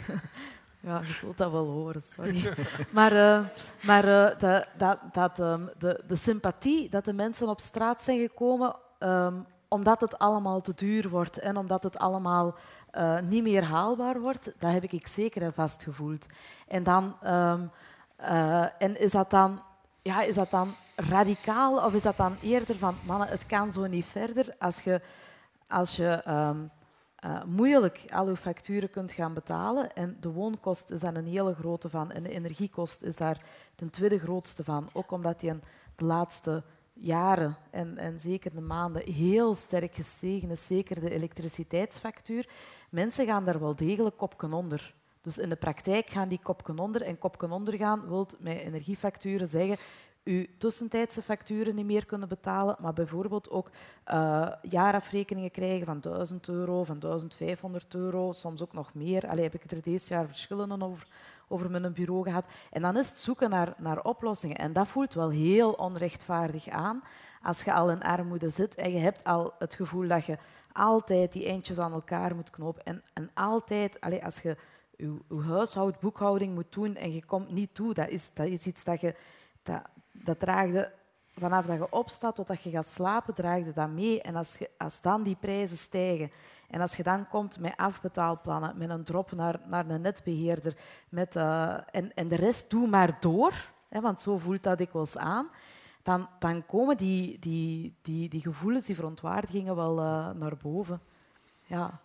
ja, 0.88 1.00
je 1.00 1.12
zult 1.12 1.38
dat 1.38 1.50
wel 1.50 1.66
horen, 1.66 2.02
sorry. 2.14 2.54
maar 2.90 3.12
uh, 3.12 3.46
maar 3.82 4.04
uh, 4.04 4.38
de, 4.38 4.66
dat, 4.76 4.98
dat, 5.12 5.38
um, 5.38 5.70
de, 5.78 6.02
de 6.06 6.16
sympathie 6.16 6.88
dat 6.88 7.04
de 7.04 7.12
mensen 7.12 7.48
op 7.48 7.60
straat 7.60 8.02
zijn 8.02 8.18
gekomen, 8.18 8.76
um, 8.98 9.46
omdat 9.68 10.00
het 10.00 10.18
allemaal 10.18 10.60
te 10.60 10.74
duur 10.74 11.08
wordt 11.08 11.38
en 11.38 11.56
omdat 11.56 11.82
het 11.82 11.98
allemaal 11.98 12.54
uh, 12.94 13.20
niet 13.20 13.42
meer 13.42 13.64
haalbaar 13.64 14.20
wordt, 14.20 14.52
dat 14.58 14.72
heb 14.72 14.84
ik 14.84 15.06
zeker 15.06 15.42
en 15.42 15.54
vast 15.54 15.82
gevoeld. 15.82 16.26
En, 16.68 16.82
dan, 16.82 17.16
um, 17.24 17.70
uh, 18.20 18.82
en 18.82 19.00
is, 19.00 19.10
dat 19.10 19.30
dan, 19.30 19.62
ja, 20.02 20.22
is 20.22 20.34
dat 20.34 20.50
dan 20.50 20.74
radicaal 20.96 21.84
of 21.84 21.94
is 21.94 22.02
dat 22.02 22.16
dan 22.16 22.36
eerder 22.42 22.76
van, 22.76 22.96
mannen, 23.06 23.28
het 23.28 23.46
kan 23.46 23.72
zo 23.72 23.86
niet 23.86 24.04
verder 24.04 24.54
als 24.58 24.80
je, 24.80 25.00
als 25.68 25.96
je 25.96 26.22
um, 26.28 26.70
uh, 27.24 27.44
moeilijk 27.44 28.04
al 28.10 28.28
je 28.28 28.36
facturen 28.36 28.90
kunt 28.90 29.12
gaan 29.12 29.34
betalen. 29.34 29.94
En 29.94 30.16
de 30.20 30.30
woonkost 30.30 30.90
is 30.90 31.00
daar 31.00 31.16
een 31.16 31.26
hele 31.26 31.54
grote 31.54 31.88
van 31.88 32.10
en 32.10 32.22
de 32.22 32.30
energiekost 32.30 33.02
is 33.02 33.16
daar 33.16 33.40
de 33.74 33.90
tweede 33.90 34.18
grootste 34.18 34.64
van. 34.64 34.88
Ook 34.92 35.10
omdat 35.10 35.40
die 35.40 35.52
de 35.96 36.04
laatste 36.04 36.62
jaren 36.92 37.56
en, 37.70 37.98
en 37.98 38.18
zeker 38.18 38.54
de 38.54 38.60
maanden 38.60 39.12
heel 39.12 39.54
sterk 39.54 39.94
gestegen 39.94 40.50
is, 40.50 40.66
zeker 40.66 41.00
de 41.00 41.10
elektriciteitsfactuur. 41.10 42.48
Mensen 42.90 43.26
gaan 43.26 43.44
daar 43.44 43.60
wel 43.60 43.76
degelijk 43.76 44.16
kopken 44.16 44.52
onder. 44.52 44.94
Dus 45.20 45.38
in 45.38 45.48
de 45.48 45.56
praktijk 45.56 46.10
gaan 46.10 46.28
die 46.28 46.40
kopken 46.42 46.78
onder. 46.78 47.02
En 47.02 47.18
kopken 47.18 47.52
ondergaan 47.52 48.08
wil 48.08 48.28
met 48.38 48.58
energiefacturen 48.58 49.48
zeggen 49.48 49.76
uw 50.24 50.46
tussentijdse 50.58 51.22
facturen 51.22 51.74
niet 51.74 51.86
meer 51.86 52.06
kunnen 52.06 52.28
betalen, 52.28 52.76
maar 52.78 52.92
bijvoorbeeld 52.92 53.50
ook 53.50 53.70
uh, 54.12 54.52
jaarafrekeningen 54.62 55.50
krijgen 55.50 55.86
van 55.86 56.00
1000 56.00 56.48
euro, 56.48 56.84
van 56.84 56.98
1500 56.98 57.94
euro, 57.94 58.32
soms 58.32 58.62
ook 58.62 58.72
nog 58.72 58.94
meer. 58.94 59.28
Allee, 59.28 59.42
heb 59.42 59.54
ik 59.54 59.70
er 59.70 59.82
deze 59.82 60.14
jaar 60.14 60.26
verschillende 60.26 60.84
over, 60.84 61.06
over 61.48 61.70
mijn 61.70 61.92
bureau 61.92 62.22
gehad. 62.22 62.44
En 62.70 62.82
dan 62.82 62.96
is 62.96 63.08
het 63.08 63.18
zoeken 63.18 63.50
naar, 63.50 63.74
naar 63.78 64.04
oplossingen. 64.04 64.56
En 64.56 64.72
dat 64.72 64.88
voelt 64.88 65.14
wel 65.14 65.30
heel 65.30 65.72
onrechtvaardig 65.72 66.68
aan 66.68 67.02
als 67.42 67.62
je 67.62 67.72
al 67.72 67.90
in 67.90 68.02
armoede 68.02 68.48
zit 68.50 68.74
en 68.74 68.92
je 68.92 68.98
hebt 68.98 69.24
al 69.24 69.54
het 69.58 69.74
gevoel 69.74 70.08
dat 70.08 70.24
je 70.24 70.38
altijd 70.72 71.32
die 71.32 71.46
eindjes 71.46 71.78
aan 71.78 71.92
elkaar 71.92 72.34
moet 72.34 72.50
knopen. 72.50 72.84
En, 72.84 73.02
en 73.12 73.30
altijd, 73.34 74.00
allee, 74.00 74.24
als 74.24 74.40
je 74.40 74.56
je, 74.96 75.18
je 75.28 75.42
huishoudboekhouding 75.42 76.54
moet 76.54 76.72
doen 76.72 76.96
en 76.96 77.12
je 77.12 77.24
komt 77.24 77.50
niet 77.50 77.74
toe, 77.74 77.94
dat 77.94 78.08
is, 78.08 78.30
dat 78.34 78.46
is 78.46 78.66
iets 78.66 78.84
dat 78.84 79.00
je... 79.00 79.14
dat 80.12 80.40
draagde 80.40 80.92
vanaf 81.34 81.66
dat 81.66 81.76
je 81.76 81.90
opstaat 81.90 82.34
tot 82.34 82.62
je 82.62 82.70
gaat 82.70 82.86
slapen, 82.86 83.34
draagde 83.34 83.72
dat 83.72 83.90
mee. 83.90 84.22
En 84.22 84.36
als, 84.36 84.56
je, 84.56 84.70
als 84.78 85.00
dan 85.00 85.22
die 85.22 85.36
prijzen 85.40 85.76
stijgen 85.76 86.30
en 86.68 86.80
als 86.80 86.96
je 86.96 87.02
dan 87.02 87.28
komt 87.28 87.58
met 87.58 87.76
afbetaalplannen, 87.76 88.78
met 88.78 88.90
een 88.90 89.04
drop 89.04 89.32
naar, 89.32 89.60
naar 89.66 89.88
een 89.88 90.00
netbeheerder, 90.00 90.76
met, 91.08 91.36
uh, 91.36 91.76
en, 91.90 92.14
en 92.14 92.28
de 92.28 92.36
rest 92.36 92.70
doe 92.70 92.88
maar 92.88 93.16
door, 93.20 93.52
hè, 93.88 94.00
want 94.00 94.20
zo 94.20 94.38
voelt 94.38 94.62
dat 94.62 94.78
dikwijls 94.78 95.16
aan, 95.16 95.48
dan, 96.02 96.28
dan 96.38 96.66
komen 96.66 96.96
die, 96.96 97.38
die, 97.38 97.94
die, 98.02 98.28
die 98.28 98.40
gevoelens, 98.40 98.86
die 98.86 98.94
verontwaardigingen 98.94 99.76
wel 99.76 99.98
uh, 99.98 100.30
naar 100.30 100.56
boven. 100.56 101.00
Ja. 101.62 102.00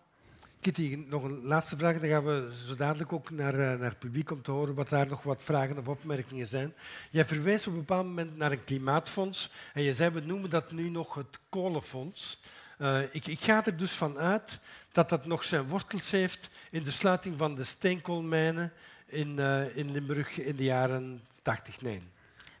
Kitty, 0.60 1.04
nog 1.08 1.22
een 1.22 1.42
laatste 1.42 1.76
vraag. 1.76 2.00
Dan 2.00 2.08
gaan 2.08 2.24
we 2.24 2.50
zo 2.66 2.74
dadelijk 2.74 3.12
ook 3.12 3.30
naar, 3.30 3.54
uh, 3.54 3.60
naar 3.60 3.88
het 3.88 3.98
publiek 3.98 4.30
om 4.30 4.42
te 4.42 4.50
horen 4.50 4.74
wat 4.74 4.88
daar 4.88 5.06
nog 5.06 5.22
wat 5.22 5.42
vragen 5.42 5.78
of 5.78 5.88
opmerkingen 5.88 6.46
zijn. 6.46 6.74
Jij 7.10 7.24
verwees 7.24 7.66
op 7.66 7.72
een 7.72 7.78
bepaald 7.78 8.06
moment 8.06 8.36
naar 8.36 8.52
een 8.52 8.64
klimaatfonds 8.64 9.50
en 9.74 9.82
je 9.82 9.94
zei 9.94 10.10
we 10.10 10.20
noemen 10.20 10.50
dat 10.50 10.72
nu 10.72 10.88
nog 10.88 11.14
het 11.14 11.38
kolenfonds. 11.48 12.40
Uh, 12.78 13.14
ik, 13.14 13.26
ik, 13.26 13.40
ga 13.40 13.64
er 13.64 13.76
dus 13.76 13.92
van 13.92 14.18
uit 14.18 14.58
dat 14.92 15.08
dat 15.08 15.26
nog 15.26 15.44
zijn 15.44 15.68
wortels 15.68 16.10
heeft 16.10 16.50
in 16.70 16.82
de 16.82 16.90
sluiting 16.90 17.38
van 17.38 17.54
de 17.54 17.64
steenkoolmijnen 17.64 18.72
in, 19.06 19.36
uh, 19.38 19.76
in 19.76 19.90
Limburg 19.90 20.38
in 20.38 20.56
de 20.56 20.64
jaren 20.64 21.22
80, 21.42 21.80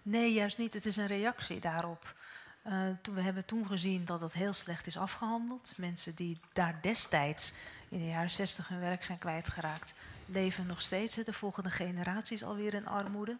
nee. 0.02 0.32
Juist 0.32 0.58
niet. 0.58 0.74
Het 0.74 0.86
is 0.86 0.96
een 0.96 1.06
reactie 1.06 1.60
daarop. 1.60 2.14
We 3.14 3.20
hebben 3.20 3.44
toen 3.44 3.66
gezien 3.66 4.04
dat 4.04 4.20
het 4.20 4.32
heel 4.32 4.52
slecht 4.52 4.86
is 4.86 4.96
afgehandeld. 4.96 5.72
Mensen 5.76 6.14
die 6.14 6.38
daar 6.52 6.78
destijds 6.82 7.52
in 7.88 7.98
de 7.98 8.06
jaren 8.06 8.30
60 8.30 8.68
hun 8.68 8.80
werk 8.80 9.04
zijn 9.04 9.18
kwijtgeraakt, 9.18 9.94
leven 10.26 10.66
nog 10.66 10.80
steeds. 10.80 11.14
De 11.14 11.32
volgende 11.32 11.70
generatie 11.70 12.36
is 12.36 12.44
alweer 12.44 12.74
in 12.74 12.86
armoede. 12.86 13.36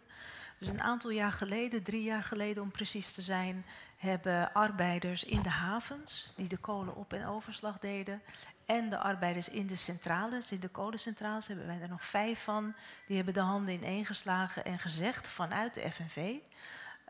Dus 0.57 0.67
een 0.67 0.81
aantal 0.81 1.09
jaar 1.09 1.31
geleden, 1.31 1.83
drie 1.83 2.03
jaar 2.03 2.23
geleden 2.23 2.63
om 2.63 2.71
precies 2.71 3.11
te 3.11 3.21
zijn, 3.21 3.65
hebben 3.97 4.53
arbeiders 4.53 5.23
in 5.23 5.41
de 5.41 5.49
havens, 5.49 6.33
die 6.35 6.47
de 6.47 6.57
kolen 6.57 6.95
op- 6.95 7.13
en 7.13 7.25
overslag 7.25 7.79
deden, 7.79 8.21
en 8.65 8.89
de 8.89 8.97
arbeiders 8.97 9.49
in 9.49 9.67
de 9.67 9.75
centrales, 9.75 10.51
in 10.51 10.59
de 10.59 10.67
kolencentrales, 10.67 11.47
hebben 11.47 11.67
wij 11.67 11.81
er 11.81 11.89
nog 11.89 12.05
vijf 12.05 12.43
van, 12.43 12.73
die 13.07 13.15
hebben 13.15 13.33
de 13.33 13.39
handen 13.39 13.73
ineengeslagen 13.73 14.65
en 14.65 14.79
gezegd 14.79 15.27
vanuit 15.27 15.73
de 15.73 15.91
FNV, 15.91 16.35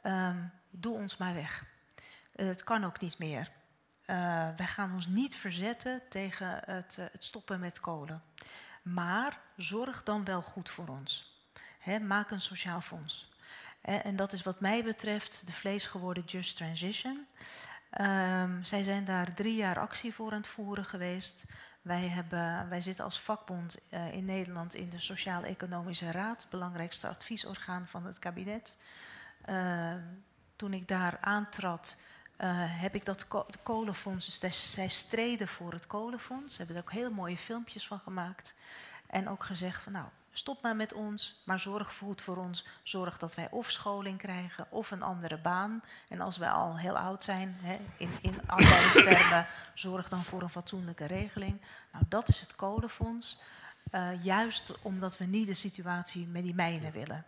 ehm, 0.02 0.38
doe 0.70 0.96
ons 0.96 1.18
maar 1.18 1.34
weg. 1.34 1.64
Uh, 2.36 2.48
het 2.48 2.64
kan 2.64 2.86
ook 2.86 3.00
niet 3.00 3.18
meer. 3.18 3.52
Uh, 4.10 4.16
wij 4.56 4.68
gaan 4.68 4.94
ons 4.94 5.08
niet 5.08 5.36
verzetten 5.36 6.02
tegen 6.10 6.60
het, 6.66 6.98
uh, 7.00 7.06
het, 7.12 7.24
stoppen 7.24 7.60
met 7.60 7.80
kolen. 7.80 8.22
Maar 8.82 9.40
zorg 9.56 10.04
dan 10.04 10.24
wel 10.26 10.42
goed 10.42 10.70
voor 10.70 10.88
ons. 10.88 11.38
Maak 12.02 12.32
een 12.32 12.42
sociaal 12.42 12.82
fonds. 12.82 13.30
En 13.82 14.16
dat 14.16 14.34
is 14.34 14.44
wat 14.44 14.60
mij 14.60 14.84
betreft 14.84 15.42
de 15.46 15.52
vleesgeworden 15.52 16.24
Just 16.24 16.58
Transition. 16.58 17.28
Um, 18.02 18.64
zij 18.64 18.84
zijn 18.84 19.06
daar 19.06 19.34
drie 19.34 19.56
jaar 19.56 19.80
actie 19.80 20.14
voor 20.14 20.32
aan 20.32 20.38
het 20.38 20.48
voeren 20.48 20.86
geweest. 20.86 21.46
Wij, 21.82 22.08
hebben, 22.08 22.70
wij 22.70 22.82
zitten 22.82 23.04
als 23.04 23.20
vakbond 23.20 23.78
uh, 23.94 24.14
in 24.14 24.26
Nederland 24.26 24.76
in 24.76 24.90
de 24.90 25.00
Sociaal-Economische 25.00 26.12
Raad, 26.12 26.48
belangrijkste 26.50 27.08
adviesorgaan 27.08 27.88
van 27.88 28.06
het 28.06 28.20
kabinet. 28.20 28.78
toen 30.56 30.74
ik 30.74 30.88
daar 30.88 31.18
aantrad, 31.22 31.98
heb 32.48 32.96
ik 32.96 33.06
dat 33.06 33.28
ko 33.28 33.46
kolenfonds, 33.64 34.40
dus 34.40 34.74
zij 34.74 34.88
streden 34.88 35.48
voor 35.48 35.72
het 35.72 35.88
kolenfonds. 35.88 36.52
Ze 36.52 36.58
hebben 36.58 36.76
er 36.76 36.82
ook 36.82 36.92
heel 36.92 37.12
mooie 37.12 37.38
filmpjes 37.38 37.88
van 37.88 38.00
gemaakt. 38.00 38.56
En 39.08 39.30
ook 39.30 39.44
gezegd 39.44 39.84
van 39.84 39.92
nou, 39.92 40.06
stop 40.32 40.62
maar 40.62 40.76
met 40.76 40.94
ons, 40.94 41.42
maar 41.46 41.60
zorg 41.60 41.96
goed 41.98 42.22
voor 42.22 42.38
ons. 42.38 42.66
Zorg 42.84 43.18
dat 43.18 43.36
wij 43.36 43.48
of 43.52 43.72
scholing 43.72 44.18
krijgen 44.18 44.68
of 44.70 44.92
een 44.92 45.02
andere 45.02 45.38
baan. 45.38 45.84
En 46.08 46.22
als 46.22 46.38
wij 46.38 46.50
al 46.50 46.78
heel 46.78 46.98
oud 46.98 47.24
zijn, 47.24 47.58
hè, 47.62 47.80
in, 47.98 48.12
in 48.22 48.42
arbeidstermen, 48.48 49.48
zorg 49.74 50.10
dan 50.10 50.24
voor 50.24 50.42
een 50.42 50.50
fatsoenlijke 50.50 51.06
regeling. 51.06 51.62
Nou, 51.92 52.06
dat 52.10 52.30
is 52.30 52.40
het 52.40 52.56
kolenfonds. 52.56 53.40
Uh, 53.96 54.24
juist 54.24 54.72
omdat 54.82 55.18
we 55.18 55.26
niet 55.26 55.48
de 55.48 55.54
situatie 55.54 56.28
met 56.28 56.44
die 56.44 56.54
mijnen 56.54 56.92
willen. 56.92 57.26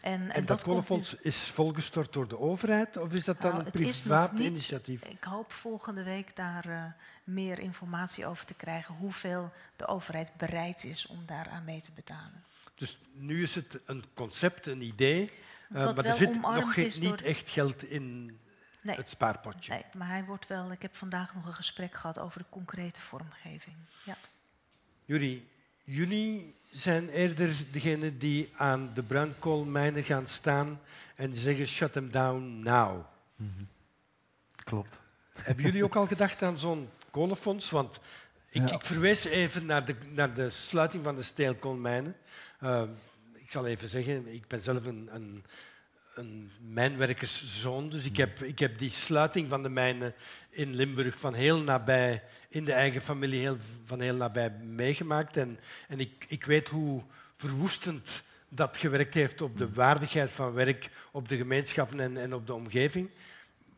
En, 0.00 0.12
en, 0.12 0.30
en 0.30 0.44
dat, 0.44 0.46
dat 0.46 0.62
kolenfonds 0.62 1.14
is 1.14 1.36
volgestort 1.36 2.12
door 2.12 2.28
de 2.28 2.38
overheid 2.38 2.96
of 2.96 3.12
is 3.12 3.24
dat 3.24 3.40
dan 3.40 3.52
nou, 3.52 3.64
een 3.64 3.70
privaat 3.70 4.38
initiatief? 4.38 5.02
Ik 5.02 5.24
hoop 5.24 5.52
volgende 5.52 6.02
week 6.02 6.36
daar 6.36 6.66
uh, 6.68 6.84
meer 7.24 7.58
informatie 7.58 8.26
over 8.26 8.46
te 8.46 8.54
krijgen 8.54 8.94
hoeveel 8.94 9.52
de 9.76 9.86
overheid 9.86 10.32
bereid 10.36 10.84
is 10.84 11.06
om 11.06 11.26
daaraan 11.26 11.64
mee 11.64 11.80
te 11.80 11.92
betalen. 11.92 12.44
Dus 12.74 12.98
nu 13.12 13.42
is 13.42 13.54
het 13.54 13.80
een 13.86 14.04
concept, 14.14 14.66
een 14.66 14.82
idee, 14.82 15.32
uh, 15.72 15.94
maar 15.94 16.04
er 16.04 16.14
zit 16.14 16.40
nog 16.40 16.74
geen, 16.74 16.92
niet 17.00 17.22
echt 17.22 17.48
geld 17.48 17.82
in 17.82 18.38
nee. 18.82 18.96
het 18.96 19.08
spaarpotje. 19.08 19.72
Nee, 19.72 19.84
maar 19.96 20.08
hij 20.08 20.24
wordt 20.24 20.46
wel. 20.46 20.72
Ik 20.72 20.82
heb 20.82 20.96
vandaag 20.96 21.34
nog 21.34 21.46
een 21.46 21.54
gesprek 21.54 21.94
gehad 21.94 22.18
over 22.18 22.38
de 22.38 22.46
concrete 22.48 23.00
vormgeving. 23.00 23.76
Ja. 24.04 24.16
Jury, 25.04 25.42
jullie 25.84 26.54
zijn 26.70 27.08
eerder 27.08 27.54
degene 27.70 28.16
die 28.16 28.50
aan 28.56 28.90
de 28.94 29.02
bruinkoolmijnen 29.02 30.02
gaan 30.02 30.26
staan 30.26 30.80
en 31.14 31.34
zeggen 31.34 31.66
shut 31.66 31.92
them 31.92 32.10
down 32.10 32.60
now. 32.62 33.04
Mm 33.36 33.52
-hmm. 33.56 33.68
Klopt. 34.64 35.00
Hebben 35.32 35.64
jullie 35.64 35.84
ook 35.84 35.96
al 35.96 36.06
gedacht 36.06 36.42
aan 36.42 36.58
zo'n 36.58 36.88
kolenfonds? 37.10 37.70
Want 37.70 38.00
ik, 38.48 38.68
ja. 38.68 38.74
ik, 38.74 38.84
verwees 38.84 39.24
even 39.24 39.66
naar 39.66 39.84
de, 39.84 39.94
naar 40.10 40.34
de 40.34 40.50
sluiting 40.50 41.04
van 41.04 41.16
de 41.16 41.22
steenkoolmijnen. 41.22 42.16
Uh, 42.62 42.82
ik 43.32 43.50
zal 43.50 43.66
even 43.66 43.88
zeggen, 43.88 44.34
ik 44.34 44.46
ben 44.46 44.62
zelf 44.62 44.84
een, 44.84 45.08
een, 45.12 45.44
een 46.14 46.50
mijnwerkerszoon, 46.60 47.88
dus 47.88 48.04
ik 48.04 48.16
heb, 48.16 48.42
ik 48.42 48.58
heb 48.58 48.78
die 48.78 48.90
sluiting 48.90 49.48
van 49.48 49.62
de 49.62 49.68
mijnen 49.68 50.14
in 50.50 50.74
Limburg 50.74 51.18
van 51.18 51.34
heel 51.34 51.62
nabij, 51.62 52.22
in 52.48 52.64
de 52.64 52.72
eigen 52.72 53.02
familie, 53.02 53.40
heel, 53.40 53.56
van 53.84 54.00
heel 54.00 54.16
nabij 54.16 54.50
meegemaakt. 54.50 55.36
En, 55.36 55.58
en 55.88 56.00
ik, 56.00 56.24
ik 56.28 56.44
weet 56.44 56.68
hoe 56.68 57.02
verwoestend 57.36 58.22
dat 58.48 58.76
gewerkt 58.76 59.14
heeft 59.14 59.40
op 59.40 59.58
de 59.58 59.72
waardigheid 59.72 60.30
van 60.30 60.52
werk, 60.52 60.90
op 61.10 61.28
de 61.28 61.36
gemeenschappen 61.36 62.00
en, 62.00 62.16
en 62.16 62.34
op 62.34 62.46
de 62.46 62.54
omgeving. 62.54 63.10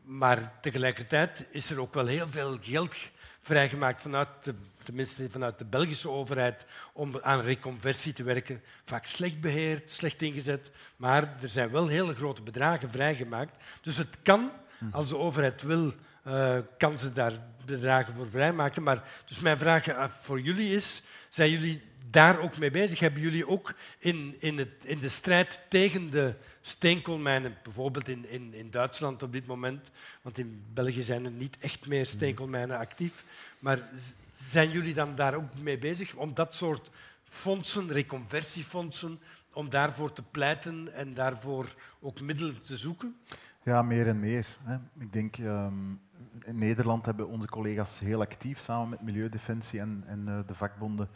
Maar 0.01 0.53
tegelijkertijd 0.61 1.45
is 1.49 1.69
er 1.69 1.79
ook 1.79 1.93
wel 1.93 2.05
heel 2.05 2.27
veel 2.27 2.57
geld 2.61 2.95
vrijgemaakt 3.41 4.01
vanuit 4.01 4.27
de, 4.41 4.55
tenminste 4.85 5.29
vanuit 5.29 5.57
de 5.57 5.65
Belgische 5.65 6.09
overheid 6.09 6.65
om 6.93 7.19
aan 7.21 7.41
reconversie 7.41 8.13
te 8.13 8.23
werken. 8.23 8.61
Vaak 8.85 9.05
slecht 9.05 9.41
beheerd, 9.41 9.89
slecht 9.89 10.21
ingezet, 10.21 10.71
maar 10.95 11.35
er 11.41 11.49
zijn 11.49 11.71
wel 11.71 11.87
hele 11.87 12.15
grote 12.15 12.41
bedragen 12.41 12.91
vrijgemaakt. 12.91 13.63
Dus 13.81 13.97
het 13.97 14.17
kan, 14.23 14.51
als 14.91 15.09
de 15.09 15.17
overheid 15.17 15.61
wil, 15.61 15.93
uh, 16.27 16.57
kan 16.77 16.99
ze 16.99 17.11
daar 17.11 17.33
bedragen 17.65 18.13
voor 18.15 18.29
vrijmaken. 18.29 18.83
Maar 18.83 19.03
dus 19.25 19.39
mijn 19.39 19.57
vraag 19.57 20.17
voor 20.21 20.39
jullie 20.39 20.75
is, 20.75 21.01
zijn 21.29 21.51
jullie 21.51 21.81
daar 22.09 22.39
ook 22.39 22.57
mee 22.57 22.71
bezig? 22.71 22.99
Hebben 22.99 23.21
jullie 23.21 23.47
ook 23.47 23.73
in, 23.97 24.35
in, 24.39 24.57
het, 24.57 24.83
in 24.83 24.99
de 24.99 25.09
strijd 25.09 25.59
tegen 25.69 26.09
de 26.09 26.33
steenkoolmijnen, 26.61 27.57
bijvoorbeeld 27.63 28.07
in, 28.07 28.29
in, 28.29 28.53
in 28.53 28.71
Duitsland 28.71 29.23
op 29.23 29.33
dit 29.33 29.45
moment, 29.45 29.89
want 30.21 30.37
in 30.37 30.63
België 30.73 31.01
zijn 31.01 31.25
er 31.25 31.31
niet 31.31 31.57
echt 31.59 31.87
meer 31.87 32.05
steenkoolmijnen 32.05 32.77
actief, 32.77 33.23
maar 33.59 33.89
zijn 34.35 34.69
jullie 34.69 34.93
dan 34.93 35.15
daar 35.15 35.33
ook 35.33 35.57
mee 35.61 35.77
bezig 35.77 36.15
om 36.15 36.33
dat 36.33 36.55
soort 36.55 36.89
fondsen, 37.23 37.91
reconversiefondsen, 37.91 39.19
om 39.53 39.69
daarvoor 39.69 40.13
te 40.13 40.23
pleiten 40.23 40.93
en 40.93 41.13
daarvoor 41.13 41.75
ook 41.99 42.21
middelen 42.21 42.61
te 42.61 42.77
zoeken? 42.77 43.15
Ja, 43.63 43.81
meer 43.81 44.07
en 44.07 44.19
meer. 44.19 44.57
Hè. 44.63 44.75
Ik 44.99 45.13
denk, 45.13 45.37
um, 45.37 46.01
in 46.43 46.57
Nederland 46.57 47.05
hebben 47.05 47.27
onze 47.27 47.47
collega's 47.47 47.99
heel 47.99 48.21
actief 48.21 48.59
samen 48.59 48.89
met 48.89 49.01
Milieudefensie 49.01 49.79
en, 49.79 50.03
en 50.07 50.23
uh, 50.27 50.39
de 50.45 50.55
vakbonden 50.55 51.09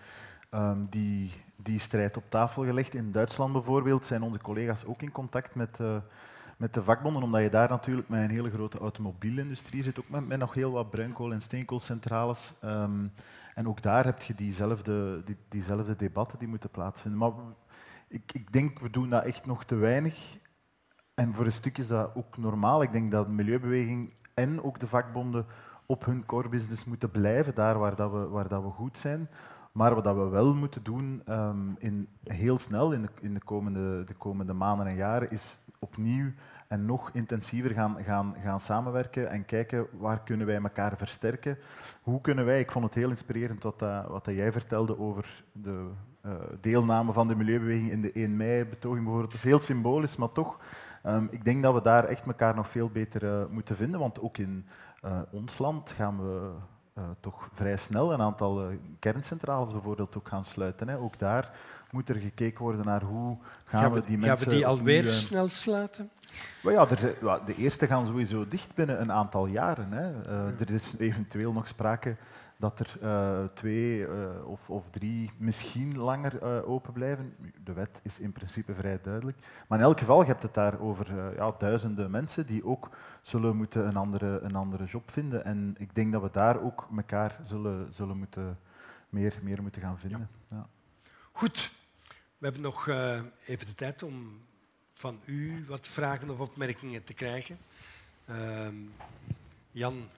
um, 0.54 0.88
die, 0.90 1.32
die 1.56 1.80
strijd 1.80 2.18
op 2.18 2.24
tafel 2.30 2.64
gelegd. 2.64 2.94
In 2.94 3.12
Duitsland 3.12 3.54
bijvoorbeeld 3.54 4.06
zijn 4.06 4.22
onze 4.22 4.40
collega's 4.40 4.84
ook 4.86 5.02
in 5.02 5.12
contact 5.12 5.56
met, 5.56 5.78
uh, 5.82 5.98
met 6.60 6.74
de 6.74 6.84
vakbonden, 6.84 7.24
omdat 7.24 7.42
je 7.42 7.50
daar 7.50 7.70
natuurlijk 7.70 8.10
met 8.10 8.24
een 8.24 8.30
hele 8.30 8.52
grote 8.52 8.78
automobielindustrie 8.78 9.84
zit, 9.84 10.00
ook 10.00 10.10
met, 10.10 10.28
met 10.28 10.40
nog 10.40 10.54
heel 10.54 10.72
wat 10.72 10.90
bruinkool- 10.90 11.32
en 11.32 11.42
steenkoolcentrales. 11.42 12.54
Um, 12.64 13.12
en 13.56 13.68
ook 13.68 13.82
daar 13.82 14.06
heb 14.06 14.22
je 14.22 14.36
diezelfde, 14.36 15.24
die, 15.26 15.38
diezelfde 15.50 15.96
debatten 15.96 16.40
die 16.40 16.48
moeten 16.48 16.70
plaatsvinden. 16.70 17.20
Maar 17.20 17.32
ik, 18.08 18.34
ik 18.34 18.52
denk, 18.52 18.80
we 18.80 18.90
doen 18.90 19.10
dat 19.10 19.24
echt 19.24 19.46
nog 19.46 19.66
te 19.66 19.76
weinig. 19.76 20.38
En 21.14 21.34
voor 21.34 21.46
een 21.46 21.52
stuk 21.52 21.78
is 21.78 21.88
dat 21.88 22.16
ook 22.16 22.38
normaal. 22.38 22.82
Ik 22.82 22.92
denk 22.92 23.12
dat 23.12 23.26
de 23.26 23.32
milieubeweging 23.32 24.14
en 24.34 24.64
ook 24.64 24.80
de 24.80 24.88
vakbonden 24.88 25.46
op 25.86 26.06
hun 26.06 26.26
core 26.26 26.50
business 26.50 26.86
moeten 26.86 27.12
blijven, 27.12 27.56
daar 27.56 27.80
waar, 27.80 27.96
dat 27.96 28.12
we, 28.12 28.28
waar 28.28 28.48
dat 28.48 28.64
we 28.64 28.70
goed 28.70 28.98
zijn. 28.98 29.30
Maar 29.72 29.96
wat 29.96 30.04
dat 30.04 30.16
we 30.16 30.28
wel 30.28 30.54
moeten 30.54 30.84
doen 30.84 31.22
um, 31.30 31.76
in, 31.78 32.08
heel 32.24 32.60
snel 32.60 32.92
in, 32.92 33.02
de, 33.02 33.10
in 33.22 33.34
de, 33.34 33.44
komende, 33.44 34.04
de 34.04 34.14
komende 34.14 34.54
maanden 34.54 34.88
en 34.88 34.96
jaren, 34.96 35.32
is 35.32 35.58
opnieuw 35.80 36.32
en 36.68 36.86
nog 36.86 37.10
intensiever 37.14 37.72
gaan, 37.72 37.98
gaan, 38.04 38.36
gaan 38.44 38.60
samenwerken 38.60 39.30
en 39.30 39.46
kijken 39.46 39.88
waar 39.92 40.24
kunnen 40.24 40.48
wij 40.48 40.56
elkaar 40.56 40.98
versterken. 40.98 41.58
Hoe 42.02 42.22
kunnen 42.22 42.46
wij, 42.46 42.60
ik 42.60 42.72
vond 42.72 42.86
het 42.86 42.94
heel 42.94 43.10
inspirerend 43.10 43.64
wat, 43.64 43.80
dat, 43.80 44.08
wat 44.08 44.26
dat 44.26 44.36
jij 44.36 44.52
vertelde 44.52 45.00
over 45.00 45.44
de 45.52 45.90
uh, 46.26 46.32
deelname 46.62 47.12
van 47.12 47.28
de 47.28 47.36
milieubeweging 47.36 47.92
in 47.92 48.02
de 48.02 48.12
1 48.12 48.38
mei-betoging 48.38 49.04
bijvoorbeeld. 49.04 49.32
Dat 49.32 49.42
is 49.44 49.50
heel 49.50 49.60
symbolisch, 49.60 50.16
maar 50.16 50.32
toch, 50.32 50.60
um, 51.06 51.28
ik 51.32 51.44
denk 51.44 51.64
dat 51.64 51.74
we 51.74 51.82
daar 51.82 52.04
echt 52.06 52.26
elkaar 52.26 52.56
nog 52.56 52.70
veel 52.70 52.90
beter 52.90 53.24
uh, 53.24 53.46
moeten 53.50 53.76
vinden, 53.76 54.00
want 54.00 54.22
ook 54.22 54.38
in 54.38 54.66
ons 55.32 55.58
land 55.58 55.92
gaan 55.92 56.18
we 56.18 56.52
toch 57.20 57.50
vrij 57.54 57.78
snel 57.78 58.14
een 58.14 58.22
aantal 58.22 58.70
kerncentrales 59.00 59.72
bijvoorbeeld 59.72 60.18
ook 60.18 60.28
gaan 60.28 60.46
sluiten. 60.46 60.88
Hè. 60.88 60.98
Ook 60.98 61.20
daar 61.20 61.52
moet 61.92 62.10
er 62.10 62.16
gekeken 62.16 62.64
worden 62.64 62.86
naar 62.86 63.02
hoe 63.02 63.38
gaan, 63.66 63.82
gaan 63.82 63.92
we 63.92 64.02
die 64.02 64.18
mensen... 64.18 64.38
Gaan 64.38 64.48
we 64.48 64.54
die 64.54 64.68
alweer 64.68 65.04
nu, 65.04 65.10
uh, 65.10 65.16
snel 65.16 65.48
sluiten? 65.48 66.10
ja, 66.62 66.90
er, 66.90 67.16
de 67.46 67.56
eerste 67.56 67.88
gaan 67.88 68.06
sowieso 68.06 68.48
dicht 68.48 68.76
binnen 68.76 69.02
een 69.02 69.12
aantal 69.12 69.46
jaren. 69.46 69.92
Hè. 69.92 70.24
Er 70.60 70.72
is 70.72 70.94
eventueel 70.98 71.52
nog 71.52 71.68
sprake 71.68 72.16
dat 72.58 72.80
er 72.80 72.98
uh, 73.04 73.44
twee 73.54 73.98
uh, 74.00 74.08
of, 74.46 74.70
of, 74.70 74.90
drie 74.90 75.32
misschien 75.38 75.98
langer 75.98 76.64
open 76.66 76.94
blijven. 76.94 77.36
De 77.64 77.74
wet 77.74 78.00
is 78.04 78.20
in 78.20 78.32
principe 78.32 78.74
vrij 78.74 79.00
duidelijk. 79.04 79.38
Maar 79.68 79.78
in 79.78 79.84
elk 79.84 80.00
geval, 80.00 80.22
je 80.22 80.28
hebt 80.28 80.44
het 80.44 80.54
daar 80.54 80.80
over 80.80 81.36
ja, 81.36 81.54
duizenden 81.58 82.12
mensen 82.12 82.46
die 82.46 82.66
ook 82.66 82.90
zullen 83.22 83.56
moeten 83.56 83.88
een 83.88 83.98
andere, 83.98 84.40
een 84.40 84.56
andere 84.56 84.86
job 84.86 85.12
vinden. 85.12 85.46
En 85.46 85.76
ik 85.78 85.96
denk 85.96 86.12
dat 86.12 86.22
we 86.22 86.30
daar 86.32 86.62
ook 86.62 86.88
elkaar 86.98 87.40
zullen, 87.44 87.94
zullen 87.94 88.18
moeten, 88.18 88.60
meer, 89.10 89.40
meer 89.42 89.62
moeten 89.62 89.82
gaan 89.82 89.98
vinden. 89.98 90.30
Ja. 90.48 90.56
Ja. 90.56 90.68
Goed, 91.40 91.72
we 92.40 92.46
hebben 92.46 92.62
nog 92.62 92.88
even 93.46 93.68
de 93.68 93.76
tijd 93.76 94.04
om 94.04 94.42
van 94.94 95.22
u 95.26 95.66
wat 95.68 95.88
vragen 95.88 96.30
of 96.30 96.40
opmerkingen 96.40 97.04
te 97.04 97.14
krijgen. 97.14 97.58
Ehm, 98.26 98.76
Jan, 99.72 100.10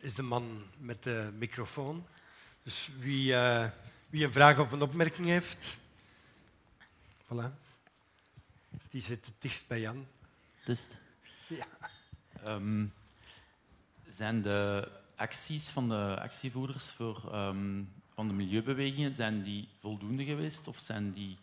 is 0.00 0.14
de 0.14 0.22
man 0.22 0.62
met 0.78 1.02
de 1.02 1.30
microfoon. 1.38 2.06
Dus 2.62 2.90
wie, 2.98 3.32
uh, 3.32 3.68
wie 4.08 4.24
een 4.24 4.32
vraag 4.32 4.58
of 4.58 4.72
een 4.72 4.82
opmerking 4.82 5.26
heeft, 5.26 5.78
voilà. 7.24 7.52
Die 8.88 9.02
zit 9.02 9.26
het 9.26 9.34
dichtst 9.38 9.66
bij 9.66 9.80
Jan. 9.80 10.06
Dus. 10.64 10.86
Ja. 11.46 11.66
Um, 12.46 12.92
zijn 14.08 14.42
de 14.42 14.88
acties 15.16 15.68
van 15.68 15.88
de 15.88 16.18
actievoerders 16.20 16.90
voor, 16.90 17.34
um, 17.34 17.92
van 18.14 18.28
de 18.28 18.34
milieubewegingen 18.34 19.14
zijn 19.14 19.42
die 19.42 19.68
voldoende 19.80 20.24
geweest 20.24 20.68
of 20.68 20.78
zijn 20.78 21.12
die 21.12 21.38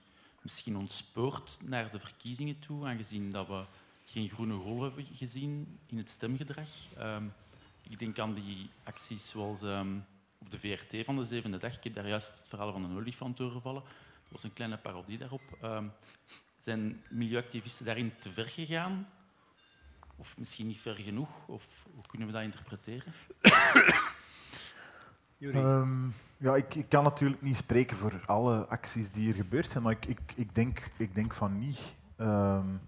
misschien 0.48 0.78
ontspoord 0.78 1.57
naar 1.64 1.91
de 1.91 1.99
verkiezingen 1.99 2.60
toe, 2.60 2.86
aangezien 2.86 3.32
dat 3.32 3.48
we 3.48 3.65
geen 4.06 4.30
groene 4.30 4.53
golf 4.53 4.82
hebben 4.82 5.06
gezien 5.14 5.80
in 5.86 5.98
het 5.98 6.10
stemgedrag? 6.10 6.69
Um, 6.99 7.34
ik 7.82 7.99
denk 7.99 8.19
aan 8.19 8.34
die 8.34 8.69
acties 8.84 9.28
zoals 9.28 9.61
um, 9.61 10.06
op 10.38 10.52
de 10.52 10.60
VRT 10.60 11.06
van 11.06 11.15
de 11.15 11.24
zevende 11.24 11.57
dag. 11.57 11.76
Ik 11.76 11.84
heb 11.84 11.94
daar 11.94 12.07
juist 12.07 12.28
het 12.28 12.48
verhaal 12.48 12.72
van 12.72 12.84
een 12.84 12.98
olifant 12.98 13.38
doorgevallen. 13.38 13.82
Dat 14.24 14.32
was 14.32 14.44
een 14.44 14.53
kleine 14.53 14.78
parodie 14.78 15.18
daarop. 15.18 15.57
Um, 15.64 15.91
zijn 16.57 17.03
milieuactivisten 17.10 17.86
daarin 17.86 18.15
te 18.15 18.30
ver 18.30 18.49
gegaan? 18.49 19.10
Of 20.15 20.38
misschien 20.38 20.68
niet 20.68 20.82
ver 20.82 20.95
genoeg? 20.95 21.30
Of 21.48 21.86
hoe 21.94 22.07
kunnen 22.07 22.28
we 22.28 22.34
dat 22.34 22.44
interpreteren? 22.44 23.14
Um, 25.40 26.14
ja, 26.38 26.56
ik, 26.56 26.86
kan 26.90 27.04
natuurlijk 27.04 27.42
niet 27.42 27.56
spreken 27.56 27.98
voor 27.98 28.22
alle 28.26 28.66
acties 28.66 29.12
die 29.12 29.24
hier 29.24 29.34
gebeurd 29.34 29.72
zijn, 29.72 29.84
maar 29.84 29.92
ik, 29.92 30.06
ik, 30.06 30.20
ik 30.36 30.56
denk, 30.56 30.92
denk, 31.14 31.34
van 31.34 31.60
niet. 31.60 31.96
Um, 32.18 32.80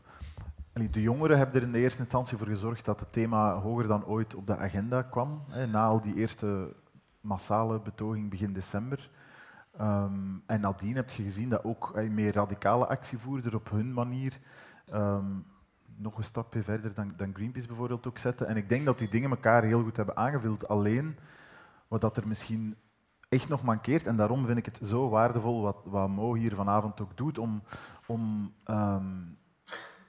de 0.91 1.01
jongeren 1.01 1.37
hebben 1.37 1.55
er 1.55 1.67
in 1.67 1.71
de 1.71 1.79
eerste 1.79 1.99
instantie 1.99 2.37
voor 2.37 2.47
gezorgd 2.47 2.85
dat 2.85 2.99
het 2.99 3.13
thema 3.13 3.53
hoger 3.53 3.87
dan 3.87 4.05
ooit 4.05 4.35
op 4.35 4.47
de 4.47 4.57
agenda 4.57 5.01
kwam. 5.01 5.43
Hè, 5.47 5.67
na 5.67 5.85
al 5.85 6.01
die 6.01 6.15
eerste 6.15 6.73
massale 7.21 7.79
betoging 7.79 8.29
begin 8.29 8.53
december. 8.53 9.09
Um, 9.81 10.43
en 10.45 10.61
nadien 10.61 10.95
heb 10.95 11.09
je 11.09 11.23
gezien 11.23 11.49
dat 11.49 11.63
ook 11.63 12.01
meer 12.09 12.33
radicale 12.33 12.87
actievoerders 12.87 13.53
op 13.53 13.69
hun 13.69 13.93
manier 13.93 14.39
um, 14.93 15.45
nog 15.95 16.17
een 16.17 16.23
stapje 16.23 16.63
verder 16.63 16.93
dan, 16.93 17.11
dan, 17.17 17.33
Greenpeace 17.33 17.67
bijvoorbeeld 17.67 18.07
ook 18.07 18.17
zetten. 18.17 18.47
En 18.47 18.57
ik 18.57 18.69
denk 18.69 18.85
dat 18.85 18.97
die 18.97 19.09
dingen 19.09 19.29
elkaar 19.29 19.63
heel 19.63 19.83
goed 19.83 19.97
hebben 19.97 20.17
aangevuld. 20.17 20.67
Alleen 20.67 21.17
wat 21.87 22.01
dat 22.01 22.17
er 22.17 22.27
misschien 22.27 22.75
echt 23.29 23.49
nog 23.49 23.63
mankeert, 23.63 24.05
en 24.05 24.15
daarom 24.15 24.45
vind 24.45 24.57
ik 24.57 24.65
het 24.65 24.79
zo 24.83 25.09
waardevol 25.09 25.61
wat, 25.61 25.77
wat 25.85 26.09
Mo 26.09 26.33
hier 26.33 26.55
vanavond 26.55 27.01
ook 27.01 27.17
doet, 27.17 27.37
om, 27.37 27.63
om 28.05 28.53
um, 28.65 29.37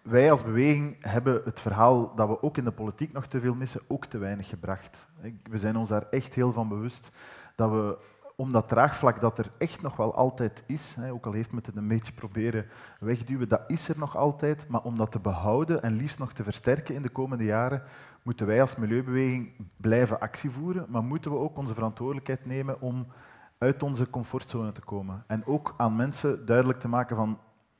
wij 0.03 0.31
als 0.31 0.43
beweging 0.43 0.97
hebben 1.01 1.41
het 1.45 1.61
verhaal 1.61 2.15
dat 2.15 2.29
we 2.29 2.43
ook 2.43 2.57
in 2.57 2.65
de 2.65 2.71
politiek 2.73 3.13
nog 3.13 3.27
te 3.27 3.41
veel 3.41 3.55
missen, 3.55 3.81
ook 3.87 4.07
te 4.07 4.19
weinig 4.19 4.49
gebracht. 4.49 5.07
We 5.43 5.59
zijn 5.59 5.77
ons 5.77 5.89
daar 5.89 6.07
echt 6.11 6.35
heel 6.35 6.53
van 6.53 6.69
bewust 6.69 7.13
dat 7.57 7.71
we, 7.71 7.99
om 8.41 8.53
dat 8.53 8.69
draagvlak 8.69 9.21
dat 9.21 9.39
er 9.39 9.51
echt 9.59 9.83
nog 9.83 9.97
wel 9.97 10.15
altijd 10.15 10.63
is, 10.67 10.97
ook 11.11 11.27
al 11.27 11.33
heeft 11.33 11.53
men 11.53 11.63
het 11.65 11.77
een 11.77 11.89
beetje 11.89 12.13
proberen 12.13 12.67
wegduwen, 13.01 13.49
dat 13.49 13.63
is 13.67 13.89
er 13.89 13.99
nog 13.99 14.17
altijd, 14.17 14.69
maar 14.69 14.83
om 14.83 14.97
dat 14.97 15.13
te 15.13 15.19
behouden 15.19 15.83
en 15.83 15.97
liefst 15.97 16.19
nog 16.19 16.33
te 16.33 16.45
versterken 16.45 16.95
in 16.95 17.03
de 17.03 17.09
komende 17.09 17.45
jaren, 17.45 17.83
moeten 18.23 18.47
wij 18.47 18.61
als 18.61 18.77
milieubeweging 18.77 19.53
blijven 19.77 20.21
actie 20.21 20.51
voeren, 20.51 20.87
maar 20.89 21.03
moeten 21.03 21.31
we 21.31 21.37
ook 21.37 21.59
onze 21.59 21.75
verantwoordelijkheid 21.75 22.47
nemen 22.47 22.81
om 22.81 23.07
uit 23.59 23.83
onze 23.83 24.11
comfortzone 24.11 24.73
te 24.73 24.81
komen. 24.81 25.25
En 25.27 25.47
ook 25.47 25.75
aan 25.77 25.97
mensen 25.97 26.47
duidelijk 26.47 26.81
te 26.81 26.89
maken 26.89 27.17
van, 27.17 27.39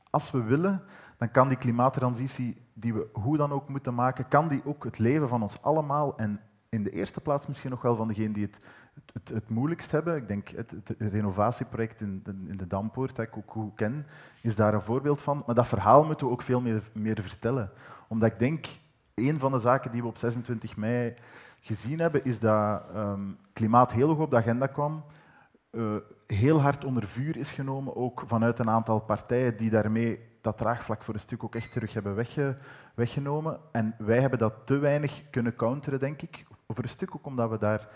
als 0.09 0.31
we 0.31 0.43
willen, 0.43 0.81
dan 1.17 1.31
kan 1.31 1.47
die 1.47 1.57
klimaattransitie 1.57 2.65
die 2.73 2.93
we 2.93 3.07
hoe 3.13 3.37
dan 3.37 3.51
ook 3.51 3.69
moeten 3.69 3.93
maken, 3.93 4.27
kan 4.27 4.47
die 4.47 4.61
ook 4.65 4.83
het 4.83 4.97
leven 4.97 5.29
van 5.29 5.41
ons 5.41 5.61
allemaal 5.61 6.17
en 6.17 6.39
in 6.71 6.83
de 6.83 6.91
eerste 6.91 7.21
plaats 7.21 7.47
misschien 7.47 7.69
nog 7.69 7.81
wel 7.81 7.95
van 7.95 8.07
degenen 8.07 8.33
die 8.33 8.43
het, 8.43 8.59
het, 9.13 9.29
het, 9.29 9.49
moeilijkst 9.49 9.91
hebben. 9.91 10.15
Ik 10.15 10.27
denk 10.27 10.49
het, 10.49 10.71
het 10.71 10.95
renovatieproject 10.97 12.01
in 12.01 12.21
in 12.25 12.57
de 12.57 12.67
Dampoort, 12.67 13.15
dat 13.15 13.27
ik 13.27 13.37
ook 13.37 13.51
goed 13.51 13.75
ken, 13.75 14.05
is 14.41 14.55
daar 14.55 14.73
een 14.73 14.81
voorbeeld 14.81 15.21
van. 15.21 15.43
Maar 15.45 15.55
dat 15.55 15.67
verhaal 15.67 16.03
moeten 16.03 16.27
we 16.27 16.31
ook 16.31 16.41
veel 16.41 16.61
meer, 16.61 16.89
meer 16.93 17.21
vertellen. 17.21 17.71
Omdat 18.07 18.31
ik 18.31 18.39
denk, 18.39 18.67
een 19.13 19.39
van 19.39 19.51
de 19.51 19.59
zaken 19.59 19.91
die 19.91 20.01
we 20.01 20.07
op 20.07 20.17
26 20.17 20.77
mei 20.77 21.13
gezien 21.59 21.99
hebben, 21.99 22.25
is 22.25 22.39
dat 22.39 22.83
um, 22.95 23.37
klimaat 23.53 23.91
heel 23.91 24.07
hoog 24.07 24.17
op 24.17 24.31
de 24.31 24.37
agenda 24.37 24.67
kwam. 24.67 25.03
Uh, 25.71 25.95
heel 26.27 26.61
hard 26.61 26.85
onder 26.85 27.07
vuur 27.07 27.37
is 27.37 27.51
genomen, 27.51 27.95
ook 27.95 28.23
vanuit 28.27 28.59
een 28.59 28.69
aantal 28.69 28.99
partijen 28.99 29.57
die 29.57 29.69
daarmee 29.69 30.19
dat 30.41 30.57
draagvlak 30.57 31.03
voor 31.03 31.13
een 31.13 31.19
stuk 31.19 31.43
ook 31.43 31.55
echt 31.55 31.71
terug 31.71 31.93
hebben 31.93 32.15
wegge, 32.15 32.55
weggenomen. 32.95 33.59
En 33.71 33.95
wij 33.97 34.19
hebben 34.19 34.39
dat 34.39 34.53
te 34.65 34.77
weinig 34.77 35.23
kunnen 35.29 35.55
counteren, 35.55 35.99
denk 35.99 36.21
ik. 36.21 36.45
Voor 36.73 36.83
een 36.83 36.89
stuk 36.89 37.15
ook 37.15 37.25
omdat 37.25 37.49
we 37.49 37.57
daar 37.57 37.87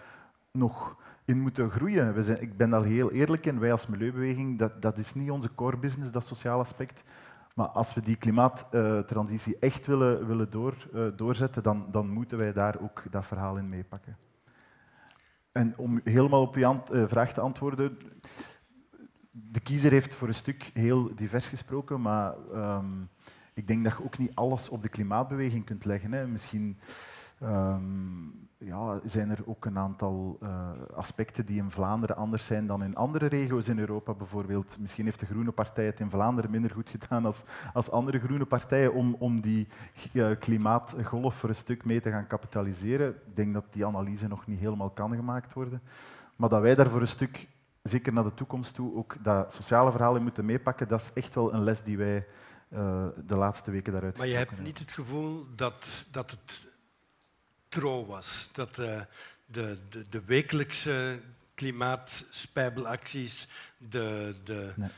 nog 0.52 0.98
in 1.26 1.40
moeten 1.40 1.70
groeien. 1.70 2.14
We 2.14 2.24
zijn, 2.24 2.42
ik 2.42 2.58
ben 2.58 2.70
daar 2.70 2.84
heel 2.84 3.12
eerlijk 3.12 3.46
in. 3.46 3.60
Wij 3.60 3.72
als 3.72 3.88
milieubeweging, 3.88 4.60
dat, 4.60 4.82
dat 4.82 4.98
is 4.98 5.14
niet 5.14 5.32
onze 5.32 5.56
core 5.56 5.78
business, 5.78 6.12
dat 6.12 6.26
sociale 6.26 6.62
aspect. 6.62 7.04
Maar 7.56 7.68
als 7.68 7.94
we 7.94 8.02
die 8.02 8.16
klimaattransitie 8.16 9.58
echt 9.60 9.86
willen, 9.86 10.28
willen 10.28 10.50
door, 10.50 10.88
uh, 10.94 11.08
doorzetten, 11.16 11.64
dan, 11.64 11.88
dan 11.92 12.10
moeten 12.10 12.38
wij 12.38 12.54
daar 12.54 12.80
ook 12.82 13.04
dat 13.12 13.26
verhaal 13.26 13.58
in 13.58 13.70
meepakken. 13.70 14.18
En 15.52 15.78
om 15.78 16.02
helemaal 16.04 16.42
op 16.42 16.56
uw 16.56 16.82
uh, 16.92 17.04
vraag 17.08 17.34
te 17.34 17.42
antwoorden, 17.42 17.98
de 19.32 19.60
kiezer 19.60 19.92
heeft 19.92 20.16
voor 20.16 20.28
een 20.28 20.34
stuk 20.34 20.72
heel 20.74 21.16
divers 21.16 21.48
gesproken, 21.48 22.02
maar 22.02 22.34
ehm, 22.54 23.02
ik 23.54 23.68
denk 23.68 23.84
dat 23.84 23.98
je 23.98 24.04
ook 24.04 24.18
niet 24.18 24.36
alles 24.36 24.70
op 24.70 24.82
de 24.82 24.90
klimaatbeweging 24.90 25.66
kunt 25.66 25.86
leggen. 25.86 26.14
Hè. 26.14 26.28
Misschien 26.28 26.78
ehm, 27.40 28.28
ja, 28.58 29.00
zijn 29.06 29.30
er 29.30 29.40
ook 29.46 29.66
een 29.66 29.78
aantal 29.78 30.38
uh, 30.44 30.70
aspecten 30.96 31.46
die 31.46 31.62
in 31.62 31.72
Vlaanderen 31.72 32.16
anders 32.16 32.46
zijn 32.46 32.68
dan 32.68 32.84
in 32.84 32.96
andere 32.96 33.26
regio's 33.26 33.68
in 33.68 33.80
Europa 33.80 34.14
bijvoorbeeld. 34.14 34.78
Misschien 34.80 35.06
heeft 35.06 35.20
de 35.20 35.26
Groene 35.26 35.52
Partij 35.52 35.86
het 35.86 36.00
in 36.00 36.10
Vlaanderen 36.10 36.52
minder 36.52 36.72
goed 36.72 36.90
gedaan 36.90 37.26
als, 37.26 37.44
als 37.74 37.92
andere 37.92 38.20
groene 38.20 38.46
partijen 38.46 38.94
om, 38.94 39.16
om 39.20 39.42
die 39.42 39.68
uh, 40.14 40.28
klimaatgolf 40.40 41.36
voor 41.36 41.50
een 41.50 41.56
stuk 41.56 41.86
mee 41.86 42.02
te 42.02 42.10
gaan 42.10 42.28
kapitaliseren. 42.28 43.10
Ik 43.10 43.36
denk 43.36 43.54
dat 43.54 43.66
die 43.72 43.86
analyse 43.86 44.28
nog 44.28 44.48
niet 44.48 44.60
helemaal 44.60 44.90
kan 44.90 45.16
gemaakt 45.16 45.54
worden. 45.54 45.82
Maar 46.36 46.50
dat 46.50 46.62
wij 46.62 46.76
daar 46.76 46.90
voor 46.90 47.02
een 47.02 47.08
stuk, 47.08 47.48
zeker 47.82 48.14
naar 48.14 48.24
de 48.24 48.34
toekomst 48.34 48.76
toe, 48.76 48.96
ook 48.96 49.16
dat 49.24 49.54
sociale 49.54 49.92
verhaal 49.92 50.16
in 50.16 50.24
moeten 50.24 50.46
meepakken, 50.46 50.88
dat 50.88 51.02
is 51.02 51.12
echt 51.14 51.36
wel 51.36 51.54
een 51.54 51.64
les 51.64 51.84
die 51.84 51.98
wij 51.98 52.28
uh, 52.70 53.06
de 53.26 53.38
laatste 53.38 53.72
weken 53.72 53.92
daaruit 53.92 54.18
Maar 54.18 54.28
je 54.28 54.36
hebt 54.36 54.60
niet 54.60 54.80
het 54.80 54.92
gevoel 54.92 55.46
dat, 55.56 56.06
dat 56.12 56.32
het 56.32 56.75
trouw 57.76 58.06
was. 58.06 58.50
Dat 58.52 58.78
uh, 58.80 59.02
de, 59.46 59.78
de, 59.90 60.10
de, 60.10 60.22
wekelijkse 60.26 61.20
klimaatspijbelacties, 61.56 63.48
de, 63.78 64.36
de 64.44 64.74
nee. 64.76 64.90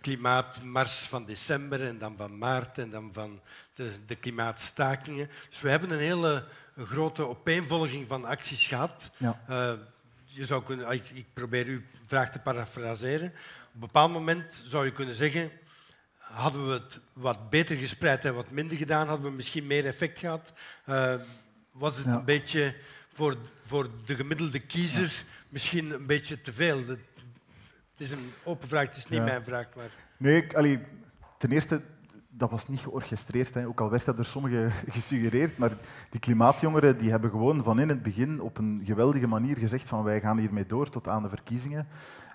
klimaatmars 0.00 0.98
van 0.98 1.24
december 1.24 1.82
en 1.82 1.98
dan 1.98 2.16
van 2.16 2.38
maart 2.38 2.78
en 2.78 2.90
dan 2.90 3.10
van 3.12 3.40
de, 3.74 3.92
de 4.06 4.16
klimaatstakingen. 4.16 5.30
Dus 5.48 5.60
we 5.60 5.70
hebben 5.70 5.90
een 5.90 5.98
hele 5.98 6.44
grote 6.78 7.28
opeenvolging 7.28 8.08
van 8.08 8.24
acties 8.24 8.66
gehad. 8.66 9.10
Ja. 9.16 9.40
Uh, 9.50 9.72
je 10.24 10.44
zou 10.44 10.62
kunnen, 10.62 10.90
ik, 10.90 11.08
ik 11.10 11.26
probeer 11.34 11.66
uw 11.66 11.80
vraag 12.06 12.30
te 12.30 12.38
parafraseren. 12.38 13.28
Op 13.28 13.34
een 13.74 13.80
bepaald 13.80 14.12
moment 14.12 14.62
zou 14.64 14.84
je 14.84 14.92
kunnen 14.92 15.14
zeggen 15.14 15.50
hadden 16.18 16.66
we 16.66 16.72
het 16.72 16.98
wat 17.12 17.50
beter 17.50 17.76
gespreid 17.76 18.24
en 18.24 18.34
wat 18.34 18.50
minder 18.50 18.76
gedaan, 18.76 19.08
hadden 19.08 19.30
we 19.30 19.36
misschien 19.36 19.66
meer 19.66 19.86
effect 19.86 20.18
gehad. 20.18 20.52
Uh, 20.86 21.14
was 21.78 21.96
het 21.96 22.06
Ja. 22.06 22.14
een 22.14 22.24
beetje 22.24 22.74
voor, 23.12 23.36
voor 23.60 23.86
de 24.04 24.14
gemiddelde 24.14 24.58
kiezer 24.60 25.24
misschien 25.48 25.90
een 25.94 26.06
beetje 26.06 26.40
te 26.40 26.52
veel? 26.52 26.76
Het, 26.78 26.88
het 27.90 28.00
is 28.00 28.10
een 28.10 28.30
open 28.44 28.68
vraag, 28.68 28.86
het 28.86 28.96
is 28.96 29.08
niet 29.08 29.18
Ja. 29.18 29.24
mijn 29.24 29.44
vraag. 29.44 29.66
Maar... 29.76 29.90
Nee, 30.16 30.36
ik, 30.42 30.54
allee, 30.54 30.78
ten 31.38 31.50
eerste, 31.52 31.80
dat 32.28 32.50
was 32.50 32.68
niet 32.68 32.80
georchestreerd, 32.80 33.54
hè, 33.54 33.66
ook 33.66 33.80
al 33.80 33.90
werd 33.90 34.04
dat 34.04 34.16
door 34.16 34.24
sommigen 34.24 34.72
gesuggereerd, 34.98 35.58
maar 35.58 35.72
die 36.10 36.20
klimaatjongeren 36.20 36.98
die 36.98 37.10
hebben 37.10 37.30
gewoon 37.30 37.62
van 37.62 37.80
in 37.80 37.88
het 37.88 38.02
begin 38.02 38.40
op 38.40 38.58
een 38.58 38.82
geweldige 38.84 39.26
manier 39.26 39.56
gezegd 39.56 39.88
van 39.88 40.02
wij 40.04 40.20
gaan 40.20 40.38
hiermee 40.38 40.66
door 40.66 40.88
tot 40.90 41.08
aan 41.08 41.22
de 41.22 41.28
verkiezingen. 41.28 41.88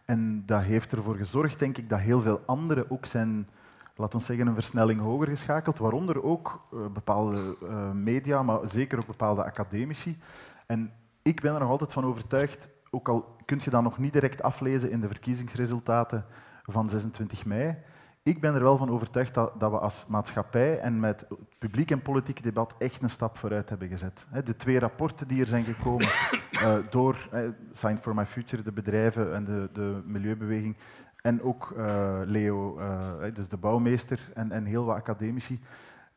En 0.05 0.43
dat 0.45 0.61
heeft 0.61 0.91
ervoor 0.91 1.15
gezorgd, 1.15 1.59
denk 1.59 1.77
ik, 1.77 1.89
dat 1.89 1.99
heel 1.99 2.22
veel 2.22 2.41
anderen 2.45 2.91
ook 2.91 3.05
zijn, 3.05 3.47
laten 3.95 4.19
we 4.19 4.26
zeggen, 4.26 4.47
een 4.47 4.53
versnelling 4.53 4.99
hoger 4.99 5.27
geschakeld, 5.27 5.77
waaronder 5.77 6.23
ook 6.23 6.68
eh, 6.72 6.80
bepaalde 6.93 7.57
eh, 7.61 7.91
media, 7.91 8.43
maar 8.43 8.59
zeker 8.63 8.97
ook 8.97 9.05
bepaalde 9.05 9.43
academici. 9.43 10.18
En 10.65 10.93
ik 11.22 11.41
ben 11.41 11.53
er 11.53 11.59
nog 11.59 11.69
altijd 11.69 11.93
van 11.93 12.05
overtuigd, 12.05 12.69
ook 12.89 13.09
al 13.09 13.35
kun 13.45 13.59
je 13.63 13.69
dat 13.69 13.84
nog 13.84 13.97
niet 13.97 14.13
direct 14.13 14.43
aflezen 14.43 14.91
in 14.91 15.01
de 15.01 15.07
verkiezingsresultaten 15.07 16.26
van 16.63 16.89
26 16.89 17.45
mei, 17.45 17.77
ik 18.23 18.41
ben 18.41 18.55
er 18.55 18.63
wel 18.63 18.77
van 18.77 18.89
overtuigd 18.89 19.34
dat, 19.34 19.59
dat 19.59 19.72
we 19.72 19.80
als 19.80 20.05
maatschappij 20.07 20.80
en 20.80 20.99
met 20.99 21.19
het 21.30 21.39
publiek 21.57 21.91
en 21.91 22.01
politiek 22.01 22.43
debat 22.43 22.76
echt 22.77 23.01
een 23.01 23.09
stap 23.09 23.38
vooruit 23.38 23.69
hebben 23.69 23.88
gezet. 23.88 24.27
De 24.45 24.55
twee 24.55 24.80
rapporten 24.80 25.27
die 25.27 25.41
er 25.41 25.47
zijn 25.47 25.63
gekomen 25.63 26.07
eh, 26.51 26.76
door 26.89 27.30
Sign 27.73 27.97
for 28.01 28.15
My 28.15 28.26
Future, 28.26 28.61
de 28.61 28.72
bedrijven 28.72 29.35
en 29.35 29.45
de, 29.45 29.69
de 29.73 30.01
milieubeweging, 30.05 30.77
en 31.22 31.41
ook 31.41 31.73
eh, 31.77 32.19
Leo, 32.26 32.77
eh, 32.80 33.34
dus 33.34 33.49
de 33.49 33.57
bouwmeester 33.57 34.31
en, 34.34 34.65
heel 34.65 34.85
wat 34.85 34.95
academici, 34.95 35.60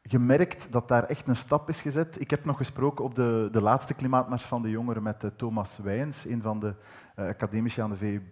gemerkt 0.09 0.67
dat 0.71 0.89
daar 0.89 1.05
echt 1.05 1.29
een 1.29 1.37
stap 1.37 1.69
is 1.69 1.81
gezet. 1.81 2.21
Ik 2.21 2.31
heb 2.31 2.45
nog 2.45 2.57
gesproken 2.57 3.05
op 3.05 3.15
de, 3.15 3.49
de 3.53 3.63
laatste 3.63 3.95
klimaatmars 3.95 4.43
van 4.43 4.63
de 4.63 4.71
jongeren 4.71 5.03
met 5.03 5.25
eh, 5.25 5.31
Thomas 5.37 5.79
Wijns, 5.83 6.25
een 6.25 6.43
van 6.43 6.61
de 6.61 6.75
eh, 7.15 7.27
academici 7.27 7.81
aan 7.81 7.91
de 7.91 7.97
VU 7.97 8.23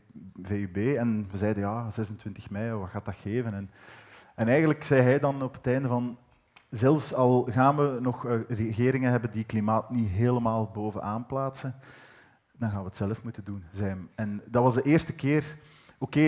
VUB. 0.43 0.77
En 0.97 1.29
we 1.31 1.39
zeiden, 1.39 1.63
ja, 1.63 1.91
26 1.91 2.51
mei, 2.51 2.73
wat 2.73 2.89
gaat 2.89 3.05
dat 3.05 3.15
geven? 3.15 3.55
En, 3.55 3.71
en 4.35 4.49
eigenlijk 4.49 4.85
zei 4.85 5.03
hij 5.03 5.19
dan 5.19 5.43
op 5.43 5.55
het 5.55 5.67
einde 5.67 5.89
van, 5.89 6.19
zelfs 6.71 7.15
al 7.15 7.49
gaan 7.51 7.77
we 7.77 7.99
nog 8.01 8.27
eh, 8.27 8.41
regeringen 8.49 9.11
hebben 9.11 9.31
die 9.31 9.45
klimaat 9.45 9.91
niet 9.91 10.09
helemaal 10.09 10.71
bovenaan 10.73 11.27
plaatsen, 11.27 11.75
dan 12.53 12.71
gaan 12.71 12.81
we 12.81 12.89
het 12.89 12.97
zelf 12.97 13.23
moeten 13.23 13.45
doen, 13.45 13.65
zei 13.71 13.89
hem. 13.89 14.09
En 14.15 14.43
dat 14.47 14.63
was 14.63 14.75
de 14.75 14.83
eerste 14.83 15.13
keer... 15.13 15.57
Oké, 16.03 16.21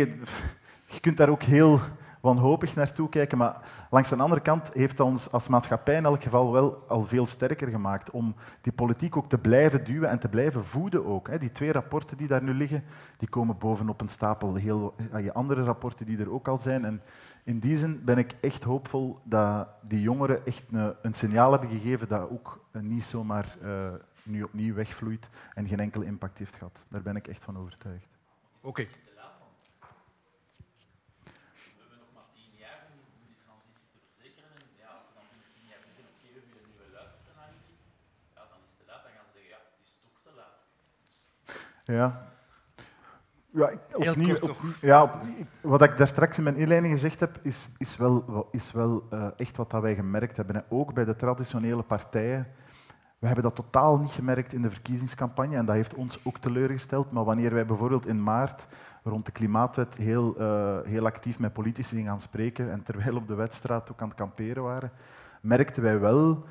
je 0.86 1.00
kunt 1.00 1.16
daar 1.16 1.28
ook 1.28 1.42
heel 1.42 1.80
wanhopig 2.20 2.74
naartoe 2.74 3.08
kijken, 3.08 3.38
maar 3.38 3.86
langs 3.90 4.08
de 4.08 4.16
andere 4.16 4.40
kant 4.40 4.72
heeft 4.72 4.96
dat 4.96 5.06
ons 5.06 5.30
als 5.30 5.48
maatschappij 5.48 5.96
in 5.96 6.04
elk 6.04 6.22
geval 6.22 6.52
wel 6.52 6.84
al 6.88 7.04
veel 7.04 7.26
sterker 7.26 7.68
gemaakt 7.68 8.10
om 8.10 8.34
die 8.60 8.72
politiek 8.72 9.16
ook 9.16 9.28
te 9.28 9.38
blijven 9.38 9.84
duwen 9.84 10.08
en 10.08 10.18
te 10.18 10.28
blijven 10.28 10.64
voeden 10.64 11.06
ook. 11.06 11.40
Die 11.40 11.52
twee 11.52 11.72
rapporten 11.72 12.16
die 12.16 12.26
daar 12.26 12.42
nu 12.42 12.54
liggen, 12.54 12.84
die 13.18 13.28
komen 13.28 13.58
bovenop 13.58 14.00
een 14.00 14.08
stapel 14.08 14.54
heel 14.54 14.94
andere 15.32 15.62
rapporten 15.64 16.06
die 16.06 16.18
er 16.18 16.32
ook 16.32 16.48
al 16.48 16.58
zijn. 16.58 16.84
En 16.84 17.02
in 17.44 17.58
die 17.58 17.78
zin 17.78 18.04
ben 18.04 18.18
ik 18.18 18.34
echt 18.40 18.64
hoopvol 18.64 19.18
dat 19.24 19.68
die 19.82 20.00
jongeren 20.00 20.46
echt 20.46 20.64
een, 21.02 21.14
signaal 21.14 21.50
hebben 21.50 21.70
gegeven 21.70 22.08
dat 22.08 22.30
ook 22.30 22.64
eh, 22.70 22.82
niet 22.82 23.04
zomaar 23.04 23.56
eh, 23.62 23.92
nu 24.22 24.42
opnieuw 24.42 24.74
wegvloeit 24.74 25.28
en 25.54 25.68
geen 25.68 25.80
enkele 25.80 26.04
impact 26.04 26.38
heeft 26.38 26.56
gehad. 26.56 26.78
Daar 26.88 27.02
ben 27.02 27.16
ik 27.16 27.28
echt 27.28 27.44
van 27.44 27.58
overtuigd. 27.58 28.08
Oké 28.60 28.86
hebben 31.94 31.98
nog 32.04 32.14
maar 32.16 32.28
tien 32.36 32.52
jaar 32.64 32.80
om 32.90 32.98
om 33.16 33.22
die 33.30 33.38
transitie 33.46 33.88
te 33.94 34.00
verzekeren. 34.06 34.50
En 34.56 34.66
ja, 34.82 34.88
als 34.96 35.04
ze 35.06 35.12
dan 35.18 35.26
binnen 35.30 35.50
tien 35.56 35.66
jaar 35.72 35.82
zeggen, 35.86 36.04
oké, 36.12 36.26
we 36.36 36.40
willen 36.48 36.64
nu 36.68 36.74
wel 36.82 36.92
luisteren 37.00 37.34
naar 37.40 37.50
jullie, 37.56 37.78
ja, 38.36 38.42
dan 38.52 38.60
is 38.66 38.70
het 38.72 38.78
te 38.80 38.86
laat. 38.90 39.02
Dan 39.06 39.12
gaan 39.16 39.26
ze 39.28 39.32
zeggen, 39.36 39.52
ja, 39.54 39.60
het 39.68 39.78
is 39.86 39.92
toch 40.04 40.18
te 40.26 40.32
laat. 40.40 40.56
Ja. 41.84 42.32
Ja, 43.50 43.68
ik- 43.68 43.78
opnieuw, 44.08 44.36
op- 44.40 44.56
ja, 44.80 45.02
op- 45.02 45.14
wat 45.60 45.82
ik 45.82 45.96
daar 45.98 46.06
straks 46.06 46.38
in 46.38 46.44
mijn 46.44 46.56
inleiding 46.56 46.92
gezegd 46.92 47.20
heb, 47.20 47.38
is, 47.42 47.68
is 47.78 47.96
wel, 47.96 48.48
is 48.50 48.72
wel 48.72 49.06
eh, 49.10 49.26
echt 49.36 49.56
wat 49.56 49.70
dat 49.70 49.82
wij 49.82 49.94
gemerkt 49.94 50.36
hebben. 50.36 50.56
hè. 50.56 50.62
Ook 50.68 50.94
bij 50.94 51.04
de 51.04 51.16
traditionele 51.16 51.82
partijen. 51.82 52.46
We 53.18 53.26
hebben 53.26 53.44
dat 53.44 53.54
totaal 53.54 53.98
niet 53.98 54.10
gemerkt 54.10 54.52
in 54.52 54.62
de 54.62 54.70
verkiezingscampagne 54.70 55.56
en 55.56 55.64
dat 55.66 55.74
heeft 55.74 55.94
ons 55.94 56.18
ook 56.24 56.38
teleurgesteld. 56.38 57.12
Maar 57.12 57.24
wanneer 57.24 57.54
wij 57.54 57.66
bijvoorbeeld 57.66 58.06
in 58.06 58.22
maart 58.22 58.66
rond 59.02 59.26
de 59.26 59.32
klimaatwet 59.32 59.94
heel, 59.94 60.36
eh, 60.36 60.76
heel 60.84 61.06
actief 61.06 61.38
met 61.38 61.52
politici 61.52 62.04
gaan 62.04 62.20
spreken 62.20 62.70
en 62.70 62.82
terwijl 62.82 63.16
op 63.16 63.26
de 63.28 63.34
wedstraat 63.34 63.90
ook 63.92 64.00
aan 64.00 64.08
het 64.08 64.16
kamperen 64.16 64.62
waren, 64.62 64.90
merkten 65.40 65.82
wij 65.82 66.00
wel 66.00 66.44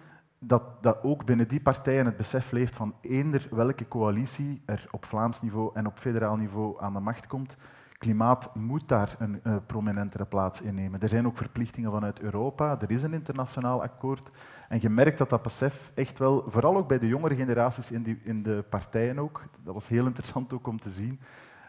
dat, 0.47 0.63
dat 0.81 0.97
ook 1.03 1.25
binnen 1.25 1.47
die 1.47 1.61
partijen 1.61 2.05
het 2.05 2.17
besef 2.17 2.51
leeft 2.51 2.75
van 2.75 2.93
eender 3.01 3.47
welke 3.51 3.87
coalitie 3.87 4.61
er 4.65 4.87
op 4.91 5.05
Vlaams 5.05 5.41
niveau 5.41 5.71
en 5.73 5.87
op 5.87 5.99
federaal 5.99 6.35
niveau 6.35 6.81
aan 6.81 6.93
de 6.93 6.99
macht 6.99 7.27
komt, 7.27 7.55
klimaat 7.97 8.55
moet 8.55 8.87
daar 8.87 9.15
een 9.19 9.39
eh, 9.43 9.55
prominentere 9.65 10.25
plaats 10.25 10.61
innemen. 10.61 11.01
Er 11.01 11.09
zijn 11.09 11.25
ook 11.25 11.37
verplichtingen 11.37 11.91
vanuit 11.91 12.19
Europa, 12.19 12.77
er 12.81 12.91
is 12.91 13.03
een 13.03 13.13
internationaal 13.13 13.81
akkoord. 13.81 14.31
En 14.69 14.81
je 14.81 14.89
merkt 14.89 15.17
dat 15.17 15.29
dat 15.29 15.41
besef 15.41 15.91
echt 15.93 16.19
wel, 16.19 16.43
vooral 16.47 16.77
ook 16.77 16.87
bij 16.87 16.99
de 16.99 17.07
jongere 17.07 17.35
generaties 17.35 17.91
in, 17.91 18.03
die, 18.03 18.19
in 18.23 18.43
de 18.43 18.63
partijen 18.69 19.19
ook, 19.19 19.41
dat 19.63 19.73
was 19.73 19.87
heel 19.87 20.05
interessant 20.05 20.53
ook 20.53 20.67
om 20.67 20.79
te 20.79 20.91
zien. 20.91 21.19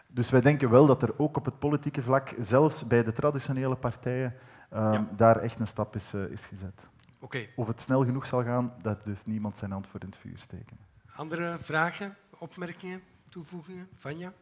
Dus 0.07 0.29
wij 0.29 0.41
denken 0.41 0.69
wel 0.69 0.85
dat 0.85 1.01
er 1.01 1.13
ook 1.17 1.37
op 1.37 1.45
het 1.45 1.59
politieke 1.59 2.01
vlak, 2.01 2.35
zelfs 2.39 2.87
bij 2.87 3.03
de 3.03 3.13
traditionele 3.13 3.75
partijen, 3.75 4.33
eh, 4.69 4.89
Ja. 4.93 5.07
daar 5.15 5.37
echt 5.37 5.59
een 5.59 5.67
stap 5.67 5.95
is, 5.95 6.13
eh, 6.13 6.21
is 6.21 6.45
gezet. 6.45 6.87
Oké. 7.25 7.47
Of 7.55 7.67
het 7.67 7.81
snel 7.81 8.05
genoeg 8.05 8.25
zal 8.25 8.43
gaan, 8.43 8.73
dat 8.81 9.05
dus 9.05 9.25
niemand 9.25 9.57
zijn 9.57 9.71
hand 9.71 9.87
voor 9.87 10.01
in 10.01 10.07
het 10.07 10.17
vuur 10.17 10.37
steken. 10.37 10.77
Andere 11.15 11.57
vragen, 11.59 12.15
opmerkingen, 12.37 13.01
toevoegingen? 13.29 13.87
Vanja? 13.93 14.33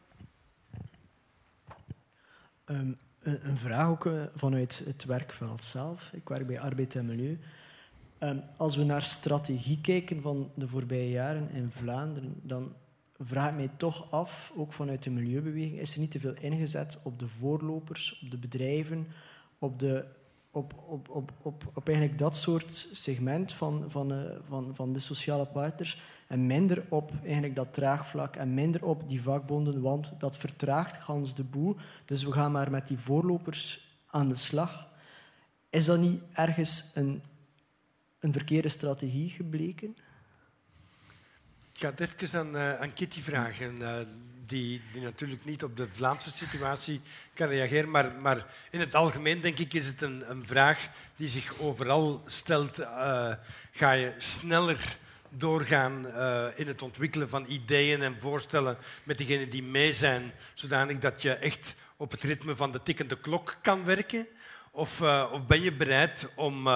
Ehm, 2.66 2.94
een, 3.20 3.48
een 3.48 3.58
vraag 3.58 3.88
ook 3.88 4.06
eh, 4.06 4.24
vanuit 4.36 4.82
het 4.86 5.06
werkveld 5.06 5.64
zelf. 5.64 6.10
Ik 6.14 6.30
werk 6.30 6.48
bij 6.48 6.60
Arbeid 6.60 6.96
en 6.96 7.06
Milieu. 7.06 7.40
Ehm, 8.18 8.38
als 8.58 8.76
we 8.76 8.84
naar 8.84 9.02
strategie 9.02 9.82
kijken 9.82 10.22
van 10.22 10.52
de 10.56 10.68
voorbije 10.68 11.10
jaren 11.10 11.50
in 11.50 11.72
Vlaanderen, 11.72 12.40
dan 12.42 12.74
vraag 13.20 13.50
ik 13.50 13.56
mij 13.56 13.72
toch 13.78 14.12
af, 14.12 14.54
ook 14.56 14.74
vanuit 14.74 15.04
de 15.04 15.10
milieubeweging, 15.10 15.80
is 15.80 15.94
er 15.94 16.00
niet 16.00 16.12
te 16.12 16.20
veel 16.20 16.36
ingezet 16.36 17.00
op 17.04 17.20
de 17.20 17.28
voorlopers, 17.28 18.22
op 18.24 18.32
de 18.32 18.38
bedrijven, 18.38 19.08
op, 19.60 19.80
de, 19.80 20.06
op, 20.56 20.74
op, 21.10 21.32
op, 21.42 21.72
op, 21.74 21.88
eigenlijk 21.88 22.18
dat 22.18 22.36
soort 22.36 22.88
segment 22.92 23.54
van, 23.54 23.86
van, 23.88 24.14
eh, 24.14 24.36
van, 24.48 24.76
van 24.76 24.94
de 24.94 25.00
sociale 25.00 25.46
partners 25.46 26.02
en 26.28 26.48
minder 26.48 26.86
op 26.90 27.12
eigenlijk 27.24 27.56
dat 27.56 27.74
draagvlak 27.74 28.36
en 28.36 28.54
minder 28.54 28.86
op 28.86 29.10
die 29.10 29.22
vakbonden, 29.22 29.82
want 29.82 30.12
dat 30.18 30.38
vertraagt 30.38 30.98
gans 30.98 31.36
de 31.36 31.44
boel. 31.44 31.76
Dus 32.06 32.24
we 32.24 32.32
gaan 32.32 32.52
maar 32.52 32.72
met 32.72 32.88
die 32.88 33.00
voorlopers 33.00 33.96
aan 34.08 34.30
de 34.30 34.36
slag. 34.36 34.88
Is 35.70 35.86
dat 35.86 36.00
niet 36.00 36.22
ergens 36.34 36.92
een, 36.94 37.24
een 38.20 38.34
verkeerde 38.34 38.70
strategie 38.70 39.30
gebleken? 39.30 39.98
Ik 41.74 41.80
ga 41.80 41.90
het 41.90 42.00
even 42.00 42.40
aan, 42.40 42.56
eh, 42.56 42.94
Kitty 42.94 43.22
vragen. 43.22 43.82
Eh, 43.82 44.06
die, 44.48 44.82
die 44.92 45.02
natuurlijk 45.02 45.46
niet 45.46 45.64
op 45.64 45.78
de 45.78 45.88
Vlaamse 45.90 46.32
situatie 46.32 47.02
kan 47.34 47.48
reageren. 47.48 47.92
Maar, 47.92 48.12
maar 48.22 48.46
in 48.70 48.80
het 48.80 48.96
algemeen 48.96 49.42
denk 49.42 49.58
ik 49.58 49.74
is 49.74 49.86
het 49.86 50.02
een, 50.02 50.30
een 50.30 50.48
vraag 50.48 50.90
die 51.16 51.30
zich 51.30 51.60
overal 51.60 52.22
stelt. 52.26 52.80
Uh, 52.80 53.32
ga 53.72 53.92
je 53.92 54.14
sneller 54.18 54.98
doorgaan 55.30 56.06
uh, 56.06 56.46
in 56.56 56.68
het 56.68 56.82
ontwikkelen 56.82 57.30
van 57.30 57.46
ideeën 57.48 58.02
en 58.02 58.20
voorstellen 58.20 58.78
met 59.04 59.18
diegenen 59.18 59.50
die 59.50 59.64
mee 59.64 59.94
zijn, 59.94 60.32
zodanig 60.54 60.98
dat 60.98 61.22
je 61.22 61.34
echt 61.34 61.76
op 61.98 62.12
het 62.12 62.22
ritme 62.22 62.56
van 62.56 62.72
de 62.72 62.84
tikkende 62.84 63.20
klok 63.20 63.58
kan 63.62 63.86
werken? 63.86 64.28
Of, 64.72 65.02
uh, 65.02 65.30
of, 65.32 65.46
ben 65.46 65.62
je 65.62 65.74
bereid 65.74 66.30
om, 66.36 66.70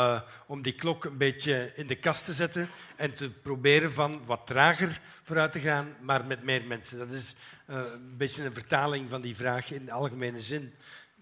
om 0.48 0.62
die 0.62 0.74
klok 0.74 1.06
een 1.06 1.18
beetje 1.18 1.72
in 1.76 1.88
de 1.88 1.96
kast 1.96 2.26
te 2.26 2.34
zetten 2.34 2.70
en 2.96 3.14
te 3.14 3.30
proberen 3.30 3.94
van 3.94 4.22
wat 4.26 4.42
trager 4.46 5.02
vooruit 5.24 5.52
te 5.52 5.60
gaan, 5.60 5.96
maar 6.02 6.26
met 6.26 6.44
meer 6.44 6.64
mensen? 6.64 6.98
Dat 6.98 7.12
is 7.12 7.36
een 7.68 8.18
beetje 8.18 8.44
een 8.44 8.54
vertaling 8.54 9.10
van 9.10 9.22
die 9.22 9.36
vraag 9.36 9.72
in 9.72 9.86
de 9.86 9.92
algemene 9.92 10.42
zin. 10.42 10.74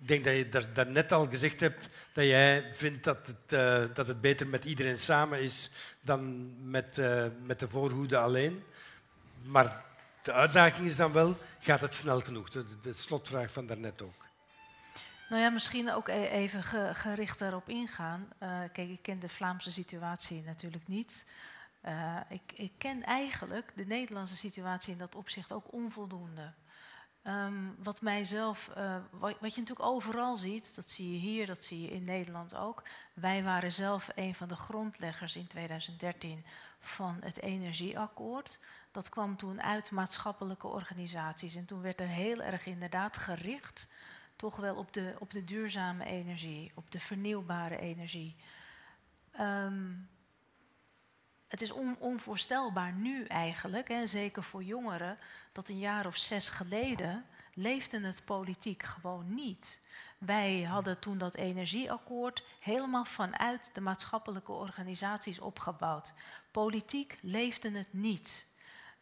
Ik 0.02 0.08
denk 0.08 0.24
dat 0.24 0.36
je 0.36 0.50
daar, 0.50 0.74
daar 0.74 0.88
net 0.88 1.12
al 1.12 1.28
gezegd 1.28 1.60
hebt 1.60 1.88
dat 2.14 2.26
jij 2.26 2.70
vindt 2.74 3.04
dat 3.04 3.28
het, 3.28 3.50
dat 3.96 4.08
het 4.08 4.22
beter 4.22 4.48
met 4.48 4.66
iedereen 4.66 4.98
samen 4.98 5.42
is 5.42 5.70
dan 6.02 6.52
met, 6.70 6.98
met 7.46 7.60
de 7.60 7.70
voorhoede 7.70 8.18
alleen. 8.18 8.64
Maar 9.44 9.84
de 10.24 10.34
uitdaging 10.34 10.88
is 10.88 10.96
dan 10.96 11.12
wel, 11.12 11.38
gaat 11.60 11.82
het 11.82 11.96
snel 11.96 12.20
genoeg? 12.20 12.50
De, 12.50 12.66
de 12.82 12.94
slotvraag 12.94 13.52
van 13.52 13.68
daarnet 13.68 14.02
ook. 14.02 14.26
Nou 15.30 15.42
ja, 15.42 15.50
misschien 15.50 15.94
ook 15.94 16.08
e- 16.08 16.28
even 16.28 16.64
gericht 16.96 17.40
daarop 17.40 17.70
ingaan. 17.70 18.28
Kijk, 18.74 18.90
ik 18.90 19.02
ken 19.02 19.20
de 19.20 19.30
Vlaamse 19.30 19.72
situatie 19.72 20.44
natuurlijk 20.46 20.88
niet. 20.88 21.26
Uh, 21.88 22.18
ik, 22.30 22.52
ik, 22.56 22.72
ken 22.78 23.04
eigenlijk 23.04 23.72
de 23.76 23.86
Nederlandse 23.86 24.36
situatie 24.36 24.92
in 24.92 24.98
dat 24.98 25.16
opzicht 25.16 25.52
ook 25.52 25.74
onvoldoende. 25.74 26.54
Um, 27.24 27.76
wat 27.84 28.02
mijzelf, 28.02 28.72
uh, 28.78 28.96
wat, 29.12 29.36
wat, 29.40 29.56
je 29.56 29.60
natuurlijk 29.62 29.90
overal 29.90 30.38
ziet, 30.38 30.76
dat 30.76 30.90
zie 30.90 31.12
je 31.12 31.18
hier, 31.18 31.46
dat 31.46 31.64
zie 31.64 31.82
je 31.82 31.92
in 31.92 32.04
Nederland 32.04 32.56
ook. 32.56 32.84
Wij 33.14 33.44
waren 33.44 33.72
zelf 33.72 34.10
een 34.16 34.36
van 34.36 34.48
de 34.48 34.56
grondleggers 34.56 35.36
in 35.36 35.48
2013 35.48 36.46
van 36.80 37.18
het 37.20 37.42
energieakkoord. 37.42 38.60
Dat 38.92 39.10
kwam 39.10 39.38
toen 39.38 39.62
uit 39.62 39.92
maatschappelijke 39.92 40.68
organisaties 40.68 41.56
en 41.56 41.66
toen 41.66 41.82
werd 41.82 42.02
er 42.02 42.08
heel 42.08 42.42
erg 42.42 42.66
inderdaad 42.66 43.18
gericht 43.18 43.88
toch 44.36 44.56
wel 44.56 44.76
op 44.76 44.94
de, 44.94 45.16
op 45.20 45.32
de 45.32 45.44
duurzame 45.44 46.06
energie, 46.06 46.72
op 46.76 46.92
de 46.92 47.00
vernieuwbare 47.00 47.78
energie. 47.78 48.36
Um, 49.40 50.10
het 51.48 51.62
is 51.62 51.72
on, 51.72 51.96
onvoorstelbaar 52.00 52.94
nu 52.94 53.26
eigenlijk, 53.26 54.02
zeker 54.06 54.44
voor 54.44 54.64
jongeren, 54.64 55.18
dat 55.52 55.70
een 55.70 55.80
jaar 55.80 56.06
of 56.06 56.18
zes 56.18 56.50
geleden 56.50 57.26
leefde 57.54 58.00
het 58.00 58.26
politiek 58.26 58.84
gewoon 58.84 59.34
niet. 59.34 59.80
Wij 60.18 60.62
hadden 60.62 61.00
toen 61.00 61.18
dat 61.18 61.36
energieakkoord 61.36 62.44
helemaal 62.60 63.06
vanuit 63.06 63.70
de 63.74 63.82
maatschappelijke 63.82 64.52
organisaties 64.52 65.40
opgebouwd. 65.40 66.14
Politiek 66.52 67.18
leefde 67.22 67.72
het 67.72 67.94
niet. 67.94 68.48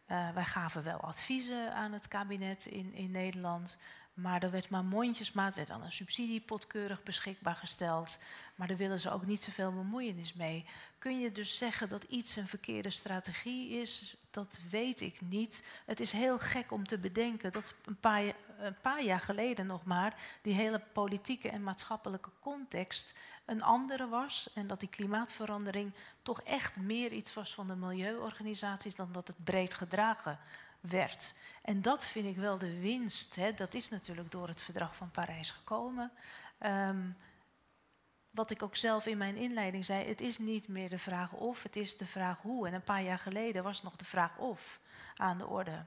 Uh, 0.08 0.30
wij 0.30 0.44
gaven 0.44 0.82
wel 0.82 1.00
adviezen 1.00 1.74
aan 1.74 1.92
het 1.92 2.08
kabinet 2.08 2.66
in, 2.66 2.94
in 2.94 3.10
Nederland. 3.10 3.78
Maar 4.14 4.42
er 4.42 4.50
werd 4.50 4.68
maar 4.68 4.84
mondjesmaat, 4.84 5.54
werd 5.54 5.70
al 5.70 5.82
een 5.82 5.92
subsidiepot 5.92 6.66
keurig 6.66 7.02
beschikbaar 7.02 7.54
gesteld. 7.54 8.18
Maar 8.54 8.68
daar 8.68 8.76
willen 8.76 9.00
ze 9.00 9.10
ook 9.10 9.26
niet 9.26 9.42
zoveel 9.42 9.72
bemoeienis 9.72 10.32
mee. 10.32 10.64
Kun 10.98 11.20
je 11.20 11.32
dus 11.32 11.58
zeggen 11.58 11.88
dat 11.88 12.04
iets 12.04 12.36
een 12.36 12.46
verkeerde 12.46 12.90
strategie 12.90 13.70
is? 13.80 14.16
Dat 14.30 14.60
weet 14.70 15.00
ik 15.00 15.20
niet. 15.20 15.64
Het 15.86 16.00
is 16.00 16.12
heel 16.12 16.38
gek 16.38 16.72
om 16.72 16.86
te 16.86 16.98
bedenken 16.98 17.52
dat 17.52 17.74
een 17.84 18.00
paar, 18.00 18.22
een 18.58 18.80
paar 18.80 19.02
jaar 19.02 19.20
geleden 19.20 19.66
nog 19.66 19.84
maar 19.84 20.16
die 20.42 20.54
hele 20.54 20.82
politieke 20.92 21.48
en 21.48 21.62
maatschappelijke 21.62 22.30
context 22.40 23.14
een 23.44 23.62
andere 23.62 24.08
was. 24.08 24.50
En 24.54 24.66
dat 24.66 24.80
die 24.80 24.88
klimaatverandering 24.88 25.94
toch 26.22 26.42
echt 26.42 26.76
meer 26.76 27.12
iets 27.12 27.34
was 27.34 27.54
van 27.54 27.66
de 27.66 27.76
milieuorganisaties 27.76 28.94
dan 28.94 29.12
dat 29.12 29.26
het 29.26 29.44
breed 29.44 29.74
gedragen 29.74 30.38
werd. 30.90 31.34
En 31.62 31.82
dat 31.82 32.04
vind 32.04 32.26
ik 32.26 32.36
wel 32.36 32.58
de 32.58 32.80
winst. 32.80 33.36
Hè. 33.36 33.52
Dat 33.52 33.74
is 33.74 33.88
natuurlijk 33.88 34.30
door 34.30 34.48
het 34.48 34.60
verdrag 34.60 34.96
van 34.96 35.10
Parijs 35.10 35.50
gekomen. 35.50 36.12
Um, 36.60 37.16
wat 38.34 38.50
ik 38.50 38.62
ook 38.62 38.76
zelf 38.76 39.06
in 39.06 39.18
mijn 39.18 39.36
inleiding 39.36 39.84
zei, 39.84 40.04
het 40.04 40.20
is 40.20 40.38
niet 40.38 40.68
meer 40.68 40.88
de 40.88 40.98
vraag 40.98 41.32
of, 41.32 41.62
het 41.62 41.76
is 41.76 41.96
de 41.96 42.06
vraag 42.06 42.40
hoe. 42.40 42.66
En 42.66 42.74
een 42.74 42.82
paar 42.82 43.02
jaar 43.02 43.18
geleden 43.18 43.62
was 43.62 43.82
nog 43.82 43.96
de 43.96 44.04
vraag 44.04 44.38
of 44.38 44.80
aan 45.16 45.38
de 45.38 45.46
orde. 45.46 45.84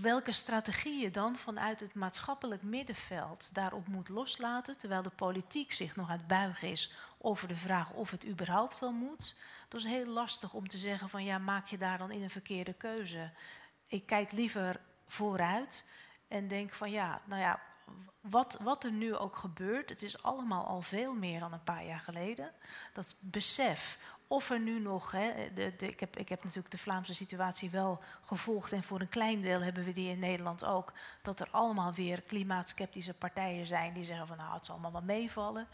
Welke 0.00 0.32
strategie 0.32 1.00
je 1.00 1.10
dan 1.10 1.36
vanuit 1.36 1.80
het 1.80 1.94
maatschappelijk 1.94 2.62
middenveld 2.62 3.54
daarop 3.54 3.88
moet 3.88 4.08
loslaten, 4.08 4.78
terwijl 4.78 5.02
de 5.02 5.10
politiek 5.10 5.72
zich 5.72 5.96
nog 5.96 6.10
aan 6.10 6.18
het 6.18 6.26
buigen 6.26 6.68
is 6.68 6.92
over 7.18 7.48
de 7.48 7.56
vraag 7.56 7.92
of 7.92 8.10
het 8.10 8.26
überhaupt 8.26 8.78
wel 8.78 8.92
moet. 8.92 9.36
Dat 9.74 9.82
is 9.82 9.90
heel 9.90 10.06
lastig 10.06 10.54
om 10.54 10.68
te 10.68 10.78
zeggen 10.78 11.08
van 11.08 11.24
ja, 11.24 11.38
maak 11.38 11.66
je 11.66 11.78
daar 11.78 11.98
dan 11.98 12.10
in 12.10 12.22
een 12.22 12.30
verkeerde 12.30 12.72
keuze. 12.72 13.30
Ik 13.86 14.06
kijk 14.06 14.32
liever 14.32 14.80
vooruit 15.06 15.84
en 16.28 16.48
denk 16.48 16.72
van 16.72 16.90
ja, 16.90 17.20
nou 17.24 17.40
ja, 17.40 17.60
wat, 18.20 18.58
wat 18.60 18.84
er 18.84 18.92
nu 18.92 19.16
ook 19.16 19.36
gebeurt, 19.36 19.88
het 19.88 20.02
is 20.02 20.22
allemaal 20.22 20.66
al 20.66 20.82
veel 20.82 21.14
meer 21.14 21.40
dan 21.40 21.52
een 21.52 21.64
paar 21.64 21.84
jaar 21.84 22.00
geleden. 22.00 22.52
Dat 22.92 23.14
besef 23.18 23.98
of 24.26 24.50
er 24.50 24.60
nu 24.60 24.80
nog, 24.80 25.10
hè, 25.10 25.32
de, 25.54 25.76
de, 25.76 25.88
ik, 25.88 26.00
heb, 26.00 26.16
ik 26.16 26.28
heb 26.28 26.44
natuurlijk 26.44 26.70
de 26.70 26.78
Vlaamse 26.78 27.14
situatie 27.14 27.70
wel 27.70 28.02
gevolgd 28.20 28.72
en 28.72 28.82
voor 28.82 29.00
een 29.00 29.08
klein 29.08 29.40
deel 29.40 29.60
hebben 29.60 29.84
we 29.84 29.92
die 29.92 30.10
in 30.10 30.18
Nederland 30.18 30.64
ook, 30.64 30.92
dat 31.22 31.40
er 31.40 31.48
allemaal 31.50 31.92
weer 31.92 32.22
klimaatskeptische 32.22 33.14
partijen 33.14 33.66
zijn 33.66 33.94
die 33.94 34.04
zeggen 34.04 34.26
van 34.26 34.36
nou 34.36 34.54
het 34.54 34.66
zal 34.66 34.74
allemaal 34.74 34.92
wel 34.92 35.16
meevallen. 35.16 35.68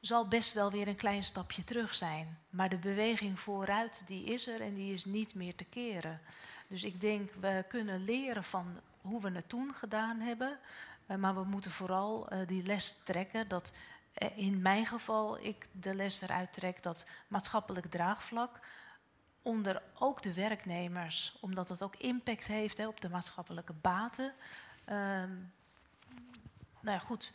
Zal 0.00 0.28
best 0.28 0.52
wel 0.52 0.70
weer 0.70 0.88
een 0.88 0.96
klein 0.96 1.24
stapje 1.24 1.64
terug 1.64 1.94
zijn. 1.94 2.38
Maar 2.50 2.68
de 2.68 2.78
beweging 2.78 3.40
vooruit 3.40 4.02
die 4.06 4.24
is 4.24 4.46
er 4.46 4.60
en 4.60 4.74
die 4.74 4.92
is 4.92 5.04
niet 5.04 5.34
meer 5.34 5.54
te 5.54 5.64
keren. 5.64 6.20
Dus 6.66 6.84
ik 6.84 7.00
denk, 7.00 7.30
we 7.40 7.64
kunnen 7.68 8.04
leren 8.04 8.44
van 8.44 8.80
hoe 9.00 9.20
we 9.20 9.30
het 9.30 9.48
toen 9.48 9.74
gedaan 9.74 10.20
hebben. 10.20 10.58
Uh, 11.06 11.16
maar 11.16 11.34
we 11.34 11.44
moeten 11.44 11.70
vooral 11.70 12.32
uh, 12.32 12.46
die 12.46 12.62
les 12.62 12.96
trekken 13.04 13.48
dat 13.48 13.72
uh, 14.18 14.38
in 14.38 14.62
mijn 14.62 14.86
geval 14.86 15.44
ik 15.44 15.68
de 15.72 15.94
les 15.94 16.20
eruit 16.20 16.52
trek 16.52 16.82
dat 16.82 17.06
maatschappelijk 17.28 17.86
draagvlak 17.86 18.60
onder 19.42 19.82
ook 19.98 20.22
de 20.22 20.34
werknemers, 20.34 21.36
omdat 21.40 21.68
het 21.68 21.82
ook 21.82 21.96
impact 21.96 22.46
heeft 22.46 22.78
hè, 22.78 22.86
op 22.86 23.00
de 23.00 23.08
maatschappelijke 23.08 23.72
baten. 23.72 24.32
Ehm, 24.84 25.34
nou 26.80 26.96
ja, 26.96 26.98
goed, 26.98 27.32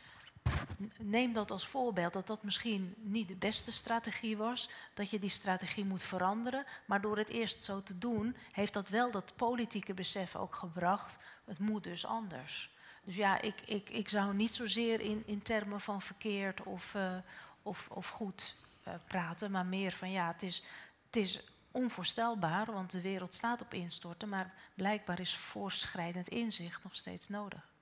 neem 0.97 1.33
dat 1.33 1.51
als 1.51 1.67
voorbeeld 1.67 2.13
dat 2.13 2.27
dat 2.27 2.43
misschien 2.43 2.95
niet 2.97 3.27
de 3.27 3.35
beste 3.35 3.71
strategie 3.71 4.37
was, 4.37 4.69
dat 4.93 5.09
je 5.09 5.19
die 5.19 5.29
strategie 5.29 5.85
moet 5.85 6.03
veranderen, 6.03 6.65
maar 6.85 7.01
door 7.01 7.17
het 7.17 7.29
eerst 7.29 7.63
zo 7.63 7.83
te 7.83 7.97
doen, 7.97 8.35
heeft 8.51 8.73
dat 8.73 8.89
wel 8.89 9.11
dat 9.11 9.33
politieke 9.35 9.93
besef 9.93 10.35
ook 10.35 10.55
gebracht, 10.55 11.17
het 11.45 11.59
moet 11.59 11.83
dus 11.83 12.05
anders. 12.05 12.73
Dus 13.03 13.15
ja, 13.15 13.41
ik, 13.41 13.61
ik, 13.65 13.89
ik 13.89 14.09
zou 14.09 14.33
niet 14.33 14.53
zozeer 14.53 15.01
in, 15.01 15.23
in 15.25 15.41
termen 15.41 15.81
van 15.81 16.01
verkeerd 16.01 16.63
of, 16.63 16.93
uh, 16.93 17.17
of, 17.61 17.89
of 17.89 18.09
goed 18.09 18.55
uh, 18.87 18.93
praten, 19.07 19.51
maar 19.51 19.65
meer 19.65 19.91
van 19.91 20.11
ja, 20.11 20.27
het 20.27 20.43
is, 20.43 20.63
het 21.05 21.15
is 21.15 21.43
onvoorstelbaar, 21.71 22.71
want 22.71 22.91
de 22.91 23.01
wereld 23.01 23.33
staat 23.33 23.61
op 23.61 23.73
instorten, 23.73 24.29
maar 24.29 24.53
blijkbaar 24.73 25.19
is 25.19 25.37
voorschrijdend 25.37 26.27
inzicht 26.27 26.83
nog 26.83 26.95
steeds 26.95 27.29
nodig. 27.29 27.73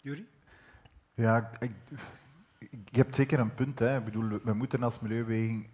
Jury? 0.00 0.26
Ja, 1.18 1.50
ik, 1.58 1.72
ik 2.58 2.96
heb 2.96 3.14
zeker 3.14 3.38
een 3.38 3.54
punt. 3.54 3.78
Hè. 3.78 3.98
Ik 3.98 4.04
bedoel, 4.04 4.40
we 4.44 4.52
moeten 4.52 4.82
als 4.82 5.00
milieubeweging 5.00 5.66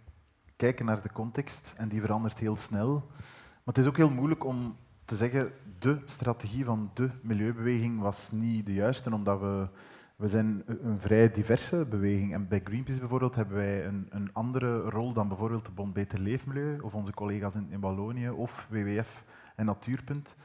kijken 0.56 0.84
naar 0.84 1.02
de 1.02 1.12
context 1.12 1.74
en 1.76 1.88
die 1.88 2.00
verandert 2.00 2.38
heel 2.38 2.56
snel. 2.56 3.06
Maar 3.10 3.74
het 3.74 3.78
is 3.78 3.86
ook 3.86 3.96
heel 3.96 4.10
moeilijk 4.10 4.44
om 4.44 4.76
te 5.04 5.16
zeggen, 5.16 5.52
de 5.78 5.98
strategie 6.04 6.64
van 6.64 6.90
de 6.94 7.10
milieubeweging 7.22 8.00
was 8.00 8.30
niet 8.32 8.66
de 8.66 8.72
juiste, 8.72 9.14
omdat 9.14 9.40
we, 9.40 9.68
we 10.16 10.28
zijn 10.28 10.62
een 10.66 11.00
vrij 11.00 11.30
diverse 11.30 11.84
beweging. 11.84 12.32
En 12.32 12.48
bij 12.48 12.60
Greenpeace 12.64 12.98
bijvoorbeeld 12.98 13.34
hebben 13.34 13.56
wij 13.56 13.86
een, 13.86 14.06
een 14.10 14.32
andere 14.32 14.78
rol 14.78 15.12
dan 15.12 15.28
bijvoorbeeld 15.28 15.64
de 15.64 15.72
Bond 15.72 15.92
Beter 15.92 16.18
Leefmilieu 16.18 16.80
of 16.80 16.94
onze 16.94 17.12
collega's 17.12 17.54
in, 17.54 17.66
in 17.70 17.80
Wallonië 17.80 18.30
of 18.30 18.66
WWF 18.70 19.24
en 19.56 19.66
Natuurpunt. 19.66 20.36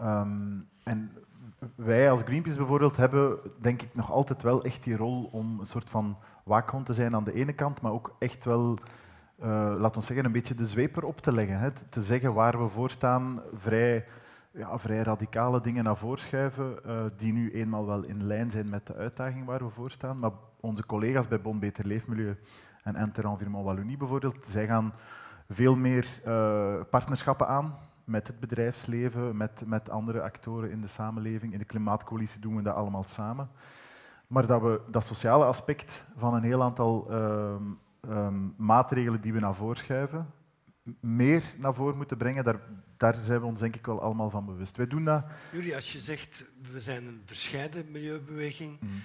Um, 0.00 0.68
en 0.84 1.10
wij 1.74 2.10
als 2.10 2.22
Greenpeace 2.22 2.56
bijvoorbeeld 2.56 2.96
hebben, 2.96 3.38
denk 3.60 3.82
ik, 3.82 3.94
nog 3.94 4.10
altijd 4.10 4.42
wel 4.42 4.64
echt 4.64 4.84
die 4.84 4.96
rol 4.96 5.28
om 5.32 5.60
een 5.60 5.66
soort 5.66 5.90
van 5.90 6.16
waakhond 6.44 6.86
te 6.86 6.94
zijn 6.94 7.14
aan 7.14 7.24
de 7.24 7.32
ene 7.32 7.52
kant, 7.52 7.80
maar 7.80 7.92
ook 7.92 8.16
echt 8.18 8.44
wel, 8.44 8.78
uh, 9.42 9.46
laten 9.78 10.00
we 10.00 10.06
zeggen, 10.06 10.24
een 10.24 10.32
beetje 10.32 10.54
de 10.54 10.66
zweep 10.66 11.04
op 11.04 11.20
te 11.20 11.32
leggen. 11.32 11.58
Hè. 11.58 11.70
Te 11.88 12.02
zeggen 12.02 12.34
waar 12.34 12.62
we 12.62 12.68
voor 12.68 12.90
staan, 12.90 13.40
vrij, 13.54 14.06
ja, 14.50 14.78
vrij 14.78 15.02
radicale 15.02 15.60
dingen 15.60 15.84
naar 15.84 15.96
voren 15.96 16.18
schuiven, 16.18 16.78
uh, 16.86 17.02
die 17.16 17.32
nu 17.32 17.52
eenmaal 17.52 17.86
wel 17.86 18.02
in 18.02 18.24
lijn 18.24 18.50
zijn 18.50 18.68
met 18.68 18.86
de 18.86 18.94
uitdaging 18.94 19.44
waar 19.44 19.64
we 19.64 19.70
voor 19.70 19.90
staan. 19.90 20.18
Maar 20.18 20.32
onze 20.60 20.86
collega's 20.86 21.28
bij 21.28 21.40
Bon 21.40 21.58
Beter 21.58 21.86
Leefmilieu 21.86 22.36
en 22.82 22.96
Inter 22.96 23.24
Environnement 23.24 23.64
Wallonie 23.64 23.96
bijvoorbeeld, 23.96 24.36
zij 24.48 24.66
gaan 24.66 24.92
veel 25.48 25.76
meer 25.76 26.20
uh, 26.26 26.74
partnerschappen 26.90 27.48
aan 27.48 27.74
met 28.10 28.26
het 28.26 28.40
bedrijfsleven, 28.40 29.36
met, 29.36 29.66
met 29.66 29.90
andere 29.90 30.22
actoren 30.22 30.70
in 30.70 30.80
de 30.80 30.86
samenleving. 30.86 31.52
In 31.52 31.58
de 31.58 31.64
klimaatcoalitie 31.64 32.40
doen 32.40 32.56
we 32.56 32.62
dat 32.62 32.74
allemaal 32.74 33.02
samen. 33.02 33.50
Maar 34.26 34.46
dat 34.46 34.62
we 34.62 34.80
dat 34.90 35.06
sociale 35.06 35.44
aspect 35.44 36.04
van 36.16 36.34
een 36.34 36.42
heel 36.42 36.62
aantal 36.62 37.06
ehm, 37.10 37.62
ehm, 38.00 38.48
maatregelen 38.56 39.20
die 39.20 39.32
we 39.32 39.40
naar 39.40 39.54
voren 39.54 39.76
schuiven, 39.76 40.32
meer 41.00 41.42
naar 41.56 41.74
voren 41.74 41.96
moeten 41.96 42.16
brengen, 42.16 42.44
daar, 42.44 42.60
daar 42.96 43.16
zijn 43.22 43.40
we 43.40 43.46
ons 43.46 43.60
denk 43.60 43.76
ik 43.76 43.86
wel 43.86 44.00
allemaal 44.00 44.30
van 44.30 44.46
bewust. 44.46 44.76
Wij 44.76 44.86
doen 44.86 45.04
dat... 45.04 45.24
Jullie, 45.52 45.74
als 45.74 45.92
je 45.92 45.98
zegt, 45.98 46.44
we 46.72 46.80
zijn 46.80 47.06
een 47.06 47.22
bescheiden 47.26 47.90
milieubeweging, 47.90 48.80
Mm. 48.80 49.02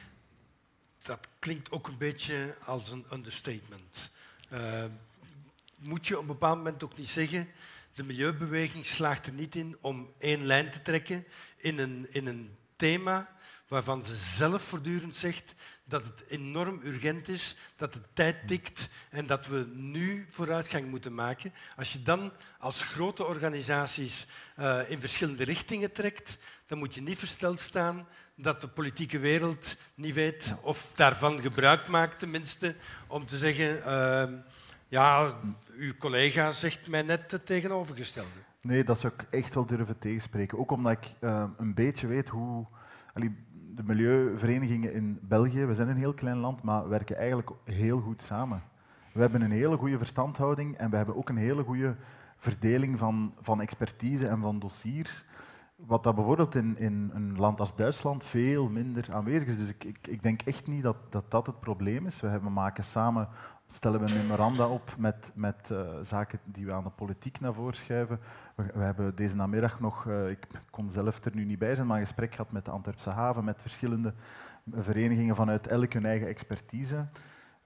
dat 1.04 1.28
klinkt 1.40 1.72
ook 1.72 1.88
een 1.88 1.98
beetje 1.98 2.56
als 2.66 2.92
een 2.92 3.06
understatement. 3.14 4.12
Uh, 4.54 4.84
moet 5.76 6.08
je 6.08 6.16
op 6.16 6.22
een 6.22 6.28
bepaald 6.28 6.58
moment 6.58 6.84
ook 6.84 6.98
niet 6.98 7.10
zeggen, 7.10 7.48
de 7.96 8.04
milieubeweging 8.04 8.86
slaagt 8.86 9.26
er 9.26 9.34
niet 9.34 9.56
in 9.56 9.78
om 9.82 10.14
één 10.20 10.46
lijn 10.46 10.72
te 10.72 10.82
trekken 10.82 11.26
in 11.58 11.80
een, 11.80 12.08
in 12.10 12.28
een 12.28 12.58
thema 12.76 13.30
waarvan 13.68 14.04
ze 14.04 14.16
zelf 14.16 14.62
voortdurend 14.62 15.16
zegt 15.16 15.54
dat 15.84 16.04
het 16.04 16.24
enorm 16.28 16.80
urgent 16.84 17.28
is, 17.28 17.56
dat 17.76 17.94
de 17.94 18.02
tijd 18.14 18.48
tikt 18.48 18.88
en 19.10 19.26
dat 19.26 19.48
we 19.48 19.68
nu 19.74 20.28
vooruitgang 20.30 20.90
moeten 20.90 21.14
maken. 21.14 21.54
Als 21.76 21.94
je 21.94 22.02
dan 22.02 22.32
als 22.60 22.84
grote 22.84 23.26
organisaties 23.26 24.26
uh, 24.60 24.80
in 24.88 25.00
verschillende 25.00 25.44
richtingen 25.44 25.92
trekt, 25.92 26.38
dan 26.66 26.78
moet 26.78 26.96
je 26.96 27.02
niet 27.02 27.20
versteld 27.20 27.60
staan 27.60 28.08
dat 28.36 28.62
de 28.62 28.68
politieke 28.68 29.20
wereld 29.20 29.76
niet 29.94 30.14
weet 30.14 30.54
of 30.62 30.92
daarvan 30.96 31.42
gebruik 31.42 31.88
maakt, 31.88 32.20
tenminste, 32.20 32.76
om 33.08 33.26
te 33.26 33.38
zeggen, 33.38 33.78
uh, 33.78 34.40
ja, 34.96 35.32
uw 35.78 35.94
collega 35.98 36.52
zegt 36.52 36.88
mij 36.88 37.02
net 37.02 37.32
het 37.32 37.46
tegenovergestelde. 37.46 38.40
Nee, 38.62 38.84
dat 38.84 39.00
zou 39.00 39.14
ik 39.18 39.28
echt 39.30 39.54
wel 39.54 39.66
durven 39.66 39.98
tegenspreken. 39.98 40.60
Ook 40.60 40.72
omdat 40.72 40.92
ik 40.92 41.14
uh, 41.20 41.44
een 41.58 41.74
beetje 41.74 42.08
weet 42.08 42.30
hoe... 42.30 42.66
De 43.76 43.84
milieuverenigingen 43.84 44.94
in 44.94 45.20
België, 45.22 45.66
we 45.66 45.74
zijn 45.74 45.88
een 45.88 45.98
heel 45.98 46.14
klein 46.14 46.38
land, 46.38 46.64
maar 46.64 46.90
werken 46.90 47.18
eigenlijk 47.18 47.50
heel 47.64 48.00
goed 48.00 48.22
samen. 48.22 48.62
We 49.14 49.20
hebben 49.20 49.42
een 49.42 49.52
hele 49.52 49.78
goede 49.78 49.98
verstandhouding 49.98 50.78
en 50.78 50.90
we 50.90 50.96
hebben 50.96 51.16
ook 51.16 51.30
een 51.30 51.38
hele 51.38 51.64
goede 51.64 51.96
verdeling 52.38 53.00
van, 53.00 53.34
van 53.42 53.62
expertise 53.62 54.28
en 54.28 54.42
van 54.42 54.60
dossiers. 54.60 55.24
Wat 55.76 56.04
dat 56.04 56.16
bijvoorbeeld 56.16 56.56
in, 56.56 56.78
in 56.78 57.12
een 57.14 57.38
land 57.38 57.60
als 57.60 57.76
Duitsland 57.76 58.24
veel 58.24 58.70
minder 58.70 59.14
aanwezig 59.14 59.48
is. 59.48 59.58
Dus 59.58 59.70
ik, 59.70 59.84
ik, 59.84 60.08
ik 60.08 60.22
denk 60.22 60.42
echt 60.42 60.68
niet 60.68 60.84
dat, 60.84 60.98
dat 61.10 61.32
dat 61.32 61.46
het 61.46 61.60
probleem 61.60 62.06
is. 62.06 62.22
We 62.22 62.50
maken 62.50 62.84
samen, 62.84 63.28
stellen 63.68 64.00
we 64.00 64.06
een 64.06 64.18
memoranda 64.18 64.68
op 64.68 64.96
met, 64.98 65.32
met 65.34 65.70
uh, 65.72 65.80
zaken 66.02 66.40
die 66.44 66.66
we 66.66 66.74
aan 66.74 66.84
de 66.84 66.90
politiek 66.90 67.40
naar 67.40 67.54
voren 67.54 67.76
schuiven. 67.76 68.20
We, 68.56 68.64
we, 68.74 68.84
hebben 68.84 69.16
deze 69.16 69.36
namiddag 69.36 69.80
nog, 69.80 70.06
uh, 70.06 70.30
ik 70.30 70.48
kon 70.70 70.90
zelf 70.90 71.26
er 71.26 71.36
nu 71.36 71.46
niet 71.46 71.60
bij 71.60 71.76
zijn, 71.76 71.88
maar 71.88 72.00
een 72.00 72.06
gesprek 72.06 72.36
gehad 72.36 72.52
met 72.52 72.66
de 72.66 72.72
Antwerpse 72.72 73.10
haven, 73.10 73.44
met 73.44 73.62
verschillende 73.62 74.14
verenigingen 74.72 75.36
vanuit 75.36 75.68
elk 75.68 75.94
hun 75.94 76.06
eigen 76.06 76.28
expertise. 76.28 77.06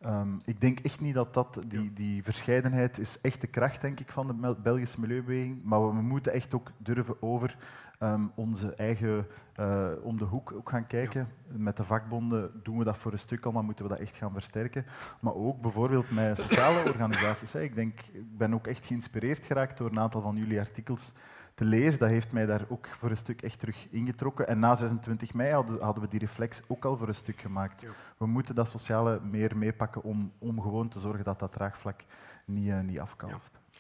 Um, 0.05 0.41
ik 0.45 0.61
denk 0.61 0.79
echt 0.79 1.01
niet 1.01 1.13
dat, 1.13 1.33
dat 1.33 1.59
die, 1.67 1.93
die 1.93 2.23
verscheidenheid 2.23 2.99
is 2.99 3.17
echt 3.21 3.41
de 3.41 3.47
kracht 3.47 3.81
denk 3.81 3.99
ik, 3.99 4.11
van 4.11 4.27
de 4.27 4.55
Belgische 4.63 4.99
milieubeweging, 4.99 5.63
maar 5.63 5.95
we 5.95 6.01
moeten 6.01 6.33
echt 6.33 6.53
ook 6.53 6.71
durven 6.77 7.21
over 7.21 7.57
um, 7.99 8.31
onze 8.35 8.75
eigen 8.75 9.27
uh, 9.59 9.87
om 10.01 10.17
de 10.17 10.25
hoek 10.25 10.51
ook 10.51 10.69
gaan 10.69 10.87
kijken. 10.87 11.27
Ja. 11.49 11.55
Met 11.57 11.77
de 11.77 11.83
vakbonden 11.83 12.51
doen 12.63 12.77
we 12.77 12.83
dat 12.83 12.97
voor 12.97 13.11
een 13.11 13.19
stuk 13.19 13.45
al, 13.45 13.51
maar 13.51 13.63
moeten 13.63 13.83
we 13.83 13.89
dat 13.89 13.99
echt 13.99 14.15
gaan 14.15 14.33
versterken. 14.33 14.85
Maar 15.19 15.33
ook 15.33 15.61
bijvoorbeeld 15.61 16.11
met 16.11 16.37
sociale 16.37 16.89
organisaties. 16.89 17.53
Hè. 17.53 17.61
Ik, 17.61 17.75
denk, 17.75 17.99
ik 17.99 18.37
ben 18.37 18.53
ook 18.53 18.67
echt 18.67 18.85
geïnspireerd 18.85 19.45
geraakt 19.45 19.77
door 19.77 19.89
een 19.89 19.99
aantal 19.99 20.21
van 20.21 20.35
jullie 20.35 20.59
artikels 20.59 21.13
te 21.55 21.65
lezen. 21.65 21.99
Dat 21.99 22.09
heeft 22.09 22.31
mij 22.31 22.45
daar 22.45 22.65
ook 22.69 22.87
voor 22.87 23.09
een 23.09 23.17
stuk 23.17 23.41
echt 23.41 23.59
terug 23.59 23.87
ingetrokken. 23.89 24.47
En 24.47 24.59
na 24.59 24.75
26 24.75 25.33
mei 25.33 25.53
hadden, 25.53 25.81
hadden 25.81 26.03
we 26.03 26.09
die 26.09 26.19
reflex 26.19 26.61
ook 26.67 26.85
al 26.85 26.97
voor 26.97 27.07
een 27.07 27.15
stuk 27.15 27.39
gemaakt. 27.39 27.81
Ja. 27.81 27.89
We 28.17 28.27
moeten 28.27 28.55
dat 28.55 28.69
sociale 28.69 29.19
meer 29.23 29.57
meepakken 29.57 30.03
om, 30.03 30.31
om 30.37 30.61
gewoon 30.61 30.89
te 30.89 30.99
zorgen 30.99 31.23
dat 31.23 31.39
dat 31.39 31.51
draagvlak 31.51 32.01
niet, 32.45 32.67
uh, 32.67 32.79
niet 32.79 32.99
afkalft. 32.99 33.51
Ja. 33.53 33.79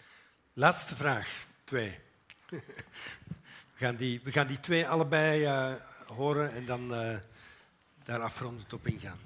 Laatste 0.53 0.95
vraag, 0.95 1.47
twee. 1.63 1.99
We 3.79 3.85
gaan 3.85 3.95
die, 3.95 4.19
we 4.23 4.31
gaan 4.31 4.47
die 4.47 4.59
twee 4.59 4.87
allebei 4.87 5.43
uh, 5.43 5.71
horen 6.07 6.53
en 6.53 6.65
dan 6.65 6.93
uh, 6.93 7.15
daar 8.03 8.21
afrondend 8.21 8.73
op 8.73 8.87
ingaan. 8.87 9.17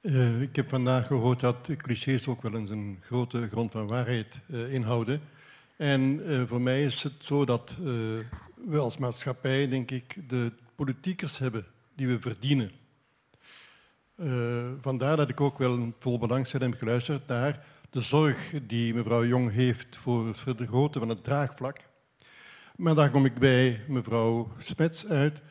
Uh, 0.00 0.42
ik 0.42 0.56
heb 0.56 0.68
vandaag 0.68 1.06
gehoord 1.06 1.40
dat 1.40 1.68
clichés 1.76 2.28
ook 2.28 2.42
wel 2.42 2.54
eens 2.54 2.70
een 2.70 2.98
grote 3.00 3.48
grond 3.48 3.72
van 3.72 3.86
waarheid 3.86 4.40
inhouden. 4.48 5.20
En 5.76 6.22
voor 6.48 6.60
mij 6.60 6.84
is 6.84 7.02
het 7.02 7.12
zo 7.18 7.44
dat 7.44 7.76
we 8.66 8.78
als 8.78 8.98
maatschappij, 8.98 9.68
denk 9.68 9.90
ik, 9.90 10.28
de 10.28 10.52
politiekers 10.74 11.38
hebben 11.38 11.66
die 11.94 12.08
we 12.08 12.20
verdienen. 12.20 12.72
vandaar 14.80 15.16
dat 15.16 15.28
ik 15.28 15.40
ook 15.40 15.58
wel 15.58 15.92
vol 15.98 16.18
belangstelling 16.18 16.70
heb 16.70 16.80
geluisterd 16.80 17.26
naar 17.26 17.64
de 17.90 18.00
zorg 18.00 18.54
die 18.66 18.94
mevrouw 18.94 19.24
Jong 19.24 19.52
heeft 19.52 19.96
voor 19.96 20.26
het 20.26 20.38
vergroten 20.38 21.00
van 21.00 21.08
het 21.08 21.24
draagvlak 21.24 21.86
maar 22.78 22.94
dan 22.94 23.10
kom 23.10 23.24
ik 23.24 23.38
bij 23.38 23.80
mevrouw 23.88 24.52
Smets 24.58 25.06
uit. 25.06 25.42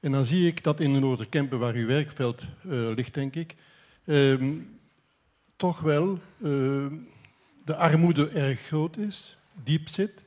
En 0.00 0.12
dan 0.12 0.24
zie 0.24 0.46
ik 0.46 0.62
dat 0.62 0.80
in 0.80 0.92
de 0.92 0.98
Noorderkempen, 0.98 1.58
waar 1.58 1.74
uw 1.74 1.86
werkveld 1.86 2.46
uh, 2.66 2.72
ligt, 2.94 3.14
denk 3.14 3.34
ik, 3.34 3.54
uh, 4.04 4.60
toch 5.56 5.80
wel 5.80 6.18
uh, 6.38 6.86
de 7.64 7.76
armoede 7.76 8.28
erg 8.28 8.60
groot 8.60 8.96
is, 8.96 9.36
diep 9.62 9.88
zit. 9.88 10.24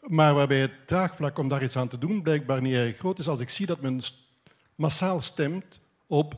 Maar 0.00 0.34
waarbij 0.34 0.60
het 0.60 0.86
draagvlak 0.86 1.38
om 1.38 1.48
daar 1.48 1.62
iets 1.62 1.76
aan 1.76 1.88
te 1.88 1.98
doen 1.98 2.22
blijkbaar 2.22 2.60
niet 2.62 2.74
erg 2.74 2.96
groot 2.96 3.18
is. 3.18 3.28
Als 3.28 3.40
ik 3.40 3.50
zie 3.50 3.66
dat 3.66 3.80
men 3.80 4.00
massaal 4.74 5.20
stemt 5.20 5.80
op 6.06 6.36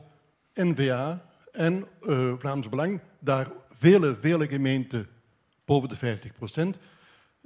N-VA 0.53 1.25
en 1.51 1.85
uh, 2.01 2.33
Vlaams 2.37 2.69
Belang, 2.69 2.99
daar 3.19 3.51
vele, 3.79 4.17
vele 4.21 4.47
gemeenten 4.47 5.07
boven 5.65 5.89
de 5.89 5.95
50 5.95 6.33
procent 6.33 6.77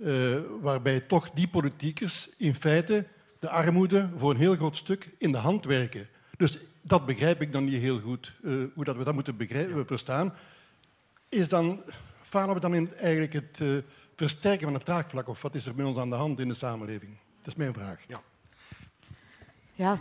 uh, 0.01 0.37
waarbij 0.61 0.99
toch 0.99 1.29
die 1.29 1.47
politiekers 1.47 2.29
in 2.37 2.55
feite 2.55 3.05
de 3.39 3.49
armoede 3.49 4.09
voor 4.17 4.31
een 4.31 4.37
heel 4.37 4.55
groot 4.55 4.75
stuk 4.75 5.09
in 5.17 5.31
de 5.31 5.37
hand 5.37 5.65
werken. 5.65 6.07
Dus 6.37 6.57
dat 6.81 7.05
begrijp 7.05 7.41
ik 7.41 7.51
dan 7.51 7.63
niet 7.63 7.81
heel 7.81 7.99
goed, 7.99 8.33
uh, 8.41 8.65
hoe 8.73 8.83
dat 8.83 8.95
we 8.95 9.03
dat 9.03 9.13
moeten 9.13 9.37
begrijpen, 9.37 9.87
verstaan. 9.87 10.33
Is 11.29 11.49
dan, 11.49 11.81
falen 12.21 12.55
we 12.55 12.61
dan 12.61 12.75
in 12.75 12.93
eigenlijk 12.95 13.33
het 13.33 13.59
uh, 13.61 13.77
versterken 14.15 14.63
van 14.63 14.73
het 14.73 14.85
draagvlak, 14.85 15.27
of 15.27 15.41
wat 15.41 15.55
is 15.55 15.65
er 15.65 15.75
bij 15.75 15.85
ons 15.85 15.97
aan 15.97 16.09
de 16.09 16.15
hand 16.15 16.39
in 16.39 16.47
de 16.47 16.53
samenleving? 16.53 17.17
Dat 17.37 17.47
is 17.47 17.55
mijn 17.55 17.73
vraag. 17.73 17.99
Ja. 18.07 18.21
ja. 19.73 19.99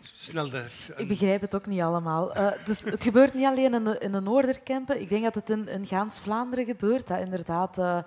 Snel 0.00 0.50
daar. 0.50 0.72
Ik 0.96 1.08
begrijp 1.08 1.40
het 1.40 1.54
ook 1.54 1.66
niet 1.66 1.80
allemaal. 1.80 2.36
Uh, 2.36 2.50
dus 2.66 2.82
het 2.82 3.02
gebeurt 3.02 3.34
niet 3.34 3.44
alleen 3.44 3.74
in 3.74 3.84
de, 3.84 3.98
in 3.98 4.12
de 4.12 4.20
Noorderkempen. 4.20 5.00
Ik 5.00 5.08
denk 5.08 5.22
dat 5.22 5.34
het 5.34 5.50
in, 5.50 5.68
in 5.68 5.86
Gaans 5.86 6.20
Vlaanderen 6.20 6.64
gebeurt. 6.64 7.06
Dat 7.06 7.18
inderdaad 7.18 7.78
uh, 7.78 7.98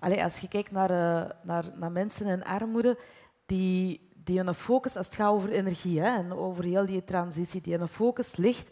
Als 0.00 0.38
je 0.38 0.48
kijkt 0.48 0.70
naar, 0.70 0.90
uh, 0.90 1.30
naar, 1.42 1.64
naar 1.74 1.92
mensen 1.92 2.26
in 2.26 2.44
armoede, 2.44 2.98
die, 3.46 4.10
die 4.24 4.38
een 4.38 4.54
focus, 4.54 4.96
als 4.96 5.06
het 5.06 5.14
gaat 5.14 5.32
over 5.32 5.50
energie 5.50 6.00
hè, 6.00 6.16
en 6.16 6.32
over 6.32 6.64
heel 6.64 6.86
die 6.86 7.04
transitie, 7.04 7.60
die 7.60 7.78
een 7.78 7.88
focus 7.88 8.36
ligt, 8.36 8.70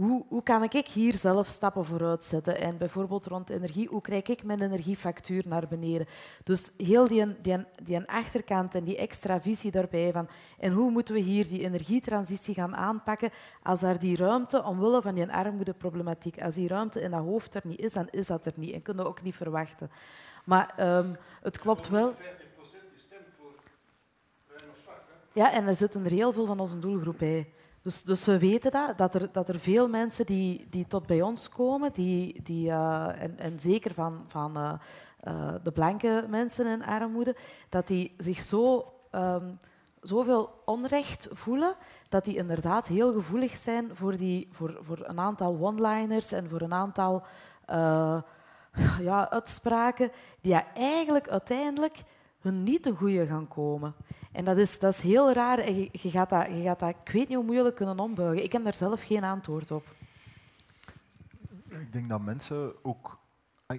hoe, 0.00 0.24
hoe 0.28 0.42
kan 0.42 0.62
ik 0.62 0.86
hier 0.86 1.14
zelf 1.14 1.46
stappen 1.46 1.84
vooruit 1.84 2.24
zetten? 2.24 2.60
En 2.60 2.78
bijvoorbeeld 2.78 3.26
rond 3.26 3.50
energie, 3.50 3.88
hoe 3.88 4.00
krijg 4.00 4.28
ik 4.28 4.44
mijn 4.44 4.62
energiefactuur 4.62 5.42
naar 5.46 5.68
beneden? 5.68 6.06
Dus 6.44 6.70
heel 6.76 7.08
die, 7.08 7.40
die, 7.40 7.64
die 7.82 8.08
achterkant 8.08 8.74
en 8.74 8.84
die 8.84 8.96
extra 8.96 9.40
visie 9.40 9.70
daarbij 9.70 10.12
van 10.12 10.28
en 10.58 10.72
hoe 10.72 10.90
moeten 10.90 11.14
we 11.14 11.20
hier 11.20 11.48
die 11.48 11.62
energietransitie 11.62 12.54
gaan 12.54 12.76
aanpakken 12.76 13.30
als 13.62 13.82
er 13.82 13.98
die 13.98 14.16
ruimte, 14.16 14.64
omwille 14.64 15.02
van 15.02 15.14
die 15.14 15.32
armoedeproblematiek, 15.32 16.42
als 16.42 16.54
die 16.54 16.68
ruimte 16.68 17.00
in 17.00 17.10
dat 17.10 17.24
hoofd 17.24 17.54
er 17.54 17.62
niet 17.64 17.80
is, 17.80 17.92
dan 17.92 18.08
is 18.10 18.26
dat 18.26 18.46
er 18.46 18.54
niet 18.56 18.72
en 18.72 18.82
kunnen 18.82 19.04
we 19.04 19.10
ook 19.10 19.22
niet 19.22 19.36
verwachten. 19.36 19.90
Maar 20.50 20.96
um, 20.96 21.16
het 21.42 21.58
klopt 21.58 21.88
wel. 21.88 22.12
50% 22.12 22.16
die 22.16 22.28
stemt 22.94 23.28
voor. 23.38 23.52
Ja, 25.32 25.52
en 25.52 25.66
er 25.66 25.74
zitten 25.74 26.04
er 26.04 26.10
heel 26.10 26.32
veel 26.32 26.46
van 26.46 26.60
onze 26.60 26.78
doelgroep 26.78 27.18
bij. 27.18 27.52
Dus, 27.80 28.02
dus 28.02 28.24
we 28.24 28.38
weten 28.38 28.70
dat, 28.70 28.98
dat 28.98 29.14
er, 29.14 29.32
dat 29.32 29.48
er 29.48 29.58
veel 29.58 29.88
mensen 29.88 30.26
die, 30.26 30.66
die 30.70 30.86
tot 30.86 31.06
bij 31.06 31.22
ons 31.22 31.48
komen, 31.48 31.92
die, 31.92 32.42
die, 32.42 32.68
uh, 32.68 33.22
en, 33.36 33.58
zeker 33.58 33.94
van, 33.94 34.24
van 34.26 34.58
uh, 34.58 34.72
uh, 35.24 35.54
de 35.62 35.70
blanke 35.70 36.26
mensen 36.28 36.66
in 36.66 36.84
armoede, 36.84 37.36
dat 37.68 37.86
die 37.86 38.14
zich 38.18 38.40
zo, 38.40 38.92
um, 39.12 39.58
zoveel 40.00 40.62
onrecht 40.64 41.28
voelen, 41.32 41.74
dat 42.08 42.24
die 42.24 42.36
inderdaad 42.36 42.86
heel 42.86 43.12
gevoelig 43.12 43.56
zijn 43.56 43.90
voor, 43.96 44.16
die, 44.16 44.48
voor, 44.50 44.78
voor 44.80 44.98
een 45.02 45.20
aantal 45.20 45.58
one-liners 45.60 46.32
en 46.32 46.48
voor 46.48 46.60
een 46.60 46.74
aantal 46.74 47.24
ja, 49.00 49.30
uitspraken 49.30 50.10
die 50.40 50.54
eigenlijk 50.74 51.28
uiteindelijk 51.28 52.02
hun 52.40 52.62
niet 52.62 52.82
ten 52.82 52.96
goede 52.96 53.26
gaan 53.26 53.48
komen. 53.48 53.94
En 54.32 54.44
dat 54.44 54.56
is, 54.56 54.78
dat 54.78 54.92
is 54.92 55.00
heel 55.00 55.32
raar. 55.32 55.58
En 55.58 55.74
je, 55.74 55.88
je, 55.92 56.10
gaat 56.10 56.30
dat, 56.30 56.46
je 56.46 56.62
gaat 56.62 56.78
dat, 56.78 56.88
ik 56.88 57.12
weet 57.12 57.28
niet 57.28 57.36
hoe 57.36 57.46
moeilijk 57.46 57.76
kunnen 57.76 57.98
ombuigen. 57.98 58.44
Ik 58.44 58.52
heb 58.52 58.64
daar 58.64 58.74
zelf 58.74 59.02
geen 59.02 59.24
antwoord 59.24 59.70
op. 59.70 59.94
Ik 61.68 61.92
denk 61.92 62.08
dat 62.08 62.20
mensen 62.20 62.72
ook 62.82 63.18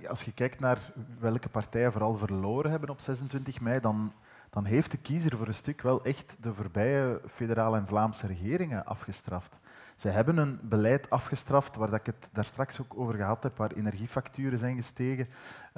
als 0.08 0.24
je 0.24 0.32
kijkt 0.34 0.60
naar 0.60 0.94
welke 1.20 1.50
partijen 1.50 1.92
vooral 1.92 2.16
verloren 2.16 2.72
hebben 2.72 2.90
op 2.90 3.00
26 3.00 3.60
mei, 3.60 3.80
dan, 3.80 4.14
dan 4.50 4.66
heeft 4.66 4.92
de 4.92 4.98
kiezer 4.98 5.38
voor 5.38 5.48
een 5.48 5.54
stuk 5.54 5.82
wel 5.82 6.04
echt 6.04 6.36
de 6.40 6.54
voorbije 6.54 7.22
federale 7.34 7.78
en 7.78 7.88
Vlaamse 7.88 8.28
regeringen 8.28 8.86
afgestraft. 8.86 9.56
Ze 10.02 10.10
hebben 10.10 10.38
een 10.38 10.60
beleid 10.62 11.10
afgestraft 11.10 11.76
waar 11.76 11.94
ik 11.94 12.06
het 12.06 12.30
daar 12.32 12.46
straks 12.46 12.82
ook 12.82 12.94
over 12.98 13.16
gehad 13.16 13.44
heb, 13.44 13.58
waar 13.58 13.72
energiefacturen 13.72 14.60
zijn 14.60 14.76
gestegen, 14.76 15.28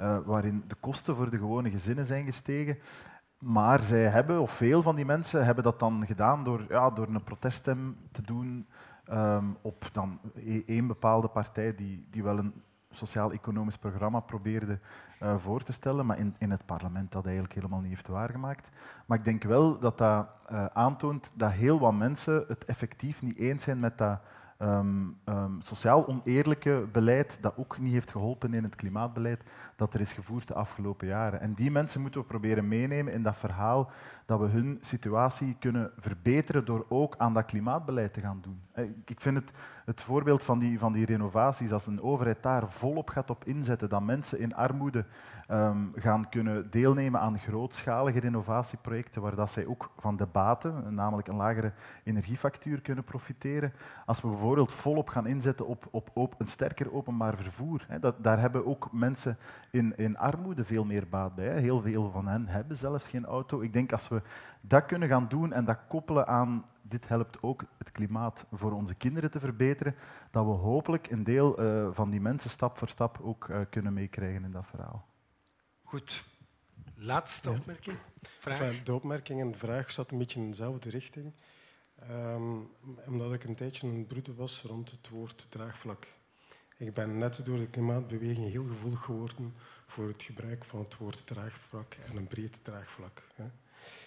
uh, 0.00 0.18
waarin 0.24 0.64
de 0.66 0.74
kosten 0.74 1.16
voor 1.16 1.30
de 1.30 1.38
gewone 1.38 1.70
gezinnen 1.70 2.06
zijn 2.06 2.24
gestegen. 2.24 2.78
Maar 3.38 3.82
zij 3.82 4.04
hebben, 4.04 4.40
of 4.40 4.50
veel 4.52 4.82
van 4.82 4.96
die 4.96 5.04
mensen 5.04 5.44
hebben 5.44 5.64
dat 5.64 5.78
dan 5.78 6.06
gedaan 6.06 6.44
door, 6.44 6.64
ja, 6.68 6.90
door 6.90 7.08
een 7.08 7.24
proteststem 7.24 7.96
te 8.12 8.22
doen 8.22 8.66
um, 9.10 9.56
op 9.60 9.88
dan 9.92 10.20
e-, 10.34 10.62
één 10.66 10.86
bepaalde 10.86 11.28
partij 11.28 11.74
die, 11.74 12.06
die 12.10 12.22
wel 12.22 12.38
een 12.38 12.62
sociaal-economisch 12.94 13.78
programma 13.78 14.20
probeerde 14.20 14.78
uh, 15.22 15.36
voor 15.36 15.62
te 15.62 15.72
stellen, 15.72 16.06
maar 16.06 16.18
in, 16.18 16.34
in 16.38 16.50
het 16.50 16.66
parlement 16.66 17.12
dat 17.12 17.24
eigenlijk 17.24 17.54
helemaal 17.54 17.80
niet 17.80 17.90
heeft 17.90 18.08
waargemaakt. 18.08 18.68
Maar 19.06 19.18
ik 19.18 19.24
denk 19.24 19.42
wel 19.42 19.78
dat 19.78 19.98
dat 19.98 20.26
uh, 20.52 20.66
aantoont 20.66 21.30
dat 21.34 21.50
heel 21.50 21.78
wat 21.78 21.94
mensen 21.94 22.44
het 22.48 22.64
effectief 22.64 23.22
niet 23.22 23.36
eens 23.36 23.62
zijn 23.62 23.80
met 23.80 23.98
dat 23.98 24.20
um, 24.58 25.16
um, 25.24 25.60
sociaal 25.62 26.06
oneerlijke 26.06 26.86
beleid 26.92 27.38
dat 27.40 27.56
ook 27.56 27.78
niet 27.78 27.92
heeft 27.92 28.10
geholpen 28.10 28.54
in 28.54 28.62
het 28.62 28.74
klimaatbeleid 28.74 29.42
dat 29.76 29.94
er 29.94 30.00
is 30.00 30.12
gevoerd 30.12 30.48
de 30.48 30.54
afgelopen 30.54 31.06
jaren. 31.06 31.40
En 31.40 31.52
die 31.52 31.70
mensen 31.70 32.00
moeten 32.00 32.20
we 32.20 32.26
proberen 32.26 32.68
meenemen 32.68 33.12
in 33.12 33.22
dat 33.22 33.36
verhaal 33.36 33.90
dat 34.26 34.40
we 34.40 34.46
hun 34.46 34.78
situatie 34.80 35.56
kunnen 35.60 35.90
verbeteren 35.98 36.64
door 36.64 36.86
ook 36.88 37.14
aan 37.18 37.34
dat 37.34 37.44
klimaatbeleid 37.44 38.12
te 38.12 38.20
gaan 38.20 38.38
doen. 38.42 38.60
Eh, 38.72 38.84
ik 39.04 39.20
vind 39.20 39.36
het, 39.36 39.50
het 39.84 40.02
voorbeeld 40.02 40.44
van 40.44 40.58
die, 40.58 40.78
van 40.78 40.92
die 40.92 41.06
renovaties, 41.06 41.72
als 41.72 41.86
een 41.86 42.02
overheid 42.02 42.42
daar 42.42 42.70
volop 42.70 43.08
gaat 43.08 43.30
op 43.30 43.44
inzetten, 43.44 43.88
dat 43.88 44.02
mensen 44.02 44.38
in 44.38 44.54
armoede 44.54 45.04
um, 45.50 45.92
gaan 45.94 46.28
kunnen 46.28 46.70
deelnemen 46.70 47.20
aan 47.20 47.38
grootschalige 47.38 48.20
renovatieprojecten, 48.20 49.22
waar 49.22 49.34
dat 49.34 49.50
zij 49.50 49.66
ook 49.66 49.90
van 49.98 50.16
de 50.16 50.26
baten, 50.26 50.94
namelijk 50.94 51.28
een 51.28 51.36
lagere 51.36 51.72
energiefactuur, 52.04 52.80
kunnen 52.80 53.04
profiteren. 53.04 53.72
Als 54.06 54.20
we 54.20 54.28
bijvoorbeeld 54.28 54.72
volop 54.72 55.08
gaan 55.08 55.26
inzetten 55.26 55.66
op, 55.66 55.88
op, 55.90 56.10
op 56.12 56.34
een 56.38 56.48
sterker 56.48 56.92
openbaar 56.92 57.36
vervoer, 57.36 57.84
hè, 57.88 57.98
dat, 57.98 58.14
daar 58.18 58.40
hebben 58.40 58.66
ook 58.66 58.88
mensen 58.92 59.38
in, 59.70 59.96
in 59.96 60.18
armoede 60.18 60.64
veel 60.64 60.84
meer 60.84 61.08
baat 61.08 61.34
bij. 61.34 61.60
Heel 61.60 61.80
veel 61.80 62.10
van 62.10 62.26
hen 62.26 62.46
hebben 62.46 62.76
zelfs 62.76 63.04
geen 63.04 63.26
auto. 63.26 63.60
Ik 63.60 63.72
denk 63.72 63.92
als 63.92 64.08
we 64.08 64.22
dat 64.60 64.86
kunnen 64.86 65.08
gaan 65.08 65.28
doen 65.28 65.52
en 65.52 65.64
dat 65.64 65.78
koppelen 65.88 66.26
aan 66.26 66.64
dit 66.88 67.08
helpt 67.08 67.42
ook 67.42 67.64
het 67.78 67.92
klimaat 67.92 68.44
voor 68.52 68.72
onze 68.72 68.94
kinderen 68.94 69.30
te 69.30 69.40
verbeteren, 69.40 69.94
dat 70.30 70.44
we 70.44 70.50
hopelijk 70.50 71.10
een 71.10 71.24
deel 71.24 71.62
uh, 71.62 71.88
van 71.92 72.10
die 72.10 72.20
mensen 72.20 72.50
stap 72.50 72.78
voor 72.78 72.88
stap 72.88 73.18
ook 73.22 73.48
uh, 73.48 73.60
kunnen 73.70 73.92
meekrijgen 73.92 74.44
in 74.44 74.50
dat 74.50 74.66
verhaal. 74.66 75.06
Goed. 75.82 76.24
Laatste 76.94 77.50
ja. 77.50 77.56
opmerking? 77.56 77.96
Vraag? 78.22 78.60
Enfin, 78.60 78.84
de 78.84 78.94
opmerking 78.94 79.40
en 79.40 79.50
de 79.50 79.58
vraag 79.58 79.92
zat 79.92 80.10
een 80.10 80.18
beetje 80.18 80.40
in 80.40 80.50
dezelfde 80.50 80.90
richting. 80.90 81.32
Um, 82.10 82.70
omdat 83.06 83.32
ik 83.32 83.44
een 83.44 83.54
tijdje 83.54 83.88
een 83.88 84.06
broeder 84.06 84.34
was 84.34 84.62
rond 84.62 84.90
het 84.90 85.08
woord 85.08 85.46
draagvlak. 85.50 86.06
Ik 86.76 86.94
ben 86.94 87.18
net 87.18 87.44
door 87.44 87.58
de 87.58 87.68
klimaatbeweging 87.68 88.50
heel 88.50 88.66
gevoelig 88.66 89.00
geworden 89.00 89.54
voor 89.86 90.08
het 90.08 90.22
gebruik 90.22 90.64
van 90.64 90.80
het 90.80 90.96
woord 90.96 91.26
draagvlak 91.26 91.94
en 91.94 92.16
een 92.16 92.26
breed 92.26 92.64
draagvlak. 92.64 93.22
Hè. 93.34 93.44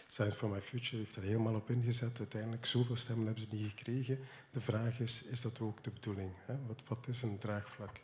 Science 0.08 0.38
for 0.38 0.50
My 0.50 0.62
Future 0.62 0.98
heeft 0.98 1.16
er 1.16 1.24
helemaal 1.24 1.56
op 1.56 1.70
ingezet. 1.70 2.20
Uiteindelijk, 2.20 2.66
zoveel 2.66 2.96
stemmen 2.96 3.26
hebben 3.26 3.44
ze 3.44 3.56
niet 3.56 3.70
gekregen. 3.70 4.20
De 4.52 4.62
vraag 4.62 5.00
is, 5.00 5.24
is 5.24 5.42
dat 5.42 5.60
ook 5.60 5.84
de 5.84 5.90
bedoeling? 5.90 6.32
Hè? 6.46 6.56
Wat, 6.68 6.82
wat 6.88 7.08
is 7.08 7.22
een 7.22 7.38
draagvlak? 7.38 8.00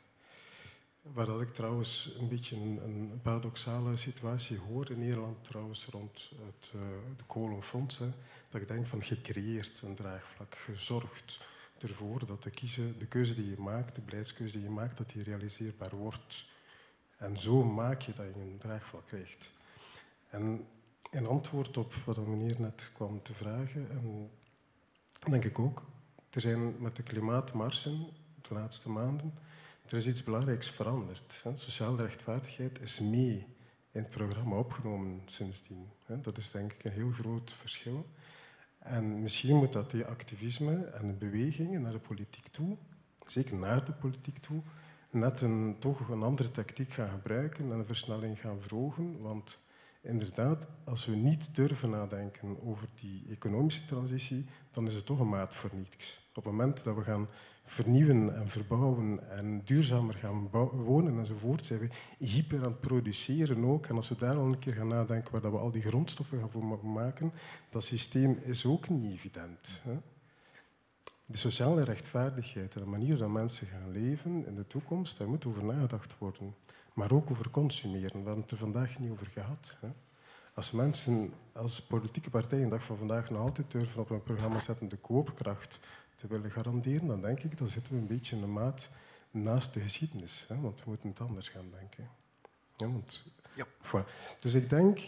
Waar 1.01 1.25
dat 1.25 1.41
ik 1.41 1.53
trouwens 1.53 2.15
een 2.19 2.27
beetje 2.27 2.55
een, 2.55 2.79
een, 2.83 3.19
paradoxale 3.21 3.97
situatie 3.97 4.57
hoor 4.57 4.91
in 4.91 4.99
Nederland 4.99 5.43
trouwens 5.43 5.85
rond 5.85 6.31
het 6.45 6.71
uh, 6.75 6.81
de 7.17 7.23
kolenfonds. 7.27 7.97
Dat 8.49 8.61
ik 8.61 8.67
denk 8.67 8.87
van 8.87 9.03
gecreëerd 9.03 9.81
een 9.81 9.95
draagvlak, 9.95 10.55
gezorgd 10.55 11.39
ervoor 11.79 12.25
dat 12.25 12.43
de, 12.43 12.49
kiezen, 12.49 12.99
de 12.99 13.05
keuze 13.05 13.33
die 13.33 13.49
je 13.49 13.57
maakt, 13.57 13.95
de 13.95 14.01
beleidskeuze 14.01 14.53
die 14.53 14.63
je 14.63 14.73
maakt, 14.73 14.97
dat 14.97 15.09
die 15.09 15.23
realiseerbaar 15.23 15.95
wordt. 15.95 16.45
En 17.17 17.37
zo 17.37 17.63
maak 17.63 18.01
je 18.01 18.13
dat 18.13 18.25
je 18.25 18.41
een 18.41 18.57
draagvlak 18.57 19.07
krijgt. 19.07 19.51
En 20.29 20.67
in 21.13 21.27
antwoord 21.27 21.77
op 21.77 21.93
wat 22.05 22.15
de 22.15 22.21
meneer 22.21 22.55
net 22.59 22.91
kwam 22.93 23.21
te 23.21 23.33
vragen, 23.33 23.89
en 23.89 24.29
denk 25.29 25.43
ik 25.43 25.59
ook, 25.59 25.83
er 26.29 26.41
zijn 26.41 26.81
met 26.81 26.95
de 26.95 27.03
klimaatmarsen 27.03 28.07
de 28.41 28.53
laatste 28.53 28.89
maanden 28.89 29.33
er 29.93 29.97
is 29.97 30.07
iets 30.07 30.23
belangrijks 30.23 30.69
veranderd. 30.69 31.43
Sociale 31.55 32.01
rechtvaardigheid 32.01 32.81
is 32.81 32.99
mee 32.99 33.45
in 33.91 34.01
het 34.01 34.09
programma 34.09 34.55
opgenomen 34.55 35.21
sindsdien. 35.25 35.89
Dat 36.21 36.37
is 36.37 36.51
denk 36.51 36.73
ik 36.73 36.83
een 36.83 36.91
heel 36.91 37.11
groot 37.11 37.53
verschil. 37.53 38.05
En 38.79 39.21
misschien 39.21 39.55
moet 39.55 39.73
dat 39.73 39.91
die 39.91 40.05
activisme 40.05 40.85
en 40.85 41.07
de 41.07 41.13
bewegingen 41.13 41.81
naar 41.81 41.91
de 41.91 41.99
politiek 41.99 42.47
toe, 42.47 42.77
zeker 43.27 43.57
naar 43.57 43.85
de 43.85 43.91
politiek 43.91 44.37
toe, 44.37 44.61
net 45.09 45.41
een, 45.41 45.75
toch 45.79 46.09
een 46.09 46.23
andere 46.23 46.51
tactiek 46.51 46.93
gaan 46.93 47.09
gebruiken 47.09 47.71
en 47.71 47.79
een 47.79 47.85
versnelling 47.85 48.39
gaan 48.39 48.61
verhogen. 48.61 49.21
Want 49.21 49.59
inderdaad, 50.03 50.67
als 50.83 51.05
we 51.05 51.15
niet 51.15 51.55
durven 51.55 51.89
nadenken 51.89 52.57
over 52.63 52.87
die 53.01 53.25
economische 53.29 53.85
transitie, 53.85 54.45
dan 54.71 54.87
is 54.87 54.95
het 54.95 55.05
toch 55.05 55.19
een 55.19 55.29
maat 55.29 55.55
voor 55.55 55.69
niets. 55.73 56.27
Op 56.29 56.35
het 56.35 56.53
moment 56.53 56.83
dat 56.83 56.95
we 56.95 57.01
gaan 57.01 57.27
vernieuwen 57.65 58.35
en 58.35 58.49
verbouwen 58.49 59.29
en 59.29 59.61
duurzamer 59.63 60.13
gaan 60.13 60.49
wonen 60.71 61.19
enzovoort, 61.19 61.65
zijn 61.65 61.79
we 61.79 61.89
hyper 62.17 62.57
aan 62.57 62.71
het 62.71 62.79
produceren 62.79 63.65
ook. 63.65 63.85
En 63.85 63.95
als 63.95 64.09
we 64.09 64.15
daar 64.15 64.35
al 64.35 64.45
een 64.45 64.59
keer 64.59 64.73
gaan 64.73 64.87
nadenken 64.87 65.31
waar 65.31 65.51
we 65.51 65.57
al 65.57 65.71
die 65.71 65.81
grondstoffen 65.81 66.39
gaan 66.39 66.51
voor 66.51 66.85
maken, 66.85 67.31
dat 67.69 67.83
systeem 67.83 68.39
is 68.43 68.65
ook 68.65 68.89
niet 68.89 69.13
evident. 69.13 69.81
Hè? 69.83 69.97
De 71.25 71.37
sociale 71.37 71.83
rechtvaardigheid 71.83 72.75
en 72.75 72.81
de 72.81 72.87
manier 72.87 73.17
dat 73.17 73.29
mensen 73.29 73.67
gaan 73.67 73.91
leven 73.91 74.45
in 74.45 74.55
de 74.55 74.67
toekomst, 74.67 75.17
daar 75.17 75.29
moet 75.29 75.45
over 75.45 75.65
nagedacht 75.65 76.17
worden. 76.17 76.55
Maar 76.93 77.11
ook 77.11 77.31
over 77.31 77.49
consumeren. 77.49 78.11
We 78.19 78.25
hebben 78.25 78.41
het 78.41 78.51
er 78.51 78.57
vandaag 78.57 78.99
niet 78.99 79.11
over 79.11 79.27
gehad. 79.27 79.77
Hè? 79.79 79.89
Als 80.53 80.71
mensen 80.71 81.33
als 81.53 81.81
politieke 81.81 82.29
partijen 82.29 82.69
dag 82.69 82.83
van 82.83 82.97
vandaag 82.97 83.29
nog 83.29 83.41
altijd 83.41 83.71
durven 83.71 84.01
op 84.01 84.09
een 84.09 84.23
programma 84.23 84.59
zetten 84.59 84.89
de 84.89 84.97
koopkracht 84.97 85.79
te 86.15 86.27
willen 86.27 86.51
garanderen, 86.51 87.07
dan 87.07 87.21
denk 87.21 87.39
ik, 87.39 87.57
dan 87.57 87.67
zitten 87.67 87.93
we 87.93 87.99
een 87.99 88.07
beetje 88.07 88.35
een 88.35 88.53
maat 88.53 88.89
naast 89.31 89.73
de 89.73 89.79
geschiedenis. 89.79 90.45
Hè? 90.47 90.59
Want 90.59 90.83
we 90.83 90.89
moeten 90.89 91.09
het 91.09 91.19
anders 91.19 91.49
gaan 91.49 91.69
denken. 91.79 92.09
Ja, 92.77 92.91
want, 92.91 93.23
ja. 93.55 94.05
Dus 94.39 94.53
ik 94.53 94.69
denk 94.69 94.99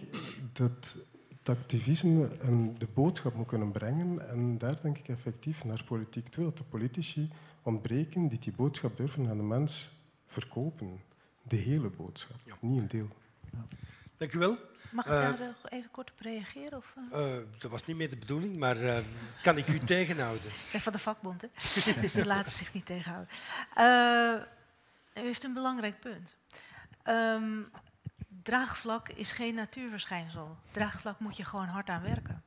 dat 0.54 0.98
het 1.30 1.58
activisme 1.58 2.30
een, 2.40 2.76
de 2.78 2.88
boodschap 2.94 3.34
moet 3.36 3.48
kunnen 3.48 3.72
brengen. 3.72 4.30
En 4.30 4.58
daar 4.58 4.82
denk 4.82 4.98
ik 4.98 5.08
effectief 5.08 5.64
naar 5.64 5.84
politiek 5.84 6.28
toe, 6.28 6.44
dat 6.44 6.58
de 6.58 6.64
politici 6.64 7.30
ontbreken 7.62 8.28
die 8.28 8.40
die 8.40 8.54
boodschap 8.54 8.98
durven 8.98 9.30
aan 9.30 9.38
de 9.38 9.44
mens 9.44 9.90
verkopen. 10.28 11.00
De 11.48 11.56
hele 11.56 11.90
boodschap, 11.90 12.36
niet 12.60 12.80
een 12.80 12.88
deel. 12.88 13.10
Ja. 13.52 13.60
Dank 14.18 14.34
u 14.34 14.40
wel. 14.40 14.58
Mag 14.92 15.06
ik 15.06 15.12
uh, 15.12 15.20
daar 15.20 15.40
nog 15.40 15.70
even 15.70 15.92
kort 15.92 16.12
op 16.12 16.20
reageren? 16.20 16.78
Of, 16.78 16.96
uh? 17.14 17.36
dat 17.60 17.72
was 17.72 17.86
niet 17.86 17.96
meer 17.96 18.10
de 18.10 18.18
bedoeling, 18.18 18.58
maar 18.58 19.04
kan 19.42 19.58
ik 19.58 19.68
u 19.68 19.80
tegenhouden? 19.96 20.48
Ik 20.48 20.70
ben 20.72 20.82
van 20.82 20.94
de 20.94 21.00
vakbond, 21.00 21.42
hè? 21.42 21.48
dus 22.02 22.14
die 22.14 22.26
laten 22.26 22.52
zich 22.52 22.74
niet 22.74 22.86
tegenhouden. 22.86 23.28
u 25.16 25.22
heeft 25.22 25.44
een 25.44 25.54
belangrijk 25.54 26.00
punt. 26.00 26.36
Um, 27.04 27.72
draagvlak 28.44 29.10
is 29.10 29.32
geen 29.32 29.56
natuurverschijnsel. 29.56 30.58
Draagvlak 30.72 31.20
moet 31.20 31.38
je 31.38 31.44
gewoon 31.46 31.68
hard 31.68 31.90
aan 31.90 32.02
werken. 32.02 32.44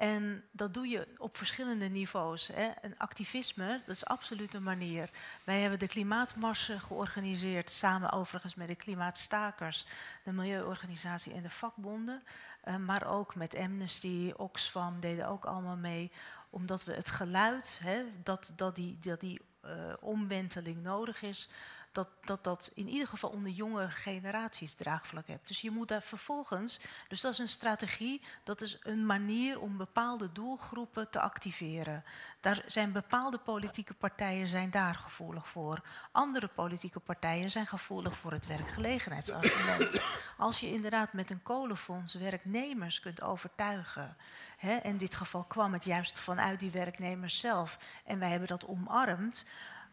En 0.00 0.44
dat 0.50 0.74
doe 0.74 0.88
je 0.88 1.08
op 1.16 1.36
verschillende 1.36 1.88
niveaus. 1.88 2.46
Hè. 2.46 2.70
Een 2.80 2.98
activisme, 2.98 3.80
dat 3.86 3.96
is 3.96 4.04
absoluut 4.04 4.54
een 4.54 4.62
manier. 4.62 5.10
Wij 5.44 5.60
hebben 5.60 5.78
de 5.78 5.86
klimaatmarsen 5.86 6.80
georganiseerd, 6.80 7.70
samen 7.70 8.12
overigens 8.12 8.54
met 8.54 8.68
de 8.68 8.74
klimaatstakers, 8.74 9.86
de 10.24 10.32
milieuorganisatie 10.32 11.32
en 11.32 11.42
de 11.42 11.50
vakbonden. 11.50 12.22
Uh, 12.64 12.76
maar 12.76 13.06
ook 13.06 13.34
met 13.34 13.56
Amnesty, 13.56 14.32
Oxfam 14.36 15.00
deden 15.00 15.28
ook 15.28 15.44
allemaal 15.44 15.76
mee. 15.76 16.12
Omdat 16.50 16.84
we 16.84 16.92
het 16.92 17.10
geluid, 17.10 17.80
hè, 17.82 18.04
dat, 18.22 18.52
dat 18.56 18.74
die, 18.74 18.98
dat 19.00 19.20
die 19.20 19.40
uh, 19.64 19.70
omwenteling 20.00 20.82
nodig 20.82 21.22
is, 21.22 21.48
dat, 21.92 22.08
dat 22.20 22.44
dat 22.44 22.70
in 22.74 22.88
ieder 22.88 23.08
geval 23.08 23.30
onder 23.30 23.50
jonge 23.50 23.90
generaties 23.90 24.72
draagvlak 24.72 25.26
hebt. 25.26 25.48
Dus 25.48 25.60
je 25.60 25.70
moet 25.70 25.88
daar 25.88 26.02
vervolgens, 26.02 26.80
dus 27.08 27.20
dat 27.20 27.32
is 27.32 27.38
een 27.38 27.48
strategie, 27.48 28.22
dat 28.44 28.60
is 28.60 28.78
een 28.82 29.06
manier 29.06 29.60
om 29.60 29.76
bepaalde 29.76 30.32
doelgroepen 30.32 31.10
te 31.10 31.20
activeren. 31.20 32.04
Daar 32.40 32.62
zijn 32.66 32.92
bepaalde 32.92 33.38
politieke 33.38 33.94
partijen 33.94 34.46
zijn 34.46 34.70
daar 34.70 34.94
gevoelig 34.94 35.48
voor. 35.48 35.82
Andere 36.12 36.48
politieke 36.48 37.00
partijen 37.00 37.50
zijn 37.50 37.66
gevoelig 37.66 38.16
voor 38.16 38.32
het 38.32 38.46
werkgelegenheidsargument. 38.46 40.00
Als 40.38 40.60
je 40.60 40.72
inderdaad 40.72 41.12
met 41.12 41.30
een 41.30 41.42
kolenfonds 41.42 42.14
werknemers 42.14 43.00
kunt 43.00 43.22
overtuigen. 43.22 44.16
Hè, 44.56 44.76
in 44.76 44.96
dit 44.96 45.14
geval 45.14 45.44
kwam 45.44 45.72
het 45.72 45.84
juist 45.84 46.18
vanuit 46.18 46.60
die 46.60 46.70
werknemers 46.70 47.40
zelf. 47.40 47.78
En 48.04 48.18
wij 48.18 48.30
hebben 48.30 48.48
dat 48.48 48.66
omarmd 48.66 49.44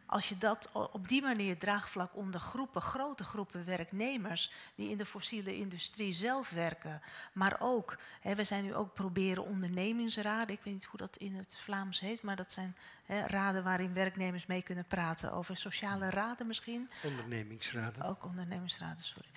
als 0.08 0.30
je 0.30 0.38
dat 0.38 0.70
op 0.92 1.08
die 1.08 1.22
manier 1.22 1.58
draagvlak 1.58 2.16
onder 2.16 2.40
groepen, 2.40 2.82
grote 2.82 3.24
groepen 3.24 3.66
werknemers 3.66 4.52
die 4.76 4.90
in 4.90 4.98
de 4.98 5.06
fossiele 5.06 5.56
industrie 5.56 6.14
zelf 6.14 6.50
werken, 6.50 7.02
maar 7.34 7.56
ook, 7.60 7.98
hè, 8.22 8.36
we 8.36 8.44
zijn 8.44 8.64
nu 8.64 8.76
ook 8.76 8.94
proberen 8.94 9.46
ondernemingsraden, 9.46 10.56
ik 10.56 10.62
weet 10.64 10.74
niet 10.74 10.86
hoe 10.86 11.00
dat 11.00 11.18
in 11.18 11.36
het 11.36 11.58
Vlaams 11.64 12.00
heet, 12.00 12.22
maar 12.22 12.36
dat 12.36 12.52
zijn 12.52 12.76
hè, 13.06 13.26
raden 13.26 13.64
waarin 13.64 13.94
werknemers 13.94 14.46
mee 14.46 14.62
kunnen 14.62 14.86
praten 14.86 15.32
over 15.32 15.58
sociale 15.58 16.10
raden 16.10 16.48
misschien. 16.48 16.90
Ondernemingsraden. 17.04 18.04
Ook 18.04 18.26
ondernemingsraden, 18.26 19.04
sorry. 19.04 19.30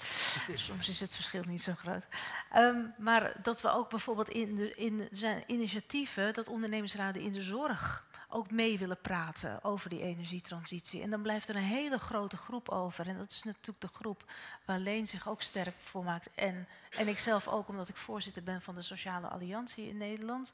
Soms 0.59 0.89
is 0.89 1.01
het 1.01 1.15
verschil 1.15 1.43
niet 1.47 1.63
zo 1.63 1.73
groot. 1.75 2.07
Ehm, 2.51 2.81
maar 2.99 3.33
dat 3.43 3.61
we 3.61 3.71
ook 3.71 3.91
bijvoorbeeld 3.91 4.29
in, 4.29 4.57
de, 4.57 4.75
in 4.75 5.09
zijn 5.13 5.43
initiatieven, 5.47 6.35
dat 6.35 6.49
ondernemingsraden 6.49 7.23
in 7.23 7.33
de 7.33 7.43
zorg 7.43 8.09
ook 8.31 8.51
mee 8.51 8.79
willen 8.79 9.01
praten 9.01 9.65
over 9.65 9.91
die 9.91 10.03
energietransitie. 10.03 11.03
En 11.03 11.11
dan 11.11 11.23
blijft 11.23 11.49
er 11.49 11.57
een 11.57 11.63
hele 11.63 11.99
grote 11.99 12.37
groep 12.37 12.69
over. 12.69 13.09
En 13.09 13.19
dat 13.19 13.31
is 13.31 13.43
natuurlijk 13.43 13.81
de 13.81 13.99
groep 13.99 14.33
waar 14.65 14.79
Leen 14.79 15.07
zich 15.07 15.29
ook 15.29 15.43
sterk 15.43 15.75
voor 15.79 16.05
maakt. 16.05 16.31
En, 16.35 16.69
en 16.91 17.09
ik 17.09 17.19
zelf 17.19 17.49
ook, 17.49 17.69
omdat 17.69 17.89
ik 17.89 17.97
voorzitter 17.97 18.43
ben 18.43 18.63
van 18.63 18.75
de 18.75 18.83
Sociale 18.83 19.29
Alliantie 19.29 19.89
in 19.89 19.97
Nederland. 19.97 20.53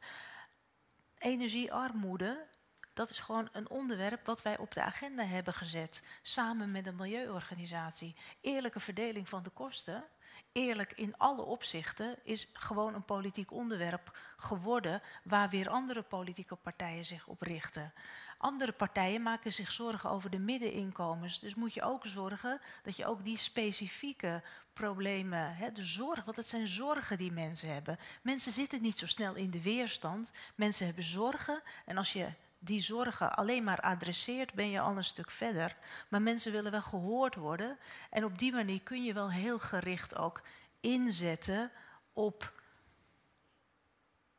Energiearmoede, 1.19 2.47
dat 2.93 3.11
is 3.11 3.21
gewoon 3.21 3.49
een 3.53 3.71
onderwerp 3.71 4.27
wat 4.27 4.43
wij 4.43 4.59
op 4.59 4.75
de 4.75 4.83
agenda 4.83 5.25
hebben 5.25 5.55
gezet. 5.55 6.03
Samen 6.23 6.71
met 6.71 6.87
een 6.87 6.97
milieuorganisatie. 6.97 8.17
Eerlijke 8.41 8.81
verdeling 8.81 9.29
van 9.29 9.43
de 9.43 9.51
kosten 9.51 10.05
eerlijk 10.53 10.93
in 10.93 11.17
alle 11.17 11.43
opzichten 11.43 12.17
is 12.23 12.51
gewoon 12.53 12.95
een 12.95 13.05
politiek 13.05 13.53
onderwerp 13.53 14.19
geworden 14.37 15.03
waar 15.25 15.51
weer 15.51 15.69
andere 15.69 16.03
politieke 16.03 16.57
partijen 16.57 17.05
zich 17.05 17.27
op 17.27 17.43
richten. 17.43 17.93
Andere 18.39 18.73
partijen 18.73 19.23
maken 19.23 19.53
zich 19.53 19.73
zorgen 19.73 20.11
over 20.11 20.31
de 20.31 20.39
middeninkomens. 20.39 21.41
Dus 21.41 21.55
moet 21.55 21.75
je 21.75 21.83
ook 21.83 22.07
zorgen 22.07 22.61
dat 22.83 22.97
je 22.97 23.07
ook 23.07 23.25
die 23.25 23.37
specifieke 23.37 24.43
problemen, 24.73 25.57
hè, 25.57 25.73
de 25.73 25.85
zorg, 25.85 26.25
want 26.25 26.37
het 26.37 26.47
zijn 26.47 26.69
zorgen 26.69 27.19
die 27.19 27.33
mensen 27.33 27.73
hebben. 27.73 27.99
Mensen 28.23 28.53
zitten 28.53 28.83
niet 28.83 28.99
zo 28.99 29.07
snel 29.07 29.35
in 29.35 29.51
de 29.51 29.63
weerstand. 29.63 30.31
Mensen 30.55 30.87
hebben 30.87 31.05
zorgen. 31.05 31.63
En 31.85 31.97
als 31.97 32.13
je 32.13 32.29
die 32.67 32.81
zorgen 32.81 33.37
alleen 33.37 33.65
maar 33.65 33.81
adresseert, 33.81 34.55
ben 34.55 34.71
je 34.71 34.81
al 34.81 34.97
een 34.97 35.05
stuk 35.05 35.31
verder. 35.31 35.77
Maar 36.09 36.23
mensen 36.23 36.53
willen 36.53 36.71
wel 36.71 36.83
gehoord 36.83 37.35
worden. 37.35 37.79
En 38.11 38.25
op 38.25 38.39
die 38.39 38.53
manier 38.53 38.83
kun 38.83 39.05
je 39.05 39.13
wel 39.13 39.31
heel 39.31 39.59
gericht 39.59 40.17
ook 40.17 40.43
inzetten 40.81 41.71
op 42.13 42.53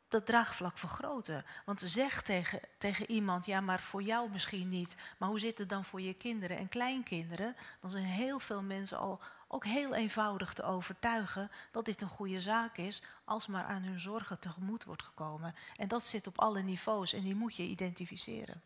dat 0.08 0.26
draagvlak 0.26 0.78
vergroten. 0.78 1.44
Want 1.64 1.80
zeg 1.84 2.22
tegen, 2.22 2.60
tegen 2.78 3.10
iemand, 3.10 3.46
ja, 3.46 3.60
maar 3.60 3.80
voor 3.80 4.02
jou 4.02 4.30
misschien 4.30 4.68
niet. 4.68 4.96
Maar 5.18 5.28
hoe 5.28 5.40
zit 5.40 5.58
het 5.58 5.68
dan 5.68 5.84
voor 5.84 6.00
je 6.00 6.14
kinderen 6.14 6.56
en 6.56 6.68
kleinkinderen? 6.68 7.56
Dan 7.80 7.90
zijn 7.90 8.04
heel 8.04 8.38
veel 8.38 8.62
mensen 8.62 8.98
al 8.98 9.20
ook 9.48 9.64
heel 9.64 9.94
eenvoudig 9.94 10.52
te 10.52 10.62
overtuigen 10.62 11.50
dat 11.70 11.84
dit 11.84 12.02
een 12.02 12.08
goede 12.08 12.40
zaak 12.40 12.76
is, 12.76 13.02
als 13.24 13.46
maar 13.46 13.64
aan 13.64 13.82
hun 13.82 14.00
zorgen 14.00 14.38
tegemoet 14.38 14.84
wordt 14.84 15.02
gekomen. 15.02 15.54
En 15.76 15.88
dat 15.88 16.04
zit 16.04 16.26
op 16.26 16.38
alle 16.38 16.62
niveaus 16.62 17.12
en 17.12 17.22
die 17.22 17.34
moet 17.34 17.56
je 17.56 17.62
identificeren. 17.62 18.62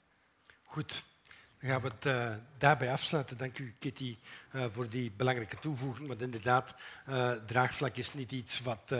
Goed, 0.65 1.05
dan 1.61 1.71
gaan 1.71 1.81
we 1.81 1.89
het 1.89 2.05
uh, 2.05 2.35
daarbij 2.59 2.93
afsluiten. 2.93 3.39
Dank 3.39 3.59
u, 3.59 3.75
Kitty, 3.79 4.19
uh, 4.53 4.65
voor 4.73 4.89
die 4.89 5.13
belangrijke 5.17 5.59
toevoeging. 5.59 6.09
Want 6.09 6.23
inderdaad, 6.23 6.75
uh, 7.09 7.33
draagvlak 7.33 7.97
is 7.97 8.15
niet 8.15 8.33
iets 8.33 8.61
wat 8.61 8.95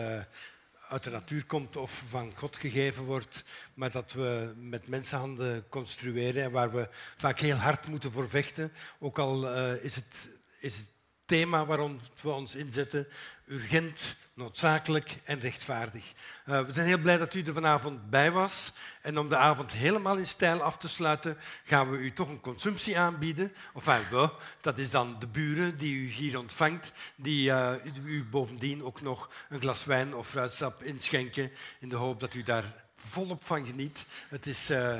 uit 0.87 1.03
de 1.03 1.09
natuur 1.09 1.45
komt 1.45 1.75
of 1.75 2.03
van 2.07 2.31
God 2.35 2.57
gegeven 2.57 3.03
wordt, 3.03 3.43
maar 3.73 3.91
dat 3.91 4.11
we 4.11 4.53
met 4.57 4.87
mensenhanden 4.87 5.69
construeren 5.69 6.43
en 6.43 6.51
waar 6.51 6.71
we 6.71 6.89
vaak 7.17 7.39
heel 7.39 7.55
hard 7.55 7.87
moeten 7.87 8.11
voor 8.11 8.29
vechten. 8.29 8.71
Ook 8.99 9.19
al 9.19 9.53
is 9.73 9.95
het, 9.95 10.37
is 10.59 10.77
het 10.77 10.92
thema 11.25 11.65
waarom 11.65 11.99
we 12.21 12.29
ons 12.29 12.55
inzetten. 12.55 13.07
Urgent, 13.45 14.15
noodzakelijk 14.33 15.15
en 15.23 15.39
rechtvaardig. 15.39 16.13
Uh, 16.45 16.65
we 16.65 16.73
zijn 16.73 16.87
heel 16.87 16.97
blij 16.97 17.17
dat 17.17 17.33
u 17.33 17.41
er 17.41 17.53
vanavond 17.53 18.09
bij 18.09 18.31
was. 18.31 18.71
En 19.01 19.19
om 19.19 19.29
de 19.29 19.37
avond 19.37 19.71
helemaal 19.71 20.17
in 20.17 20.27
stijl 20.27 20.61
af 20.61 20.77
te 20.77 20.87
sluiten, 20.87 21.37
gaan 21.63 21.89
we 21.89 21.97
u 21.97 22.13
toch 22.13 22.29
een 22.29 22.39
consumptie 22.39 22.99
aanbieden. 22.99 23.53
Enfin, 23.75 24.09
we, 24.09 24.29
dat 24.61 24.77
is 24.77 24.89
dan 24.89 25.19
de 25.19 25.27
buren 25.27 25.77
die 25.77 25.95
u 25.95 26.07
hier 26.07 26.39
ontvangt, 26.39 26.91
die 27.15 27.49
uh, 27.49 27.73
u 28.03 28.23
bovendien 28.23 28.83
ook 28.83 29.01
nog 29.01 29.29
een 29.49 29.61
glas 29.61 29.85
wijn 29.85 30.15
of 30.15 30.29
fruitsap 30.29 30.83
inschenken, 30.83 31.51
in 31.79 31.89
de 31.89 31.95
hoop 31.95 32.19
dat 32.19 32.33
u 32.33 32.43
daar 32.43 32.83
volop 32.95 33.45
van 33.45 33.65
geniet. 33.65 34.05
Het 34.29 34.47
is 34.47 34.71
uh, 34.71 34.99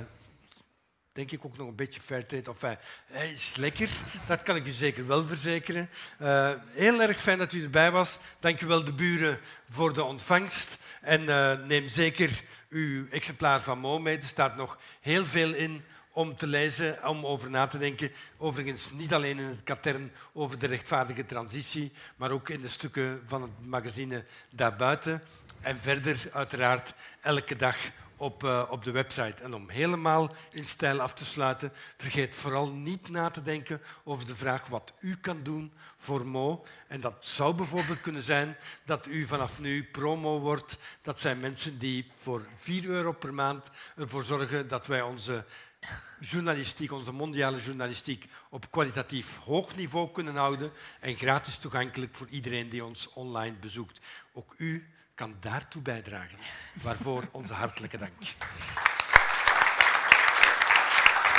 denk 1.13 1.31
ik 1.31 1.45
ook 1.45 1.57
nog 1.57 1.67
een 1.67 1.75
beetje 1.75 2.01
fairtrade. 2.01 2.51
Enfin, 2.51 2.77
hij 3.05 3.31
is 3.31 3.55
lekker, 3.55 3.89
dat 4.27 4.43
kan 4.43 4.55
ik 4.55 4.65
u 4.65 4.71
zeker 4.71 5.07
wel 5.07 5.27
verzekeren. 5.27 5.89
Uh, 6.21 6.49
heel 6.67 7.01
erg 7.01 7.19
fijn 7.19 7.37
dat 7.37 7.53
u 7.53 7.63
erbij 7.63 7.91
was. 7.91 8.19
Dank 8.39 8.61
u 8.61 8.65
wel 8.65 8.83
de 8.83 8.93
buren 8.93 9.39
voor 9.69 9.93
de 9.93 10.03
ontvangst. 10.03 10.77
En 11.01 11.23
uh, 11.23 11.53
neem 11.65 11.87
zeker 11.87 12.43
uw 12.69 13.07
exemplaar 13.09 13.61
van 13.61 13.79
Mo 13.79 13.99
mee. 13.99 14.17
Er 14.17 14.23
staat 14.23 14.55
nog 14.55 14.77
heel 15.01 15.25
veel 15.25 15.53
in 15.53 15.83
om 16.11 16.35
te 16.35 16.47
lezen, 16.47 17.07
om 17.07 17.25
over 17.25 17.49
na 17.49 17.67
te 17.67 17.77
denken. 17.77 18.11
Overigens 18.37 18.91
niet 18.91 19.13
alleen 19.13 19.39
in 19.39 19.45
het 19.45 19.63
katern 19.63 20.11
over 20.33 20.59
de 20.59 20.67
rechtvaardige 20.67 21.25
transitie, 21.25 21.91
maar 22.15 22.31
ook 22.31 22.49
in 22.49 22.61
de 22.61 22.67
stukken 22.67 23.21
van 23.25 23.41
het 23.41 23.51
magazine 23.65 24.25
daarbuiten. 24.49 25.23
En 25.61 25.81
verder 25.81 26.29
uiteraard 26.31 26.93
elke 27.21 27.55
dag 27.55 27.77
op, 28.23 28.43
uh, 28.43 28.63
op 28.69 28.83
de 28.83 28.91
website. 28.91 29.43
En 29.43 29.53
om 29.53 29.69
helemaal 29.69 30.35
in 30.51 30.65
stijl 30.65 31.01
af 31.01 31.13
te 31.13 31.25
sluiten, 31.25 31.71
vergeet 31.95 32.35
vooral 32.35 32.67
niet 32.67 33.09
na 33.09 33.29
te 33.29 33.41
denken 33.41 33.81
over 34.03 34.25
de 34.25 34.35
vraag 34.35 34.67
wat 34.67 34.93
u 34.99 35.15
kan 35.15 35.43
doen 35.43 35.73
voor 35.97 36.25
Mo. 36.25 36.65
En 36.87 36.99
dat 36.99 37.25
zou 37.25 37.53
bijvoorbeeld 37.55 38.01
kunnen 38.01 38.21
zijn 38.21 38.57
dat 38.85 39.07
u 39.07 39.27
vanaf 39.27 39.59
nu 39.59 39.83
promo 39.83 40.39
wordt. 40.39 40.77
Dat 41.01 41.21
zijn 41.21 41.39
mensen 41.39 41.79
die 41.79 42.11
voor 42.21 42.45
4 42.59 42.85
euro 42.85 43.11
per 43.11 43.33
maand 43.33 43.69
ervoor 43.95 44.23
zorgen 44.23 44.67
dat 44.67 44.87
wij 44.87 45.01
onze 45.01 45.45
journalistiek, 46.19 46.91
onze 46.91 47.11
mondiale 47.11 47.61
journalistiek, 47.61 48.27
op 48.49 48.71
kwalitatief 48.71 49.37
hoog 49.37 49.75
niveau 49.75 50.11
kunnen 50.11 50.35
houden 50.35 50.71
en 50.99 51.15
gratis 51.15 51.57
toegankelijk 51.57 52.15
voor 52.15 52.27
iedereen 52.29 52.69
die 52.69 52.85
ons 52.85 53.13
online 53.13 53.55
bezoekt. 53.55 53.99
Ook 54.33 54.53
u 54.57 54.92
kan 55.15 55.35
daartoe 55.39 55.81
bijdragen. 55.81 56.37
Waarvoor 56.81 57.23
onze 57.31 57.53
hartelijke 57.53 57.97
dank. 57.97 58.21